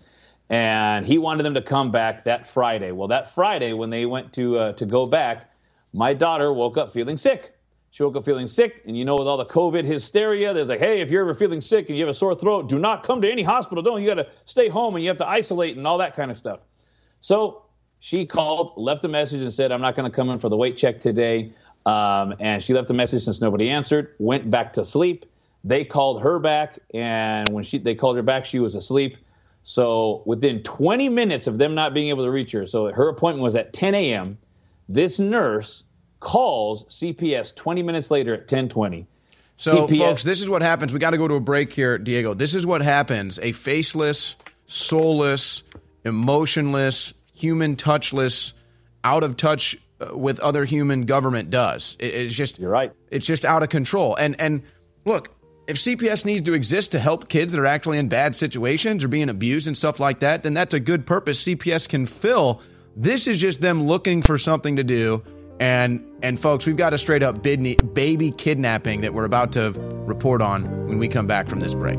and 0.50 1.06
he 1.06 1.18
wanted 1.18 1.44
them 1.44 1.54
to 1.54 1.62
come 1.62 1.90
back 1.90 2.24
that 2.24 2.46
Friday. 2.46 2.92
Well, 2.92 3.08
that 3.08 3.34
Friday 3.34 3.72
when 3.72 3.90
they 3.90 4.06
went 4.06 4.32
to 4.34 4.58
uh, 4.58 4.72
to 4.72 4.86
go 4.86 5.06
back, 5.06 5.50
my 5.92 6.12
daughter 6.12 6.52
woke 6.52 6.76
up 6.76 6.92
feeling 6.92 7.16
sick. 7.16 7.54
She 7.90 8.02
woke 8.02 8.16
up 8.16 8.24
feeling 8.24 8.46
sick, 8.46 8.82
and 8.86 8.96
you 8.96 9.04
know, 9.04 9.16
with 9.16 9.26
all 9.26 9.36
the 9.36 9.46
COVID 9.46 9.84
hysteria, 9.84 10.52
there's 10.52 10.68
like, 10.68 10.80
hey, 10.80 11.00
if 11.00 11.10
you're 11.10 11.22
ever 11.22 11.34
feeling 11.34 11.60
sick 11.60 11.88
and 11.88 11.96
you 11.96 12.04
have 12.04 12.14
a 12.14 12.16
sore 12.16 12.34
throat, 12.34 12.68
do 12.68 12.78
not 12.78 13.02
come 13.02 13.20
to 13.22 13.30
any 13.30 13.42
hospital. 13.42 13.82
Don't 13.82 14.02
you 14.02 14.08
got 14.08 14.22
to 14.22 14.28
stay 14.44 14.68
home 14.68 14.94
and 14.94 15.02
you 15.02 15.08
have 15.08 15.16
to 15.18 15.26
isolate 15.26 15.76
and 15.76 15.86
all 15.86 15.98
that 15.98 16.14
kind 16.14 16.30
of 16.30 16.36
stuff. 16.36 16.60
So 17.22 17.62
she 18.00 18.26
called, 18.26 18.74
left 18.76 19.04
a 19.04 19.08
message, 19.08 19.40
and 19.40 19.52
said, 19.52 19.72
I'm 19.72 19.80
not 19.80 19.96
going 19.96 20.08
to 20.10 20.14
come 20.14 20.30
in 20.30 20.38
for 20.38 20.48
the 20.48 20.56
weight 20.56 20.76
check 20.76 21.00
today. 21.00 21.52
Um, 21.86 22.34
and 22.40 22.62
she 22.62 22.74
left 22.74 22.90
a 22.90 22.94
message 22.94 23.24
since 23.24 23.40
nobody 23.40 23.70
answered. 23.70 24.14
Went 24.18 24.50
back 24.50 24.74
to 24.74 24.84
sleep. 24.84 25.24
They 25.64 25.84
called 25.84 26.22
her 26.22 26.38
back, 26.38 26.78
and 26.94 27.48
when 27.52 27.64
she 27.64 27.78
they 27.78 27.94
called 27.94 28.16
her 28.16 28.22
back, 28.22 28.46
she 28.46 28.58
was 28.58 28.74
asleep. 28.74 29.16
So 29.64 30.22
within 30.24 30.62
20 30.62 31.08
minutes 31.08 31.46
of 31.46 31.58
them 31.58 31.74
not 31.74 31.94
being 31.94 32.08
able 32.08 32.24
to 32.24 32.30
reach 32.30 32.52
her, 32.52 32.66
so 32.66 32.92
her 32.92 33.08
appointment 33.08 33.42
was 33.42 33.56
at 33.56 33.72
10 33.72 33.94
a.m. 33.94 34.38
This 34.88 35.18
nurse 35.18 35.82
calls 36.20 36.84
CPS 36.86 37.54
20 37.54 37.82
minutes 37.82 38.10
later 38.10 38.34
at 38.34 38.48
10:20. 38.48 39.06
So, 39.56 39.88
CPS 39.88 39.98
folks, 39.98 40.22
this 40.22 40.40
is 40.40 40.48
what 40.48 40.62
happens. 40.62 40.92
We 40.92 41.00
got 41.00 41.10
to 41.10 41.18
go 41.18 41.26
to 41.26 41.34
a 41.34 41.40
break 41.40 41.72
here, 41.72 41.98
Diego. 41.98 42.32
This 42.32 42.54
is 42.54 42.64
what 42.64 42.80
happens. 42.80 43.40
A 43.42 43.52
faceless, 43.52 44.36
soulless, 44.66 45.64
emotionless, 46.04 47.12
human 47.34 47.74
touchless, 47.74 48.52
out 49.02 49.24
of 49.24 49.36
touch 49.36 49.76
uh, 50.00 50.16
with 50.16 50.38
other 50.40 50.64
human 50.64 51.06
government 51.06 51.50
does. 51.50 51.96
It's 51.98 52.34
just 52.34 52.58
You're 52.58 52.70
right. 52.70 52.92
It's 53.10 53.26
just 53.26 53.44
out 53.44 53.62
of 53.62 53.68
control. 53.68 54.14
And 54.14 54.40
and 54.40 54.62
look, 55.04 55.34
if 55.66 55.76
CPS 55.76 56.24
needs 56.24 56.42
to 56.42 56.54
exist 56.54 56.92
to 56.92 56.98
help 56.98 57.28
kids 57.28 57.52
that 57.52 57.60
are 57.60 57.66
actually 57.66 57.98
in 57.98 58.08
bad 58.08 58.34
situations 58.34 59.04
or 59.04 59.08
being 59.08 59.28
abused 59.28 59.66
and 59.66 59.76
stuff 59.76 60.00
like 60.00 60.20
that, 60.20 60.42
then 60.42 60.54
that's 60.54 60.72
a 60.72 60.80
good 60.80 61.06
purpose 61.06 61.44
CPS 61.44 61.88
can 61.88 62.06
fill. 62.06 62.62
This 62.96 63.26
is 63.26 63.38
just 63.38 63.60
them 63.60 63.86
looking 63.86 64.22
for 64.22 64.38
something 64.38 64.76
to 64.76 64.84
do. 64.84 65.22
And 65.60 66.04
and 66.22 66.38
folks, 66.38 66.66
we've 66.66 66.76
got 66.76 66.94
a 66.94 66.98
straight 66.98 67.22
up 67.22 67.42
baby 67.42 68.32
kidnapping 68.36 69.00
that 69.02 69.14
we're 69.14 69.24
about 69.24 69.52
to 69.52 69.72
report 70.06 70.42
on 70.42 70.86
when 70.86 70.98
we 70.98 71.08
come 71.08 71.26
back 71.26 71.48
from 71.48 71.60
this 71.60 71.74
break. 71.74 71.98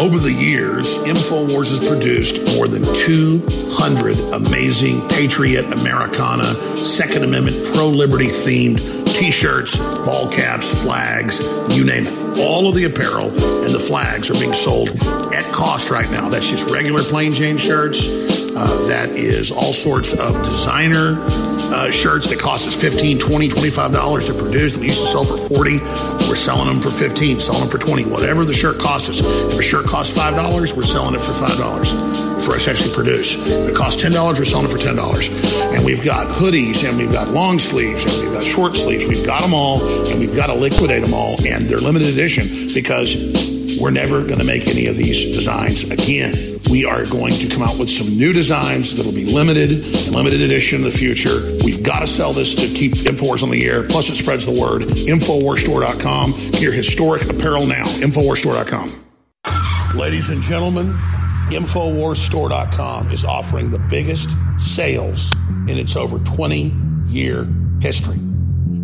Over 0.00 0.18
the 0.18 0.32
years, 0.32 0.96
InfoWars 1.04 1.78
has 1.78 1.86
produced 1.86 2.42
more 2.56 2.66
than 2.66 2.82
200 2.94 4.18
amazing 4.32 5.06
Patriot, 5.10 5.66
Americana, 5.72 6.54
Second 6.82 7.22
Amendment, 7.22 7.66
pro 7.74 7.88
liberty 7.88 8.24
themed 8.24 8.78
t 9.14 9.30
shirts, 9.30 9.78
ball 10.06 10.30
caps, 10.30 10.82
flags, 10.82 11.40
you 11.68 11.84
name 11.84 12.06
it. 12.06 12.38
All 12.38 12.66
of 12.66 12.74
the 12.74 12.84
apparel 12.84 13.28
and 13.28 13.74
the 13.74 13.78
flags 13.78 14.30
are 14.30 14.40
being 14.40 14.54
sold 14.54 14.88
at 15.34 15.52
cost 15.52 15.90
right 15.90 16.10
now. 16.10 16.30
That's 16.30 16.48
just 16.48 16.70
regular 16.70 17.02
plain 17.02 17.32
Jane 17.32 17.58
shirts. 17.58 18.06
Uh, 18.60 18.88
that 18.88 19.08
is 19.16 19.50
all 19.50 19.72
sorts 19.72 20.12
of 20.12 20.36
designer 20.44 21.16
uh, 21.72 21.90
shirts 21.90 22.28
that 22.28 22.38
cost 22.38 22.68
us 22.68 22.78
15 22.78 23.18
20 23.18 23.48
$25 23.48 24.26
to 24.26 24.34
produce. 24.34 24.76
We 24.76 24.88
used 24.88 25.00
to 25.00 25.06
sell 25.06 25.24
for 25.24 25.38
40 25.38 25.78
We're 26.28 26.36
selling 26.36 26.66
them 26.66 26.78
for 26.78 26.90
15 26.90 27.40
selling 27.40 27.62
them 27.62 27.70
for 27.70 27.78
20 27.78 28.04
whatever 28.04 28.44
the 28.44 28.52
shirt 28.52 28.78
costs 28.78 29.08
us. 29.08 29.20
If 29.20 29.58
a 29.58 29.62
shirt 29.62 29.86
costs 29.86 30.14
$5, 30.14 30.76
we're 30.76 30.84
selling 30.84 31.14
it 31.14 31.22
for 31.22 31.32
$5 31.32 32.44
for 32.44 32.54
us 32.54 32.66
to 32.66 32.70
actually 32.70 32.92
produce. 32.92 33.34
If 33.46 33.70
it 33.70 33.74
costs 33.74 34.02
$10, 34.02 34.12
we're 34.38 34.44
selling 34.44 34.66
it 34.66 34.70
for 34.70 34.76
$10. 34.76 35.74
And 35.74 35.82
we've 35.82 36.04
got 36.04 36.26
hoodies 36.26 36.86
and 36.86 36.98
we've 36.98 37.12
got 37.12 37.30
long 37.30 37.58
sleeves 37.58 38.04
and 38.04 38.22
we've 38.22 38.34
got 38.34 38.44
short 38.44 38.76
sleeves. 38.76 39.06
We've 39.06 39.24
got 39.24 39.40
them 39.40 39.54
all 39.54 39.80
and 40.06 40.20
we've 40.20 40.36
got 40.36 40.48
to 40.48 40.54
liquidate 40.54 41.00
them 41.00 41.14
all. 41.14 41.36
And 41.46 41.66
they're 41.66 41.80
limited 41.80 42.08
edition 42.08 42.74
because 42.74 43.14
we're 43.80 43.90
never 43.90 44.22
going 44.22 44.38
to 44.38 44.44
make 44.44 44.68
any 44.68 44.86
of 44.86 44.96
these 44.96 45.24
designs 45.34 45.90
again. 45.90 46.60
We 46.70 46.84
are 46.84 47.06
going 47.06 47.34
to 47.40 47.48
come 47.48 47.62
out 47.62 47.78
with 47.78 47.88
some 47.88 48.06
new 48.16 48.32
designs 48.32 48.94
that'll 48.94 49.12
be 49.12 49.24
limited 49.24 50.10
limited 50.10 50.42
edition 50.42 50.78
in 50.78 50.84
the 50.84 50.90
future. 50.90 51.56
We've 51.64 51.82
got 51.82 52.00
to 52.00 52.06
sell 52.06 52.32
this 52.32 52.54
to 52.56 52.66
keep 52.68 52.92
InfoWars 52.92 53.42
on 53.42 53.50
the 53.50 53.66
air. 53.66 53.82
Plus, 53.82 54.10
it 54.10 54.16
spreads 54.16 54.44
the 54.44 54.58
word. 54.58 54.82
InfoWarsStore.com. 54.82 56.34
Your 56.60 56.72
historic 56.72 57.28
apparel 57.28 57.66
now. 57.66 57.86
InfoWarsStore.com. 57.86 59.06
Ladies 59.96 60.28
and 60.30 60.42
gentlemen, 60.42 60.92
InfoWarsStore.com 61.48 63.10
is 63.10 63.24
offering 63.24 63.70
the 63.70 63.80
biggest 63.90 64.30
sales 64.58 65.32
in 65.66 65.78
its 65.78 65.96
over 65.96 66.18
20 66.20 66.72
year 67.06 67.48
history. 67.80 68.18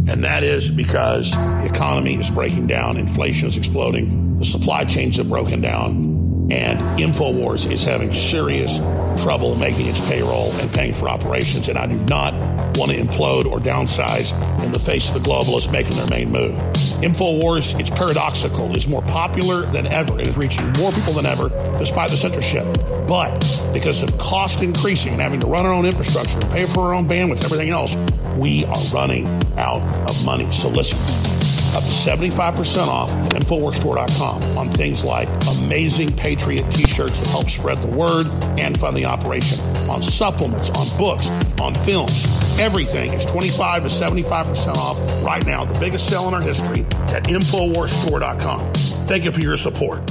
And 0.09 0.25
that 0.25 0.43
is 0.43 0.71
because 0.71 1.33
the 1.33 1.67
economy 1.67 2.15
is 2.15 2.31
breaking 2.31 2.67
down, 2.67 2.97
inflation 2.97 3.49
is 3.49 3.57
exploding, 3.57 4.26
the 4.39 4.45
supply 4.45 4.85
chains 4.85 5.17
have 5.17 5.29
broken 5.29 5.61
down, 5.61 6.49
and 6.51 6.79
InfoWars 6.99 7.71
is 7.73 7.83
having 7.83 8.15
serious 8.15 8.77
trouble 9.23 9.57
making 9.57 9.87
its 9.87 10.07
payroll 10.09 10.51
and 10.53 10.73
paying 10.73 10.95
for 10.95 11.09
operations. 11.09 11.69
And 11.69 11.79
I 11.79 11.87
do 11.87 11.99
not 12.01 12.35
want 12.77 12.93
to 12.93 12.99
implode 12.99 13.47
or 13.47 13.59
downsize 13.59 14.33
in 14.63 14.71
the 14.73 14.79
face 14.79 15.09
of 15.09 15.15
the 15.15 15.29
globalists 15.29 15.73
making 15.73 15.97
their 15.97 16.07
main 16.09 16.31
move. 16.31 16.55
InfoWars, 17.01 17.81
it's 17.81 17.91
paradoxical, 17.91 18.77
is 18.77 18.87
more 18.87 19.03
popular 19.03 19.63
than 19.63 19.87
ever 19.87 20.13
and 20.13 20.27
is 20.27 20.37
reaching 20.37 20.71
more 20.75 20.93
people 20.93 21.15
than 21.15 21.27
ever 21.27 21.49
despite 21.79 22.11
the 22.11 22.17
censorship. 22.17 22.65
But 23.09 23.41
because 23.73 24.03
of 24.03 24.17
cost 24.19 24.63
increasing 24.63 25.13
and 25.13 25.23
having 25.23 25.41
to 25.41 25.47
run 25.47 25.65
our 25.65 25.73
own 25.73 25.87
infrastructure 25.87 26.39
and 26.39 26.51
pay 26.51 26.67
for 26.67 26.81
our 26.81 26.95
own 26.95 27.09
bandwidth, 27.09 27.45
everything 27.45 27.71
else, 27.71 27.97
we 28.37 28.67
are 28.67 28.83
running 28.93 29.27
out 29.57 29.83
of 30.09 30.25
money. 30.27 30.51
So 30.53 30.69
listen 30.69 31.36
up 31.77 31.83
to 31.83 31.91
75% 31.91 32.89
off 32.89 33.11
at 33.13 33.33
InfoWarsStore.com 33.33 34.59
on 34.59 34.69
things 34.71 35.05
like 35.05 35.29
amazing 35.59 36.09
Patriot 36.17 36.69
t-shirts 36.73 37.21
that 37.21 37.29
help 37.29 37.51
spread 37.51 37.77
the 37.79 37.95
word 37.95 38.27
and 38.59 38.79
fund 38.79 38.97
the 38.97 39.05
operation, 39.05 39.61
on 39.91 40.03
supplements, 40.03 40.71
on 40.71 40.99
books, 40.99 41.29
on 41.61 41.75
films. 41.75 42.25
Everything 42.59 43.13
is 43.13 43.27
25 43.27 43.83
to 43.83 43.89
75% 43.89 44.75
off 44.77 44.99
right 45.23 45.45
now, 45.45 45.67
the 45.67 45.79
biggest 45.79 46.09
sale 46.09 46.27
in 46.29 46.35
our 46.35 46.43
history 46.43 46.81
at 47.15 47.25
InfoWarsStore.com. 47.25 48.73
Thank 49.07 49.25
you 49.25 49.31
for 49.31 49.41
your 49.41 49.59
support. 49.59 50.07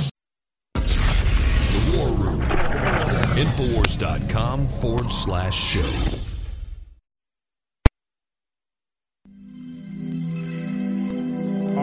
The 0.76 1.98
War 1.98 2.10
Room. 2.10 2.42
Infowars.com 3.36 4.60
forward 4.60 5.10
slash 5.10 5.56
show. 5.56 6.15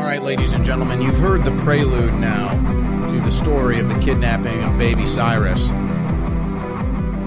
All 0.02 0.08
right, 0.08 0.20
ladies 0.20 0.52
and 0.52 0.64
gentlemen, 0.64 1.00
you've 1.00 1.18
heard 1.18 1.44
the 1.44 1.56
prelude 1.58 2.14
now 2.14 2.50
to 3.06 3.20
the 3.20 3.30
story 3.30 3.78
of 3.78 3.88
the 3.88 3.96
kidnapping 4.00 4.64
of 4.64 4.76
baby 4.76 5.06
Cyrus. 5.06 5.70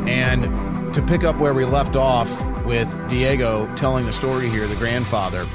And 0.09 0.93
to 0.93 1.01
pick 1.01 1.23
up 1.23 1.37
where 1.37 1.53
we 1.53 1.63
left 1.63 1.95
off 1.95 2.29
with 2.65 2.93
Diego 3.07 3.73
telling 3.75 4.05
the 4.05 4.11
story 4.11 4.49
here, 4.49 4.67
the 4.67 4.75
grandfather, 4.75 5.47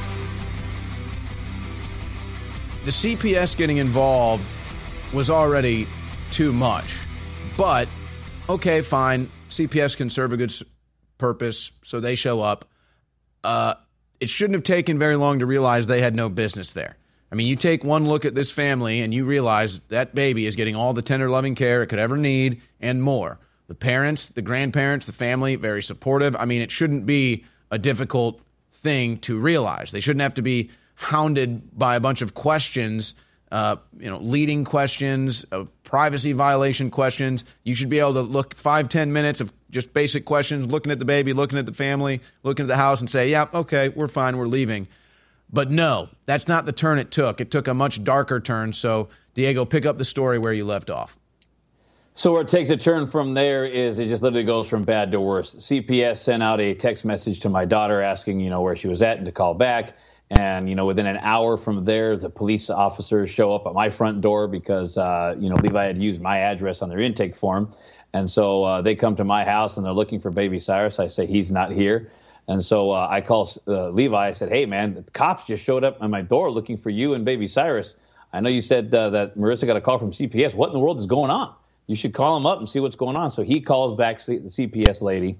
the 2.86 2.90
CPS 2.90 3.54
getting 3.54 3.76
involved 3.76 4.42
was 5.12 5.28
already 5.28 5.86
too 6.30 6.54
much. 6.54 6.96
But 7.54 7.86
okay, 8.48 8.80
fine. 8.80 9.30
CPS 9.50 9.94
can 9.94 10.08
serve 10.08 10.32
a 10.32 10.38
good 10.38 10.54
purpose, 11.18 11.70
so 11.82 12.00
they 12.00 12.14
show 12.14 12.40
up. 12.40 12.64
Uh, 13.44 13.74
it 14.20 14.30
shouldn't 14.30 14.54
have 14.54 14.64
taken 14.64 14.98
very 14.98 15.16
long 15.16 15.40
to 15.40 15.46
realize 15.46 15.86
they 15.86 16.00
had 16.00 16.16
no 16.16 16.30
business 16.30 16.72
there. 16.72 16.96
I 17.32 17.36
mean, 17.36 17.46
you 17.46 17.56
take 17.56 17.84
one 17.84 18.08
look 18.08 18.24
at 18.24 18.34
this 18.34 18.50
family 18.50 19.00
and 19.02 19.14
you 19.14 19.24
realize 19.24 19.80
that 19.88 20.14
baby 20.14 20.46
is 20.46 20.56
getting 20.56 20.74
all 20.74 20.92
the 20.92 21.02
tender, 21.02 21.30
loving 21.30 21.54
care 21.54 21.82
it 21.82 21.86
could 21.86 22.00
ever 22.00 22.16
need 22.16 22.60
and 22.80 23.02
more. 23.02 23.38
The 23.68 23.74
parents, 23.74 24.28
the 24.28 24.42
grandparents, 24.42 25.06
the 25.06 25.12
family, 25.12 25.54
very 25.54 25.82
supportive. 25.82 26.34
I 26.34 26.44
mean, 26.44 26.60
it 26.60 26.72
shouldn't 26.72 27.06
be 27.06 27.44
a 27.70 27.78
difficult 27.78 28.40
thing 28.72 29.18
to 29.18 29.38
realize. 29.38 29.92
They 29.92 30.00
shouldn't 30.00 30.22
have 30.22 30.34
to 30.34 30.42
be 30.42 30.70
hounded 30.96 31.78
by 31.78 31.94
a 31.94 32.00
bunch 32.00 32.20
of 32.20 32.34
questions, 32.34 33.14
uh, 33.52 33.76
you 33.98 34.10
know, 34.10 34.18
leading 34.18 34.64
questions, 34.64 35.44
uh, 35.52 35.64
privacy 35.84 36.32
violation 36.32 36.90
questions. 36.90 37.44
You 37.62 37.76
should 37.76 37.88
be 37.88 38.00
able 38.00 38.14
to 38.14 38.22
look 38.22 38.56
five, 38.56 38.88
ten 38.88 39.12
minutes 39.12 39.40
of 39.40 39.52
just 39.70 39.92
basic 39.92 40.24
questions, 40.24 40.66
looking 40.66 40.90
at 40.90 40.98
the 40.98 41.04
baby, 41.04 41.32
looking 41.32 41.58
at 41.58 41.66
the 41.66 41.72
family, 41.72 42.20
looking 42.42 42.64
at 42.64 42.68
the 42.68 42.76
house, 42.76 43.00
and 43.00 43.08
say, 43.08 43.30
"Yeah, 43.30 43.46
okay, 43.54 43.88
we're 43.88 44.08
fine, 44.08 44.36
we're 44.36 44.48
leaving." 44.48 44.88
But 45.52 45.70
no, 45.70 46.08
that's 46.26 46.46
not 46.46 46.66
the 46.66 46.72
turn 46.72 46.98
it 46.98 47.10
took. 47.10 47.40
It 47.40 47.50
took 47.50 47.66
a 47.66 47.74
much 47.74 48.04
darker 48.04 48.40
turn. 48.40 48.72
So, 48.72 49.08
Diego, 49.34 49.64
pick 49.64 49.84
up 49.84 49.98
the 49.98 50.04
story 50.04 50.38
where 50.38 50.52
you 50.52 50.64
left 50.64 50.90
off. 50.90 51.16
So 52.14 52.32
where 52.32 52.42
it 52.42 52.48
takes 52.48 52.70
a 52.70 52.76
turn 52.76 53.06
from 53.06 53.34
there 53.34 53.64
is 53.64 53.98
it 53.98 54.06
just 54.06 54.22
literally 54.22 54.44
goes 54.44 54.66
from 54.66 54.84
bad 54.84 55.10
to 55.12 55.20
worse. 55.20 55.54
CPS 55.54 56.18
sent 56.18 56.42
out 56.42 56.60
a 56.60 56.74
text 56.74 57.04
message 57.04 57.40
to 57.40 57.48
my 57.48 57.64
daughter 57.64 58.02
asking, 58.02 58.40
you 58.40 58.50
know, 58.50 58.60
where 58.60 58.76
she 58.76 58.88
was 58.88 59.00
at 59.00 59.16
and 59.16 59.26
to 59.26 59.32
call 59.32 59.54
back. 59.54 59.94
And 60.30 60.68
you 60.68 60.76
know, 60.76 60.86
within 60.86 61.06
an 61.06 61.18
hour 61.18 61.56
from 61.56 61.84
there, 61.84 62.16
the 62.16 62.30
police 62.30 62.70
officers 62.70 63.30
show 63.30 63.52
up 63.52 63.66
at 63.66 63.74
my 63.74 63.90
front 63.90 64.20
door 64.20 64.46
because 64.46 64.96
uh, 64.96 65.34
you 65.38 65.50
know 65.50 65.56
Levi 65.56 65.84
had 65.84 66.00
used 66.00 66.20
my 66.20 66.38
address 66.38 66.82
on 66.82 66.88
their 66.88 67.00
intake 67.00 67.34
form, 67.34 67.72
and 68.12 68.30
so 68.30 68.62
uh, 68.62 68.80
they 68.80 68.94
come 68.94 69.16
to 69.16 69.24
my 69.24 69.44
house 69.44 69.76
and 69.76 69.84
they're 69.84 69.92
looking 69.92 70.20
for 70.20 70.30
Baby 70.30 70.60
Cyrus. 70.60 71.00
I 71.00 71.08
say 71.08 71.26
he's 71.26 71.50
not 71.50 71.72
here, 71.72 72.12
and 72.50 72.62
so 72.64 72.90
uh, 72.90 73.08
I 73.10 73.22
call 73.22 73.50
uh, 73.66 73.88
Levi. 73.88 74.28
I 74.28 74.32
said, 74.32 74.50
"Hey 74.50 74.66
man, 74.66 74.94
the 74.94 75.02
cops 75.12 75.46
just 75.46 75.64
showed 75.64 75.84
up 75.84 75.96
at 76.02 76.10
my 76.10 76.20
door 76.20 76.50
looking 76.50 76.76
for 76.76 76.90
you 76.90 77.14
and 77.14 77.24
Baby 77.24 77.48
Cyrus. 77.48 77.94
I 78.32 78.40
know 78.40 78.50
you 78.50 78.60
said 78.60 78.94
uh, 78.94 79.10
that 79.10 79.38
Marissa 79.38 79.66
got 79.66 79.76
a 79.76 79.80
call 79.80 79.98
from 79.98 80.12
CPS. 80.12 80.54
What 80.54 80.66
in 80.66 80.74
the 80.74 80.80
world 80.80 80.98
is 80.98 81.06
going 81.06 81.30
on?" 81.30 81.54
you 81.90 81.96
should 81.96 82.14
call 82.14 82.36
him 82.36 82.46
up 82.46 82.60
and 82.60 82.68
see 82.68 82.78
what's 82.78 82.94
going 82.94 83.16
on. 83.16 83.32
So 83.32 83.42
he 83.42 83.60
calls 83.60 83.98
back 83.98 84.24
the 84.24 84.38
CPS 84.38 85.02
lady, 85.02 85.36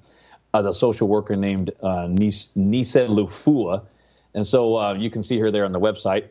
uh, 0.52 0.62
the 0.62 0.72
social 0.72 1.06
worker 1.06 1.36
named 1.36 1.70
uh, 1.80 2.08
Nisa 2.10 3.06
Lufua. 3.06 3.82
And 4.34 4.44
so 4.44 4.76
uh, 4.76 4.94
you 4.94 5.10
can 5.10 5.22
see 5.22 5.38
her 5.38 5.52
there 5.52 5.64
on 5.64 5.70
the 5.70 5.78
website. 5.78 6.24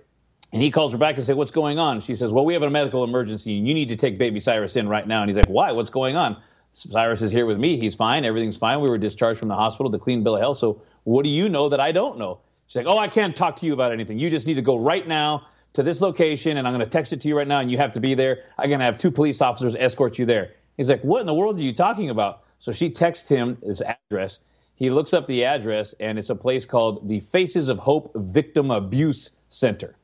And 0.51 0.61
he 0.61 0.71
calls 0.71 0.91
her 0.91 0.97
back 0.97 1.15
and 1.15 1.25
says, 1.25 1.37
What's 1.37 1.51
going 1.51 1.79
on? 1.79 2.01
She 2.01 2.15
says, 2.17 2.33
Well, 2.33 2.43
we 2.43 2.53
have 2.53 2.63
a 2.63 2.69
medical 2.69 3.05
emergency 3.05 3.53
you 3.53 3.73
need 3.73 3.87
to 3.89 3.95
take 3.95 4.17
baby 4.17 4.41
Cyrus 4.41 4.75
in 4.75 4.89
right 4.89 5.07
now. 5.07 5.21
And 5.21 5.29
he's 5.29 5.37
like, 5.37 5.47
Why? 5.47 5.71
What's 5.71 5.89
going 5.89 6.17
on? 6.17 6.35
Cyrus 6.71 7.21
is 7.21 7.31
here 7.31 7.45
with 7.45 7.57
me. 7.57 7.79
He's 7.79 7.95
fine. 7.95 8.25
Everything's 8.25 8.57
fine. 8.57 8.81
We 8.81 8.89
were 8.89 8.97
discharged 8.97 9.39
from 9.39 9.49
the 9.49 9.55
hospital, 9.55 9.89
the 9.89 9.99
clean 9.99 10.23
bill 10.23 10.35
of 10.35 10.41
health. 10.41 10.57
So 10.57 10.81
what 11.03 11.23
do 11.23 11.29
you 11.29 11.49
know 11.49 11.69
that 11.69 11.79
I 11.79 11.91
don't 11.91 12.17
know? 12.17 12.39
She's 12.67 12.75
like, 12.77 12.85
Oh, 12.87 12.97
I 12.97 13.07
can't 13.07 13.35
talk 13.35 13.55
to 13.57 13.65
you 13.65 13.73
about 13.73 13.91
anything. 13.91 14.19
You 14.19 14.29
just 14.29 14.45
need 14.45 14.55
to 14.55 14.61
go 14.61 14.77
right 14.77 15.07
now 15.07 15.47
to 15.73 15.83
this 15.83 16.01
location 16.01 16.57
and 16.57 16.67
I'm 16.67 16.73
going 16.73 16.85
to 16.85 16.89
text 16.89 17.13
it 17.13 17.21
to 17.21 17.27
you 17.27 17.37
right 17.37 17.47
now 17.47 17.59
and 17.59 17.71
you 17.71 17.77
have 17.77 17.91
to 17.93 17.99
be 17.99 18.15
there. 18.15 18.43
I'm 18.57 18.69
going 18.69 18.79
to 18.79 18.85
have 18.85 18.99
two 18.99 19.11
police 19.11 19.41
officers 19.41 19.75
escort 19.77 20.17
you 20.17 20.25
there. 20.25 20.51
He's 20.77 20.89
like, 20.89 21.01
What 21.01 21.21
in 21.21 21.25
the 21.25 21.33
world 21.33 21.57
are 21.57 21.61
you 21.61 21.73
talking 21.73 22.09
about? 22.09 22.43
So 22.59 22.71
she 22.71 22.89
texts 22.89 23.27
him 23.27 23.57
this 23.61 23.81
address. 23.81 24.39
He 24.75 24.89
looks 24.89 25.13
up 25.13 25.27
the 25.27 25.43
address 25.43 25.93
and 25.99 26.17
it's 26.17 26.29
a 26.29 26.35
place 26.35 26.65
called 26.65 27.07
the 27.07 27.19
Faces 27.19 27.69
of 27.69 27.79
Hope 27.79 28.11
Victim 28.15 28.71
Abuse 28.71 29.31
Center. 29.49 29.95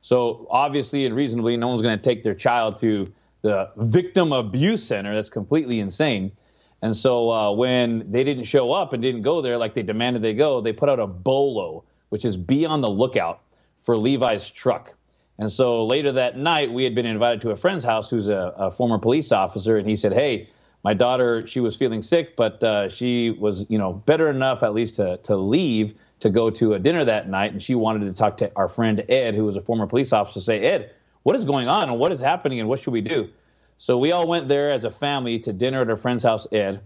So 0.00 0.46
obviously 0.50 1.06
and 1.06 1.14
reasonably, 1.14 1.56
no 1.56 1.68
one's 1.68 1.82
going 1.82 1.96
to 1.96 2.04
take 2.04 2.22
their 2.22 2.34
child 2.34 2.78
to 2.80 3.06
the 3.44 3.70
Victim 3.76 4.32
Abuse 4.32 4.82
Center. 4.82 5.14
That's 5.14 5.28
completely 5.28 5.80
insane. 5.80 6.32
And 6.80 6.96
so 6.96 7.30
uh, 7.30 7.52
when 7.52 8.10
they 8.10 8.24
didn't 8.24 8.44
show 8.44 8.72
up 8.72 8.94
and 8.94 9.02
didn't 9.02 9.20
go 9.20 9.42
there 9.42 9.58
like 9.58 9.74
they 9.74 9.82
demanded 9.82 10.22
they 10.22 10.32
go, 10.32 10.62
they 10.62 10.72
put 10.72 10.88
out 10.88 10.98
a 10.98 11.06
bolo, 11.06 11.84
which 12.08 12.24
is 12.24 12.38
be 12.38 12.64
on 12.64 12.80
the 12.80 12.88
lookout 12.88 13.42
for 13.84 13.98
Levi's 13.98 14.48
truck. 14.48 14.94
And 15.38 15.52
so 15.52 15.84
later 15.84 16.10
that 16.12 16.38
night, 16.38 16.70
we 16.70 16.84
had 16.84 16.94
been 16.94 17.04
invited 17.04 17.42
to 17.42 17.50
a 17.50 17.56
friend's 17.56 17.84
house 17.84 18.08
who's 18.08 18.28
a, 18.28 18.54
a 18.56 18.70
former 18.70 18.98
police 18.98 19.30
officer, 19.30 19.76
and 19.76 19.86
he 19.86 19.96
said, 19.96 20.12
"Hey, 20.12 20.48
my 20.82 20.94
daughter, 20.94 21.46
she 21.46 21.60
was 21.60 21.76
feeling 21.76 22.02
sick, 22.02 22.36
but 22.36 22.62
uh, 22.62 22.88
she 22.88 23.30
was, 23.30 23.66
you 23.68 23.76
know, 23.76 23.92
better 23.92 24.30
enough 24.30 24.62
at 24.62 24.72
least 24.72 24.96
to 24.96 25.18
to 25.18 25.36
leave 25.36 25.94
to 26.20 26.30
go 26.30 26.50
to 26.50 26.74
a 26.74 26.78
dinner 26.78 27.04
that 27.04 27.28
night, 27.28 27.52
and 27.52 27.62
she 27.62 27.74
wanted 27.74 28.06
to 28.06 28.16
talk 28.16 28.36
to 28.38 28.50
our 28.56 28.68
friend 28.68 29.04
Ed, 29.08 29.34
who 29.34 29.44
was 29.44 29.56
a 29.56 29.60
former 29.60 29.86
police 29.86 30.12
officer, 30.12 30.40
say, 30.40 30.60
Ed, 30.60 30.92
what 31.24 31.34
is 31.34 31.44
going 31.44 31.68
on, 31.68 31.90
and 31.90 31.98
what 31.98 32.12
is 32.12 32.20
happening, 32.20 32.60
and 32.60 32.68
what 32.68 32.80
should 32.80 32.92
we 32.92 33.00
do?" 33.00 33.28
So 33.76 33.98
we 33.98 34.12
all 34.12 34.28
went 34.28 34.48
there 34.48 34.70
as 34.70 34.84
a 34.84 34.90
family 34.90 35.40
to 35.40 35.52
dinner 35.52 35.82
at 35.82 35.90
our 35.90 35.96
friend's 35.96 36.22
house, 36.22 36.46
Ed, 36.52 36.80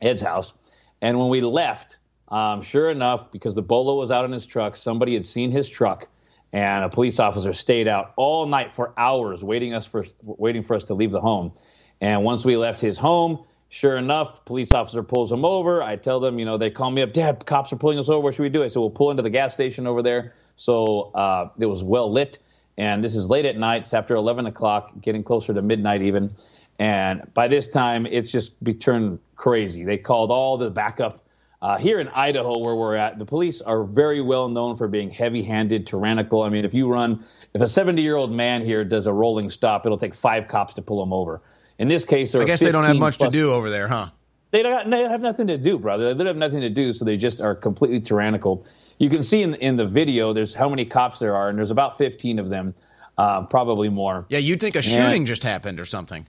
Ed's 0.00 0.22
house, 0.22 0.54
and 1.02 1.18
when 1.18 1.28
we 1.28 1.42
left, 1.42 1.98
um, 2.28 2.62
sure 2.62 2.90
enough, 2.90 3.30
because 3.30 3.54
the 3.54 3.62
bolo 3.62 3.96
was 3.96 4.10
out 4.10 4.24
in 4.24 4.32
his 4.32 4.46
truck, 4.46 4.76
somebody 4.76 5.12
had 5.12 5.26
seen 5.26 5.50
his 5.50 5.68
truck 5.68 6.08
and 6.52 6.84
a 6.84 6.88
police 6.88 7.18
officer 7.18 7.52
stayed 7.52 7.88
out 7.88 8.12
all 8.16 8.46
night 8.46 8.74
for 8.74 8.92
hours 8.98 9.42
waiting 9.42 9.74
us 9.74 9.86
for 9.86 10.04
waiting 10.22 10.62
for 10.62 10.74
us 10.76 10.84
to 10.84 10.94
leave 10.94 11.10
the 11.10 11.20
home. 11.20 11.52
And 12.00 12.24
once 12.24 12.44
we 12.44 12.56
left 12.56 12.80
his 12.80 12.98
home, 12.98 13.44
sure 13.70 13.96
enough, 13.96 14.44
police 14.44 14.72
officer 14.74 15.02
pulls 15.02 15.32
him 15.32 15.44
over. 15.44 15.82
I 15.82 15.96
tell 15.96 16.20
them, 16.20 16.38
you 16.38 16.44
know, 16.44 16.58
they 16.58 16.70
call 16.70 16.90
me 16.90 17.00
up, 17.02 17.12
Dad, 17.12 17.46
cops 17.46 17.72
are 17.72 17.76
pulling 17.76 17.98
us 17.98 18.08
over. 18.08 18.20
What 18.20 18.34
should 18.34 18.42
we 18.42 18.48
do? 18.48 18.62
I 18.64 18.68
said, 18.68 18.80
we'll 18.80 18.90
pull 18.90 19.10
into 19.10 19.22
the 19.22 19.30
gas 19.30 19.54
station 19.54 19.86
over 19.86 20.02
there. 20.02 20.34
So 20.56 21.12
uh, 21.14 21.48
it 21.58 21.66
was 21.66 21.82
well 21.82 22.12
lit, 22.12 22.38
and 22.78 23.02
this 23.02 23.14
is 23.14 23.28
late 23.28 23.44
at 23.44 23.56
night. 23.56 23.82
It's 23.82 23.94
after 23.94 24.14
11 24.14 24.46
o'clock, 24.46 24.92
getting 25.00 25.22
closer 25.22 25.52
to 25.52 25.62
midnight 25.62 26.02
even. 26.02 26.34
And 26.78 27.22
by 27.34 27.48
this 27.48 27.68
time, 27.68 28.06
it's 28.06 28.30
just 28.30 28.62
be 28.64 28.74
turned 28.74 29.18
crazy. 29.36 29.84
They 29.84 29.98
called 29.98 30.30
all 30.30 30.56
the 30.56 30.70
backup 30.70 31.22
uh, 31.62 31.78
here 31.78 32.00
in 32.00 32.08
Idaho, 32.08 32.58
where 32.58 32.74
we're 32.74 32.96
at, 32.96 33.18
the 33.18 33.24
police 33.24 33.60
are 33.60 33.84
very 33.84 34.20
well 34.20 34.48
known 34.48 34.76
for 34.76 34.88
being 34.88 35.10
heavy 35.10 35.44
handed, 35.44 35.86
tyrannical. 35.86 36.42
I 36.42 36.48
mean, 36.48 36.64
if 36.64 36.74
you 36.74 36.88
run, 36.88 37.24
if 37.54 37.62
a 37.62 37.68
70 37.68 38.02
year 38.02 38.16
old 38.16 38.32
man 38.32 38.64
here 38.64 38.84
does 38.84 39.06
a 39.06 39.12
rolling 39.12 39.48
stop, 39.48 39.86
it'll 39.86 39.98
take 39.98 40.14
five 40.14 40.48
cops 40.48 40.74
to 40.74 40.82
pull 40.82 41.00
him 41.00 41.12
over. 41.12 41.40
In 41.78 41.88
this 41.88 42.04
case, 42.04 42.34
I 42.34 42.44
guess 42.44 42.60
they 42.60 42.72
don't 42.72 42.84
have 42.84 42.96
much 42.96 43.18
plus, 43.18 43.32
to 43.32 43.38
do 43.38 43.52
over 43.52 43.70
there, 43.70 43.86
huh? 43.86 44.08
They 44.50 44.62
don't 44.62 44.90
they 44.90 45.02
have 45.02 45.20
nothing 45.20 45.46
to 45.46 45.56
do, 45.56 45.78
brother. 45.78 46.12
They 46.12 46.18
don't 46.18 46.26
have 46.26 46.36
nothing 46.36 46.60
to 46.60 46.70
do, 46.70 46.92
so 46.92 47.04
they 47.04 47.16
just 47.16 47.40
are 47.40 47.54
completely 47.54 48.00
tyrannical. 48.00 48.66
You 48.98 49.10
can 49.10 49.22
see 49.22 49.42
in, 49.42 49.54
in 49.56 49.76
the 49.76 49.86
video, 49.86 50.32
there's 50.32 50.54
how 50.54 50.68
many 50.68 50.84
cops 50.84 51.18
there 51.18 51.34
are, 51.34 51.48
and 51.48 51.58
there's 51.58 51.70
about 51.70 51.98
15 51.98 52.38
of 52.38 52.48
them, 52.48 52.74
uh, 53.18 53.42
probably 53.46 53.88
more. 53.88 54.26
Yeah, 54.28 54.38
you'd 54.38 54.60
think 54.60 54.76
a 54.76 54.82
shooting 54.82 55.18
and 55.18 55.26
just 55.26 55.42
happened 55.42 55.80
or 55.80 55.84
something. 55.84 56.26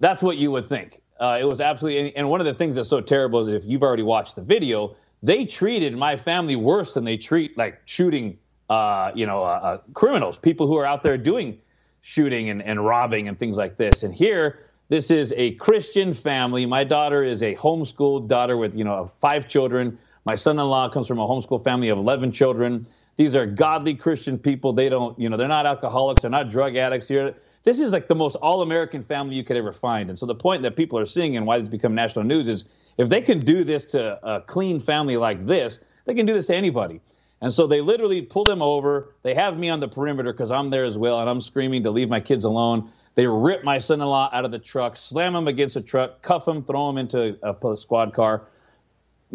That's 0.00 0.22
what 0.22 0.36
you 0.36 0.50
would 0.50 0.68
think. 0.68 1.00
Uh, 1.20 1.38
it 1.40 1.44
was 1.44 1.60
absolutely, 1.60 2.14
and 2.16 2.28
one 2.28 2.40
of 2.40 2.46
the 2.46 2.54
things 2.54 2.76
that's 2.76 2.88
so 2.88 3.00
terrible 3.00 3.40
is 3.46 3.48
if 3.48 3.68
you've 3.68 3.82
already 3.82 4.02
watched 4.02 4.36
the 4.36 4.42
video, 4.42 4.96
they 5.22 5.44
treated 5.44 5.96
my 5.96 6.16
family 6.16 6.56
worse 6.56 6.94
than 6.94 7.04
they 7.04 7.16
treat 7.16 7.56
like 7.56 7.80
shooting, 7.86 8.36
uh, 8.68 9.12
you 9.14 9.24
know, 9.24 9.42
uh, 9.42 9.46
uh, 9.46 9.78
criminals, 9.94 10.36
people 10.36 10.66
who 10.66 10.76
are 10.76 10.84
out 10.84 11.02
there 11.02 11.16
doing 11.16 11.58
shooting 12.02 12.50
and, 12.50 12.60
and 12.62 12.84
robbing 12.84 13.28
and 13.28 13.38
things 13.38 13.56
like 13.56 13.78
this. 13.78 14.02
And 14.02 14.14
here, 14.14 14.58
this 14.88 15.10
is 15.10 15.32
a 15.36 15.52
Christian 15.52 16.12
family. 16.12 16.66
My 16.66 16.84
daughter 16.84 17.24
is 17.24 17.42
a 17.42 17.54
homeschooled 17.54 18.28
daughter 18.28 18.58
with, 18.58 18.74
you 18.74 18.84
know, 18.84 19.10
five 19.20 19.48
children. 19.48 19.98
My 20.24 20.34
son-in-law 20.34 20.90
comes 20.90 21.06
from 21.06 21.18
a 21.18 21.26
homeschool 21.26 21.62
family 21.64 21.88
of 21.88 21.98
11 21.98 22.32
children. 22.32 22.86
These 23.16 23.34
are 23.34 23.46
godly 23.46 23.94
Christian 23.94 24.38
people. 24.38 24.72
They 24.72 24.88
don't, 24.88 25.18
you 25.18 25.28
know, 25.28 25.36
they're 25.36 25.48
not 25.48 25.66
alcoholics. 25.66 26.22
They're 26.22 26.30
not 26.30 26.50
drug 26.50 26.76
addicts 26.76 27.08
here 27.08 27.34
this 27.64 27.80
is 27.80 27.92
like 27.92 28.08
the 28.08 28.14
most 28.14 28.36
all-American 28.36 29.02
family 29.02 29.34
you 29.34 29.42
could 29.42 29.56
ever 29.56 29.72
find. 29.72 30.10
And 30.10 30.18
so 30.18 30.26
the 30.26 30.34
point 30.34 30.62
that 30.62 30.76
people 30.76 30.98
are 30.98 31.06
seeing 31.06 31.36
and 31.36 31.46
why 31.46 31.58
this 31.58 31.66
become 31.66 31.94
national 31.94 32.26
news 32.26 32.46
is 32.46 32.66
if 32.98 33.08
they 33.08 33.22
can 33.22 33.40
do 33.40 33.64
this 33.64 33.86
to 33.86 34.20
a 34.22 34.40
clean 34.42 34.78
family 34.78 35.16
like 35.16 35.46
this, 35.46 35.80
they 36.04 36.14
can 36.14 36.26
do 36.26 36.34
this 36.34 36.46
to 36.46 36.54
anybody. 36.54 37.00
And 37.40 37.52
so 37.52 37.66
they 37.66 37.80
literally 37.80 38.22
pull 38.22 38.44
them 38.44 38.62
over. 38.62 39.14
They 39.22 39.34
have 39.34 39.58
me 39.58 39.70
on 39.70 39.80
the 39.80 39.88
perimeter 39.88 40.32
because 40.32 40.50
I'm 40.50 40.70
there 40.70 40.84
as 40.84 40.96
well, 40.96 41.20
and 41.20 41.28
I'm 41.28 41.40
screaming 41.40 41.82
to 41.84 41.90
leave 41.90 42.08
my 42.08 42.20
kids 42.20 42.44
alone. 42.44 42.90
They 43.14 43.26
rip 43.26 43.64
my 43.64 43.78
son-in-law 43.78 44.30
out 44.32 44.44
of 44.44 44.50
the 44.50 44.58
truck, 44.58 44.96
slam 44.96 45.34
him 45.34 45.48
against 45.48 45.76
a 45.76 45.80
truck, 45.80 46.20
cuff 46.22 46.46
him, 46.46 46.64
throw 46.64 46.90
him 46.90 46.98
into 46.98 47.38
a 47.42 47.76
squad 47.76 48.12
car. 48.12 48.48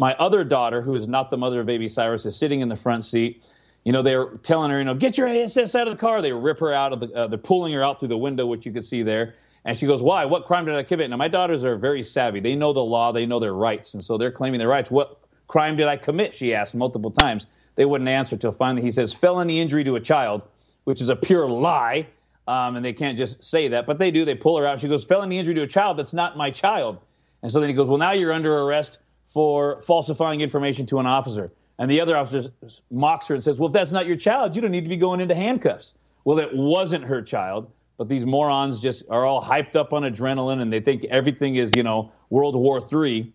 My 0.00 0.14
other 0.14 0.42
daughter, 0.42 0.82
who 0.82 0.96
is 0.96 1.06
not 1.06 1.30
the 1.30 1.36
mother 1.36 1.60
of 1.60 1.66
baby 1.66 1.88
Cyrus, 1.88 2.24
is 2.24 2.36
sitting 2.36 2.60
in 2.60 2.68
the 2.68 2.76
front 2.76 3.04
seat 3.04 3.44
you 3.84 3.92
know, 3.92 4.02
they're 4.02 4.26
telling 4.42 4.70
her, 4.70 4.78
you 4.78 4.84
know, 4.84 4.94
get 4.94 5.16
your 5.16 5.26
ass 5.26 5.56
out 5.56 5.88
of 5.88 5.94
the 5.94 6.00
car. 6.00 6.20
They 6.20 6.32
rip 6.32 6.58
her 6.60 6.72
out 6.72 6.92
of 6.92 7.00
the, 7.00 7.12
uh, 7.14 7.26
they're 7.26 7.38
pulling 7.38 7.72
her 7.72 7.82
out 7.82 7.98
through 7.98 8.08
the 8.08 8.18
window, 8.18 8.46
which 8.46 8.66
you 8.66 8.72
could 8.72 8.84
see 8.84 9.02
there. 9.02 9.34
And 9.64 9.76
she 9.76 9.86
goes, 9.86 10.02
why? 10.02 10.24
What 10.24 10.46
crime 10.46 10.66
did 10.66 10.74
I 10.74 10.82
commit? 10.82 11.10
Now, 11.10 11.16
my 11.16 11.28
daughters 11.28 11.64
are 11.64 11.76
very 11.76 12.02
savvy. 12.02 12.40
They 12.40 12.54
know 12.54 12.72
the 12.72 12.80
law, 12.80 13.12
they 13.12 13.26
know 13.26 13.40
their 13.40 13.54
rights. 13.54 13.94
And 13.94 14.04
so 14.04 14.18
they're 14.18 14.32
claiming 14.32 14.58
their 14.58 14.68
rights. 14.68 14.90
What 14.90 15.20
crime 15.48 15.76
did 15.76 15.86
I 15.86 15.96
commit? 15.96 16.34
She 16.34 16.54
asked 16.54 16.74
multiple 16.74 17.10
times. 17.10 17.46
They 17.76 17.84
wouldn't 17.84 18.08
answer 18.08 18.36
till 18.36 18.52
finally 18.52 18.82
he 18.82 18.90
says, 18.90 19.12
felony 19.12 19.60
injury 19.60 19.84
to 19.84 19.96
a 19.96 20.00
child, 20.00 20.44
which 20.84 21.00
is 21.00 21.08
a 21.08 21.16
pure 21.16 21.48
lie. 21.48 22.06
Um, 22.48 22.76
and 22.76 22.84
they 22.84 22.92
can't 22.92 23.16
just 23.16 23.42
say 23.44 23.68
that, 23.68 23.86
but 23.86 23.98
they 23.98 24.10
do. 24.10 24.24
They 24.24 24.34
pull 24.34 24.58
her 24.58 24.66
out. 24.66 24.80
She 24.80 24.88
goes, 24.88 25.04
felony 25.04 25.38
injury 25.38 25.54
to 25.54 25.62
a 25.62 25.66
child. 25.66 25.98
That's 25.98 26.12
not 26.12 26.36
my 26.36 26.50
child. 26.50 26.98
And 27.42 27.50
so 27.50 27.60
then 27.60 27.68
he 27.68 27.74
goes, 27.74 27.86
well, 27.86 27.98
now 27.98 28.12
you're 28.12 28.32
under 28.32 28.58
arrest 28.58 28.98
for 29.32 29.82
falsifying 29.82 30.40
information 30.40 30.86
to 30.86 30.98
an 30.98 31.06
officer. 31.06 31.52
And 31.78 31.90
the 31.90 32.00
other 32.00 32.16
officer 32.16 32.50
mocks 32.90 33.26
her 33.28 33.34
and 33.34 33.42
says, 33.42 33.58
Well, 33.58 33.68
if 33.68 33.72
that's 33.72 33.90
not 33.90 34.06
your 34.06 34.16
child, 34.16 34.54
you 34.54 34.62
don't 34.62 34.70
need 34.70 34.82
to 34.82 34.88
be 34.88 34.96
going 34.96 35.20
into 35.20 35.34
handcuffs. 35.34 35.94
Well, 36.24 36.38
it 36.38 36.54
wasn't 36.54 37.04
her 37.04 37.22
child, 37.22 37.70
but 37.96 38.08
these 38.08 38.26
morons 38.26 38.80
just 38.80 39.04
are 39.08 39.24
all 39.24 39.42
hyped 39.42 39.76
up 39.76 39.92
on 39.92 40.02
adrenaline 40.02 40.60
and 40.60 40.72
they 40.72 40.80
think 40.80 41.04
everything 41.06 41.56
is, 41.56 41.74
you 41.74 41.82
know, 41.82 42.12
World 42.28 42.54
War 42.54 42.80
III, 42.80 43.32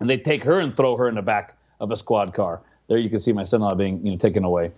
and 0.00 0.08
they 0.08 0.16
take 0.16 0.44
her 0.44 0.60
and 0.60 0.76
throw 0.76 0.96
her 0.96 1.08
in 1.08 1.16
the 1.16 1.22
back 1.22 1.58
of 1.80 1.90
a 1.90 1.96
squad 1.96 2.34
car. 2.34 2.62
There 2.88 2.98
you 2.98 3.10
can 3.10 3.20
see 3.20 3.32
my 3.32 3.44
son-in-law 3.44 3.74
being, 3.74 4.04
you 4.04 4.12
know, 4.12 4.18
taken 4.18 4.44
away. 4.44 4.72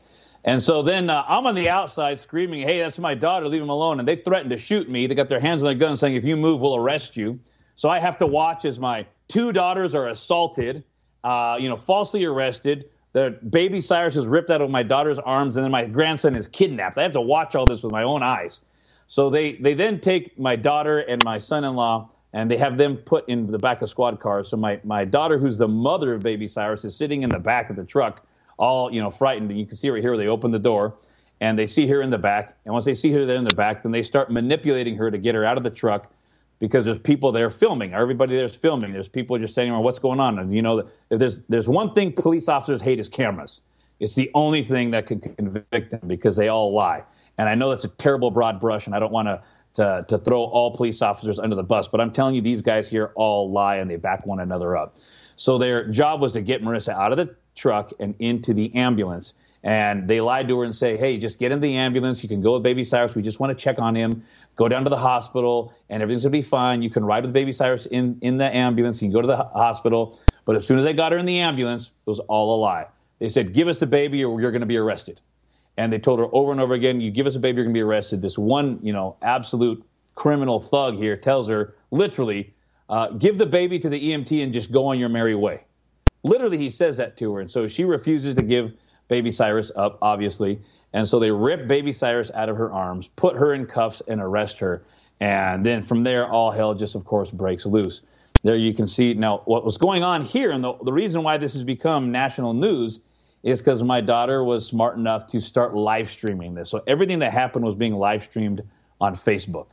And 0.44 0.62
so 0.62 0.82
then 0.82 1.10
uh, 1.10 1.24
I'm 1.28 1.47
on 1.47 1.55
the 1.55 1.68
outside 1.68 2.18
screaming, 2.18 2.62
"Hey, 2.62 2.80
that's 2.80 2.98
my 2.98 3.14
daughter! 3.14 3.47
Leave 3.47 3.60
him 3.60 3.68
alone!" 3.68 3.98
And 3.98 4.09
they 4.09 4.16
threaten 4.16 4.48
to 4.51 4.56
shoot 4.56 4.90
me. 4.90 5.06
They 5.06 5.14
got 5.14 5.28
their 5.28 5.40
hands 5.40 5.62
on 5.62 5.66
their 5.66 5.74
guns, 5.74 6.01
saying, 6.01 6.16
"If 6.16 6.24
you 6.24 6.36
move, 6.36 6.60
we'll 6.60 6.76
arrest 6.76 7.14
you." 7.16 7.38
So 7.74 7.90
I 7.90 7.98
have 7.98 8.16
to 8.18 8.26
watch 8.26 8.64
as 8.64 8.78
my 8.78 9.06
two 9.31 9.52
daughters 9.52 9.94
are 9.94 10.09
assaulted, 10.09 10.82
uh, 11.24 11.57
you 11.59 11.69
know, 11.69 11.77
falsely 11.77 12.24
arrested. 12.24 12.90
The 13.12 13.39
baby 13.51 13.81
Cyrus 13.81 14.16
is 14.16 14.27
ripped 14.27 14.51
out 14.51 14.61
of 14.61 14.70
my 14.70 14.82
daughter's 14.82 15.19
arms, 15.19 15.57
and 15.57 15.65
then 15.65 15.70
my 15.70 15.85
grandson 15.86 16.35
is 16.35 16.48
kidnapped. 16.48 16.98
I 16.98 17.02
have 17.02 17.12
to 17.12 17.20
watch 17.20 17.55
all 17.55 17.65
this 17.65 17.82
with 17.82 17.93
my 17.93 18.02
own 18.02 18.23
eyes. 18.23 18.61
So 19.07 19.31
they 19.31 19.55
they 19.55 19.74
then 19.74 20.01
take 20.01 20.39
my 20.39 20.57
daughter 20.57 21.01
and 21.01 21.24
my 21.24 21.39
son-in-law, 21.39 22.11
and 22.32 22.51
they 22.51 22.57
have 22.57 22.77
them 22.77 22.97
put 22.97 23.28
in 23.28 23.51
the 23.51 23.59
back 23.59 23.82
of 23.82 23.89
squad 23.89 24.20
cars. 24.20 24.48
So 24.48 24.57
my 24.57 24.81
my 24.85 25.05
daughter, 25.05 25.39
who's 25.39 25.59
the 25.59 25.69
mother 25.69 26.15
of 26.15 26.23
baby 26.23 26.47
Cyrus, 26.47 26.85
is 26.85 26.94
sitting 26.94 27.23
in 27.23 27.31
the 27.31 27.39
back 27.39 27.70
of 27.70 27.77
the 27.77 27.85
truck 27.85 28.27
all 28.59 28.93
you 28.93 29.01
know 29.01 29.11
frightened. 29.11 29.51
And 29.51 29.59
you 29.59 29.66
can 29.66 29.77
see 29.77 29.90
right 29.90 30.02
here, 30.02 30.16
they 30.16 30.28
open 30.28 30.51
the 30.51 30.59
door 30.59 30.94
and 31.40 31.59
they 31.59 31.66
see 31.66 31.86
her 31.86 32.02
in 32.02 32.11
the 32.11 32.19
back. 32.19 32.55
And 32.65 32.73
once 32.73 32.85
they 32.85 32.94
see 32.94 33.11
her 33.12 33.24
there 33.24 33.39
in 33.39 33.44
the 33.44 33.55
back, 33.55 33.82
then 33.82 33.93
they 33.93 34.02
start 34.02 34.31
manipulating 34.31 34.94
her 34.97 35.11
to 35.11 35.19
get 35.19 35.35
her 35.35 35.44
out 35.44 35.57
of 35.57 35.65
the 35.65 35.70
truck 35.70 36.12
because 36.61 36.85
there's 36.85 36.99
people 36.99 37.32
there 37.32 37.51
filming. 37.51 37.93
Everybody 37.93 38.37
there's 38.37 38.55
filming. 38.55 38.93
There's 38.93 39.09
people 39.09 39.37
just 39.39 39.55
saying, 39.55 39.77
"What's 39.77 39.99
going 39.99 40.20
on?" 40.20 40.39
And 40.39 40.55
you 40.55 40.62
know, 40.62 40.89
if 41.11 41.19
there's 41.19 41.41
there's 41.49 41.69
one 41.69 41.93
thing 41.93 42.12
police 42.12 42.49
officers 42.49 42.81
hate 42.81 43.01
is 43.01 43.09
cameras. 43.09 43.61
It's 43.99 44.15
the 44.15 44.31
only 44.35 44.62
thing 44.62 44.93
that 44.93 45.07
can 45.07 45.20
convict 45.20 45.91
them 45.91 46.07
because 46.07 46.37
they 46.37 46.49
all 46.49 46.73
lie. 46.73 47.03
And 47.37 47.49
I 47.49 47.55
know 47.55 47.70
that's 47.70 47.85
a 47.85 47.89
terrible 47.89 48.31
broad 48.31 48.61
brush, 48.61 48.87
and 48.87 48.95
I 48.95 48.99
don't 48.99 49.12
want 49.12 49.27
to 49.27 49.43
to, 49.74 50.05
to 50.09 50.19
throw 50.19 50.43
all 50.43 50.74
police 50.74 51.03
officers 51.03 51.39
under 51.39 51.57
the 51.57 51.62
bus, 51.62 51.89
but 51.89 52.01
I'm 52.01 52.12
telling 52.12 52.35
you, 52.35 52.41
these 52.41 52.62
guys 52.62 52.89
here 52.89 53.12
all 53.15 53.51
lie 53.51 53.77
and 53.77 53.91
they 53.91 53.97
back 53.97 54.27
one 54.27 54.41
another 54.41 54.77
up. 54.77 54.97
So 55.37 55.59
their 55.59 55.89
job 55.89 56.20
was 56.20 56.32
to 56.32 56.41
get 56.41 56.62
Marissa 56.62 56.93
out 56.93 57.12
of 57.12 57.19
the 57.19 57.35
truck 57.55 57.93
and 58.01 58.15
into 58.19 58.53
the 58.53 58.74
ambulance. 58.74 59.35
And 59.62 60.09
they 60.09 60.20
lied 60.20 60.49
to 60.49 60.59
her 60.61 60.65
and 60.65 60.74
say, 60.74 60.97
hey, 60.97 61.19
just 61.19 61.39
get 61.39 61.53
in 61.53 61.61
the 61.61 61.77
ambulance. 61.77 62.23
You 62.23 62.28
can 62.28 62.41
go 62.41 62.55
with 62.55 62.62
baby 62.62 62.82
Cyrus. 62.82 63.15
We 63.15 63.23
just 63.23 63.41
want 63.41 63.57
to 63.57 63.62
check 63.62 63.78
on 63.78 63.95
him. 63.95 64.24
Go 64.57 64.69
down 64.69 64.85
to 64.85 64.91
the 64.91 64.97
hospital 64.97 65.74
and 65.91 66.03
everything's 66.03 66.23
to 66.23 66.31
be 66.31 66.43
fine. 66.43 66.81
You 66.81 66.89
can 66.89 67.05
ride 67.05 67.24
with 67.24 67.32
baby 67.35 67.53
Cyrus 67.53 67.87
in, 67.87 68.19
in 68.23 68.39
the 68.39 68.55
ambulance. 68.57 69.03
You 69.03 69.07
can 69.07 69.12
go 69.12 69.20
to 69.20 69.27
the 69.27 69.37
hospital. 69.37 70.19
But 70.47 70.57
as 70.57 70.66
soon 70.66 70.78
as 70.78 70.85
they 70.85 70.95
got 70.95 71.12
her 71.12 71.19
in 71.19 71.27
the 71.27 71.39
ambulance, 71.39 71.85
it 71.85 72.11
was 72.11 72.20
all 72.20 72.57
a 72.57 72.59
lie. 72.59 72.87
They 73.19 73.28
said, 73.28 73.53
give 73.53 73.69
us 73.69 73.81
the 73.81 73.87
baby 73.87 74.24
or 74.24 74.41
you're 74.41 74.51
to 74.51 74.66
be 74.66 74.78
arrested. 74.78 75.20
And 75.77 75.93
they 75.93 75.99
told 75.99 76.19
her 76.20 76.27
over 76.32 76.53
and 76.53 76.61
over 76.61 76.74
again, 76.74 77.01
you 77.01 77.11
give 77.11 77.27
us 77.27 77.37
a 77.37 77.39
baby, 77.39 77.57
you're 77.57 77.66
to 77.66 77.73
be 77.73 77.81
arrested. 77.81 78.23
This 78.23 78.39
one, 78.39 78.78
you 78.82 78.93
know, 78.93 79.16
absolute 79.23 79.85
criminal 80.15 80.61
thug 80.61 80.97
here 80.97 81.16
tells 81.16 81.49
her 81.49 81.74
literally, 81.91 82.53
uh, 82.89 83.09
give 83.11 83.39
the 83.39 83.47
baby 83.47 83.78
to 83.78 83.89
the 83.89 84.11
EMT 84.11 84.43
and 84.43 84.53
just 84.53 84.73
go 84.73 84.87
on 84.87 84.99
your 84.99 85.09
merry 85.09 85.35
way. 85.35 85.62
Literally, 86.23 86.59
he 86.59 86.69
says 86.69 86.97
that 86.97 87.16
to 87.19 87.32
her. 87.35 87.41
And 87.41 87.51
so 87.51 87.69
she 87.69 87.85
refuses 87.85 88.35
to 88.35 88.43
give 88.43 88.73
baby 89.11 89.31
Cyrus 89.31 89.70
up, 89.77 89.99
obviously. 90.01 90.59
And 90.95 91.07
so 91.07 91.19
they 91.19 91.31
rip 91.31 91.69
baby 91.69 91.93
Cyrus 91.93 92.31
out 92.35 92.49
of 92.49 92.57
her 92.57 92.73
arms, 92.73 93.11
put 93.16 93.37
her 93.37 93.53
in 93.53 93.66
cuffs, 93.66 94.01
and 94.09 94.20
arrest 94.20 94.59
her. 94.59 94.85
And 95.20 95.66
then 95.66 95.82
from 95.82 96.03
there, 96.03 96.27
all 96.27 96.51
hell 96.51 96.74
just, 96.74 96.95
of 96.95 97.05
course, 97.05 97.31
breaks 97.31 97.66
loose. 97.66 98.01
There 98.43 98.57
you 98.57 98.73
can 98.73 98.87
see 98.87 99.12
now 99.12 99.43
what 99.45 99.66
was 99.66 99.77
going 99.77 100.03
on 100.03 100.24
here. 100.24 100.53
And 100.53 100.65
the, 100.65 100.73
the 100.85 100.93
reason 100.93 101.23
why 101.23 101.37
this 101.37 101.53
has 101.53 101.65
become 101.65 102.11
national 102.11 102.55
news 102.55 103.01
is 103.43 103.61
because 103.61 103.82
my 103.82 104.01
daughter 104.01 104.45
was 104.45 104.66
smart 104.66 104.97
enough 104.97 105.27
to 105.27 105.41
start 105.41 105.74
live 105.74 106.11
streaming 106.11 106.55
this. 106.55 106.70
So 106.70 106.82
everything 106.87 107.19
that 107.19 107.32
happened 107.32 107.65
was 107.65 107.74
being 107.74 107.95
live 107.95 108.23
streamed 108.23 108.62
on 109.01 109.15
Facebook. 109.15 109.66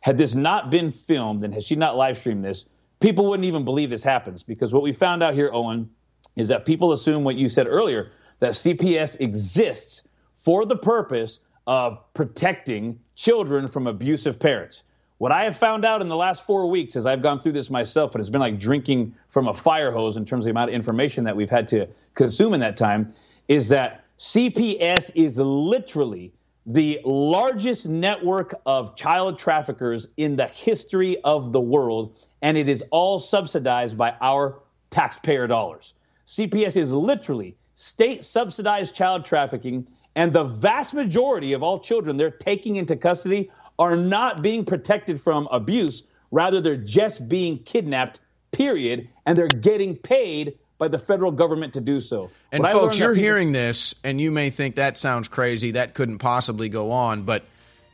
Had 0.00 0.18
this 0.18 0.34
not 0.34 0.70
been 0.70 0.92
filmed 0.92 1.42
and 1.44 1.52
had 1.52 1.64
she 1.64 1.76
not 1.76 1.96
live 1.96 2.18
streamed 2.18 2.44
this, 2.44 2.64
people 3.00 3.28
wouldn't 3.28 3.46
even 3.46 3.64
believe 3.64 3.90
this 3.90 4.02
happens 4.02 4.42
because 4.42 4.72
what 4.72 4.82
we 4.82 4.92
found 4.92 5.22
out 5.22 5.34
here, 5.34 5.50
Owen, 5.52 5.88
is 6.36 6.48
that 6.48 6.64
people 6.64 6.92
assume 6.92 7.24
what 7.24 7.36
you 7.36 7.48
said 7.48 7.66
earlier 7.66 8.10
that 8.42 8.54
CPS 8.54 9.20
exists 9.20 10.02
for 10.40 10.66
the 10.66 10.74
purpose 10.74 11.38
of 11.68 12.00
protecting 12.12 12.98
children 13.14 13.68
from 13.68 13.86
abusive 13.86 14.36
parents. 14.40 14.82
What 15.18 15.30
I 15.30 15.44
have 15.44 15.56
found 15.56 15.84
out 15.84 16.02
in 16.02 16.08
the 16.08 16.16
last 16.16 16.44
four 16.44 16.68
weeks, 16.68 16.96
as 16.96 17.06
I've 17.06 17.22
gone 17.22 17.40
through 17.40 17.52
this 17.52 17.70
myself, 17.70 18.16
and 18.16 18.20
it's 18.20 18.28
been 18.28 18.40
like 18.40 18.58
drinking 18.58 19.14
from 19.28 19.46
a 19.46 19.54
fire 19.54 19.92
hose 19.92 20.16
in 20.16 20.24
terms 20.24 20.44
of 20.44 20.46
the 20.46 20.50
amount 20.50 20.70
of 20.70 20.74
information 20.74 21.22
that 21.22 21.36
we've 21.36 21.48
had 21.48 21.68
to 21.68 21.86
consume 22.16 22.52
in 22.52 22.58
that 22.58 22.76
time, 22.76 23.14
is 23.46 23.68
that 23.68 24.02
CPS 24.18 25.12
is 25.14 25.38
literally 25.38 26.32
the 26.66 27.00
largest 27.04 27.86
network 27.86 28.60
of 28.66 28.96
child 28.96 29.38
traffickers 29.38 30.08
in 30.16 30.34
the 30.34 30.48
history 30.48 31.16
of 31.22 31.52
the 31.52 31.60
world, 31.60 32.18
and 32.42 32.56
it 32.56 32.68
is 32.68 32.82
all 32.90 33.20
subsidized 33.20 33.96
by 33.96 34.16
our 34.20 34.58
taxpayer 34.90 35.46
dollars. 35.46 35.94
CPS 36.26 36.76
is 36.76 36.90
literally 36.90 37.56
state 37.74 38.24
subsidized 38.24 38.94
child 38.94 39.24
trafficking, 39.24 39.86
and 40.14 40.32
the 40.32 40.44
vast 40.44 40.94
majority 40.94 41.52
of 41.52 41.62
all 41.62 41.78
children 41.78 42.16
they're 42.16 42.30
taking 42.30 42.76
into 42.76 42.96
custody 42.96 43.50
are 43.78 43.96
not 43.96 44.42
being 44.42 44.64
protected 44.64 45.20
from 45.20 45.48
abuse. 45.50 46.02
Rather, 46.30 46.60
they're 46.60 46.76
just 46.76 47.28
being 47.28 47.58
kidnapped, 47.58 48.20
period, 48.52 49.08
and 49.26 49.36
they're 49.36 49.48
getting 49.48 49.96
paid 49.96 50.58
by 50.78 50.88
the 50.88 50.98
federal 50.98 51.30
government 51.30 51.72
to 51.74 51.80
do 51.80 52.00
so. 52.00 52.30
And 52.50 52.62
what 52.62 52.72
folks, 52.72 52.98
you're 52.98 53.14
people- 53.14 53.24
hearing 53.24 53.52
this, 53.52 53.94
and 54.02 54.20
you 54.20 54.30
may 54.30 54.50
think 54.50 54.76
that 54.76 54.98
sounds 54.98 55.28
crazy. 55.28 55.72
That 55.72 55.94
couldn't 55.94 56.18
possibly 56.18 56.68
go 56.68 56.90
on, 56.90 57.22
but 57.22 57.44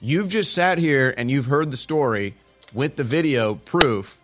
you've 0.00 0.28
just 0.28 0.54
sat 0.54 0.78
here 0.78 1.12
and 1.16 1.30
you've 1.30 1.46
heard 1.46 1.70
the 1.70 1.76
story 1.76 2.34
with 2.72 2.96
the 2.96 3.04
video 3.04 3.56
proof 3.56 4.20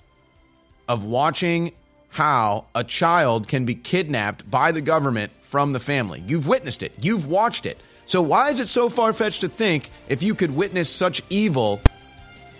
of 0.89 1.05
watching 1.05 1.73
how 2.15 2.65
a 2.77 2.85
child 2.85 3.49
can 3.49 3.65
be 3.65 3.75
kidnapped 3.75 4.49
by 4.49 4.71
the 4.71 4.81
government 4.81 5.33
from 5.41 5.73
the 5.73 5.81
family. 5.81 6.23
You've 6.29 6.47
witnessed 6.47 6.85
it, 6.85 6.93
you've 7.01 7.27
watched 7.27 7.67
it. 7.67 7.77
So, 8.07 8.23
why 8.23 8.51
is 8.51 8.61
it 8.61 8.69
so 8.69 8.89
far 8.89 9.13
fetched 9.13 9.41
to 9.41 9.49
think 9.49 9.91
if 10.09 10.23
you 10.23 10.37
could 10.37 10.55
witness 10.55 10.89
such 10.89 11.23
evil 11.29 11.81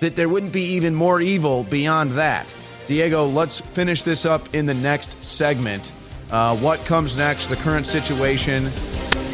that 0.01 0.17
there 0.17 0.29
wouldn't 0.29 0.53
be 0.53 0.65
even 0.75 0.93
more 0.93 1.21
evil 1.21 1.63
beyond 1.63 2.13
that? 2.13 2.53
Diego, 2.89 3.27
let's 3.27 3.61
finish 3.61 4.03
this 4.03 4.27
up 4.27 4.53
in 4.57 4.67
the 4.67 4.75
next 4.75 5.25
segment. 5.25 5.93
Uh, 6.33 6.57
what 6.57 6.85
comes 6.85 7.17
next? 7.17 7.47
The 7.47 7.57
current 7.57 7.87
situation, 7.87 8.71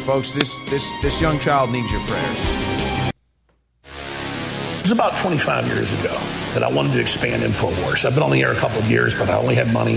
folks. 0.05 0.35
This 0.35 0.55
this 0.69 0.87
this 1.01 1.19
young 1.19 1.39
child 1.39 1.71
needs 1.71 1.91
your 1.91 2.01
prayers. 2.01 3.11
It 4.77 4.83
was 4.83 4.91
about 4.91 5.17
25 5.17 5.65
years 5.67 5.99
ago 5.99 6.40
that 6.53 6.63
I 6.63 6.69
wanted 6.69 6.93
to 6.93 6.99
expand 6.99 7.43
Infowars. 7.43 8.05
I've 8.05 8.13
been 8.13 8.23
on 8.23 8.31
the 8.31 8.41
air 8.41 8.51
a 8.51 8.55
couple 8.55 8.79
of 8.79 8.89
years, 8.89 9.15
but 9.15 9.29
I 9.29 9.37
only 9.37 9.55
had 9.55 9.71
money 9.73 9.93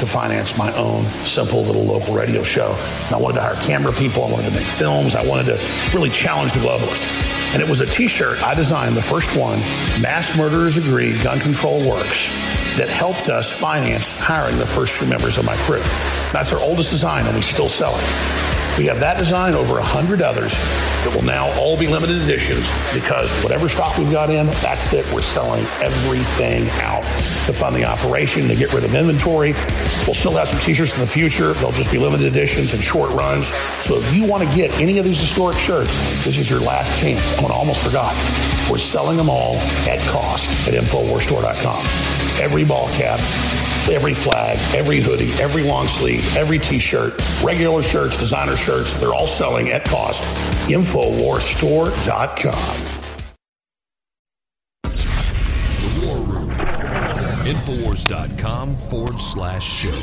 to 0.00 0.06
finance 0.06 0.58
my 0.58 0.72
own 0.74 1.04
simple 1.24 1.62
little 1.62 1.84
local 1.84 2.14
radio 2.14 2.42
show. 2.42 2.76
And 3.06 3.14
I 3.14 3.18
wanted 3.18 3.36
to 3.36 3.42
hire 3.42 3.54
camera 3.56 3.92
people. 3.92 4.24
I 4.24 4.30
wanted 4.30 4.52
to 4.52 4.58
make 4.58 4.68
films. 4.68 5.14
I 5.14 5.26
wanted 5.26 5.46
to 5.46 5.94
really 5.94 6.10
challenge 6.10 6.52
the 6.52 6.60
globalist. 6.60 7.08
And 7.54 7.62
it 7.62 7.68
was 7.68 7.80
a 7.80 7.86
T-shirt 7.86 8.42
I 8.42 8.54
designed, 8.54 8.96
the 8.96 9.02
first 9.02 9.36
one. 9.38 9.60
Mass 10.00 10.36
murderers 10.36 10.76
agree. 10.76 11.16
Gun 11.18 11.40
control 11.40 11.88
works 11.88 12.28
that 12.76 12.88
helped 12.88 13.28
us 13.28 13.52
finance 13.52 14.18
hiring 14.18 14.58
the 14.58 14.66
first 14.66 14.98
few 14.98 15.08
members 15.08 15.38
of 15.38 15.44
my 15.44 15.56
crew. 15.58 15.82
That's 16.32 16.52
our 16.52 16.60
oldest 16.60 16.90
design, 16.90 17.26
and 17.26 17.36
we 17.36 17.42
still 17.42 17.68
sell 17.68 17.94
it. 17.94 18.53
We 18.78 18.86
have 18.86 18.98
that 19.00 19.18
design 19.18 19.54
over 19.54 19.78
a 19.78 19.84
hundred 19.84 20.20
others 20.20 20.52
that 21.04 21.12
will 21.14 21.22
now 21.22 21.46
all 21.60 21.78
be 21.78 21.86
limited 21.86 22.20
editions 22.20 22.66
because 22.92 23.32
whatever 23.42 23.68
stock 23.68 23.96
we've 23.98 24.10
got 24.10 24.30
in, 24.30 24.46
that's 24.46 24.92
it. 24.92 25.06
We're 25.14 25.22
selling 25.22 25.64
everything 25.80 26.68
out 26.82 27.04
to 27.46 27.52
fund 27.52 27.76
the 27.76 27.84
operation, 27.84 28.48
to 28.48 28.56
get 28.56 28.72
rid 28.72 28.82
of 28.82 28.94
inventory. 28.94 29.52
We'll 30.06 30.14
still 30.14 30.34
have 30.34 30.48
some 30.48 30.58
t-shirts 30.58 30.94
in 30.94 31.00
the 31.00 31.06
future. 31.06 31.52
They'll 31.54 31.70
just 31.70 31.92
be 31.92 31.98
limited 31.98 32.26
editions 32.26 32.74
and 32.74 32.82
short 32.82 33.10
runs. 33.12 33.54
So 33.84 33.96
if 33.98 34.12
you 34.12 34.26
want 34.26 34.42
to 34.48 34.56
get 34.56 34.72
any 34.80 34.98
of 34.98 35.04
these 35.04 35.20
historic 35.20 35.58
shirts, 35.58 35.96
this 36.24 36.38
is 36.38 36.50
your 36.50 36.60
last 36.60 36.98
chance. 36.98 37.32
I 37.38 37.44
almost 37.44 37.84
forgot. 37.84 38.14
We're 38.68 38.78
selling 38.78 39.16
them 39.16 39.30
all 39.30 39.54
at 39.86 40.00
cost 40.10 40.66
at 40.66 40.74
InfoWarsStore.com. 40.74 41.86
Every 42.42 42.64
ball 42.64 42.88
cap, 42.88 43.20
every 43.90 44.14
flag, 44.14 44.56
every 44.74 45.00
hoodie, 45.00 45.32
every 45.34 45.62
long 45.62 45.86
sleeve, 45.86 46.36
every 46.36 46.58
t-shirt, 46.58 47.14
regular 47.42 47.82
shirts, 47.82 48.16
designer 48.16 48.56
shirts, 48.56 48.98
they're 48.98 49.14
all 49.14 49.26
selling 49.26 49.68
at 49.68 49.84
cost. 49.84 50.22
Infowarstore.com. 50.68 52.80
The 54.82 56.06
War 56.06 56.16
Room. 56.16 56.50
Infowars.com 57.44 58.68
forward 58.68 59.20
slash 59.20 59.64
show. 59.64 59.98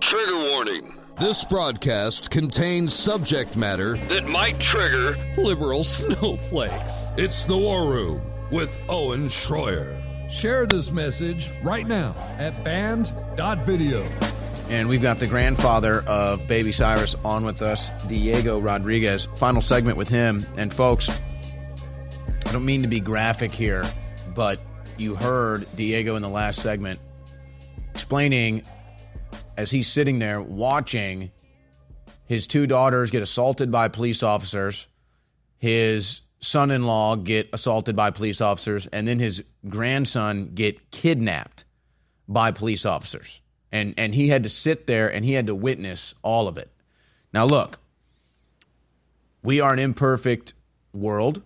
Trigger 0.00 0.38
warning. 0.38 0.94
This 1.20 1.44
broadcast 1.44 2.30
contains 2.30 2.94
subject 2.94 3.56
matter 3.56 3.96
that 4.08 4.26
might 4.26 4.58
trigger 4.60 5.16
liberal 5.36 5.82
snowflakes. 5.84 7.10
It's 7.16 7.44
the 7.44 7.56
War 7.56 7.90
Room 7.92 8.20
with 8.50 8.80
Owen 8.88 9.26
Shroyer. 9.26 10.00
Share 10.30 10.66
this 10.66 10.90
message 10.90 11.50
right 11.62 11.86
now 11.86 12.14
at 12.38 12.62
banned.video. 12.64 14.04
And 14.68 14.88
we've 14.88 15.00
got 15.00 15.18
the 15.18 15.26
grandfather 15.26 16.02
of 16.06 16.46
baby 16.46 16.72
Cyrus 16.72 17.14
on 17.24 17.44
with 17.44 17.62
us, 17.62 17.90
Diego 18.06 18.58
Rodriguez. 18.58 19.26
Final 19.36 19.62
segment 19.62 19.96
with 19.96 20.08
him. 20.08 20.44
And 20.58 20.72
folks, 20.72 21.20
I 22.46 22.52
don't 22.52 22.66
mean 22.66 22.82
to 22.82 22.88
be 22.88 23.00
graphic 23.00 23.50
here, 23.50 23.84
but 24.34 24.60
you 24.98 25.14
heard 25.14 25.66
Diego 25.76 26.16
in 26.16 26.22
the 26.22 26.28
last 26.28 26.60
segment 26.60 27.00
explaining 27.94 28.62
as 29.56 29.70
he's 29.70 29.88
sitting 29.88 30.18
there 30.18 30.40
watching 30.40 31.30
his 32.26 32.46
two 32.46 32.66
daughters 32.66 33.10
get 33.10 33.22
assaulted 33.22 33.72
by 33.72 33.88
police 33.88 34.22
officers, 34.22 34.86
his 35.56 36.20
son 36.40 36.70
in 36.70 36.84
law 36.84 37.16
get 37.16 37.48
assaulted 37.52 37.96
by 37.96 38.10
police 38.10 38.40
officers, 38.40 38.86
and 38.88 39.06
then 39.06 39.18
his 39.18 39.42
grandson 39.68 40.52
get 40.54 40.90
kidnapped 40.90 41.64
by 42.28 42.52
police 42.52 42.86
officers. 42.86 43.40
And, 43.72 43.94
and 43.98 44.14
he 44.14 44.28
had 44.28 44.44
to 44.44 44.48
sit 44.48 44.86
there 44.86 45.12
and 45.12 45.24
he 45.24 45.32
had 45.34 45.46
to 45.46 45.54
witness 45.54 46.14
all 46.22 46.48
of 46.48 46.56
it. 46.56 46.70
Now, 47.32 47.44
look, 47.44 47.78
we 49.42 49.60
are 49.60 49.72
an 49.72 49.78
imperfect 49.78 50.54
world. 50.92 51.42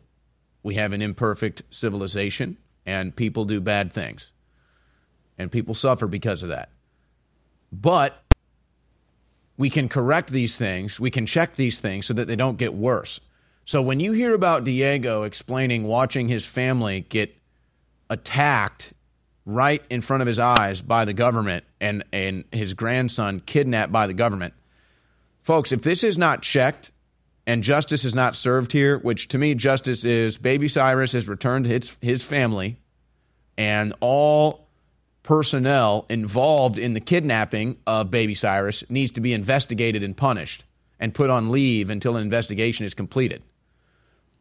We 0.62 0.76
have 0.76 0.92
an 0.92 1.02
imperfect 1.02 1.62
civilization, 1.70 2.56
and 2.86 3.14
people 3.14 3.44
do 3.44 3.60
bad 3.60 3.92
things. 3.92 4.30
And 5.36 5.50
people 5.50 5.74
suffer 5.74 6.06
because 6.06 6.42
of 6.42 6.50
that. 6.50 6.70
But 7.72 8.22
we 9.56 9.70
can 9.70 9.88
correct 9.88 10.30
these 10.30 10.56
things, 10.56 11.00
we 11.00 11.10
can 11.10 11.26
check 11.26 11.56
these 11.56 11.80
things 11.80 12.06
so 12.06 12.14
that 12.14 12.28
they 12.28 12.36
don't 12.36 12.58
get 12.58 12.74
worse. 12.74 13.20
So 13.64 13.80
when 13.80 14.00
you 14.00 14.12
hear 14.12 14.34
about 14.34 14.64
Diego 14.64 15.22
explaining 15.22 15.84
watching 15.84 16.28
his 16.28 16.44
family 16.44 17.00
get 17.00 17.34
attacked 18.10 18.92
right 19.46 19.82
in 19.88 20.00
front 20.00 20.20
of 20.20 20.26
his 20.26 20.38
eyes 20.38 20.82
by 20.82 21.04
the 21.04 21.12
government 21.12 21.64
and, 21.80 22.04
and 22.12 22.44
his 22.52 22.74
grandson 22.74 23.40
kidnapped 23.40 23.92
by 23.92 24.06
the 24.06 24.14
government, 24.14 24.54
folks, 25.42 25.72
if 25.72 25.82
this 25.82 26.02
is 26.02 26.18
not 26.18 26.42
checked 26.42 26.90
and 27.46 27.62
justice 27.62 28.04
is 28.04 28.14
not 28.14 28.34
served 28.34 28.72
here, 28.72 28.98
which 28.98 29.28
to 29.28 29.38
me, 29.38 29.54
justice 29.54 30.04
is 30.04 30.38
baby 30.38 30.68
Cyrus 30.68 31.14
is 31.14 31.28
returned 31.28 31.64
to 31.64 31.70
his, 31.70 31.96
his 32.00 32.24
family 32.24 32.78
and 33.56 33.94
all 34.00 34.66
personnel 35.22 36.04
involved 36.08 36.78
in 36.78 36.94
the 36.94 37.00
kidnapping 37.00 37.76
of 37.86 38.10
baby 38.10 38.34
Cyrus 38.34 38.82
needs 38.88 39.12
to 39.12 39.20
be 39.20 39.32
investigated 39.32 40.02
and 40.02 40.16
punished 40.16 40.64
and 40.98 41.14
put 41.14 41.30
on 41.30 41.50
leave 41.50 41.90
until 41.90 42.16
an 42.16 42.22
investigation 42.22 42.84
is 42.86 42.94
completed. 42.94 43.42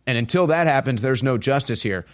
And 0.08 0.18
until 0.18 0.48
that 0.48 0.68
happens, 0.68 1.02
there's 1.02 1.24
no 1.24 1.38
justice 1.38 1.82
here. 1.82 2.06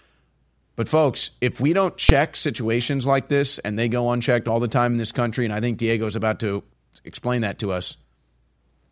But, 0.76 0.88
folks, 0.88 1.32
if 1.42 1.60
we 1.60 1.74
don't 1.74 1.98
check 1.98 2.36
situations 2.36 3.06
like 3.06 3.30
this 3.30 3.58
and 3.60 3.78
they 3.78 3.90
go 3.90 4.12
unchecked 4.12 4.48
all 4.48 4.60
the 4.60 4.68
time 4.68 4.92
in 4.92 4.98
this 4.98 5.12
country, 5.12 5.46
and 5.46 5.54
I 5.54 5.60
think 5.60 5.80
Diego's 5.80 6.16
about 6.16 6.40
to 6.42 6.64
explain 7.04 7.42
that 7.42 7.60
to 7.60 7.72
us, 7.72 7.98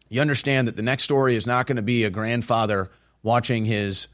you 0.09 0.21
understand 0.21 0.67
that 0.67 0.75
the 0.75 0.81
next 0.81 1.03
story 1.03 1.35
is 1.35 1.45
not 1.45 1.67
going 1.67 1.75
to 1.75 1.83
be 1.83 2.03
a 2.03 2.09
grandfather 2.09 2.89
watching 3.23 3.65
his 3.65 4.07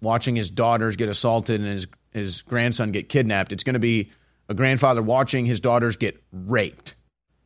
watching 0.00 0.34
his 0.34 0.48
daughters 0.48 0.96
get 0.96 1.08
assaulted 1.08 1.60
and 1.60 1.70
his 1.70 1.86
his 2.12 2.42
grandson 2.42 2.90
get 2.90 3.08
kidnapped. 3.08 3.52
It's 3.52 3.64
going 3.64 3.74
to 3.74 3.80
be 3.80 4.10
a 4.48 4.54
grandfather 4.54 5.02
watching 5.02 5.44
his 5.44 5.60
daughters 5.60 5.96
get 5.96 6.22
raped 6.32 6.94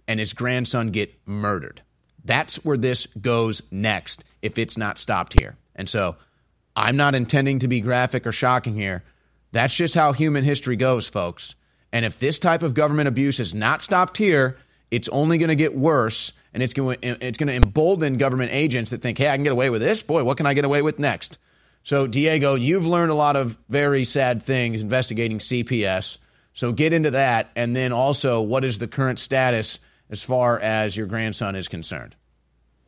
and 0.07 0.21
his 0.21 0.33
grandson 0.33 0.91
get 0.91 1.13
murdered. 1.27 1.83
That's 2.25 2.57
where 2.65 2.77
this 2.77 3.07
goes 3.21 3.63
next 3.71 4.25
if 4.41 4.59
it's 4.59 4.77
not 4.77 4.99
stopped 4.99 5.39
here. 5.39 5.57
And 5.75 5.89
so 5.89 6.17
I'm 6.75 6.97
not 6.97 7.15
intending 7.15 7.61
to 7.61 7.69
be 7.69 7.81
graphic 7.81 8.27
or 8.27 8.33
shocking 8.33 8.75
here. 8.75 9.03
That's 9.53 9.75
just 9.75 9.95
how 9.95 10.13
human 10.13 10.45
history 10.45 10.77
goes, 10.77 11.07
folks. 11.07 11.55
And 11.93 12.05
if 12.05 12.19
this 12.19 12.39
type 12.39 12.63
of 12.63 12.75
government 12.75 13.09
abuse 13.09 13.39
is 13.39 13.53
not 13.53 13.83
stopped 13.83 14.17
here, 14.17 14.57
it's 14.91 15.09
only 15.09 15.39
going 15.39 15.49
to 15.49 15.55
get 15.55 15.77
worse 15.77 16.33
and 16.55 16.63
it's 16.63 16.75
going 16.75 16.99
to, 17.01 17.27
it's 17.27 17.39
going 17.39 17.49
to 17.49 17.55
embolden 17.55 18.15
government 18.15 18.53
agents 18.53 18.91
that 18.91 19.03
think, 19.03 19.19
"Hey, 19.19 19.29
I 19.29 19.37
can 19.37 19.43
get 19.43 19.53
away 19.53 19.71
with 19.71 19.81
this. 19.81 20.03
Boy, 20.03 20.25
what 20.25 20.37
can 20.37 20.47
I 20.47 20.55
get 20.55 20.65
away 20.65 20.83
with 20.83 20.99
next?" 20.99 21.39
So, 21.83 22.07
Diego, 22.07 22.55
you've 22.55 22.87
learned 22.87 23.11
a 23.11 23.15
lot 23.15 23.37
of 23.37 23.59
very 23.69 24.05
sad 24.05 24.43
things 24.43 24.81
investigating 24.81 25.39
CPS. 25.39 26.19
So, 26.55 26.73
get 26.73 26.93
into 26.93 27.11
that 27.13 27.51
and 27.57 27.75
then 27.75 27.93
also 27.93 28.41
what 28.41 28.65
is 28.65 28.79
the 28.79 28.87
current 28.87 29.19
status 29.19 29.79
as 30.11 30.23
far 30.23 30.59
as 30.59 30.97
your 30.97 31.07
grandson 31.07 31.57
is 31.57 31.69
concerned? 31.69 32.15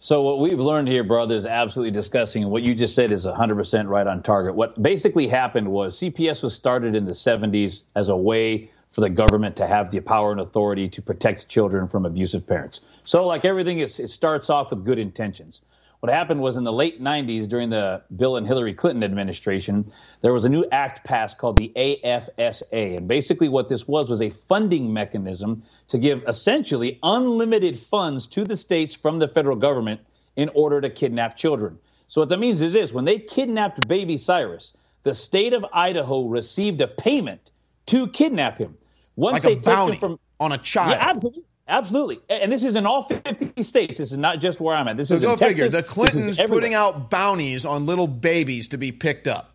So 0.05 0.20
what 0.20 0.39
we've 0.39 0.60
learned 0.60 0.86
here, 0.86 1.02
brother, 1.02 1.35
is 1.35 1.47
absolutely 1.47 1.90
disgusting. 1.90 2.51
What 2.51 2.62
you 2.62 2.74
just 2.74 2.94
said 2.94 3.10
is 3.10 3.24
100% 3.24 3.89
right 3.89 4.06
on 4.06 4.22
target. 4.22 4.55
What 4.55 4.82
basically 4.82 5.26
happened 5.26 5.66
was 5.66 5.98
CPS 5.98 6.43
was 6.43 6.55
started 6.55 6.94
in 6.94 7.06
the 7.06 7.14
70s 7.14 7.85
as 7.97 8.10
a 8.10 8.16
way 8.16 8.70
for 8.90 9.01
the 9.01 9.09
government 9.09 9.56
to 9.56 9.66
have 9.66 9.90
the 9.90 10.01
power 10.01 10.31
and 10.31 10.43
authority 10.43 10.90
to 10.90 11.01
protect 11.01 11.48
children 11.48 11.89
from 11.89 12.05
abusive 12.05 12.47
parents. 12.47 12.82
So 13.05 13.26
like 13.26 13.47
everything, 13.47 13.78
it 13.78 13.89
starts 13.89 14.51
off 14.51 14.72
with 14.72 14.85
good 14.85 14.98
intentions. 14.98 15.62
What 16.05 16.12
happened 16.12 16.43
was 16.43 16.59
in 16.59 16.64
the 16.64 16.72
late 16.72 17.01
90s, 17.01 17.48
during 17.48 17.70
the 17.70 18.02
Bill 18.14 18.36
and 18.36 18.47
Hillary 18.47 18.74
Clinton 18.74 19.02
administration, 19.02 19.90
there 20.20 20.35
was 20.35 20.44
a 20.44 20.51
new 20.51 20.66
act 20.70 21.02
passed 21.02 21.39
called 21.39 21.56
the 21.56 21.72
AFSA. 21.74 22.98
And 22.98 23.09
basically, 23.09 23.48
what 23.48 23.70
this 23.70 23.89
was 23.89 24.10
was 24.10 24.20
a 24.20 24.28
funding 24.47 24.93
mechanism 24.93 25.62
to 25.89 25.97
give 25.97 26.22
essentially 26.28 26.98
unlimited 27.02 27.81
funds 27.90 28.26
to 28.26 28.44
the 28.44 28.55
states 28.55 28.94
from 28.94 29.18
the 29.18 29.28
federal 29.28 29.56
government 29.56 30.02
in 30.36 30.51
order 30.51 30.78
to 30.82 30.90
kidnap 30.90 31.39
children. 31.39 31.78
So, 32.09 32.20
what 32.20 32.28
that 32.28 32.39
means 32.39 32.60
is 32.60 32.74
this 32.74 32.93
when 32.93 33.06
they 33.06 33.18
kidnapped 33.18 33.89
baby 33.89 34.18
Cyrus, 34.18 34.74
the 35.05 35.14
state 35.14 35.55
of 35.55 35.64
Idaho 35.72 36.26
received 36.26 36.82
a 36.82 36.86
payment 36.86 37.51
to 37.86 38.09
kidnap 38.09 38.59
him. 38.59 38.76
Once 39.16 39.43
like 39.43 39.43
they 39.43 39.52
a 39.55 39.74
bounty 39.74 39.97
from, 39.97 40.20
on 40.39 40.52
a 40.52 40.59
child. 40.59 40.90
Yeah, 40.90 40.98
absolutely. 41.01 41.44
Absolutely, 41.66 42.20
and 42.28 42.53
this 42.53 42.62
is 42.62 42.77
in 42.77 42.85
all 42.85 43.05
50 43.05 43.62
states. 43.62 43.99
This 43.99 44.12
is 44.12 44.19
not 44.19 44.39
just 44.39 44.61
where 44.61 44.77
I'm 44.77 44.86
at. 44.86 44.99
This 44.99 45.09
so 45.09 45.15
is 45.15 45.23
go 45.23 45.32
in 45.32 45.39
figure. 45.39 45.69
Texas. 45.69 45.81
The 45.81 45.95
Clintons 45.95 46.39
putting 46.47 46.74
out 46.74 47.09
bounties 47.09 47.65
on 47.65 47.86
little 47.86 48.07
babies 48.07 48.69
to 48.69 48.77
be 48.77 48.93
picked 48.93 49.27
up. 49.27 49.55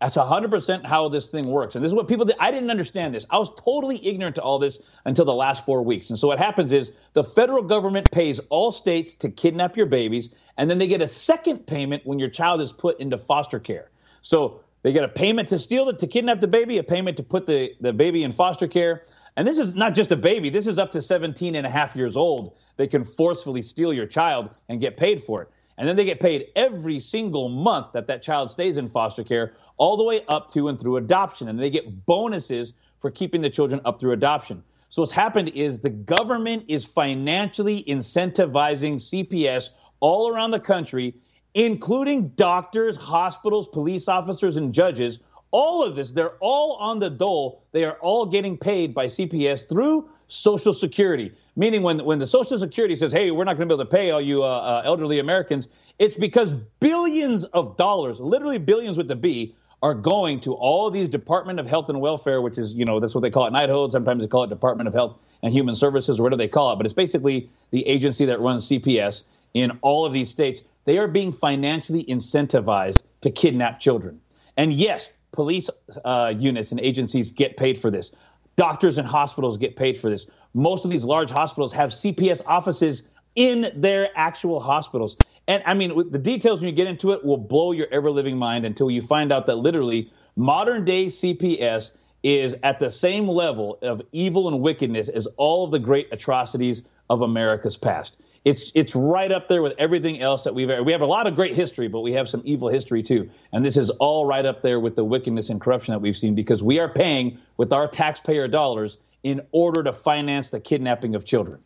That's 0.00 0.16
100% 0.16 0.84
how 0.84 1.08
this 1.08 1.26
thing 1.26 1.48
works. 1.48 1.74
And 1.74 1.84
this 1.84 1.90
is 1.90 1.94
what 1.94 2.06
people 2.06 2.24
did. 2.24 2.36
I 2.38 2.52
didn't 2.52 2.70
understand 2.70 3.14
this. 3.14 3.26
I 3.30 3.38
was 3.38 3.50
totally 3.58 4.04
ignorant 4.06 4.36
to 4.36 4.42
all 4.42 4.60
this 4.60 4.78
until 5.04 5.24
the 5.24 5.34
last 5.34 5.64
four 5.64 5.82
weeks. 5.82 6.10
And 6.10 6.18
so 6.18 6.28
what 6.28 6.38
happens 6.38 6.72
is 6.72 6.92
the 7.14 7.24
federal 7.24 7.64
government 7.64 8.08
pays 8.12 8.40
all 8.48 8.70
states 8.70 9.12
to 9.14 9.28
kidnap 9.28 9.76
your 9.76 9.86
babies, 9.86 10.30
and 10.56 10.70
then 10.70 10.78
they 10.78 10.86
get 10.86 11.02
a 11.02 11.08
second 11.08 11.66
payment 11.66 12.06
when 12.06 12.20
your 12.20 12.30
child 12.30 12.60
is 12.60 12.70
put 12.70 13.00
into 13.00 13.18
foster 13.18 13.58
care. 13.58 13.90
So 14.22 14.60
they 14.82 14.92
get 14.92 15.02
a 15.02 15.08
payment 15.08 15.48
to 15.48 15.58
steal 15.58 15.88
it, 15.88 15.98
to 15.98 16.06
kidnap 16.06 16.40
the 16.40 16.46
baby, 16.46 16.78
a 16.78 16.84
payment 16.84 17.16
to 17.16 17.24
put 17.24 17.46
the, 17.46 17.74
the 17.80 17.92
baby 17.92 18.22
in 18.22 18.32
foster 18.32 18.68
care, 18.68 19.02
and 19.38 19.46
this 19.46 19.60
is 19.60 19.72
not 19.72 19.94
just 19.94 20.10
a 20.10 20.16
baby, 20.16 20.50
this 20.50 20.66
is 20.66 20.78
up 20.78 20.90
to 20.90 21.00
17 21.00 21.54
and 21.54 21.64
a 21.64 21.70
half 21.70 21.94
years 21.94 22.16
old. 22.16 22.56
They 22.76 22.88
can 22.88 23.04
forcefully 23.04 23.62
steal 23.62 23.92
your 23.92 24.04
child 24.04 24.50
and 24.68 24.80
get 24.80 24.96
paid 24.96 25.22
for 25.22 25.42
it. 25.42 25.48
And 25.78 25.88
then 25.88 25.94
they 25.94 26.04
get 26.04 26.18
paid 26.18 26.46
every 26.56 26.98
single 26.98 27.48
month 27.48 27.92
that 27.92 28.08
that 28.08 28.20
child 28.20 28.50
stays 28.50 28.78
in 28.78 28.90
foster 28.90 29.22
care, 29.22 29.54
all 29.76 29.96
the 29.96 30.02
way 30.02 30.24
up 30.26 30.50
to 30.54 30.66
and 30.66 30.80
through 30.80 30.96
adoption. 30.96 31.46
And 31.46 31.56
they 31.56 31.70
get 31.70 32.04
bonuses 32.04 32.72
for 32.98 33.12
keeping 33.12 33.40
the 33.40 33.48
children 33.48 33.80
up 33.84 34.00
through 34.00 34.10
adoption. 34.10 34.60
So 34.90 35.02
what's 35.02 35.12
happened 35.12 35.50
is 35.50 35.78
the 35.78 35.90
government 35.90 36.64
is 36.66 36.84
financially 36.84 37.84
incentivizing 37.84 38.96
CPS 38.96 39.68
all 40.00 40.34
around 40.34 40.50
the 40.50 40.58
country, 40.58 41.14
including 41.54 42.30
doctors, 42.30 42.96
hospitals, 42.96 43.68
police 43.68 44.08
officers, 44.08 44.56
and 44.56 44.74
judges 44.74 45.20
all 45.50 45.82
of 45.82 45.96
this, 45.96 46.12
they're 46.12 46.36
all 46.40 46.74
on 46.74 46.98
the 46.98 47.10
dole. 47.10 47.62
They 47.72 47.84
are 47.84 47.96
all 48.00 48.26
getting 48.26 48.56
paid 48.56 48.94
by 48.94 49.06
CPS 49.06 49.68
through 49.68 50.08
Social 50.28 50.74
Security. 50.74 51.32
Meaning, 51.56 51.82
when, 51.82 52.04
when 52.04 52.18
the 52.18 52.26
Social 52.26 52.58
Security 52.58 52.94
says, 52.94 53.12
hey, 53.12 53.30
we're 53.30 53.44
not 53.44 53.56
going 53.56 53.68
to 53.68 53.74
be 53.74 53.80
able 53.80 53.90
to 53.90 53.90
pay 53.90 54.10
all 54.10 54.20
you 54.20 54.44
uh, 54.44 54.46
uh, 54.46 54.82
elderly 54.84 55.18
Americans, 55.18 55.68
it's 55.98 56.14
because 56.16 56.52
billions 56.80 57.44
of 57.46 57.76
dollars, 57.76 58.20
literally 58.20 58.58
billions 58.58 58.96
with 58.96 59.08
the 59.08 59.16
B, 59.16 59.56
are 59.82 59.94
going 59.94 60.40
to 60.40 60.54
all 60.54 60.90
these 60.90 61.08
Department 61.08 61.60
of 61.60 61.66
Health 61.66 61.88
and 61.88 62.00
Welfare, 62.00 62.42
which 62.42 62.58
is, 62.58 62.72
you 62.72 62.84
know, 62.84 63.00
that's 63.00 63.14
what 63.14 63.22
they 63.22 63.30
call 63.30 63.44
it 63.44 63.48
in 63.48 63.56
Idaho. 63.56 63.88
Sometimes 63.88 64.22
they 64.22 64.28
call 64.28 64.42
it 64.44 64.50
Department 64.50 64.88
of 64.88 64.94
Health 64.94 65.18
and 65.42 65.52
Human 65.52 65.76
Services, 65.76 66.18
or 66.18 66.24
whatever 66.24 66.38
they 66.38 66.48
call 66.48 66.72
it. 66.72 66.76
But 66.76 66.86
it's 66.86 66.94
basically 66.94 67.48
the 67.70 67.86
agency 67.86 68.24
that 68.26 68.40
runs 68.40 68.68
CPS 68.68 69.22
in 69.54 69.78
all 69.82 70.04
of 70.04 70.12
these 70.12 70.30
states. 70.30 70.62
They 70.84 70.98
are 70.98 71.06
being 71.06 71.32
financially 71.32 72.04
incentivized 72.04 73.02
to 73.20 73.30
kidnap 73.30 73.78
children. 73.78 74.20
And 74.56 74.72
yes, 74.72 75.08
police 75.32 75.68
uh, 76.04 76.32
units 76.36 76.70
and 76.70 76.80
agencies 76.80 77.32
get 77.32 77.56
paid 77.56 77.80
for 77.80 77.90
this. 77.90 78.10
Doctors 78.56 78.98
and 78.98 79.06
hospitals 79.06 79.56
get 79.56 79.76
paid 79.76 79.98
for 79.98 80.10
this. 80.10 80.26
Most 80.54 80.84
of 80.84 80.90
these 80.90 81.04
large 81.04 81.30
hospitals 81.30 81.72
have 81.72 81.90
CPS 81.90 82.42
offices 82.46 83.04
in 83.36 83.70
their 83.76 84.08
actual 84.16 84.58
hospitals. 84.58 85.16
And 85.46 85.62
I 85.64 85.74
mean, 85.74 86.10
the 86.10 86.18
details 86.18 86.60
when 86.60 86.68
you 86.68 86.74
get 86.74 86.88
into 86.88 87.12
it 87.12 87.24
will 87.24 87.36
blow 87.36 87.72
your 87.72 87.86
ever 87.92 88.10
living 88.10 88.36
mind 88.36 88.64
until 88.64 88.90
you 88.90 89.00
find 89.00 89.32
out 89.32 89.46
that 89.46 89.56
literally 89.56 90.12
modern 90.36 90.84
day 90.84 91.06
CPS 91.06 91.92
is 92.22 92.56
at 92.62 92.80
the 92.80 92.90
same 92.90 93.28
level 93.28 93.78
of 93.82 94.02
evil 94.12 94.48
and 94.48 94.60
wickedness 94.60 95.08
as 95.08 95.26
all 95.36 95.64
of 95.64 95.70
the 95.70 95.78
great 95.78 96.08
atrocities 96.10 96.82
of 97.08 97.22
America's 97.22 97.76
past 97.76 98.16
it's 98.44 98.70
it's 98.74 98.94
right 98.94 99.30
up 99.30 99.48
there 99.48 99.62
with 99.62 99.74
everything 99.78 100.20
else 100.20 100.44
that 100.44 100.54
we've 100.54 100.70
we 100.84 100.92
have 100.92 101.00
a 101.00 101.06
lot 101.06 101.26
of 101.26 101.34
great 101.34 101.54
history, 101.54 101.88
but 101.88 102.00
we 102.00 102.12
have 102.12 102.28
some 102.28 102.42
evil 102.44 102.68
history 102.68 103.02
too. 103.02 103.28
And 103.52 103.64
this 103.64 103.76
is 103.76 103.90
all 103.90 104.26
right 104.26 104.44
up 104.44 104.62
there 104.62 104.80
with 104.80 104.96
the 104.96 105.04
wickedness 105.04 105.48
and 105.48 105.60
corruption 105.60 105.92
that 105.92 106.00
we've 106.00 106.16
seen 106.16 106.34
because 106.34 106.62
we 106.62 106.80
are 106.80 106.88
paying 106.88 107.38
with 107.56 107.72
our 107.72 107.88
taxpayer 107.88 108.48
dollars 108.48 108.96
in 109.22 109.40
order 109.52 109.82
to 109.82 109.92
finance 109.92 110.50
the 110.50 110.60
kidnapping 110.60 111.14
of 111.14 111.24
children. 111.24 111.60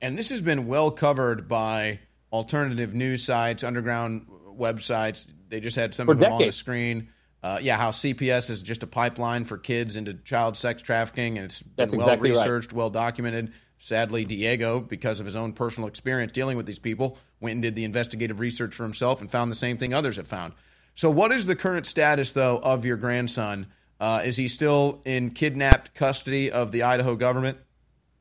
And 0.00 0.16
this 0.16 0.30
has 0.30 0.40
been 0.40 0.66
well 0.66 0.90
covered 0.90 1.48
by 1.48 2.00
alternative 2.32 2.94
news 2.94 3.24
sites, 3.24 3.64
underground 3.64 4.26
websites. 4.46 5.26
They 5.48 5.60
just 5.60 5.76
had 5.76 5.94
some 5.94 6.06
For 6.06 6.12
of 6.12 6.20
them 6.20 6.32
on 6.32 6.42
the 6.42 6.52
screen. 6.52 7.08
Uh, 7.42 7.58
yeah, 7.62 7.76
how 7.76 7.90
CPS 7.90 8.50
is 8.50 8.62
just 8.62 8.82
a 8.82 8.86
pipeline 8.86 9.44
for 9.44 9.58
kids 9.58 9.96
into 9.96 10.14
child 10.14 10.56
sex 10.56 10.82
trafficking, 10.82 11.38
and 11.38 11.44
it's 11.44 11.62
been 11.62 11.72
That's 11.76 11.92
well 11.92 12.00
exactly 12.00 12.30
right. 12.30 12.38
researched, 12.38 12.72
well 12.72 12.90
documented. 12.90 13.52
Sadly, 13.78 14.24
Diego, 14.24 14.80
because 14.80 15.20
of 15.20 15.26
his 15.26 15.36
own 15.36 15.52
personal 15.52 15.88
experience 15.88 16.32
dealing 16.32 16.56
with 16.56 16.66
these 16.66 16.80
people, 16.80 17.16
went 17.40 17.54
and 17.54 17.62
did 17.62 17.76
the 17.76 17.84
investigative 17.84 18.40
research 18.40 18.74
for 18.74 18.82
himself 18.82 19.20
and 19.20 19.30
found 19.30 19.50
the 19.50 19.56
same 19.56 19.78
thing 19.78 19.94
others 19.94 20.16
have 20.16 20.26
found. 20.26 20.52
So, 20.94 21.08
what 21.10 21.30
is 21.30 21.46
the 21.46 21.54
current 21.54 21.86
status, 21.86 22.32
though, 22.32 22.58
of 22.58 22.84
your 22.84 22.96
grandson? 22.96 23.68
Uh, 24.00 24.22
is 24.24 24.36
he 24.36 24.48
still 24.48 25.00
in 25.04 25.30
kidnapped 25.30 25.94
custody 25.94 26.50
of 26.50 26.72
the 26.72 26.82
Idaho 26.82 27.14
government? 27.16 27.58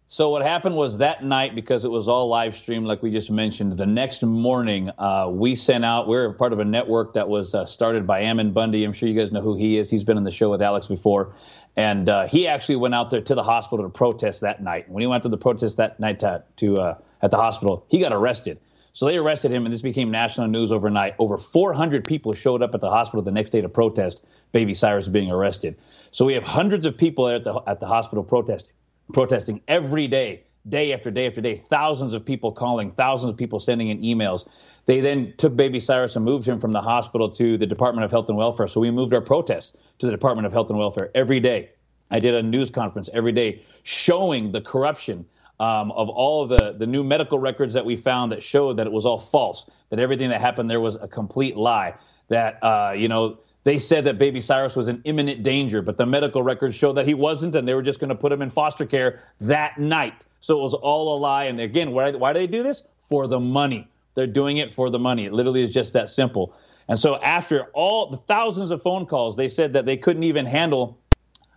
So 0.10 0.30
what 0.30 0.42
happened 0.42 0.78
was 0.78 1.00
that 1.00 1.22
night, 1.22 1.54
because 1.54 1.84
it 1.84 1.90
was 1.90 2.08
all 2.08 2.30
live 2.30 2.56
streamed, 2.56 2.88
like 2.88 3.04
we 3.04 3.12
just 3.12 3.30
mentioned. 3.30 3.78
The 3.78 3.86
next 3.86 4.24
morning, 4.24 4.90
uh, 4.98 5.28
we 5.30 5.54
sent 5.54 5.84
out. 5.84 6.08
We're 6.08 6.32
part 6.32 6.54
of 6.54 6.60
a 6.60 6.66
network 6.66 7.14
that 7.16 7.28
was 7.28 7.54
uh, 7.54 7.66
started 7.66 8.08
by 8.08 8.22
Ammon 8.22 8.54
Bundy. 8.54 8.86
I'm 8.86 8.94
sure 8.94 9.10
you 9.10 9.20
guys 9.20 9.34
know 9.34 9.42
who 9.42 9.58
he 9.58 9.78
is. 9.78 9.90
He's 9.90 10.06
been 10.06 10.16
on 10.16 10.24
the 10.24 10.32
show 10.32 10.50
with 10.50 10.62
Alex 10.62 10.88
before, 10.88 11.36
and 11.78 12.10
uh, 12.10 12.28
he 12.28 12.48
actually 12.48 12.76
went 12.76 12.96
out 12.96 13.12
there 13.12 13.22
to 13.22 13.36
the 13.36 13.44
hospital 13.44 13.86
to 13.86 13.90
protest 13.90 14.42
that 14.42 14.62
night. 14.62 14.90
When 14.90 15.02
he 15.02 15.08
went 15.08 15.24
to 15.24 15.30
the 15.30 15.38
protest 15.38 15.78
that 15.78 16.00
night 16.00 16.20
to, 16.20 16.44
to 16.58 16.76
uh, 16.76 16.98
at 17.22 17.32
the 17.32 17.38
hospital, 17.38 17.86
he 17.88 18.00
got 18.00 18.12
arrested. 18.12 18.60
So 18.94 19.06
they 19.06 19.18
arrested 19.18 19.52
him, 19.52 19.66
and 19.66 19.72
this 19.72 19.84
became 19.84 20.10
national 20.10 20.48
news 20.48 20.72
overnight. 20.72 21.14
Over 21.20 21.38
400 21.38 22.08
people 22.08 22.34
showed 22.34 22.64
up 22.64 22.74
at 22.74 22.82
the 22.82 22.90
hospital 22.90 23.22
the 23.22 23.32
next 23.32 23.52
day 23.52 23.62
to 23.62 23.70
protest 23.70 24.22
Baby 24.52 24.74
Cyrus 24.74 25.08
being 25.08 25.32
arrested. 25.32 25.78
So 26.12 26.26
we 26.26 26.34
have 26.34 26.44
hundreds 26.44 26.88
of 26.88 26.98
people 26.98 27.30
at 27.30 27.44
the 27.44 27.62
at 27.68 27.80
the 27.80 27.86
hospital 27.86 28.24
protesting 28.24 28.74
protesting 29.14 29.62
every 29.68 30.08
day, 30.08 30.44
day 30.68 30.94
after 30.94 31.12
day 31.12 31.28
after 31.28 31.42
day, 31.42 31.64
thousands 31.70 32.14
of 32.14 32.26
people 32.26 32.52
calling, 32.52 32.92
thousands 32.92 33.32
of 33.32 33.38
people 33.38 33.60
sending 33.60 33.90
in 33.90 34.02
emails. 34.02 34.48
They 34.86 35.02
then 35.02 35.34
took 35.38 35.56
Baby 35.56 35.80
Cyrus 35.80 36.16
and 36.16 36.26
moved 36.26 36.48
him 36.48 36.60
from 36.60 36.72
the 36.72 36.82
hospital 36.82 37.30
to 37.32 37.58
the 37.58 37.66
Department 37.66 38.06
of 38.06 38.12
Health 38.12 38.30
and 38.30 38.38
Welfare. 38.38 38.68
So 38.68 38.80
we 38.80 38.90
moved 38.90 39.14
our 39.14 39.22
protest 39.22 39.76
to 40.00 40.06
the 40.06 40.12
Department 40.12 40.46
of 40.46 40.54
Health 40.54 40.70
and 40.70 40.78
Welfare 40.78 41.10
every 41.16 41.40
day. 41.40 41.70
I 42.10 42.20
did 42.20 42.34
a 42.34 42.44
news 42.44 42.70
conference 42.70 43.10
every 43.14 43.32
day 43.32 43.62
showing 43.84 44.52
the 44.52 44.62
corruption 44.62 45.26
um, 45.60 45.92
of 45.92 46.10
all 46.10 46.44
of 46.44 46.50
the, 46.50 46.76
the 46.78 46.86
new 46.86 47.04
medical 47.04 47.40
records 47.40 47.74
that 47.74 47.86
we 47.86 47.96
found 47.96 48.32
that 48.32 48.44
showed 48.44 48.78
that 48.78 48.88
it 48.88 48.94
was 48.94 49.06
all 49.06 49.20
false, 49.20 49.70
that 49.90 50.00
everything 50.00 50.30
that 50.30 50.40
happened 50.40 50.70
there 50.70 50.80
was 50.80 50.96
a 50.96 51.08
complete 51.08 51.58
lie, 51.58 51.96
that, 52.30 52.64
uh, 52.64 52.94
you 52.96 53.08
know, 53.08 53.40
they 53.64 53.80
said 53.80 54.06
that 54.06 54.18
baby 54.18 54.40
Cyrus 54.40 54.76
was 54.76 54.88
in 54.88 55.02
imminent 55.04 55.44
danger, 55.44 55.82
but 55.82 55.98
the 55.98 56.06
medical 56.06 56.42
records 56.42 56.76
show 56.76 56.94
that 56.94 57.06
he 57.06 57.14
wasn't, 57.14 57.56
and 57.56 57.68
they 57.68 57.74
were 57.74 57.82
just 57.82 58.00
going 58.00 58.10
to 58.10 58.16
put 58.16 58.32
him 58.32 58.42
in 58.42 58.50
foster 58.50 58.86
care 58.86 59.24
that 59.42 59.78
night. 59.78 60.14
So 60.40 60.58
it 60.58 60.62
was 60.62 60.74
all 60.74 61.18
a 61.18 61.20
lie. 61.20 61.46
And 61.46 61.60
again, 61.60 61.92
why, 61.92 62.12
why 62.12 62.32
do 62.32 62.40
they 62.40 62.48
do 62.48 62.64
this? 62.64 62.84
For 63.10 63.28
the 63.28 63.40
money. 63.40 63.90
They're 64.16 64.28
doing 64.28 64.58
it 64.58 64.72
for 64.72 64.90
the 64.90 65.00
money. 65.00 65.26
It 65.26 65.34
literally 65.34 65.64
is 65.64 65.72
just 65.72 65.94
that 65.94 66.10
simple. 66.10 66.54
And 66.88 67.00
so 67.00 67.18
after 67.18 67.66
all 67.74 68.10
the 68.10 68.18
thousands 68.18 68.72
of 68.72 68.82
phone 68.82 69.06
calls, 69.06 69.36
they 69.36 69.48
said 69.48 69.74
that 69.74 69.86
they 69.86 69.98
couldn't 69.98 70.24
even 70.24 70.46
handle. 70.46 71.00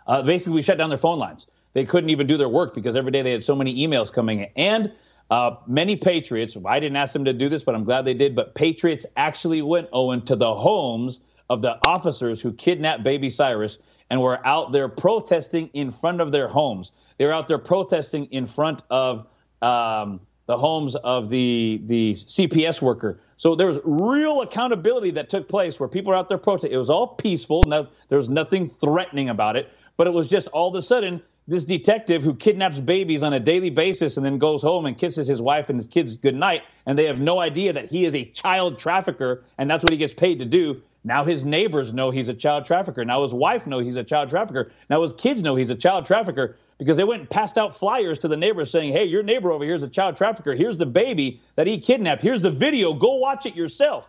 Uh, 0.07 0.23
basically, 0.23 0.55
we 0.55 0.63
shut 0.63 0.79
down 0.79 0.89
their 0.89 0.99
phone 0.99 1.19
lines. 1.19 1.47
They 1.73 1.85
couldn't 1.85 2.11
even 2.11 2.27
do 2.27 2.37
their 2.37 2.49
work 2.49 2.75
because 2.75 2.97
every 2.97 3.13
day 3.13 3.23
they 3.23 3.31
had 3.31 3.45
so 3.45 3.55
many 3.55 3.87
emails 3.87 4.13
coming 4.13 4.41
in. 4.41 4.49
And 4.57 4.93
uh, 5.31 5.57
many 5.69 5.95
patriots, 5.95 6.57
I 6.67 6.81
didn't 6.81 6.97
ask 6.97 7.13
them 7.13 7.25
to 7.27 7.33
do 7.33 7.49
this, 7.49 7.63
but 7.63 7.77
I'm 7.77 7.85
glad 7.85 8.05
they 8.05 8.15
did. 8.15 8.35
But 8.35 8.55
patriots 8.57 9.07
actually 9.17 9.63
went, 9.63 9.89
Owen, 9.93 10.25
to 10.27 10.35
the 10.35 10.53
homes 10.53 11.21
of 11.49 11.63
the 11.63 11.79
officers 11.83 12.41
who 12.41 12.53
kidnapped 12.53 13.05
baby 13.05 13.31
Cyrus 13.31 13.79
and 14.11 14.21
were 14.21 14.45
out 14.45 14.73
there 14.73 14.89
protesting 14.89 15.69
in 15.73 15.93
front 15.93 16.21
of 16.21 16.33
their 16.33 16.49
homes. 16.49 16.91
They 17.19 17.27
were 17.27 17.33
out 17.33 17.47
there 17.47 17.59
protesting 17.59 18.27
in 18.27 18.47
front 18.47 18.83
of 18.91 19.27
um, 19.63 20.21
the 20.51 20.59
homes 20.59 20.97
of 20.97 21.31
the 21.31 21.81
the 21.87 22.13
CPS 22.15 22.83
worker. 22.83 23.21
So 23.37 23.55
there 23.55 23.69
was 23.69 23.79
real 23.85 24.43
accountability 24.43 25.13
that 25.13 25.31
took 25.31 25.49
place 25.49 25.79
where 25.79 25.89
people 25.89 26.11
were 26.11 26.19
out 26.19 26.29
there 26.29 26.39
protesting. 26.39 26.73
It 26.73 26.77
was 26.77 26.91
all 26.91 27.07
peaceful. 27.07 27.63
No, 27.69 27.87
there 28.09 28.19
was 28.19 28.29
nothing 28.29 28.69
threatening 28.69 29.29
about 29.29 29.55
it, 29.55 29.69
but 29.97 30.09
it 30.09 30.11
was 30.11 30.29
just 30.29 30.49
all 30.49 30.69
of 30.69 30.75
a 30.75 30.83
sudden 30.83 31.23
this 31.47 31.65
detective 31.65 32.25
who 32.25 32.35
kidnaps 32.35 32.81
babies 32.81 33.23
on 33.23 33.33
a 33.33 33.39
daily 33.39 33.71
basis 33.71 34.17
and 34.17 34.27
then 34.27 34.39
goes 34.39 34.61
home 34.61 34.87
and 34.87 34.99
kisses 34.99 35.29
his 35.29 35.41
wife 35.41 35.69
and 35.69 35.79
his 35.79 35.87
kids 35.87 36.15
goodnight, 36.15 36.63
and 36.87 36.99
they 36.99 37.07
have 37.07 37.21
no 37.21 37.39
idea 37.39 37.73
that 37.73 37.89
he 37.89 38.05
is 38.05 38.15
a 38.15 38.25
child 38.25 38.77
trafficker 38.77 39.45
and 39.57 39.71
that's 39.71 39.85
what 39.85 39.93
he 39.93 39.99
gets 39.99 40.15
paid 40.15 40.41
to 40.41 40.45
do. 40.45 40.83
Now 41.05 41.25
his 41.25 41.45
neighbors 41.45 41.95
know 41.95 42.11
he's 42.11 42.29
a 42.29 42.35
child 42.35 42.67
trafficker. 42.67 43.05
Now 43.05 43.23
his 43.23 43.33
wife 43.33 43.69
know 43.69 43.79
he's 43.79 43.97
a 43.97 44.05
child 44.05 44.29
trafficker. 44.29 44.73
Now 44.91 45.01
his 45.03 45.13
kids 45.13 45.43
know 45.43 45.55
he's 45.55 45.71
a 45.71 45.77
child 45.77 46.07
trafficker 46.07 46.57
because 46.81 46.97
they 46.97 47.05
went 47.05 47.21
and 47.21 47.29
passed 47.29 47.59
out 47.59 47.77
flyers 47.77 48.19
to 48.21 48.29
the 48.29 48.37
neighbors 48.37 48.71
saying, 48.71 48.93
"Hey, 48.95 49.05
your 49.05 49.23
neighbor 49.23 49.53
over 49.53 49.65
here 49.65 49.75
is 49.75 49.83
a 49.83 49.89
child 49.89 50.17
trafficker. 50.17 50.55
Here's 50.55 50.79
the 50.79 50.87
baby 50.87 51.41
that 51.57 51.67
he 51.67 51.79
kidnapped. 51.79 52.23
Here's 52.23 52.41
the 52.41 52.51
video. 52.51 52.95
Go 52.95 53.17
watch 53.17 53.45
it 53.45 53.55
yourself." 53.55 54.09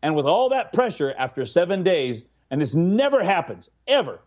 And 0.00 0.14
with 0.14 0.24
all 0.24 0.48
that 0.50 0.72
pressure, 0.72 1.12
after 1.18 1.44
seven 1.44 1.82
days, 1.82 2.22
and 2.50 2.62
this 2.62 2.74
never 2.74 3.24
happens, 3.24 3.68
ever, 3.88 4.20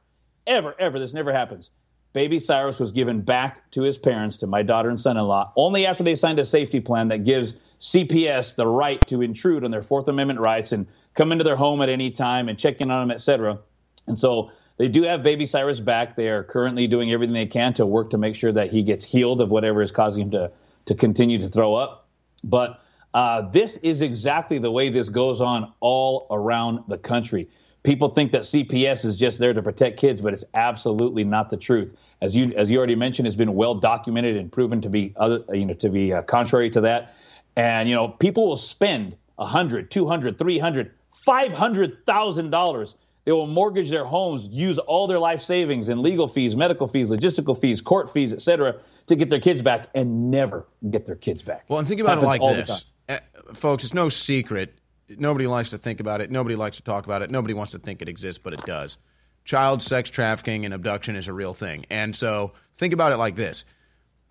ever, 0.45 0.76
ever, 0.80 0.99
this 0.99 1.14
never 1.14 1.31
happens. 1.31 1.69
Baby 2.11 2.39
Cyrus 2.39 2.80
was 2.80 2.91
given 2.91 3.22
back 3.22 3.69
to 3.72 3.84
his 3.84 3.97
parents, 3.97 4.38
to 4.39 4.47
my 4.47 4.64
daughter 4.64 4.89
and 4.89 4.99
son 4.99 5.15
in 5.18 5.23
law, 5.23 5.53
only 5.55 5.85
after 5.85 6.03
they 6.03 6.15
signed 6.15 6.39
a 6.39 6.45
safety 6.45 6.81
plan 6.81 7.07
that 7.07 7.23
gives 7.23 7.53
CPS 7.80 8.55
the 8.55 8.68
right 8.68 8.99
to 9.07 9.22
intrude 9.22 9.64
on 9.64 9.72
their 9.72 9.84
Fourth 9.84 10.07
Amendment 10.07 10.39
rights 10.39 10.72
and 10.73 10.88
come 11.14 11.31
into 11.31 11.43
their 11.43 11.55
home 11.55 11.81
at 11.81 11.89
any 11.89 12.11
time 12.11 12.49
and 12.49 12.57
check 12.57 12.81
in 12.81 12.91
on 12.91 13.07
them, 13.07 13.15
et 13.15 13.22
cetera. 13.22 13.59
And 14.07 14.19
so 14.19 14.51
they 14.77 14.87
do 14.87 15.03
have 15.03 15.23
Baby 15.23 15.45
Cyrus 15.45 15.79
back. 15.79 16.15
They 16.15 16.29
are 16.29 16.43
currently 16.43 16.87
doing 16.87 17.11
everything 17.11 17.33
they 17.33 17.47
can 17.47 17.73
to 17.75 17.85
work 17.85 18.09
to 18.11 18.17
make 18.17 18.35
sure 18.35 18.51
that 18.51 18.71
he 18.71 18.83
gets 18.83 19.03
healed 19.03 19.41
of 19.41 19.49
whatever 19.49 19.81
is 19.81 19.91
causing 19.91 20.23
him 20.23 20.31
to, 20.31 20.51
to 20.85 20.95
continue 20.95 21.39
to 21.41 21.49
throw 21.49 21.73
up. 21.73 22.07
But 22.43 22.81
uh, 23.13 23.49
this 23.49 23.77
is 23.77 24.01
exactly 24.01 24.59
the 24.59 24.69
way 24.69 24.89
this 24.89 25.09
goes 25.09 25.41
on 25.41 25.73
all 25.79 26.27
around 26.29 26.83
the 26.87 26.97
country. 26.97 27.49
People 27.81 28.09
think 28.09 28.31
that 28.33 28.41
CPS 28.41 29.05
is 29.05 29.15
just 29.15 29.39
there 29.39 29.53
to 29.53 29.61
protect 29.61 29.99
kids, 29.99 30.21
but 30.21 30.33
it's 30.33 30.43
absolutely 30.53 31.23
not 31.23 31.49
the 31.49 31.57
truth. 31.57 31.95
As 32.21 32.35
you 32.35 32.51
as 32.55 32.69
you 32.69 32.77
already 32.77 32.95
mentioned, 32.95 33.27
it's 33.27 33.35
been 33.35 33.53
well 33.53 33.75
documented 33.75 34.35
and 34.35 34.51
proven 34.51 34.81
to 34.81 34.89
be 34.89 35.13
other 35.15 35.43
you 35.53 35.65
know 35.65 35.73
to 35.75 35.89
be 35.89 36.11
uh, 36.11 36.21
contrary 36.23 36.69
to 36.71 36.81
that. 36.81 37.13
And 37.55 37.87
you 37.87 37.95
know 37.95 38.09
people 38.09 38.47
will 38.47 38.57
spend 38.57 39.15
a 39.39 39.45
hundred, 39.45 39.89
two 39.89 40.07
hundred, 40.07 40.37
three 40.37 40.59
hundred, 40.59 40.91
five 41.13 41.51
hundred 41.51 42.05
thousand 42.05 42.49
dollars. 42.49 42.95
They 43.27 43.33
will 43.33 43.45
mortgage 43.45 43.89
their 43.89 44.05
homes, 44.05 44.47
use 44.49 44.79
all 44.79 45.05
their 45.05 45.19
life 45.19 45.43
savings 45.43 45.89
and 45.89 45.99
legal 45.99 46.29
fees, 46.29 46.55
medical 46.55 46.87
fees, 46.87 47.09
logistical 47.09 47.59
fees, 47.59 47.81
court 47.81 48.13
fees, 48.13 48.31
etc., 48.31 48.77
to 49.07 49.17
get 49.17 49.29
their 49.29 49.41
kids 49.41 49.61
back, 49.61 49.89
and 49.93 50.31
never 50.31 50.65
get 50.89 51.05
their 51.05 51.17
kids 51.17 51.43
back. 51.43 51.65
Well, 51.67 51.79
and 51.79 51.85
think 51.85 51.99
about 51.99 52.19
it 52.19 52.25
like 52.25 52.41
this, 52.41 52.85
Uh, 53.09 53.17
folks. 53.53 53.83
It's 53.83 53.93
no 53.93 54.07
secret. 54.07 54.79
Nobody 55.09 55.45
likes 55.45 55.71
to 55.71 55.77
think 55.77 55.99
about 55.99 56.21
it. 56.21 56.31
Nobody 56.31 56.55
likes 56.55 56.77
to 56.77 56.83
talk 56.83 57.05
about 57.05 57.21
it. 57.21 57.29
Nobody 57.29 57.53
wants 57.53 57.73
to 57.73 57.79
think 57.79 58.01
it 58.01 58.07
exists, 58.07 58.39
but 58.41 58.53
it 58.53 58.63
does. 58.63 58.97
Child 59.43 59.81
sex 59.81 60.09
trafficking 60.09 60.63
and 60.63 60.73
abduction 60.73 61.17
is 61.17 61.27
a 61.27 61.33
real 61.33 61.51
thing. 61.51 61.85
And 61.89 62.15
so 62.15 62.53
think 62.77 62.93
about 62.93 63.11
it 63.11 63.17
like 63.17 63.35
this 63.35 63.65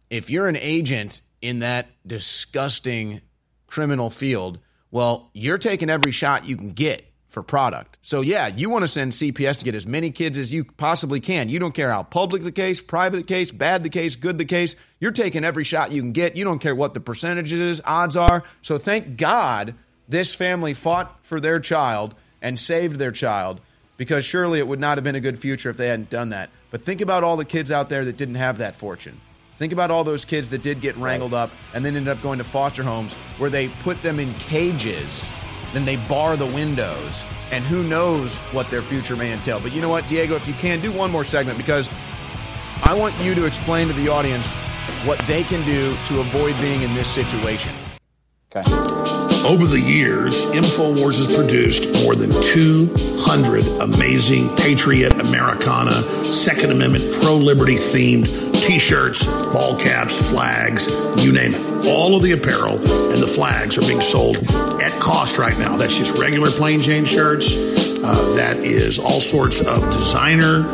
if 0.09 0.31
you're 0.31 0.49
an 0.49 0.57
agent 0.57 1.21
in 1.43 1.59
that 1.59 1.89
disgusting 2.07 3.21
criminal 3.67 4.09
field, 4.09 4.59
well, 4.91 5.29
you're 5.35 5.59
taking 5.59 5.91
every 5.91 6.13
shot 6.13 6.49
you 6.49 6.57
can 6.57 6.71
get 6.71 7.06
for 7.37 7.43
product. 7.43 7.99
So, 8.01 8.23
yeah, 8.23 8.47
you 8.47 8.71
want 8.71 8.85
to 8.85 8.89
send 8.89 9.13
CPS 9.13 9.59
to 9.59 9.67
get 9.67 9.75
as 9.75 9.87
many 9.87 10.11
kids 10.11 10.39
as 10.39 10.51
you 10.51 10.65
possibly 10.65 11.21
can. 11.21 11.51
You 11.51 11.59
don't 11.59 11.75
care 11.75 11.91
how 11.91 12.03
public 12.03 12.43
the 12.43 12.51
case, 12.51 12.81
private 12.81 13.19
the 13.19 13.25
case, 13.25 13.53
bad 13.53 13.83
the 13.83 13.91
case, 13.91 14.17
good 14.17 14.39
the 14.39 14.47
case. 14.47 14.75
You're 15.01 15.13
taking 15.13 15.45
every 15.45 15.63
shot 15.63 15.93
you 15.93 16.01
can 16.01 16.13
get. 16.13 16.35
You 16.35 16.45
don't 16.45 16.61
care 16.61 16.75
what 16.75 16.95
the 16.95 17.01
percentages, 17.01 17.83
odds 17.85 18.17
are. 18.17 18.43
So, 18.63 18.79
thank 18.79 19.19
God 19.19 19.75
this 20.09 20.35
family 20.35 20.73
fought 20.73 21.15
for 21.27 21.39
their 21.39 21.59
child 21.59 22.15
and 22.41 22.59
saved 22.59 22.99
their 22.99 23.13
child 23.13 23.61
because 23.99 24.25
surely 24.25 24.59
it 24.59 24.67
would 24.67 24.81
not 24.81 24.97
have 24.97 25.05
been 25.05 25.15
a 25.15 25.21
good 25.21 25.39
future 25.39 25.69
if 25.69 25.77
they 25.77 25.89
hadn't 25.89 26.09
done 26.09 26.31
that. 26.31 26.49
But 26.71 26.81
think 26.81 27.03
about 27.03 27.23
all 27.23 27.37
the 27.37 27.45
kids 27.45 27.71
out 27.71 27.91
there 27.91 28.07
that 28.07 28.17
didn't 28.17 28.37
have 28.37 28.57
that 28.59 28.77
fortune. 28.77 29.21
Think 29.59 29.75
about 29.75 29.91
all 29.91 30.05
those 30.05 30.25
kids 30.25 30.49
that 30.51 30.63
did 30.63 30.81
get 30.81 30.97
wrangled 30.97 31.35
up 31.35 31.51
and 31.75 31.85
then 31.85 31.97
ended 31.97 32.09
up 32.09 32.23
going 32.23 32.39
to 32.39 32.45
foster 32.45 32.83
homes 32.83 33.13
where 33.37 33.51
they 33.51 33.69
put 33.69 34.01
them 34.01 34.19
in 34.21 34.33
cages, 34.35 35.29
then 35.77 35.85
they 35.85 35.97
bar 36.09 36.37
the 36.37 36.47
windows, 36.47 37.23
and 37.53 37.63
who 37.63 37.83
knows 37.83 38.39
what 38.55 38.67
their 38.71 38.81
future 38.81 39.15
may 39.15 39.31
entail. 39.31 39.61
But 39.61 39.75
you 39.75 39.83
know 39.83 39.91
what, 39.91 40.09
Diego, 40.09 40.35
if 40.35 40.49
you 40.49 40.55
can, 40.55 40.81
do 40.81 40.91
one 40.91 41.11
more 41.11 41.23
segment 41.23 41.59
because 41.59 41.91
I 42.83 42.95
want 42.95 43.15
you 43.21 43.35
to 43.35 43.45
explain 43.45 43.87
to 43.89 43.93
the 43.93 44.09
audience 44.09 44.47
what 45.05 45.19
they 45.27 45.43
can 45.43 45.63
do 45.67 45.95
to 46.09 46.21
avoid 46.21 46.59
being 46.63 46.81
in 46.81 46.95
this 46.95 47.09
situation. 47.09 47.75
Okay. 48.51 48.67
Over 49.47 49.67
the 49.67 49.81
years, 49.81 50.47
InfoWars 50.47 51.19
has 51.19 51.37
produced 51.37 51.93
more 52.03 52.15
than 52.15 52.31
200 52.41 53.67
amazing 53.83 54.49
Patriot, 54.57 55.13
Americana, 55.21 56.03
Second 56.33 56.73
Amendment, 56.73 57.13
pro 57.21 57.37
liberty 57.37 57.75
themed 57.75 58.46
t 58.63 58.79
shirts, 58.79 59.27
ball 59.53 59.79
caps, 59.79 60.31
flags, 60.31 60.89
you 61.23 61.33
name 61.33 61.55
it. 61.55 61.87
All 61.87 62.17
of 62.17 62.23
the 62.23 62.33
apparel 62.33 62.79
and 62.79 63.23
the 63.23 63.27
flags 63.27 63.79
are 63.79 63.83
being 63.83 64.01
sold 64.01 64.37
at 64.83 64.99
cost 65.01 65.39
right 65.39 65.57
now. 65.59 65.77
That's 65.77 65.97
just 65.97 66.17
regular 66.19 66.51
plain 66.51 66.81
Jane 66.81 67.05
shirts. 67.05 67.55
Uh, 67.55 68.35
that 68.37 68.59
is 68.59 68.99
all 68.99 69.21
sorts 69.21 69.61
of 69.67 69.83
designer 69.93 70.65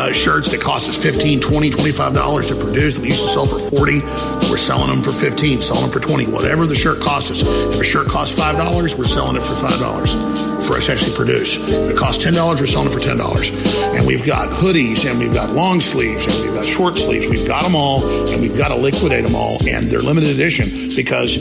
uh, 0.00 0.12
shirts 0.12 0.50
that 0.50 0.60
cost 0.60 0.88
us 0.88 0.96
15 1.02 1.40
20 1.40 1.70
$25 1.70 2.48
to 2.48 2.64
produce 2.64 2.96
that 2.96 3.02
we 3.02 3.08
used 3.08 3.22
to 3.22 3.28
sell 3.28 3.46
for 3.46 3.58
40 3.58 4.00
we're 4.48 4.56
selling 4.56 4.88
them 4.88 5.02
for 5.02 5.12
15 5.12 5.60
selling 5.60 5.82
them 5.82 5.92
for 5.92 6.00
20 6.00 6.26
whatever 6.26 6.66
the 6.66 6.74
shirt 6.74 7.00
costs 7.00 7.30
us. 7.30 7.42
If 7.42 7.80
a 7.80 7.84
shirt 7.84 8.08
costs 8.08 8.38
$5, 8.38 8.98
we're 8.98 9.04
selling 9.04 9.36
it 9.36 9.42
for 9.42 9.54
$5 9.54 10.66
for 10.66 10.76
us 10.76 10.86
to 10.86 10.92
actually 10.92 11.14
produce. 11.14 11.56
If 11.68 11.90
it 11.90 11.96
costs 11.96 12.24
$10, 12.24 12.60
we're 12.60 12.66
selling 12.66 12.88
it 12.88 12.92
for 12.92 13.00
$10. 13.00 13.96
And 13.96 14.06
we've 14.06 14.24
got 14.24 14.48
hoodies 14.48 15.08
and 15.08 15.18
we've 15.18 15.34
got 15.34 15.50
long 15.50 15.80
sleeves 15.80 16.26
and 16.26 16.44
we've 16.44 16.54
got 16.54 16.66
short 16.66 16.96
sleeves. 16.98 17.28
We've 17.28 17.46
got 17.46 17.64
them 17.64 17.74
all 17.74 18.06
and 18.28 18.40
we've 18.40 18.56
got 18.56 18.68
to 18.68 18.76
liquidate 18.76 19.24
them 19.24 19.34
all. 19.34 19.58
And 19.68 19.90
they're 19.90 20.02
limited 20.02 20.30
edition 20.30 20.94
because 20.96 21.36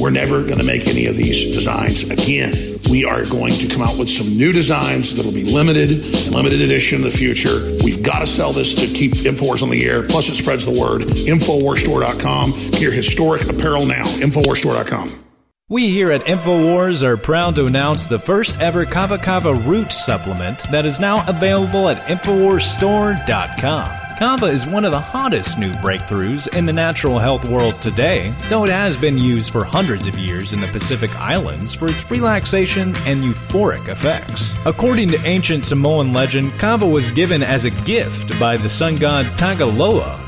we're 0.00 0.10
never 0.10 0.42
going 0.42 0.58
to 0.58 0.64
make 0.64 0.86
any 0.86 1.06
of 1.06 1.16
these 1.16 1.44
designs 1.52 2.08
again. 2.10 2.67
We 2.88 3.04
are 3.04 3.24
going 3.24 3.58
to 3.58 3.68
come 3.68 3.82
out 3.82 3.98
with 3.98 4.08
some 4.08 4.36
new 4.36 4.52
designs 4.52 5.14
that'll 5.14 5.32
be 5.32 5.44
limited 5.44 6.32
limited 6.32 6.60
edition 6.60 6.98
in 6.98 7.04
the 7.04 7.10
future. 7.10 7.76
We've 7.84 8.02
got 8.02 8.20
to 8.20 8.26
sell 8.26 8.52
this 8.52 8.74
to 8.74 8.86
keep 8.86 9.12
InfoWars 9.12 9.62
on 9.62 9.70
the 9.70 9.84
air. 9.84 10.02
Plus, 10.02 10.28
it 10.28 10.36
spreads 10.36 10.64
the 10.64 10.78
word. 10.78 11.02
InfoWarsStore.com. 11.02 12.80
Your 12.80 12.92
historic 12.92 13.48
apparel 13.48 13.86
now. 13.86 14.04
InfoWarsStore.com. 14.04 15.24
We 15.70 15.90
here 15.90 16.10
at 16.10 16.24
InfoWars 16.24 17.02
are 17.02 17.18
proud 17.18 17.56
to 17.56 17.66
announce 17.66 18.06
the 18.06 18.18
first 18.18 18.58
ever 18.58 18.86
Kava 18.86 19.18
Kava 19.18 19.52
Root 19.52 19.92
supplement 19.92 20.60
that 20.70 20.86
is 20.86 20.98
now 20.98 21.28
available 21.28 21.90
at 21.90 22.06
InfoWarsStore.com. 22.06 24.07
Kava 24.18 24.46
is 24.46 24.66
one 24.66 24.84
of 24.84 24.90
the 24.90 25.00
hottest 25.00 25.60
new 25.60 25.70
breakthroughs 25.74 26.52
in 26.56 26.66
the 26.66 26.72
natural 26.72 27.20
health 27.20 27.48
world 27.48 27.80
today, 27.80 28.34
though 28.48 28.64
it 28.64 28.68
has 28.68 28.96
been 28.96 29.16
used 29.16 29.52
for 29.52 29.62
hundreds 29.62 30.08
of 30.08 30.18
years 30.18 30.52
in 30.52 30.60
the 30.60 30.66
Pacific 30.66 31.14
Islands 31.14 31.72
for 31.72 31.86
its 31.86 32.10
relaxation 32.10 32.88
and 33.06 33.22
euphoric 33.22 33.86
effects. 33.86 34.52
According 34.66 35.10
to 35.10 35.24
ancient 35.24 35.64
Samoan 35.64 36.12
legend, 36.12 36.58
Kava 36.58 36.84
was 36.84 37.08
given 37.10 37.44
as 37.44 37.64
a 37.64 37.70
gift 37.70 38.36
by 38.40 38.56
the 38.56 38.68
sun 38.68 38.96
god 38.96 39.26
Tagaloa 39.38 40.27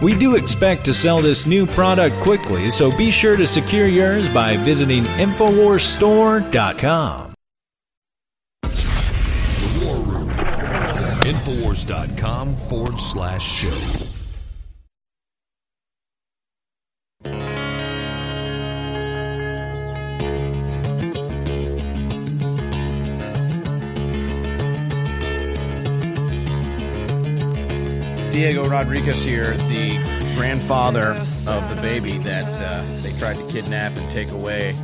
We 0.00 0.16
do 0.16 0.36
expect 0.36 0.84
to 0.84 0.94
sell 0.94 1.18
this 1.18 1.44
new 1.46 1.66
product 1.66 2.20
quickly, 2.20 2.70
so 2.70 2.92
be 2.92 3.10
sure 3.10 3.34
to 3.36 3.44
secure 3.46 3.86
yours 3.86 4.28
by 4.28 4.56
visiting 4.56 5.02
InfoWarsStore.com. 5.04 7.34
The 8.62 9.84
War 9.84 9.96
Room. 9.96 10.30
Infowars.com 11.24 12.48
forward 12.48 12.98
slash 12.98 13.42
show. 13.42 14.07
Diego 28.38 28.66
Rodriguez 28.66 29.20
here, 29.24 29.56
the 29.56 29.98
grandfather 30.36 31.06
of 31.10 31.74
the 31.74 31.78
baby 31.82 32.18
that 32.18 32.44
uh, 32.44 32.84
they 33.02 33.10
tried 33.18 33.34
to 33.34 33.52
kidnap 33.52 33.96
and 33.96 34.10
take 34.12 34.30
away 34.30 34.74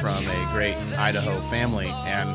from 0.00 0.28
a 0.28 0.48
great 0.52 0.76
Idaho 0.96 1.34
family. 1.50 1.88
And 1.88 2.32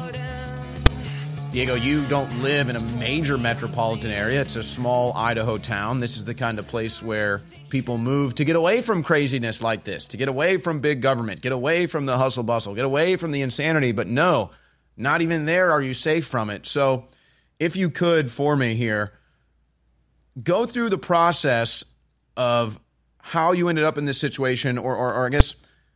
Diego, 1.54 1.76
you 1.76 2.06
don't 2.08 2.42
live 2.42 2.68
in 2.68 2.76
a 2.76 2.82
major 3.00 3.38
metropolitan 3.38 4.12
area. 4.12 4.42
It's 4.42 4.58
a 4.58 4.64
small 4.64 5.14
Idaho 5.14 5.58
town. 5.58 6.02
This 6.02 6.18
is 6.18 6.26
the 6.26 6.34
kind 6.34 6.60
of 6.60 6.68
place 6.68 7.02
where 7.02 7.40
people 7.70 7.98
move 7.98 8.36
to 8.36 8.44
get 8.44 8.58
away 8.58 8.82
from 8.82 9.04
craziness 9.04 9.62
like 9.62 9.86
this, 9.86 10.08
to 10.08 10.18
get 10.18 10.28
away 10.28 10.58
from 10.58 10.82
big 10.82 11.02
government, 11.02 11.40
get 11.40 11.54
away 11.54 11.88
from 11.88 12.06
the 12.06 12.18
hustle 12.18 12.44
bustle, 12.44 12.76
get 12.76 12.84
away 12.84 13.16
from 13.16 13.32
the 13.32 13.42
insanity. 13.42 13.94
But 13.94 14.08
no, 14.08 14.52
not 14.98 15.22
even 15.22 15.46
there 15.46 15.72
are 15.72 15.82
you 15.82 15.94
safe 15.94 16.28
from 16.28 16.50
it. 16.50 16.66
So, 16.66 17.06
if 17.58 17.78
you 17.78 17.90
could 17.90 18.30
for 18.30 18.54
me 18.58 18.76
here, 18.76 19.14
go 20.42 20.66
through 20.66 20.90
the 20.90 20.98
process 20.98 21.84
of 22.36 22.80
how 23.20 23.52
you 23.52 23.70
ended 23.70 23.84
up 23.84 23.98
in 23.98 24.06
this 24.06 24.20
situation, 24.20 24.78
or, 24.78 24.96
or, 24.96 25.14
or, 25.14 25.26
I 25.26 25.30
guess, 25.30 25.56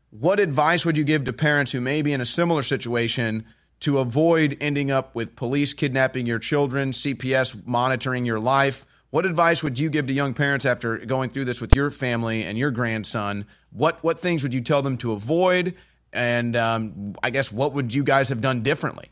what 0.10 0.40
advice 0.40 0.86
would 0.86 0.98
you 0.98 1.04
give 1.04 1.24
to 1.26 1.34
parents 1.34 1.72
who 1.72 1.80
may 1.80 2.02
be 2.02 2.12
in 2.12 2.20
a 2.20 2.26
similar 2.26 2.62
situation 2.62 3.46
to 3.82 4.00
avoid 4.00 4.58
ending 4.60 4.92
up 4.92 5.16
with 5.16 5.36
police 5.36 5.74
kidnapping 5.74 6.26
your 6.26 6.40
children, 6.40 6.92
CPS 6.92 7.66
monitoring 7.66 8.26
your 8.26 8.40
life? 8.40 8.86
What 9.12 9.26
advice 9.26 9.64
would 9.64 9.80
you 9.80 9.90
give 9.90 10.08
to 10.08 10.14
young 10.14 10.34
parents 10.34 10.66
after 10.66 10.98
going 10.98 11.30
through 11.30 11.46
this 11.46 11.62
with 11.62 11.76
your 11.76 11.92
family 11.92 12.44
and 12.44 12.58
your 12.58 12.72
grandson? 12.72 13.46
What 13.72 14.04
what 14.04 14.20
things 14.20 14.44
would 14.44 14.54
you 14.54 14.62
tell 14.62 14.82
them 14.82 14.98
to 14.98 15.12
avoid? 15.12 15.76
And 16.14 16.56
um, 16.56 17.16
I 17.24 17.30
guess 17.30 17.52
what 17.52 17.74
would 17.74 17.94
you 17.94 18.04
guys 18.04 18.30
have 18.30 18.42
done 18.42 18.64
differently? 18.64 19.10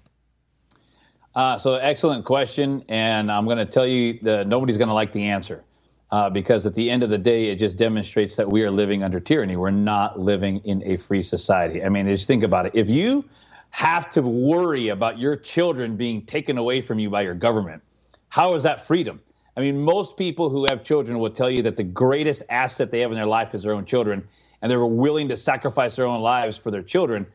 Uh, 1.36 1.58
so 1.60 1.76
excellent 1.76 2.26
question, 2.26 2.84
and 2.90 3.32
I'm 3.32 3.46
going 3.46 3.58
to 3.58 3.66
tell 3.66 3.86
you 3.86 4.20
that 4.24 4.48
nobody's 4.48 4.78
going 4.78 4.88
to 4.88 4.94
like 4.94 5.12
the 5.14 5.26
answer 5.26 5.64
uh, 6.12 6.30
because 6.30 6.66
at 6.66 6.74
the 6.74 6.90
end 6.90 7.04
of 7.04 7.10
the 7.10 7.18
day, 7.18 7.50
it 7.50 7.58
just 7.58 7.78
demonstrates 7.78 8.36
that 8.36 8.50
we 8.50 8.64
are 8.64 8.72
living 8.72 9.04
under 9.04 9.20
tyranny. 9.20 9.56
We're 9.56 9.70
not 9.70 10.20
living 10.20 10.60
in 10.66 10.82
a 10.84 10.98
free 10.98 11.22
society. 11.22 11.84
I 11.84 11.90
mean, 11.90 12.08
just 12.08 12.28
think 12.28 12.44
about 12.44 12.66
it. 12.66 12.72
If 12.74 12.90
you 12.90 13.26
have 13.70 14.10
to 14.12 14.22
worry 14.24 14.90
about 14.90 15.20
your 15.20 15.36
children 15.36 15.96
being 15.96 16.26
taken 16.26 16.58
away 16.58 16.82
from 16.82 16.98
you 16.98 17.12
by 17.12 17.22
your 17.22 17.36
government, 17.36 17.84
how 18.30 18.56
is 18.56 18.64
that 18.64 18.88
freedom? 18.88 19.22
I 19.56 19.62
mean, 19.62 19.80
most 19.80 20.18
people 20.18 20.50
who 20.50 20.66
have 20.66 20.84
children 20.84 21.20
will 21.20 21.30
tell 21.30 21.50
you 21.50 21.62
that 21.64 21.76
the 21.76 21.84
greatest 21.84 22.42
asset 22.50 22.90
they 22.90 23.02
have 23.02 23.12
in 23.12 23.18
their 23.18 23.28
life 23.28 23.54
is 23.54 23.62
their 23.64 23.74
own 23.74 23.86
children, 23.86 24.28
and 24.62 24.72
they're 24.72 24.84
willing 24.84 25.28
to 25.30 25.38
sacrifice 25.38 25.96
their 25.96 26.06
own 26.06 26.22
lives 26.22 26.58
for 26.58 26.72
their 26.72 26.82
children 26.82 27.28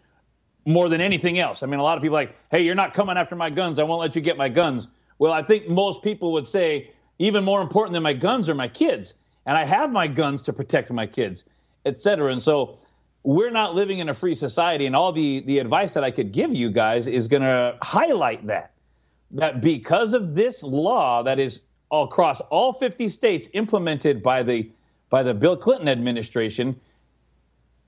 more 0.65 0.89
than 0.89 1.01
anything 1.01 1.39
else. 1.39 1.63
I 1.63 1.67
mean, 1.67 1.81
a 1.81 1.83
lot 1.83 1.97
of 1.97 2.03
people 2.03 2.15
like, 2.15 2.35
hey, 2.51 2.63
you're 2.63 2.75
not 2.75 2.95
coming 2.95 3.17
after 3.17 3.37
my 3.37 3.51
guns. 3.51 3.79
I 3.79 3.83
won't 3.83 4.01
let 4.01 4.15
you 4.15 4.23
get 4.23 4.37
my 4.37 4.49
guns. 4.49 4.89
Well, 5.19 5.33
I 5.33 5.43
think 5.43 5.71
most 5.71 6.03
people 6.03 6.33
would 6.33 6.47
say, 6.49 6.91
even 7.19 7.45
more 7.45 7.61
important 7.61 7.93
than 7.93 8.03
my 8.03 8.13
guns 8.13 8.49
are 8.49 8.55
my 8.55 8.69
kids. 8.69 9.15
And 9.47 9.57
I 9.57 9.65
have 9.65 9.93
my 9.93 10.07
guns 10.07 10.43
to 10.43 10.53
protect 10.53 10.91
my 10.91 11.07
kids, 11.07 11.45
et 11.85 12.01
cetera. 12.01 12.33
And 12.33 12.43
so 12.43 12.79
we're 13.23 13.51
not 13.51 13.75
living 13.75 13.99
in 13.99 14.09
a 14.09 14.15
free 14.15 14.35
society. 14.35 14.87
And 14.87 14.97
all 14.97 15.13
the, 15.13 15.41
the 15.41 15.59
advice 15.59 15.95
that 15.95 16.05
I 16.05 16.11
could 16.11 16.33
give 16.33 16.53
you 16.53 16.71
guys 16.71 17.07
is 17.07 17.29
going 17.29 17.43
to 17.43 17.77
highlight 17.83 18.47
that. 18.47 18.73
That 19.31 19.61
because 19.61 20.15
of 20.15 20.35
this 20.35 20.63
law 20.63 21.23
that 21.23 21.39
is 21.39 21.61
across 21.91 22.41
all 22.51 22.73
50 22.73 23.09
states 23.09 23.49
implemented 23.53 24.23
by 24.23 24.43
the 24.43 24.71
by 25.11 25.23
the 25.23 25.35
Bill 25.35 25.57
Clinton 25.57 25.89
administration, 25.89 26.81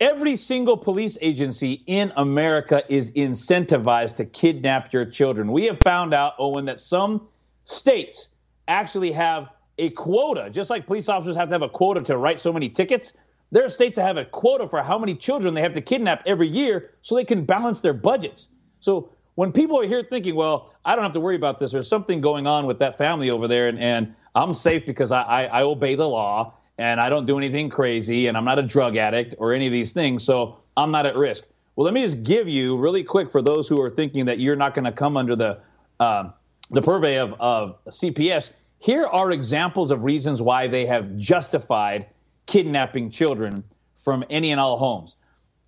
Every 0.00 0.36
single 0.36 0.76
police 0.76 1.16
agency 1.22 1.82
in 1.86 2.12
America 2.16 2.82
is 2.90 3.10
incentivized 3.12 4.16
to 4.16 4.26
kidnap 4.26 4.92
your 4.92 5.06
children. 5.06 5.50
We 5.50 5.64
have 5.64 5.78
found 5.80 6.12
out, 6.12 6.34
Owen, 6.38 6.66
that 6.66 6.80
some 6.80 7.28
states 7.64 8.28
actually 8.68 9.10
have 9.12 9.48
a 9.78 9.88
quota, 9.90 10.50
just 10.50 10.68
like 10.68 10.86
police 10.86 11.08
officers 11.08 11.34
have 11.36 11.48
to 11.48 11.54
have 11.54 11.62
a 11.62 11.68
quota 11.68 12.00
to 12.02 12.18
write 12.18 12.40
so 12.40 12.52
many 12.52 12.68
tickets. 12.68 13.14
There 13.52 13.64
are 13.64 13.70
states 13.70 13.96
that 13.96 14.02
have 14.02 14.18
a 14.18 14.26
quota 14.26 14.68
for 14.68 14.82
how 14.82 14.98
many 14.98 15.14
children 15.14 15.54
they 15.54 15.62
have 15.62 15.72
to 15.74 15.80
kidnap 15.80 16.22
every 16.26 16.48
year 16.48 16.90
so 17.00 17.14
they 17.14 17.24
can 17.24 17.46
balance 17.46 17.80
their 17.80 17.94
budgets. 17.94 18.48
So 18.80 19.08
when 19.36 19.50
people 19.50 19.80
are 19.80 19.86
here 19.86 20.02
thinking, 20.02 20.34
well, 20.34 20.74
I 20.84 20.94
don't 20.94 21.04
have 21.04 21.12
to 21.12 21.20
worry 21.20 21.36
about 21.36 21.58
this, 21.58 21.72
there's 21.72 21.88
something 21.88 22.20
going 22.20 22.46
on 22.46 22.66
with 22.66 22.78
that 22.80 22.98
family 22.98 23.30
over 23.30 23.48
there, 23.48 23.68
and, 23.68 23.78
and 23.78 24.14
I'm 24.34 24.52
safe 24.52 24.84
because 24.84 25.10
I, 25.10 25.22
I, 25.22 25.44
I 25.44 25.62
obey 25.62 25.94
the 25.94 26.08
law 26.08 26.52
and 26.78 27.00
I 27.00 27.08
don't 27.08 27.26
do 27.26 27.38
anything 27.38 27.70
crazy 27.70 28.26
and 28.26 28.36
I'm 28.36 28.44
not 28.44 28.58
a 28.58 28.62
drug 28.62 28.96
addict 28.96 29.34
or 29.38 29.52
any 29.52 29.66
of 29.66 29.72
these 29.72 29.92
things, 29.92 30.24
so 30.24 30.58
I'm 30.76 30.90
not 30.90 31.06
at 31.06 31.16
risk. 31.16 31.44
Well, 31.74 31.84
let 31.84 31.94
me 31.94 32.04
just 32.04 32.22
give 32.22 32.48
you 32.48 32.76
really 32.76 33.04
quick 33.04 33.30
for 33.30 33.42
those 33.42 33.68
who 33.68 33.80
are 33.80 33.90
thinking 33.90 34.24
that 34.26 34.38
you're 34.38 34.56
not 34.56 34.74
going 34.74 34.84
to 34.84 34.92
come 34.92 35.16
under 35.16 35.36
the 35.36 35.58
uh, 36.00 36.30
the 36.70 36.82
purvey 36.82 37.18
of, 37.18 37.34
of 37.40 37.76
CPS. 37.86 38.50
Here 38.78 39.06
are 39.06 39.30
examples 39.30 39.90
of 39.90 40.02
reasons 40.02 40.42
why 40.42 40.66
they 40.66 40.84
have 40.86 41.16
justified 41.16 42.06
kidnapping 42.46 43.10
children 43.10 43.64
from 44.02 44.24
any 44.30 44.52
and 44.52 44.60
all 44.60 44.76
homes. 44.76 45.16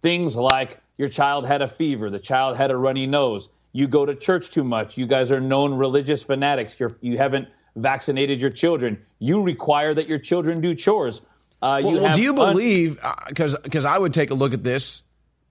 Things 0.02 0.36
like 0.36 0.80
your 0.96 1.08
child 1.08 1.46
had 1.46 1.62
a 1.62 1.68
fever, 1.68 2.10
the 2.10 2.18
child 2.18 2.56
had 2.56 2.70
a 2.70 2.76
runny 2.76 3.06
nose, 3.06 3.48
you 3.72 3.86
go 3.86 4.04
to 4.04 4.14
church 4.14 4.50
too 4.50 4.64
much, 4.64 4.96
you 4.96 5.06
guys 5.06 5.30
are 5.30 5.40
known 5.40 5.74
religious 5.74 6.22
fanatics, 6.22 6.74
you're, 6.78 6.96
you 7.00 7.16
haven't 7.16 7.48
vaccinated 7.80 8.40
your 8.40 8.50
children. 8.50 9.02
You 9.18 9.42
require 9.42 9.94
that 9.94 10.08
your 10.08 10.18
children 10.18 10.60
do 10.60 10.74
chores. 10.74 11.20
Uh, 11.60 11.80
well, 11.82 11.94
you 11.94 12.00
well, 12.00 12.16
do 12.16 12.22
you 12.22 12.34
believe? 12.34 13.00
Because 13.28 13.54
uh, 13.54 13.58
because 13.62 13.84
I 13.84 13.98
would 13.98 14.14
take 14.14 14.30
a 14.30 14.34
look 14.34 14.52
at 14.52 14.62
this, 14.62 15.02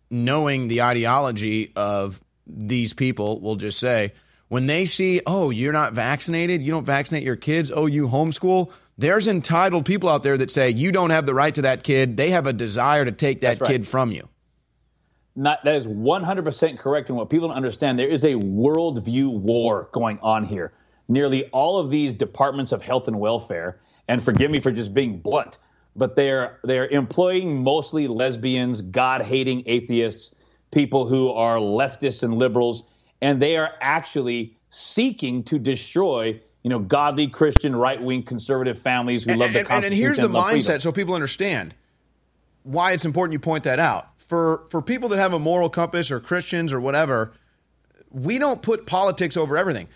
knowing 0.10 0.68
the 0.68 0.84
ideology 0.84 1.74
of 1.76 2.24
these 2.46 2.94
people. 2.94 3.42
We'll 3.42 3.56
just 3.56 3.80
say 3.80 4.14
when 4.48 4.66
they 4.66 4.86
see, 4.86 5.22
oh, 5.26 5.50
you're 5.50 5.74
not 5.74 5.94
vaccinated, 5.94 6.62
you 6.62 6.72
don't 6.72 6.86
vaccinate 6.86 7.24
your 7.24 7.36
kids, 7.36 7.72
oh, 7.74 7.86
you 7.86 8.08
homeschool. 8.08 8.72
There's 8.98 9.28
entitled 9.28 9.86
people 9.86 10.10
out 10.10 10.24
there 10.24 10.38
that 10.38 10.50
say 10.50 10.70
you 10.70 10.92
don't 10.92 11.12
have 11.12 11.26
the 11.26 11.34
right 11.34 11.54
to 11.56 11.64
that 11.64 11.84
kid. 11.84 12.18
They 12.18 12.32
have 12.32 12.48
a 12.48 12.54
desire 12.54 13.06
to 13.06 13.12
take 13.12 13.42
that 13.42 13.60
right. 13.60 13.68
kid 13.68 13.88
from 13.88 14.12
you. 14.12 14.28
Not, 15.36 15.64
that 15.66 15.76
is 15.76 15.86
100% 15.86 16.80
correct. 16.80 17.10
And 17.10 17.18
what 17.18 17.30
people 17.30 17.50
don't 17.50 17.58
understand, 17.58 18.00
there 18.00 18.08
is 18.08 18.24
a 18.24 18.34
worldview 18.34 19.32
war 19.32 19.90
going 19.92 20.18
on 20.24 20.46
here. 20.46 20.74
Nearly 21.08 21.46
all 21.50 21.80
of 21.80 21.90
these 21.90 22.14
departments 22.14 22.72
of 22.72 22.82
health 22.82 23.08
and 23.08 23.20
welfare, 23.20 23.80
and 24.08 24.24
forgive 24.24 24.52
me 24.52 24.60
for 24.60 24.72
just 24.72 24.94
being 24.94 25.20
blunt, 25.20 25.58
but 25.96 26.16
they're 26.16 26.60
they're 26.64 26.88
employing 26.88 27.64
mostly 27.64 28.08
lesbians, 28.08 28.82
God-hating 28.82 29.64
atheists, 29.66 30.32
people 30.72 31.08
who 31.08 31.30
are 31.30 31.58
leftists 31.58 32.24
and 32.24 32.34
liberals, 32.36 32.84
and 33.22 33.42
they 33.42 33.58
are 33.58 33.72
actually 33.82 34.58
seeking 34.70 35.44
to 35.44 35.58
destroy 35.58 36.40
you 36.68 36.70
know, 36.70 36.80
godly 36.80 37.28
Christian, 37.28 37.74
right 37.74 38.02
wing, 38.02 38.24
conservative 38.24 38.78
families 38.82 39.24
who 39.24 39.32
and, 39.32 39.40
love 39.40 39.54
the 39.54 39.60
and, 39.60 39.68
Constitution. 39.70 39.94
And 39.94 40.02
here's 40.02 40.18
the 40.18 40.28
mindset, 40.28 40.64
freedom. 40.66 40.80
so 40.82 40.92
people 40.92 41.16
understand 41.16 41.74
why 42.64 42.92
it's 42.92 43.06
important 43.06 43.32
you 43.32 43.40
point 43.40 43.64
that 43.64 43.80
out. 43.80 44.10
For 44.20 44.66
for 44.70 44.82
people 44.82 45.08
that 45.10 45.20
have 45.20 45.32
a 45.32 45.40
moral 45.40 45.70
compass 45.70 46.12
or 46.12 46.20
Christians 46.20 46.74
or 46.74 46.82
whatever, 46.82 47.32
we 48.12 48.38
don't 48.38 48.62
put 48.62 48.86
politics 48.86 49.38
over 49.38 49.56
everything. 49.56 49.88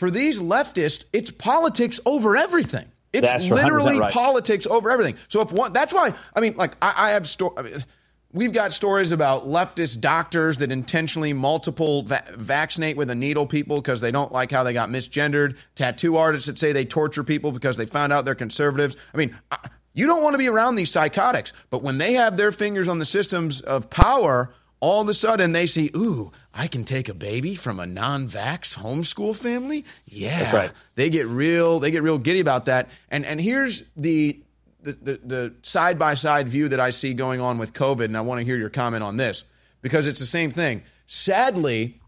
For 0.00 0.10
these 0.10 0.40
leftists, 0.40 1.04
it's 1.12 1.30
politics 1.30 2.00
over 2.06 2.34
everything. 2.34 2.90
It's 3.12 3.30
That's 3.30 3.44
literally 3.44 3.98
right. 3.98 4.10
politics 4.10 4.66
over 4.66 4.90
everything. 4.90 5.16
So 5.28 5.42
if 5.42 5.52
one, 5.52 5.74
that's 5.74 5.92
why 5.92 6.14
I 6.34 6.40
mean, 6.40 6.56
like 6.56 6.74
I, 6.80 6.94
I 6.96 7.10
have 7.10 7.26
sto- 7.26 7.52
I 7.54 7.62
mean, 7.62 7.84
We've 8.32 8.52
got 8.52 8.72
stories 8.72 9.12
about 9.12 9.46
leftist 9.46 10.00
doctors 10.00 10.58
that 10.58 10.72
intentionally 10.72 11.34
multiple 11.34 12.04
va- 12.04 12.24
vaccinate 12.32 12.96
with 12.96 13.10
a 13.10 13.14
needle 13.14 13.44
people 13.44 13.76
because 13.76 14.00
they 14.00 14.12
don't 14.12 14.32
like 14.32 14.52
how 14.52 14.62
they 14.62 14.72
got 14.72 14.88
misgendered. 14.88 15.56
Tattoo 15.74 16.16
artists 16.16 16.46
that 16.46 16.58
say 16.58 16.72
they 16.72 16.86
torture 16.86 17.24
people 17.24 17.52
because 17.52 17.76
they 17.76 17.86
found 17.86 18.12
out 18.12 18.24
they're 18.24 18.34
conservatives. 18.36 18.96
I 19.12 19.18
mean, 19.18 19.36
I, 19.50 19.58
you 19.92 20.06
don't 20.06 20.22
want 20.22 20.32
to 20.34 20.38
be 20.38 20.48
around 20.48 20.76
these 20.76 20.92
psychotics, 20.92 21.52
but 21.68 21.82
when 21.82 21.98
they 21.98 22.14
have 22.14 22.38
their 22.38 22.52
fingers 22.52 22.88
on 22.88 23.00
the 23.00 23.04
systems 23.04 23.60
of 23.60 23.90
power, 23.90 24.50
all 24.78 25.02
of 25.02 25.08
a 25.08 25.14
sudden 25.14 25.52
they 25.52 25.66
see, 25.66 25.90
ooh, 25.96 26.32
I 26.52 26.66
can 26.66 26.84
take 26.84 27.08
a 27.08 27.14
baby 27.14 27.54
from 27.54 27.78
a 27.78 27.86
non-vax 27.86 28.76
homeschool 28.76 29.36
family. 29.36 29.84
Yeah, 30.06 30.54
right. 30.54 30.72
they 30.96 31.08
get 31.08 31.26
real. 31.26 31.78
They 31.78 31.90
get 31.90 32.02
real 32.02 32.18
giddy 32.18 32.40
about 32.40 32.64
that. 32.64 32.88
And 33.08 33.24
and 33.24 33.40
here's 33.40 33.82
the 33.96 34.40
the, 34.82 35.20
the, 35.22 35.54
side 35.62 35.98
by 35.98 36.14
side 36.14 36.48
view 36.48 36.68
that 36.70 36.80
I 36.80 36.88
see 36.88 37.12
going 37.12 37.40
on 37.40 37.58
with 37.58 37.74
COVID, 37.74 38.06
and 38.06 38.16
I 38.16 38.22
want 38.22 38.40
to 38.40 38.44
hear 38.44 38.56
your 38.56 38.70
comment 38.70 39.04
on 39.04 39.18
this 39.18 39.44
because 39.82 40.06
it's 40.06 40.20
the 40.20 40.26
same 40.26 40.50
thing. 40.50 40.82
Sadly, 41.06 42.00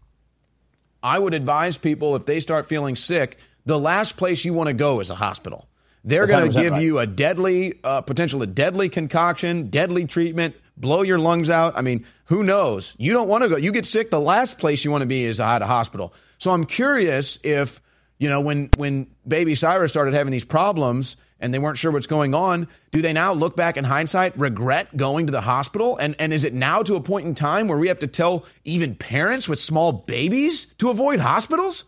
I 1.01 1.19
would 1.19 1.33
advise 1.33 1.77
people 1.77 2.15
if 2.15 2.25
they 2.25 2.39
start 2.39 2.67
feeling 2.67 2.95
sick, 2.95 3.37
the 3.65 3.79
last 3.79 4.17
place 4.17 4.43
you 4.43 4.53
want 4.53 4.67
to 4.67 4.73
go 4.73 4.99
is 4.99 5.09
a 5.09 5.15
hospital. 5.15 5.67
They're 6.03 6.27
going 6.27 6.51
to 6.51 6.61
give 6.61 6.71
right. 6.73 6.81
you 6.81 6.99
a 6.99 7.07
deadly, 7.07 7.79
uh, 7.83 8.01
potential 8.01 8.41
a 8.41 8.47
deadly 8.47 8.89
concoction, 8.89 9.69
deadly 9.69 10.05
treatment, 10.05 10.55
blow 10.75 11.01
your 11.01 11.17
lungs 11.17 11.49
out. 11.49 11.77
I 11.77 11.81
mean, 11.81 12.05
who 12.25 12.43
knows? 12.43 12.93
You 12.97 13.13
don't 13.13 13.29
want 13.29 13.43
to 13.43 13.49
go. 13.49 13.55
You 13.55 13.71
get 13.71 13.85
sick, 13.85 14.09
the 14.09 14.19
last 14.19 14.57
place 14.57 14.83
you 14.83 14.91
want 14.91 15.03
to 15.03 15.07
be 15.07 15.23
is 15.23 15.39
at 15.39 15.61
a 15.61 15.65
hospital. 15.65 16.13
So 16.39 16.51
I'm 16.51 16.65
curious 16.65 17.39
if, 17.43 17.81
you 18.17 18.27
know, 18.29 18.41
when 18.41 18.69
when 18.77 19.07
baby 19.27 19.55
Cyrus 19.55 19.91
started 19.91 20.13
having 20.13 20.31
these 20.31 20.45
problems 20.45 21.15
and 21.39 21.53
they 21.53 21.59
weren't 21.59 21.77
sure 21.77 21.91
what's 21.91 22.07
going 22.07 22.33
on, 22.33 22.67
do 22.91 23.01
they 23.01 23.13
now 23.13 23.33
look 23.33 23.55
back 23.55 23.77
in 23.77 23.83
hindsight, 23.83 24.37
regret 24.37 24.95
going 24.95 25.25
to 25.27 25.31
the 25.31 25.41
hospital? 25.41 25.97
And, 25.97 26.15
and 26.19 26.33
is 26.33 26.43
it 26.43 26.53
now 26.53 26.83
to 26.83 26.95
a 26.95 27.01
point 27.01 27.27
in 27.27 27.35
time 27.35 27.67
where 27.67 27.77
we 27.77 27.89
have 27.89 27.99
to 27.99 28.07
tell 28.07 28.45
even 28.63 28.95
parents 28.95 29.49
with 29.49 29.59
small 29.59 29.91
babies 29.91 30.67
to 30.77 30.89
avoid 30.89 31.19
hospitals? 31.19 31.85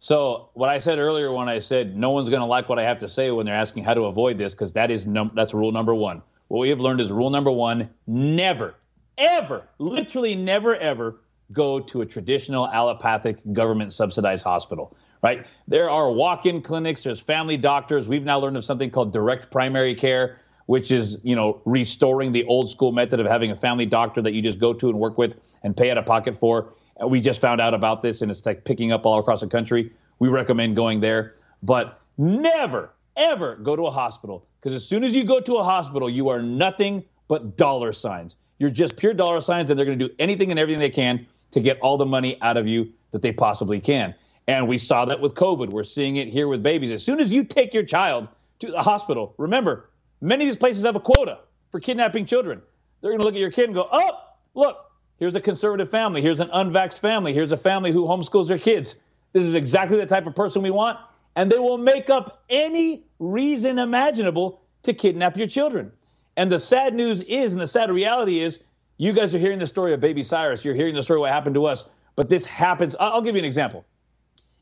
So 0.00 0.50
what 0.54 0.68
I 0.68 0.78
said 0.78 0.98
earlier 0.98 1.32
when 1.32 1.48
I 1.48 1.58
said 1.58 1.96
no 1.96 2.10
one's 2.10 2.28
going 2.28 2.40
to 2.40 2.46
like 2.46 2.68
what 2.68 2.78
I 2.78 2.82
have 2.82 2.98
to 3.00 3.08
say 3.08 3.30
when 3.30 3.46
they're 3.46 3.54
asking 3.54 3.84
how 3.84 3.94
to 3.94 4.02
avoid 4.02 4.38
this, 4.38 4.54
because 4.54 4.72
that 4.74 4.90
is 4.90 5.06
num- 5.06 5.32
that's 5.34 5.52
rule 5.52 5.72
number 5.72 5.94
one. 5.94 6.22
What 6.48 6.60
we 6.60 6.68
have 6.70 6.80
learned 6.80 7.02
is 7.02 7.10
rule 7.10 7.30
number 7.30 7.50
one: 7.50 7.90
never, 8.06 8.74
ever, 9.16 9.68
literally 9.78 10.34
never, 10.34 10.76
ever 10.76 11.20
go 11.52 11.80
to 11.80 12.02
a 12.02 12.06
traditional 12.06 12.68
allopathic 12.68 13.38
government 13.52 13.92
subsidized 13.92 14.44
hospital 14.44 14.96
right? 15.22 15.46
There 15.66 15.90
are 15.90 16.10
walk 16.10 16.46
in 16.46 16.62
clinics, 16.62 17.02
there's 17.02 17.20
family 17.20 17.56
doctors. 17.56 18.08
We've 18.08 18.24
now 18.24 18.38
learned 18.38 18.56
of 18.56 18.64
something 18.64 18.90
called 18.90 19.12
direct 19.12 19.50
primary 19.50 19.94
care, 19.94 20.40
which 20.66 20.90
is, 20.90 21.18
you 21.22 21.34
know, 21.34 21.60
restoring 21.64 22.32
the 22.32 22.44
old 22.44 22.70
school 22.70 22.92
method 22.92 23.20
of 23.20 23.26
having 23.26 23.50
a 23.50 23.56
family 23.56 23.86
doctor 23.86 24.22
that 24.22 24.32
you 24.32 24.42
just 24.42 24.58
go 24.58 24.72
to 24.72 24.88
and 24.88 24.98
work 24.98 25.18
with 25.18 25.36
and 25.62 25.76
pay 25.76 25.90
out 25.90 25.98
of 25.98 26.06
pocket 26.06 26.38
for. 26.38 26.72
We 27.06 27.20
just 27.20 27.40
found 27.40 27.60
out 27.60 27.74
about 27.74 28.02
this 28.02 28.22
and 28.22 28.30
it's 28.30 28.44
like 28.44 28.64
picking 28.64 28.92
up 28.92 29.06
all 29.06 29.18
across 29.18 29.40
the 29.40 29.46
country. 29.46 29.92
We 30.18 30.28
recommend 30.28 30.76
going 30.76 31.00
there, 31.00 31.34
but 31.62 32.00
never, 32.16 32.90
ever 33.16 33.56
go 33.56 33.76
to 33.76 33.86
a 33.86 33.90
hospital 33.90 34.46
because 34.60 34.74
as 34.74 34.86
soon 34.86 35.04
as 35.04 35.14
you 35.14 35.24
go 35.24 35.40
to 35.40 35.56
a 35.56 35.64
hospital, 35.64 36.10
you 36.10 36.28
are 36.28 36.42
nothing 36.42 37.04
but 37.28 37.56
dollar 37.56 37.92
signs. 37.92 38.36
You're 38.58 38.70
just 38.70 38.96
pure 38.96 39.14
dollar 39.14 39.40
signs, 39.40 39.70
and 39.70 39.78
they're 39.78 39.86
going 39.86 39.98
to 39.98 40.08
do 40.08 40.14
anything 40.18 40.50
and 40.50 40.58
everything 40.58 40.80
they 40.80 40.90
can 40.90 41.26
to 41.52 41.60
get 41.60 41.78
all 41.80 41.96
the 41.96 42.06
money 42.06 42.36
out 42.42 42.56
of 42.56 42.66
you 42.66 42.92
that 43.12 43.22
they 43.22 43.32
possibly 43.32 43.80
can. 43.80 44.14
And 44.48 44.66
we 44.66 44.78
saw 44.78 45.04
that 45.04 45.20
with 45.20 45.34
COVID. 45.34 45.70
We're 45.70 45.84
seeing 45.84 46.16
it 46.16 46.28
here 46.28 46.48
with 46.48 46.62
babies. 46.62 46.90
As 46.90 47.02
soon 47.02 47.20
as 47.20 47.30
you 47.30 47.44
take 47.44 47.72
your 47.72 47.84
child 47.84 48.28
to 48.60 48.70
the 48.70 48.82
hospital, 48.82 49.34
remember, 49.38 49.90
many 50.20 50.44
of 50.44 50.48
these 50.48 50.58
places 50.58 50.84
have 50.84 50.96
a 50.96 51.00
quota 51.00 51.38
for 51.70 51.80
kidnapping 51.80 52.26
children. 52.26 52.60
They're 53.00 53.10
going 53.12 53.20
to 53.20 53.26
look 53.26 53.34
at 53.34 53.40
your 53.40 53.52
kid 53.52 53.66
and 53.66 53.74
go, 53.74 53.88
oh, 53.92 54.10
look, 54.54 54.87
here's 55.18 55.34
a 55.34 55.40
conservative 55.40 55.90
family. 55.90 56.22
Here's 56.22 56.40
an 56.40 56.48
unvaxxed 56.48 56.98
family. 56.98 57.32
Here's 57.32 57.52
a 57.52 57.56
family 57.56 57.92
who 57.92 58.04
homeschools 58.04 58.48
their 58.48 58.58
kids. 58.58 58.94
This 59.32 59.44
is 59.44 59.54
exactly 59.54 59.98
the 59.98 60.06
type 60.06 60.26
of 60.26 60.34
person 60.34 60.62
we 60.62 60.70
want. 60.70 60.98
And 61.36 61.50
they 61.50 61.58
will 61.58 61.78
make 61.78 62.10
up 62.10 62.42
any 62.48 63.04
reason 63.18 63.78
imaginable 63.78 64.60
to 64.82 64.94
kidnap 64.94 65.36
your 65.36 65.46
children. 65.46 65.92
And 66.36 66.50
the 66.50 66.58
sad 66.58 66.94
news 66.94 67.20
is, 67.22 67.52
and 67.52 67.60
the 67.60 67.66
sad 67.66 67.90
reality 67.90 68.40
is, 68.40 68.58
you 68.96 69.12
guys 69.12 69.34
are 69.34 69.38
hearing 69.38 69.58
the 69.58 69.66
story 69.66 69.92
of 69.92 70.00
baby 70.00 70.22
Cyrus. 70.22 70.64
You're 70.64 70.74
hearing 70.74 70.94
the 70.94 71.02
story 71.02 71.18
of 71.18 71.22
what 71.22 71.32
happened 71.32 71.54
to 71.54 71.66
us. 71.66 71.84
But 72.16 72.28
this 72.28 72.44
happens. 72.44 72.96
I'll 72.98 73.22
give 73.22 73.36
you 73.36 73.40
an 73.40 73.44
example 73.44 73.84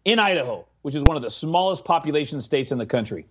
in 0.05 0.19
Idaho, 0.19 0.67
which 0.83 0.95
is 0.95 1.03
one 1.05 1.17
of 1.17 1.23
the 1.23 1.31
smallest 1.31 1.85
population 1.85 2.41
states 2.41 2.71
in 2.71 2.79
the 2.79 2.87
country. 2.87 3.27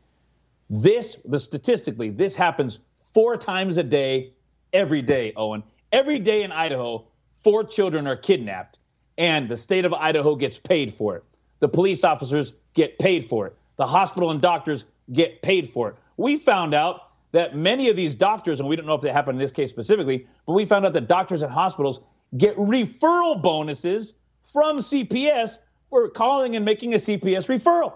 This, 0.70 1.18
the 1.26 1.40
statistically, 1.40 2.10
this 2.10 2.36
happens 2.36 2.80
four 3.14 3.38
times 3.38 3.78
a 3.78 3.84
day, 3.84 4.34
every 4.74 5.02
day, 5.02 5.32
Owen. 5.36 5.64
Every 5.92 6.20
day 6.20 6.44
in 6.44 6.52
Idaho, 6.52 7.06
four 7.46 7.64
children 7.64 8.08
are 8.08 8.16
kidnapped, 8.16 8.80
and 9.20 9.48
the 9.48 9.56
state 9.56 9.86
of 9.86 9.94
Idaho 9.94 10.36
gets 10.36 10.58
paid 10.58 10.96
for 10.96 11.16
it. 11.16 11.24
The 11.60 11.70
police 11.70 12.04
officers 12.04 12.54
get 12.74 12.98
paid 12.98 13.30
for 13.30 13.46
it. 13.46 13.56
The 13.78 13.86
hospital 13.86 14.32
and 14.32 14.42
doctors 14.42 14.84
get 15.14 15.44
paid 15.44 15.72
for 15.72 15.90
it. 15.90 15.96
We 16.18 16.38
found 16.38 16.74
out 16.74 17.12
that 17.34 17.56
many 17.56 17.88
of 17.88 17.96
these 17.96 18.16
doctors, 18.16 18.60
and 18.60 18.68
we 18.68 18.76
don't 18.76 18.88
know 18.88 18.96
if 18.96 19.02
they 19.02 19.12
happened 19.12 19.36
in 19.36 19.40
this 19.40 19.52
case 19.52 19.70
specifically, 19.70 20.26
but 20.48 20.54
we 20.54 20.66
found 20.66 20.88
out 20.88 20.94
that 20.94 21.08
doctors 21.08 21.44
and 21.44 21.52
hospitals 21.52 22.00
get 22.36 22.58
referral 22.58 23.40
bonuses 23.40 24.14
from 24.52 24.80
CPS 24.80 25.60
for 25.92 26.10
calling 26.10 26.56
and 26.56 26.66
making 26.66 26.96
a 26.96 26.98
CPS 26.98 27.46
referral. 27.46 27.94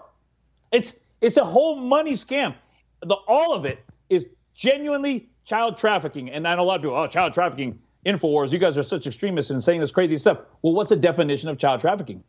It's 0.70 0.92
it's 1.20 1.38
a 1.38 1.44
whole 1.44 1.74
money 1.74 2.12
scam. 2.12 2.54
The 3.02 3.16
all 3.26 3.52
of 3.52 3.64
it 3.64 3.80
is 4.10 4.26
genuinely 4.54 5.28
child 5.44 5.76
trafficking. 5.76 6.30
And 6.30 6.46
I 6.46 6.54
know 6.54 6.62
a 6.62 6.64
lot 6.64 6.76
of 6.76 6.82
people, 6.82 6.96
oh, 6.96 7.08
child 7.08 7.34
trafficking, 7.34 7.80
Infowars, 8.06 8.50
you 8.50 8.58
guys 8.58 8.78
are 8.78 8.82
such 8.82 9.06
extremists 9.06 9.50
and 9.50 9.62
saying 9.62 9.80
this 9.80 9.90
crazy 9.90 10.18
stuff. 10.18 10.38
Well, 10.62 10.72
what's 10.72 10.88
the 10.88 10.96
definition 10.96 11.48
of 11.48 11.58
child 11.58 11.80
trafficking? 11.80 12.22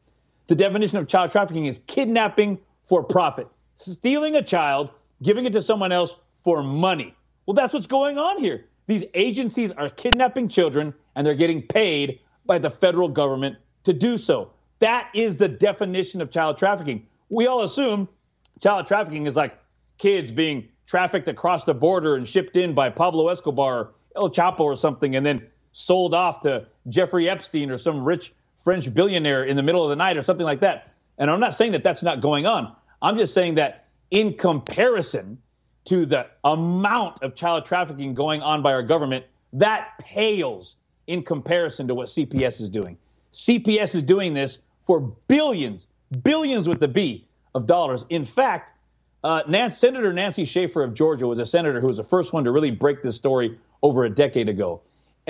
The 0.48 0.56
definition 0.56 0.98
of 0.98 1.07
child 1.07 1.31
trafficking 1.31 1.65
is 1.65 1.80
kidnapping 1.88 2.60
for 2.88 3.03
profit, 3.03 3.48
stealing 3.77 4.35
a 4.35 4.41
child, 4.41 4.91
giving 5.23 5.45
it 5.45 5.53
to 5.53 5.61
someone 5.61 5.91
else 5.91 6.15
for 6.43 6.61
money. 6.61 7.15
Well, 7.45 7.53
that's 7.53 7.73
what's 7.73 7.88
going 7.88 8.18
on 8.18 8.39
here. 8.39 8.65
These 8.88 9.06
agencies 9.14 9.72
are 9.72 9.89
kidnapping 9.89 10.49
children 10.49 10.93
and 11.15 11.26
they're 11.26 11.35
getting 11.35 11.61
paid 11.61 12.19
by 12.45 12.60
the 12.60 12.69
federal 12.69 13.07
government 13.07 13.56
to 13.84 13.93
do 13.93 14.18
so. 14.18 14.52
That 14.80 15.10
is 15.14 15.38
the 15.38 15.48
definition 15.48 16.22
of 16.22 16.31
child 16.31 16.57
trafficking. 16.57 17.06
We 17.30 17.48
all 17.48 17.64
assume 17.64 18.10
child 18.60 18.88
trafficking 18.88 19.27
is 19.27 19.35
like 19.38 19.57
kids 19.99 20.31
being 20.31 20.68
trafficked 20.85 21.30
across 21.30 21.64
the 21.64 21.73
border 21.73 22.15
and 22.15 22.27
shipped 22.27 22.57
in 22.57 22.73
by 22.73 22.89
Pablo 22.89 23.30
Escobar, 23.30 23.91
El 24.18 24.30
Chapo, 24.30 24.61
or 24.61 24.76
something, 24.76 25.15
and 25.15 25.26
then 25.26 25.48
sold 25.73 26.14
off 26.14 26.41
to 26.41 26.65
Jeffrey 26.89 27.30
Epstein 27.30 27.72
or 27.72 27.77
some 27.77 28.03
rich 28.03 28.34
French 28.64 28.93
billionaire 28.93 29.45
in 29.45 29.56
the 29.56 29.64
middle 29.64 29.84
of 29.84 29.89
the 29.89 29.95
night 29.95 30.18
or 30.18 30.23
something 30.23 30.45
like 30.45 30.60
that. 30.60 30.93
And 31.18 31.30
I'm 31.30 31.39
not 31.39 31.56
saying 31.56 31.72
that 31.72 31.84
that's 31.84 32.03
not 32.03 32.22
going 32.22 32.45
on. 32.45 32.76
I'm 33.02 33.18
just 33.18 33.34
saying 33.34 33.56
that 33.56 33.85
in 34.11 34.34
comparison 34.34 35.38
to 35.85 36.06
the 36.06 36.27
amount 36.43 37.23
of 37.23 37.35
child 37.35 37.65
trafficking 37.65 38.14
going 38.14 38.41
on 38.41 38.61
by 38.61 38.73
our 38.73 38.84
government, 38.84 39.26
that 39.53 39.98
pales 39.99 40.76
in 41.07 41.23
comparison 41.23 41.88
to 41.88 41.95
what 41.95 42.07
CPS 42.07 42.61
is 42.61 42.69
doing. 42.69 42.98
CPS 43.34 43.95
is 43.95 44.03
doing 44.03 44.34
this 44.34 44.60
for 44.85 44.99
billions, 44.99 45.88
billions 46.23 46.68
with 46.68 46.80
the 46.80 46.88
B 46.88 47.26
of 47.56 47.65
dollars. 47.65 48.06
In 48.10 48.26
fact, 48.26 48.77
uh, 49.23 49.43
Nancy, 49.48 49.76
Senator 49.76 50.14
Nancy 50.14 50.45
Schaefer 50.45 50.84
of 50.84 50.93
Georgia 50.93 51.27
was 51.27 51.39
a 51.39 51.45
senator 51.45 51.80
who 51.80 51.88
was 51.88 51.98
the 51.98 52.03
first 52.03 52.34
one 52.34 52.43
to 52.43 52.53
really 52.53 52.72
break 52.72 53.02
this 53.02 53.15
story 53.15 53.57
over 53.84 54.06
a 54.06 54.10
decade 54.10 54.49
ago. 54.49 54.81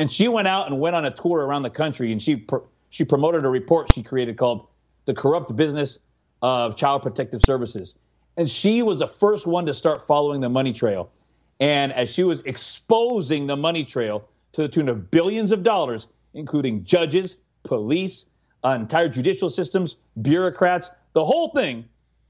And 0.01 0.11
she 0.11 0.27
went 0.27 0.47
out 0.47 0.65
and 0.65 0.79
went 0.79 0.95
on 0.95 1.05
a 1.05 1.11
tour 1.11 1.45
around 1.45 1.61
the 1.61 1.69
country 1.69 2.11
and 2.11 2.19
she, 2.19 2.35
pr- 2.35 2.65
she 2.89 3.05
promoted 3.05 3.45
a 3.45 3.47
report 3.47 3.87
she 3.93 4.01
created 4.01 4.35
called 4.35 4.65
The 5.05 5.13
Corrupt 5.13 5.55
Business 5.55 5.99
of 6.41 6.75
Child 6.75 7.03
Protective 7.03 7.43
Services. 7.43 7.93
And 8.35 8.49
she 8.49 8.81
was 8.81 8.97
the 8.97 9.05
first 9.05 9.45
one 9.45 9.63
to 9.67 9.75
start 9.75 10.07
following 10.07 10.41
the 10.41 10.49
money 10.49 10.73
trail. 10.73 11.11
And 11.59 11.93
as 11.93 12.09
she 12.09 12.23
was 12.23 12.41
exposing 12.45 13.45
the 13.45 13.55
money 13.55 13.85
trail 13.85 14.27
to 14.53 14.63
the 14.63 14.67
tune 14.67 14.89
of 14.89 15.11
billions 15.11 15.51
of 15.51 15.61
dollars, 15.61 16.07
including 16.33 16.83
judges, 16.83 17.35
police, 17.61 18.25
uh, 18.65 18.69
entire 18.69 19.07
judicial 19.07 19.51
systems, 19.51 19.97
bureaucrats, 20.23 20.89
the 21.13 21.23
whole 21.23 21.49
thing, 21.49 21.85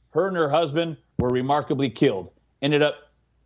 her 0.09 0.27
and 0.27 0.35
her 0.35 0.49
husband 0.49 0.97
were 1.19 1.29
remarkably 1.29 1.89
killed. 1.89 2.31
Ended 2.61 2.81
up, 2.81 2.95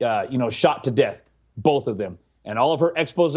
uh, 0.02 0.26
you 0.32 0.40
know, 0.40 0.50
shot 0.50 0.84
to 0.86 0.90
death, 0.90 1.22
both 1.58 1.86
of 1.86 2.00
them. 2.00 2.18
And 2.44 2.58
all 2.58 2.74
of 2.74 2.80
her 2.80 2.92
expose 2.96 3.36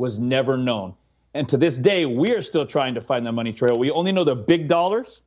was 0.00 0.18
never 0.18 0.56
known. 0.56 0.94
And 1.34 1.48
to 1.50 1.56
this 1.56 1.76
day, 1.76 2.06
we 2.06 2.30
are 2.30 2.42
still 2.42 2.66
trying 2.66 2.94
to 2.94 3.00
find 3.00 3.24
the 3.24 3.30
money 3.30 3.52
trail. 3.52 3.78
We 3.78 3.90
only 3.90 4.10
know 4.10 4.24
the 4.24 4.34
big 4.34 4.66
dollars. 4.66 5.20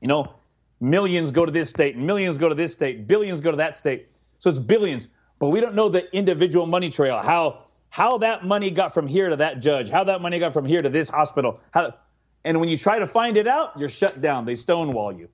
You 0.00 0.08
know, 0.08 0.34
millions 0.80 1.30
go 1.30 1.46
to 1.46 1.52
this 1.52 1.70
state, 1.70 1.96
millions 1.96 2.36
go 2.36 2.48
to 2.48 2.54
this 2.54 2.72
state, 2.72 3.06
billions 3.06 3.40
go 3.40 3.52
to 3.52 3.56
that 3.56 3.78
state. 3.78 4.08
So 4.40 4.50
it's 4.50 4.58
billions. 4.58 5.06
But 5.38 5.48
we 5.48 5.60
don't 5.60 5.74
know 5.74 5.88
the 5.88 6.14
individual 6.14 6.66
money 6.66 6.90
trail, 6.90 7.18
how 7.22 7.64
how 7.90 8.18
that 8.18 8.44
money 8.44 8.70
got 8.70 8.92
from 8.92 9.06
here 9.06 9.30
to 9.30 9.36
that 9.36 9.60
judge, 9.60 9.88
how 9.88 10.04
that 10.04 10.20
money 10.20 10.38
got 10.38 10.52
from 10.52 10.66
here 10.66 10.80
to 10.80 10.90
this 10.90 11.08
hospital. 11.08 11.60
How, 11.70 11.94
and 12.44 12.60
when 12.60 12.68
you 12.68 12.76
try 12.76 12.98
to 12.98 13.06
find 13.06 13.36
it 13.36 13.46
out, 13.46 13.78
you're 13.78 13.88
shut 13.88 14.20
down. 14.20 14.44
They 14.44 14.56
stonewall 14.56 15.12
you. 15.12 15.28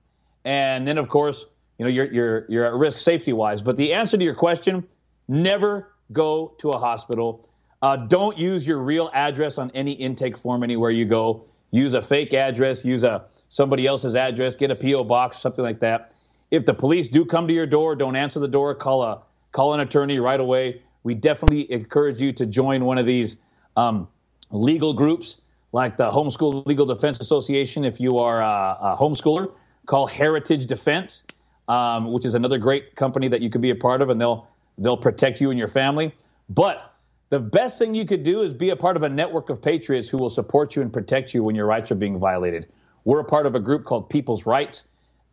And 0.45 0.87
then 0.87 0.97
of 0.97 1.09
course, 1.09 1.45
you 1.79 1.85
know, 1.85 1.91
you're 1.91 2.11
you're 2.13 2.45
you're 2.49 2.65
at 2.65 2.73
risk 2.73 2.99
safety 2.99 3.33
wise. 3.33 3.61
But 3.61 3.77
the 3.77 3.93
answer 3.93 4.15
to 4.15 4.23
your 4.23 4.35
question, 4.35 4.87
never 5.27 5.91
go 6.13 6.53
to 6.59 6.69
a 6.69 6.77
hospital. 6.77 7.49
Uh, 7.85 7.95
don't 7.95 8.35
use 8.35 8.65
your 8.65 8.79
real 8.79 9.11
address 9.13 9.59
on 9.59 9.69
any 9.75 9.91
intake 9.91 10.35
form 10.39 10.63
anywhere 10.63 10.89
you 10.89 11.05
go. 11.05 11.45
Use 11.69 11.93
a 11.93 12.01
fake 12.01 12.33
address. 12.33 12.83
Use 12.83 13.03
a 13.03 13.25
somebody 13.49 13.85
else's 13.85 14.15
address. 14.15 14.55
Get 14.55 14.71
a 14.71 14.75
PO 14.75 15.03
box, 15.03 15.39
something 15.39 15.63
like 15.63 15.79
that. 15.81 16.11
If 16.49 16.65
the 16.65 16.73
police 16.73 17.09
do 17.09 17.23
come 17.23 17.47
to 17.47 17.53
your 17.53 17.67
door, 17.67 17.95
don't 17.95 18.15
answer 18.15 18.39
the 18.39 18.47
door. 18.47 18.73
Call 18.73 19.03
a 19.03 19.21
call 19.51 19.75
an 19.75 19.81
attorney 19.81 20.17
right 20.17 20.39
away. 20.39 20.81
We 21.03 21.13
definitely 21.13 21.71
encourage 21.71 22.19
you 22.19 22.33
to 22.33 22.47
join 22.47 22.85
one 22.85 22.97
of 22.97 23.05
these 23.05 23.37
um, 23.77 24.07
legal 24.49 24.91
groups 24.91 25.35
like 25.71 25.95
the 25.95 26.09
Homeschool 26.09 26.65
Legal 26.65 26.87
Defense 26.87 27.19
Association. 27.19 27.85
If 27.85 27.99
you 27.99 28.17
are 28.17 28.41
a, 28.41 28.77
a 28.81 28.97
homeschooler, 28.99 29.51
call 29.85 30.07
Heritage 30.07 30.65
Defense, 30.65 31.21
um, 31.67 32.11
which 32.11 32.25
is 32.25 32.33
another 32.33 32.57
great 32.57 32.95
company 32.95 33.27
that 33.27 33.41
you 33.41 33.51
could 33.51 33.61
be 33.61 33.69
a 33.69 33.75
part 33.75 34.01
of, 34.01 34.09
and 34.09 34.19
they'll 34.19 34.47
they'll 34.79 34.97
protect 34.97 35.39
you 35.39 35.51
and 35.51 35.59
your 35.59 35.67
family. 35.67 36.15
But 36.49 36.94
the 37.29 37.39
best 37.39 37.79
thing 37.79 37.95
you 37.95 38.05
could 38.05 38.23
do 38.23 38.41
is 38.41 38.53
be 38.53 38.69
a 38.69 38.75
part 38.75 38.95
of 38.95 39.03
a 39.03 39.09
network 39.09 39.49
of 39.49 39.61
patriots 39.61 40.07
who 40.07 40.17
will 40.17 40.29
support 40.29 40.75
you 40.75 40.81
and 40.81 40.93
protect 40.93 41.33
you 41.33 41.43
when 41.43 41.55
your 41.55 41.65
rights 41.65 41.91
are 41.91 41.95
being 41.95 42.19
violated. 42.19 42.67
We're 43.03 43.19
a 43.19 43.25
part 43.25 43.45
of 43.45 43.55
a 43.55 43.59
group 43.59 43.83
called 43.85 44.09
People's 44.09 44.45
Rights. 44.45 44.83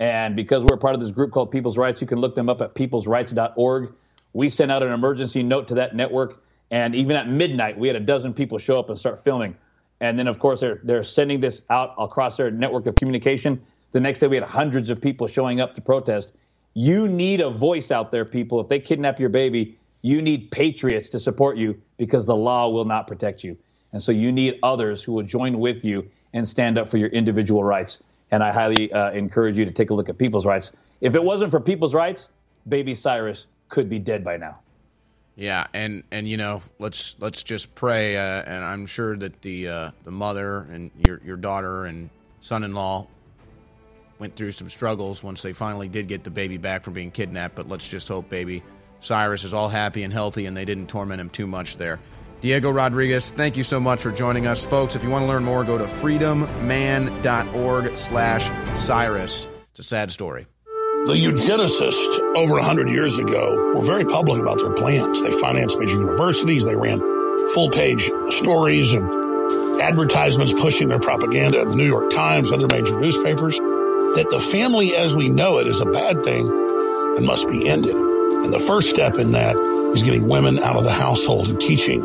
And 0.00 0.34
because 0.34 0.64
we're 0.64 0.74
a 0.74 0.78
part 0.78 0.94
of 0.94 1.00
this 1.00 1.10
group 1.10 1.30
called 1.30 1.50
People's 1.50 1.76
Rights, 1.76 2.00
you 2.00 2.06
can 2.06 2.18
look 2.18 2.34
them 2.34 2.48
up 2.48 2.60
at 2.60 2.74
peoplesrights.org. 2.74 3.92
We 4.32 4.48
sent 4.48 4.72
out 4.72 4.82
an 4.82 4.92
emergency 4.92 5.42
note 5.42 5.68
to 5.68 5.74
that 5.74 5.94
network. 5.94 6.42
And 6.70 6.94
even 6.94 7.16
at 7.16 7.28
midnight, 7.28 7.78
we 7.78 7.86
had 7.88 7.96
a 7.96 8.00
dozen 8.00 8.32
people 8.32 8.58
show 8.58 8.78
up 8.78 8.88
and 8.88 8.98
start 8.98 9.22
filming. 9.22 9.54
And 10.00 10.18
then, 10.18 10.26
of 10.26 10.38
course, 10.38 10.60
they're, 10.60 10.80
they're 10.82 11.04
sending 11.04 11.40
this 11.40 11.62
out 11.70 11.94
across 11.98 12.36
their 12.36 12.50
network 12.50 12.86
of 12.86 12.96
communication. 12.96 13.62
The 13.92 14.00
next 14.00 14.18
day, 14.18 14.26
we 14.26 14.36
had 14.36 14.44
hundreds 14.44 14.88
of 14.90 15.00
people 15.00 15.28
showing 15.28 15.60
up 15.60 15.74
to 15.74 15.80
protest. 15.80 16.32
You 16.74 17.06
need 17.06 17.42
a 17.42 17.50
voice 17.50 17.90
out 17.90 18.10
there, 18.10 18.24
people. 18.24 18.60
If 18.60 18.68
they 18.68 18.80
kidnap 18.80 19.20
your 19.20 19.28
baby, 19.28 19.78
you 20.02 20.20
need 20.20 20.50
patriots 20.50 21.08
to 21.10 21.20
support 21.20 21.56
you 21.56 21.80
because 21.96 22.26
the 22.26 22.36
law 22.36 22.68
will 22.68 22.84
not 22.84 23.06
protect 23.06 23.42
you. 23.42 23.56
And 23.92 24.02
so 24.02 24.10
you 24.12 24.32
need 24.32 24.58
others 24.62 25.02
who 25.02 25.12
will 25.12 25.22
join 25.22 25.58
with 25.58 25.84
you 25.84 26.08
and 26.32 26.46
stand 26.46 26.76
up 26.76 26.90
for 26.90 26.96
your 26.96 27.08
individual 27.10 27.62
rights. 27.62 27.98
And 28.30 28.42
I 28.42 28.52
highly 28.52 28.92
uh, 28.92 29.12
encourage 29.12 29.56
you 29.56 29.64
to 29.64 29.70
take 29.70 29.90
a 29.90 29.94
look 29.94 30.08
at 30.08 30.18
people's 30.18 30.46
rights. 30.46 30.72
If 31.00 31.14
it 31.14 31.22
wasn't 31.22 31.50
for 31.50 31.60
people's 31.60 31.94
rights, 31.94 32.28
baby 32.68 32.94
Cyrus 32.94 33.46
could 33.68 33.88
be 33.88 33.98
dead 33.98 34.24
by 34.24 34.36
now. 34.36 34.58
Yeah, 35.34 35.66
and 35.72 36.04
and 36.10 36.28
you 36.28 36.36
know, 36.36 36.62
let's 36.78 37.16
let's 37.18 37.42
just 37.42 37.74
pray. 37.74 38.18
Uh, 38.18 38.42
and 38.42 38.62
I'm 38.62 38.84
sure 38.84 39.16
that 39.16 39.40
the 39.40 39.68
uh, 39.68 39.90
the 40.04 40.10
mother 40.10 40.66
and 40.70 40.90
your 40.98 41.22
your 41.24 41.36
daughter 41.38 41.86
and 41.86 42.10
son-in-law 42.42 43.06
went 44.18 44.36
through 44.36 44.52
some 44.52 44.68
struggles 44.68 45.22
once 45.22 45.40
they 45.40 45.54
finally 45.54 45.88
did 45.88 46.06
get 46.06 46.22
the 46.22 46.30
baby 46.30 46.58
back 46.58 46.82
from 46.82 46.92
being 46.92 47.10
kidnapped. 47.10 47.54
But 47.54 47.68
let's 47.68 47.88
just 47.88 48.08
hope 48.08 48.28
baby 48.28 48.62
Cyrus 49.02 49.44
is 49.44 49.52
all 49.52 49.68
happy 49.68 50.02
and 50.02 50.12
healthy, 50.12 50.46
and 50.46 50.56
they 50.56 50.64
didn't 50.64 50.88
torment 50.88 51.20
him 51.20 51.28
too 51.28 51.46
much 51.46 51.76
there. 51.76 52.00
Diego 52.40 52.70
Rodriguez, 52.70 53.30
thank 53.30 53.56
you 53.56 53.62
so 53.62 53.78
much 53.78 54.02
for 54.02 54.10
joining 54.10 54.48
us. 54.48 54.64
Folks, 54.64 54.96
if 54.96 55.04
you 55.04 55.10
want 55.10 55.22
to 55.22 55.28
learn 55.28 55.44
more, 55.44 55.62
go 55.62 55.78
to 55.78 55.84
freedomman.org 55.84 57.98
slash 57.98 58.82
Cyrus. 58.82 59.46
It's 59.70 59.80
a 59.80 59.84
sad 59.84 60.10
story. 60.10 60.46
The 61.04 61.14
eugenicists 61.14 62.36
over 62.36 62.54
100 62.54 62.90
years 62.90 63.18
ago 63.18 63.72
were 63.74 63.82
very 63.82 64.04
public 64.04 64.40
about 64.40 64.58
their 64.58 64.72
plans. 64.72 65.22
They 65.22 65.32
financed 65.32 65.78
major 65.78 65.96
universities. 65.96 66.64
They 66.64 66.76
ran 66.76 66.98
full 67.54 67.70
page 67.70 68.10
stories 68.30 68.92
and 68.92 69.80
advertisements 69.80 70.52
pushing 70.52 70.88
their 70.88 71.00
propaganda 71.00 71.60
in 71.60 71.68
the 71.68 71.76
New 71.76 71.86
York 71.86 72.10
Times, 72.10 72.52
other 72.52 72.68
major 72.68 72.98
newspapers, 72.98 73.58
that 73.58 74.26
the 74.30 74.38
family 74.38 74.94
as 74.94 75.16
we 75.16 75.28
know 75.28 75.58
it 75.58 75.66
is 75.66 75.80
a 75.80 75.86
bad 75.86 76.24
thing 76.24 76.46
and 77.16 77.26
must 77.26 77.48
be 77.48 77.68
ended. 77.68 78.11
And 78.44 78.52
the 78.52 78.58
first 78.58 78.90
step 78.90 79.18
in 79.18 79.32
that 79.32 79.56
is 79.94 80.02
getting 80.02 80.28
women 80.28 80.58
out 80.58 80.76
of 80.76 80.84
the 80.84 80.92
household 80.92 81.48
and 81.48 81.60
teaching 81.60 82.02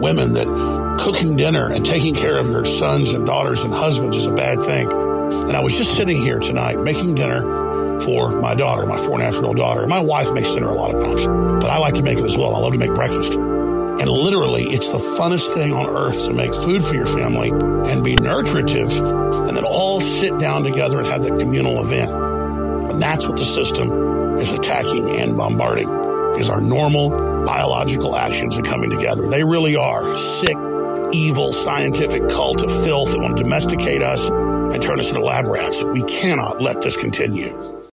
women 0.00 0.32
that 0.32 0.98
cooking 1.00 1.36
dinner 1.36 1.72
and 1.72 1.84
taking 1.84 2.14
care 2.14 2.38
of 2.38 2.48
your 2.48 2.64
sons 2.64 3.14
and 3.14 3.26
daughters 3.26 3.64
and 3.64 3.72
husbands 3.72 4.16
is 4.16 4.26
a 4.26 4.32
bad 4.32 4.60
thing. 4.60 4.92
And 4.92 5.56
I 5.56 5.60
was 5.60 5.76
just 5.76 5.96
sitting 5.96 6.18
here 6.18 6.38
tonight 6.38 6.78
making 6.78 7.14
dinner 7.14 8.00
for 8.00 8.40
my 8.40 8.54
daughter, 8.54 8.86
my 8.86 8.96
four 8.96 9.14
and 9.14 9.22
a 9.22 9.24
half 9.24 9.34
year 9.34 9.44
old 9.44 9.56
daughter. 9.56 9.86
My 9.86 10.00
wife 10.00 10.32
makes 10.32 10.54
dinner 10.54 10.68
a 10.68 10.74
lot 10.74 10.94
of 10.94 11.02
times, 11.02 11.26
but 11.26 11.70
I 11.70 11.78
like 11.78 11.94
to 11.94 12.02
make 12.02 12.18
it 12.18 12.24
as 12.24 12.36
well. 12.36 12.54
I 12.54 12.58
love 12.58 12.72
to 12.72 12.78
make 12.78 12.94
breakfast. 12.94 13.34
And 13.34 14.08
literally, 14.08 14.64
it's 14.64 14.90
the 14.90 14.98
funnest 14.98 15.54
thing 15.54 15.72
on 15.72 15.88
earth 15.88 16.24
to 16.24 16.32
make 16.32 16.54
food 16.54 16.82
for 16.82 16.96
your 16.96 17.06
family 17.06 17.50
and 17.90 18.02
be 18.02 18.16
nutritive 18.16 18.90
and 19.00 19.56
then 19.56 19.64
all 19.64 20.00
sit 20.00 20.38
down 20.38 20.64
together 20.64 20.98
and 20.98 21.08
have 21.08 21.22
that 21.22 21.38
communal 21.38 21.82
event. 21.82 22.10
And 22.92 23.00
that's 23.00 23.28
what 23.28 23.36
the 23.36 23.44
system 23.44 24.11
is 24.38 24.52
attacking 24.52 25.08
and 25.20 25.36
bombarding 25.36 25.88
is 26.36 26.50
our 26.50 26.60
normal 26.60 27.10
biological 27.44 28.16
actions 28.16 28.58
are 28.58 28.62
coming 28.62 28.90
together. 28.90 29.26
They 29.26 29.44
really 29.44 29.76
are 29.76 30.16
sick, 30.16 30.56
evil, 31.12 31.52
scientific 31.52 32.28
cult 32.28 32.62
of 32.62 32.70
filth 32.84 33.12
that 33.12 33.20
want 33.20 33.36
to 33.36 33.42
domesticate 33.42 34.02
us 34.02 34.30
and 34.30 34.82
turn 34.82 34.98
us 34.98 35.10
into 35.10 35.22
lab 35.22 35.46
rats. 35.46 35.84
We 35.84 36.02
cannot 36.02 36.62
let 36.62 36.80
this 36.80 36.96
continue. 36.96 37.71